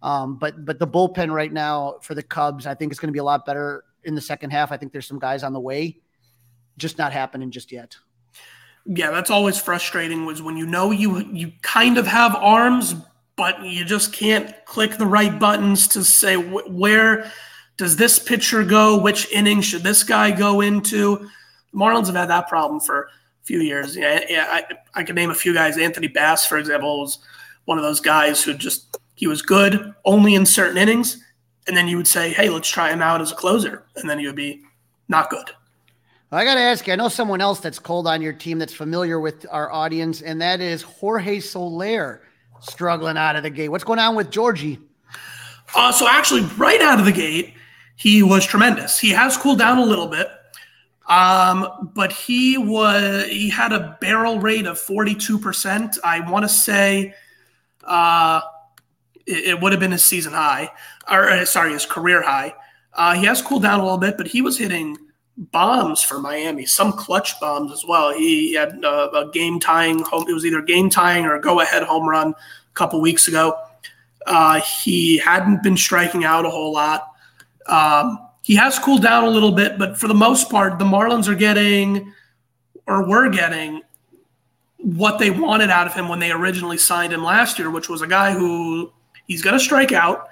Um, 0.00 0.36
but 0.36 0.64
but 0.64 0.78
the 0.78 0.86
bullpen 0.86 1.32
right 1.32 1.52
now 1.52 1.96
for 2.00 2.14
the 2.14 2.22
Cubs, 2.22 2.64
I 2.64 2.74
think 2.74 2.92
it's 2.92 3.00
going 3.00 3.08
to 3.08 3.12
be 3.12 3.18
a 3.18 3.24
lot 3.24 3.44
better 3.44 3.82
in 4.04 4.14
the 4.14 4.20
second 4.20 4.50
half. 4.50 4.70
I 4.70 4.76
think 4.76 4.92
there's 4.92 5.08
some 5.08 5.18
guys 5.18 5.42
on 5.42 5.52
the 5.52 5.60
way, 5.60 6.00
just 6.78 6.96
not 6.96 7.12
happening 7.12 7.50
just 7.50 7.72
yet. 7.72 7.96
Yeah, 8.86 9.10
that's 9.10 9.30
always 9.30 9.58
frustrating. 9.58 10.26
Was 10.26 10.42
when 10.42 10.56
you 10.56 10.66
know 10.66 10.90
you 10.90 11.20
you 11.32 11.52
kind 11.62 11.96
of 11.96 12.06
have 12.06 12.34
arms, 12.34 12.94
but 13.36 13.62
you 13.62 13.84
just 13.84 14.12
can't 14.12 14.54
click 14.66 14.98
the 14.98 15.06
right 15.06 15.38
buttons 15.38 15.88
to 15.88 16.04
say 16.04 16.34
wh- 16.34 16.70
where 16.70 17.30
does 17.76 17.96
this 17.96 18.18
pitcher 18.18 18.62
go, 18.62 18.98
which 18.98 19.30
inning 19.32 19.60
should 19.60 19.82
this 19.82 20.04
guy 20.04 20.30
go 20.30 20.60
into. 20.60 21.28
Marlins 21.74 22.06
have 22.06 22.14
had 22.14 22.30
that 22.30 22.48
problem 22.48 22.78
for 22.78 23.04
a 23.04 23.08
few 23.44 23.60
years. 23.60 23.96
Yeah, 23.96 24.24
yeah 24.28 24.46
I, 24.48 24.64
I 25.00 25.02
could 25.02 25.16
name 25.16 25.30
a 25.30 25.34
few 25.34 25.54
guys. 25.54 25.76
Anthony 25.76 26.06
Bass, 26.06 26.46
for 26.46 26.58
example, 26.58 27.00
was 27.00 27.18
one 27.64 27.78
of 27.78 27.84
those 27.84 28.00
guys 28.00 28.44
who 28.44 28.54
just 28.54 28.98
he 29.14 29.26
was 29.26 29.42
good 29.42 29.94
only 30.04 30.34
in 30.34 30.46
certain 30.46 30.76
innings. 30.76 31.22
And 31.66 31.76
then 31.76 31.88
you 31.88 31.96
would 31.96 32.06
say, 32.06 32.32
hey, 32.32 32.50
let's 32.50 32.68
try 32.68 32.92
him 32.92 33.00
out 33.00 33.22
as 33.22 33.32
a 33.32 33.34
closer. 33.34 33.84
And 33.96 34.08
then 34.08 34.18
he 34.18 34.26
would 34.26 34.36
be 34.36 34.62
not 35.08 35.30
good. 35.30 35.50
I 36.36 36.44
got 36.44 36.54
to 36.54 36.60
ask 36.60 36.86
you, 36.86 36.92
I 36.92 36.96
know 36.96 37.08
someone 37.08 37.40
else 37.40 37.60
that's 37.60 37.78
cold 37.78 38.06
on 38.06 38.22
your 38.22 38.32
team 38.32 38.58
that's 38.58 38.72
familiar 38.72 39.20
with 39.20 39.46
our 39.50 39.70
audience, 39.70 40.22
and 40.22 40.40
that 40.40 40.60
is 40.60 40.82
Jorge 40.82 41.40
Soler 41.40 42.22
struggling 42.60 43.16
out 43.16 43.36
of 43.36 43.42
the 43.42 43.50
gate. 43.50 43.68
What's 43.68 43.84
going 43.84 43.98
on 43.98 44.16
with 44.16 44.30
Georgie? 44.30 44.78
Uh, 45.74 45.92
so, 45.92 46.08
actually, 46.08 46.42
right 46.56 46.80
out 46.80 46.98
of 46.98 47.04
the 47.04 47.12
gate, 47.12 47.54
he 47.96 48.22
was 48.22 48.44
tremendous. 48.44 48.98
He 48.98 49.10
has 49.10 49.36
cooled 49.36 49.58
down 49.58 49.78
a 49.78 49.84
little 49.84 50.08
bit, 50.08 50.28
um, 51.08 51.90
but 51.94 52.12
he 52.12 52.58
was 52.58 53.26
he 53.26 53.50
had 53.50 53.72
a 53.72 53.96
barrel 54.00 54.40
rate 54.40 54.66
of 54.66 54.78
42%. 54.78 55.98
I 56.02 56.28
want 56.30 56.44
to 56.44 56.48
say 56.48 57.14
uh, 57.84 58.40
it, 59.26 59.44
it 59.44 59.60
would 59.60 59.72
have 59.72 59.80
been 59.80 59.92
his 59.92 60.04
season 60.04 60.32
high, 60.32 60.70
or 61.10 61.30
uh, 61.30 61.44
sorry, 61.44 61.72
his 61.72 61.86
career 61.86 62.22
high. 62.22 62.54
Uh, 62.92 63.14
he 63.14 63.26
has 63.26 63.42
cooled 63.42 63.62
down 63.62 63.80
a 63.80 63.82
little 63.82 63.98
bit, 63.98 64.16
but 64.16 64.26
he 64.26 64.40
was 64.40 64.56
hitting 64.58 64.96
bombs 65.36 66.02
for 66.02 66.18
Miami, 66.18 66.66
some 66.66 66.92
clutch 66.92 67.38
bombs 67.40 67.72
as 67.72 67.84
well. 67.84 68.12
He 68.12 68.54
had 68.54 68.84
uh, 68.84 69.10
a 69.14 69.30
game 69.30 69.58
tying 69.58 70.00
home. 70.00 70.26
It 70.28 70.32
was 70.32 70.46
either 70.46 70.62
game 70.62 70.90
tying 70.90 71.24
or 71.24 71.38
go 71.38 71.60
ahead 71.60 71.82
home 71.82 72.08
run 72.08 72.28
a 72.30 72.74
couple 72.74 73.00
weeks 73.00 73.28
ago. 73.28 73.56
Uh, 74.26 74.60
he 74.60 75.18
hadn't 75.18 75.62
been 75.62 75.76
striking 75.76 76.24
out 76.24 76.46
a 76.46 76.50
whole 76.50 76.72
lot. 76.72 77.08
Um, 77.66 78.18
he 78.42 78.54
has 78.56 78.78
cooled 78.78 79.02
down 79.02 79.24
a 79.24 79.30
little 79.30 79.52
bit, 79.52 79.78
but 79.78 79.98
for 79.98 80.08
the 80.08 80.14
most 80.14 80.50
part, 80.50 80.78
the 80.78 80.84
Marlins 80.84 81.28
are 81.28 81.34
getting 81.34 82.12
or 82.86 83.06
were 83.06 83.28
getting 83.28 83.82
what 84.78 85.18
they 85.18 85.30
wanted 85.30 85.70
out 85.70 85.86
of 85.86 85.94
him 85.94 86.08
when 86.08 86.18
they 86.18 86.30
originally 86.30 86.76
signed 86.76 87.12
him 87.12 87.24
last 87.24 87.58
year, 87.58 87.70
which 87.70 87.88
was 87.88 88.02
a 88.02 88.06
guy 88.06 88.32
who 88.32 88.92
He's 89.26 89.42
going 89.42 89.58
to 89.58 89.64
strike 89.64 89.92
out. 89.92 90.28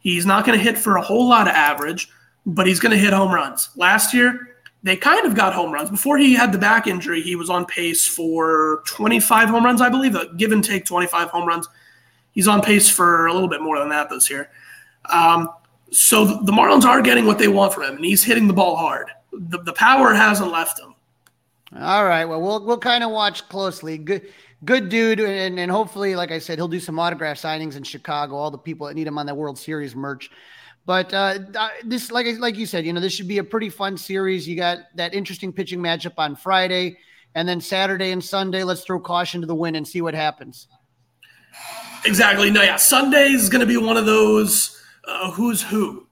He's 0.00 0.26
not 0.26 0.44
going 0.44 0.58
to 0.58 0.62
hit 0.62 0.78
for 0.78 0.96
a 0.96 1.02
whole 1.02 1.28
lot 1.28 1.46
of 1.46 1.54
average, 1.54 2.08
but 2.46 2.66
he's 2.66 2.80
going 2.80 2.92
to 2.92 2.98
hit 2.98 3.12
home 3.12 3.32
runs. 3.32 3.70
Last 3.76 4.12
year, 4.14 4.56
they 4.82 4.96
kind 4.96 5.26
of 5.26 5.34
got 5.34 5.54
home 5.54 5.72
runs. 5.72 5.90
Before 5.90 6.18
he 6.18 6.34
had 6.34 6.52
the 6.52 6.58
back 6.58 6.86
injury, 6.86 7.22
he 7.22 7.36
was 7.36 7.50
on 7.50 7.66
pace 7.66 8.06
for 8.06 8.82
25 8.86 9.48
home 9.48 9.64
runs, 9.64 9.80
I 9.80 9.88
believe, 9.88 10.14
a 10.14 10.32
give 10.34 10.52
and 10.52 10.64
take 10.64 10.84
25 10.84 11.28
home 11.30 11.46
runs. 11.46 11.68
He's 12.32 12.48
on 12.48 12.62
pace 12.62 12.88
for 12.88 13.26
a 13.26 13.32
little 13.32 13.48
bit 13.48 13.60
more 13.60 13.78
than 13.78 13.90
that 13.90 14.10
this 14.10 14.28
year. 14.28 14.50
Um, 15.06 15.50
so 15.90 16.24
the 16.24 16.52
Marlins 16.52 16.84
are 16.84 17.02
getting 17.02 17.26
what 17.26 17.38
they 17.38 17.48
want 17.48 17.74
from 17.74 17.84
him, 17.84 17.96
and 17.96 18.04
he's 18.04 18.24
hitting 18.24 18.48
the 18.48 18.54
ball 18.54 18.76
hard. 18.76 19.08
The, 19.32 19.58
the 19.58 19.72
power 19.74 20.14
hasn't 20.14 20.50
left 20.50 20.80
him. 20.80 20.94
All 21.78 22.04
right. 22.04 22.24
Well, 22.24 22.40
we'll 22.40 22.64
we'll 22.64 22.78
kind 22.78 23.02
of 23.02 23.10
watch 23.10 23.48
closely. 23.48 23.96
Good 23.98 24.28
good 24.64 24.88
dude, 24.88 25.20
and, 25.20 25.58
and 25.58 25.70
hopefully, 25.70 26.16
like 26.16 26.30
I 26.30 26.38
said, 26.38 26.58
he'll 26.58 26.68
do 26.68 26.80
some 26.80 26.98
autograph 26.98 27.38
signings 27.38 27.76
in 27.76 27.82
Chicago. 27.82 28.36
All 28.36 28.50
the 28.50 28.58
people 28.58 28.86
that 28.86 28.94
need 28.94 29.06
him 29.06 29.18
on 29.18 29.26
the 29.26 29.34
World 29.34 29.58
Series 29.58 29.94
merch. 29.94 30.30
But 30.84 31.14
uh, 31.14 31.38
this, 31.84 32.10
like 32.10 32.26
like 32.38 32.56
you 32.56 32.66
said, 32.66 32.84
you 32.84 32.92
know, 32.92 33.00
this 33.00 33.12
should 33.12 33.28
be 33.28 33.38
a 33.38 33.44
pretty 33.44 33.68
fun 33.68 33.96
series. 33.96 34.48
You 34.48 34.56
got 34.56 34.78
that 34.96 35.14
interesting 35.14 35.52
pitching 35.52 35.78
matchup 35.78 36.14
on 36.18 36.34
Friday, 36.34 36.98
and 37.34 37.48
then 37.48 37.60
Saturday 37.60 38.10
and 38.10 38.22
Sunday. 38.22 38.64
Let's 38.64 38.82
throw 38.82 38.98
caution 38.98 39.40
to 39.42 39.46
the 39.46 39.54
wind 39.54 39.76
and 39.76 39.86
see 39.86 40.00
what 40.00 40.14
happens. 40.14 40.66
Exactly. 42.04 42.50
No, 42.50 42.62
yeah, 42.62 42.76
Sunday 42.76 43.28
is 43.28 43.48
going 43.48 43.60
to 43.60 43.66
be 43.66 43.76
one 43.76 43.96
of 43.96 44.06
those 44.06 44.76
uh, 45.06 45.30
who's 45.30 45.62
who, 45.62 46.08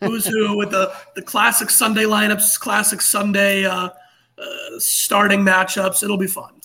who's 0.00 0.26
who 0.26 0.56
with 0.56 0.70
the 0.70 0.92
the 1.14 1.22
classic 1.22 1.70
Sunday 1.70 2.04
lineups, 2.04 2.58
classic 2.58 3.00
Sunday 3.00 3.64
uh, 3.64 3.90
uh, 4.38 4.44
starting 4.78 5.40
matchups. 5.40 6.02
It'll 6.02 6.18
be 6.18 6.26
fun. 6.26 6.57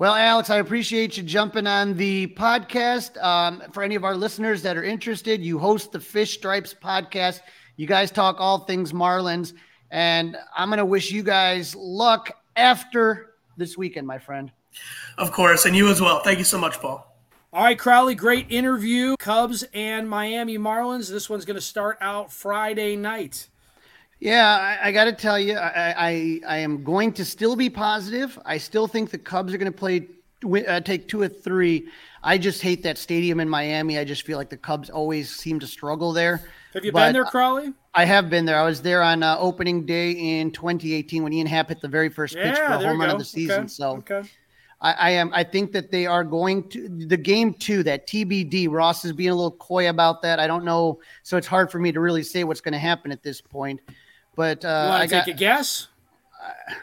Well, 0.00 0.14
Alex, 0.14 0.48
I 0.48 0.56
appreciate 0.56 1.18
you 1.18 1.22
jumping 1.22 1.66
on 1.66 1.94
the 1.94 2.28
podcast. 2.28 3.22
Um, 3.22 3.62
for 3.70 3.82
any 3.82 3.96
of 3.96 4.02
our 4.02 4.16
listeners 4.16 4.62
that 4.62 4.78
are 4.78 4.82
interested, 4.82 5.42
you 5.42 5.58
host 5.58 5.92
the 5.92 6.00
Fish 6.00 6.32
Stripes 6.32 6.72
podcast. 6.72 7.42
You 7.76 7.86
guys 7.86 8.10
talk 8.10 8.36
all 8.38 8.60
things 8.60 8.94
Marlins, 8.94 9.52
and 9.90 10.38
I'm 10.56 10.70
going 10.70 10.78
to 10.78 10.86
wish 10.86 11.10
you 11.10 11.22
guys 11.22 11.76
luck 11.76 12.30
after 12.56 13.34
this 13.58 13.76
weekend, 13.76 14.06
my 14.06 14.16
friend. 14.16 14.50
Of 15.18 15.32
course, 15.32 15.66
and 15.66 15.76
you 15.76 15.90
as 15.90 16.00
well. 16.00 16.20
Thank 16.20 16.38
you 16.38 16.46
so 16.46 16.56
much, 16.56 16.80
Paul. 16.80 17.06
All 17.52 17.62
right, 17.62 17.78
Crawly, 17.78 18.14
great 18.14 18.46
interview. 18.48 19.16
Cubs 19.18 19.64
and 19.74 20.08
Miami 20.08 20.56
Marlins. 20.56 21.10
This 21.10 21.28
one's 21.28 21.44
going 21.44 21.56
to 21.56 21.60
start 21.60 21.98
out 22.00 22.32
Friday 22.32 22.96
night. 22.96 23.50
Yeah, 24.20 24.76
I, 24.82 24.88
I 24.88 24.92
got 24.92 25.04
to 25.04 25.12
tell 25.12 25.38
you, 25.38 25.56
I, 25.56 25.94
I, 25.96 26.40
I 26.46 26.56
am 26.58 26.84
going 26.84 27.12
to 27.14 27.24
still 27.24 27.56
be 27.56 27.70
positive. 27.70 28.38
I 28.44 28.58
still 28.58 28.86
think 28.86 29.10
the 29.10 29.18
Cubs 29.18 29.54
are 29.54 29.58
going 29.58 29.72
to 29.72 29.76
play 29.76 30.06
uh, 30.44 30.80
take 30.80 31.08
two 31.08 31.22
or 31.22 31.28
three. 31.28 31.88
I 32.22 32.38
just 32.38 32.62
hate 32.62 32.82
that 32.82 32.98
stadium 32.98 33.40
in 33.40 33.48
Miami. 33.48 33.98
I 33.98 34.04
just 34.04 34.24
feel 34.24 34.38
like 34.38 34.50
the 34.50 34.56
Cubs 34.56 34.90
always 34.90 35.34
seem 35.34 35.58
to 35.60 35.66
struggle 35.66 36.12
there. 36.12 36.42
Have 36.74 36.84
you 36.84 36.92
but 36.92 37.06
been 37.06 37.12
there, 37.14 37.24
Crawly? 37.24 37.72
I 37.94 38.04
have 38.04 38.30
been 38.30 38.44
there. 38.44 38.58
I 38.58 38.64
was 38.64 38.82
there 38.82 39.02
on 39.02 39.22
uh, 39.22 39.36
opening 39.38 39.84
day 39.84 40.12
in 40.12 40.50
2018 40.50 41.22
when 41.22 41.32
Ian 41.32 41.46
Happ 41.46 41.68
hit 41.68 41.80
the 41.80 41.88
very 41.88 42.08
first 42.08 42.34
pitch 42.34 42.56
yeah, 42.56 42.78
for 42.78 42.84
a 42.84 42.88
home 42.88 43.00
run 43.00 43.10
of 43.10 43.18
the 43.18 43.24
season. 43.24 43.60
Okay. 43.60 43.68
So 43.68 43.96
okay. 43.96 44.22
I, 44.80 44.92
I, 44.92 45.10
am. 45.10 45.30
I 45.34 45.44
think 45.44 45.72
that 45.72 45.90
they 45.90 46.06
are 46.06 46.24
going 46.24 46.68
to 46.70 46.88
the 46.88 47.16
game 47.16 47.54
two. 47.54 47.82
That 47.82 48.06
TBD. 48.06 48.68
Ross 48.70 49.04
is 49.04 49.12
being 49.12 49.30
a 49.30 49.34
little 49.34 49.50
coy 49.50 49.88
about 49.88 50.22
that. 50.22 50.38
I 50.38 50.46
don't 50.46 50.64
know, 50.64 51.00
so 51.22 51.36
it's 51.36 51.46
hard 51.46 51.70
for 51.70 51.78
me 51.78 51.90
to 51.92 52.00
really 52.00 52.22
say 52.22 52.44
what's 52.44 52.60
going 52.60 52.72
to 52.72 52.78
happen 52.78 53.10
at 53.10 53.22
this 53.22 53.40
point. 53.40 53.80
But 54.36 54.64
uh, 54.64 54.98
you 55.02 55.08
to 55.08 55.14
take 55.14 55.26
got, 55.26 55.28
a 55.28 55.38
guess? 55.38 55.88
Uh, 56.42 56.74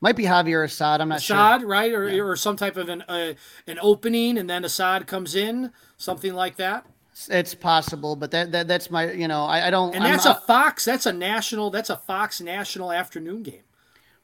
might 0.00 0.16
be 0.16 0.24
Javier 0.24 0.64
Assad. 0.64 1.00
I'm 1.00 1.08
not 1.08 1.18
Assad, 1.18 1.60
sure. 1.60 1.68
right? 1.68 1.92
Or, 1.92 2.08
yeah. 2.08 2.22
or 2.22 2.36
some 2.36 2.56
type 2.56 2.76
of 2.76 2.88
an 2.88 3.02
uh, 3.02 3.34
an 3.66 3.78
opening, 3.82 4.38
and 4.38 4.48
then 4.48 4.64
Assad 4.64 5.06
comes 5.06 5.34
in, 5.34 5.72
something 5.96 6.34
like 6.34 6.56
that. 6.56 6.86
It's 7.28 7.54
possible, 7.54 8.16
but 8.16 8.30
that, 8.30 8.52
that 8.52 8.66
that's 8.66 8.90
my 8.90 9.12
you 9.12 9.28
know 9.28 9.44
I, 9.44 9.66
I 9.66 9.70
don't. 9.70 9.94
And 9.94 10.04
that's 10.04 10.24
I'm, 10.24 10.36
a 10.36 10.40
Fox. 10.40 10.84
That's 10.84 11.06
a 11.06 11.12
national. 11.12 11.70
That's 11.70 11.90
a 11.90 11.96
Fox 11.96 12.40
national 12.40 12.92
afternoon 12.92 13.42
game. 13.42 13.62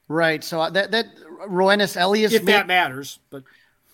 Right. 0.07 0.43
So 0.43 0.61
uh, 0.61 0.69
that 0.71 0.91
that 0.91 1.07
Roenis 1.47 2.01
Elias, 2.01 2.33
if 2.33 2.43
may, 2.43 2.53
that 2.53 2.65
matters, 2.65 3.19
but 3.29 3.43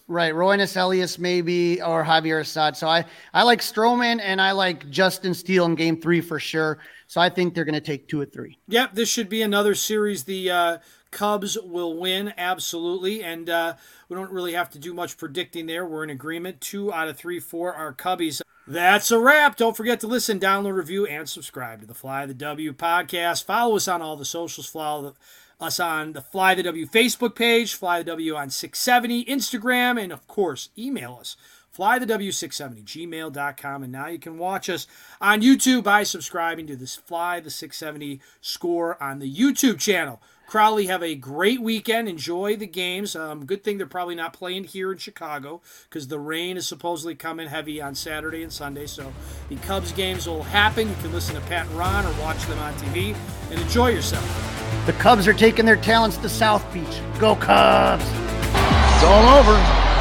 right, 0.08 0.34
Roenis 0.34 0.80
Elias 0.80 1.18
maybe 1.20 1.82
or 1.82 2.04
Javier 2.04 2.42
Assad. 2.42 2.78
So 2.78 2.88
I 2.88 3.06
I 3.34 3.44
like 3.44 3.60
Stroman 3.62 4.20
and 4.22 4.42
I 4.42 4.52
like 4.52 4.90
Justin 4.90 5.34
Steele 5.34 5.66
in 5.66 5.76
Game 5.76 6.00
Three 6.00 6.22
for 6.22 6.40
sure. 6.40 6.80
So 7.08 7.22
I 7.22 7.30
think 7.30 7.54
they're 7.54 7.66
going 7.66 7.74
to 7.76 7.82
take 7.82 8.08
two 8.08 8.20
or 8.20 8.26
three. 8.26 8.58
Yep, 8.68 8.94
this 8.94 9.08
should 9.08 9.30
be 9.30 9.44
another 9.44 9.76
series. 9.76 10.24
The 10.24 10.50
uh, 10.50 10.78
Cubs 11.12 11.58
will 11.64 11.96
win 11.96 12.34
absolutely, 12.38 13.24
and 13.24 13.50
uh, 13.50 13.76
we 14.10 14.16
don't 14.16 14.32
really 14.32 14.54
have 14.54 14.70
to 14.72 14.80
do 14.80 14.94
much 14.96 15.18
predicting 15.18 15.68
there. 15.68 15.86
We're 15.86 16.04
in 16.04 16.10
agreement. 16.10 16.60
Two 16.60 16.92
out 16.92 17.08
of 17.08 17.18
three 17.18 17.40
four 17.40 17.74
are 17.74 17.94
Cubbies. 17.94 18.42
That's 18.66 19.12
a 19.12 19.20
wrap. 19.20 19.58
Don't 19.58 19.76
forget 19.76 20.00
to 20.00 20.08
listen, 20.08 20.40
download, 20.40 20.74
review, 20.74 21.06
and 21.06 21.28
subscribe 21.28 21.82
to 21.82 21.86
the 21.86 21.94
Fly 21.94 22.26
the 22.26 22.34
W 22.34 22.74
podcast. 22.74 23.44
Follow 23.44 23.76
us 23.76 23.88
on 23.88 24.02
all 24.02 24.16
the 24.16 24.26
socials. 24.26 24.68
Follow 24.68 25.14
us 25.60 25.80
on 25.80 26.14
the 26.14 26.22
Fly 26.22 26.56
the 26.56 26.64
W 26.64 26.86
Facebook 26.86 27.36
page, 27.36 27.74
Fly 27.74 28.00
the 28.00 28.06
W 28.12 28.36
on 28.36 28.50
670, 28.50 29.26
Instagram, 29.26 30.02
and 30.02 30.12
of 30.12 30.28
course, 30.28 30.70
email 30.78 31.18
us 31.20 31.36
flythew670 31.76 32.84
gmail.com 32.84 33.84
and 33.84 33.92
now 33.92 34.08
you 34.08 34.20
can 34.20 34.38
watch 34.38 34.70
us 34.70 34.86
on 35.20 35.42
youtube 35.42 35.84
by 35.84 36.04
subscribing 36.04 36.68
to 36.68 36.76
this 36.76 36.96
fly 36.96 37.40
the 37.40 37.50
670 37.50 38.22
score 38.42 39.02
on 39.02 39.20
the 39.20 39.36
youtube 39.36 39.80
channel 39.80 40.22
crawly 40.54 40.86
have 40.86 41.02
a 41.02 41.16
great 41.16 41.60
weekend. 41.60 42.08
Enjoy 42.08 42.56
the 42.56 42.68
games. 42.68 43.16
Um, 43.16 43.44
good 43.44 43.64
thing 43.64 43.80
they're 43.80 43.88
probably 43.88 44.14
not 44.14 44.34
playing 44.34 44.66
here 44.66 44.92
in 44.92 45.00
chicago 45.00 45.64
because 45.90 46.10
the 46.10 46.20
rain 46.20 46.58
is 46.58 46.68
supposedly 46.68 47.16
coming 47.16 47.48
heavy 47.48 47.82
on 47.82 47.96
saturday 47.96 48.44
and 48.44 48.54
sunday. 48.54 48.86
So 48.86 49.12
the 49.50 49.56
cubs 49.56 49.92
games 49.94 50.28
will 50.28 50.44
happen. 50.44 50.90
You 50.90 50.96
can 51.02 51.12
listen 51.12 51.34
to 51.34 51.42
pat 51.42 51.66
and 51.66 51.76
ron 51.76 52.06
or 52.06 52.12
watch 52.22 52.46
them 52.46 52.60
on 52.60 52.72
tv 52.76 53.16
and 53.50 53.60
enjoy 53.60 53.88
yourself. 53.88 54.86
The 54.86 54.94
cubs 54.94 55.28
are 55.28 55.34
taking 55.34 55.66
their 55.66 55.76
talents 55.76 56.18
to 56.18 56.30
south 56.30 56.72
beach. 56.72 57.02
Go 57.18 57.36
cubs! 57.36 58.06
It's 58.06 59.04
all 59.06 59.40
over 59.40 59.93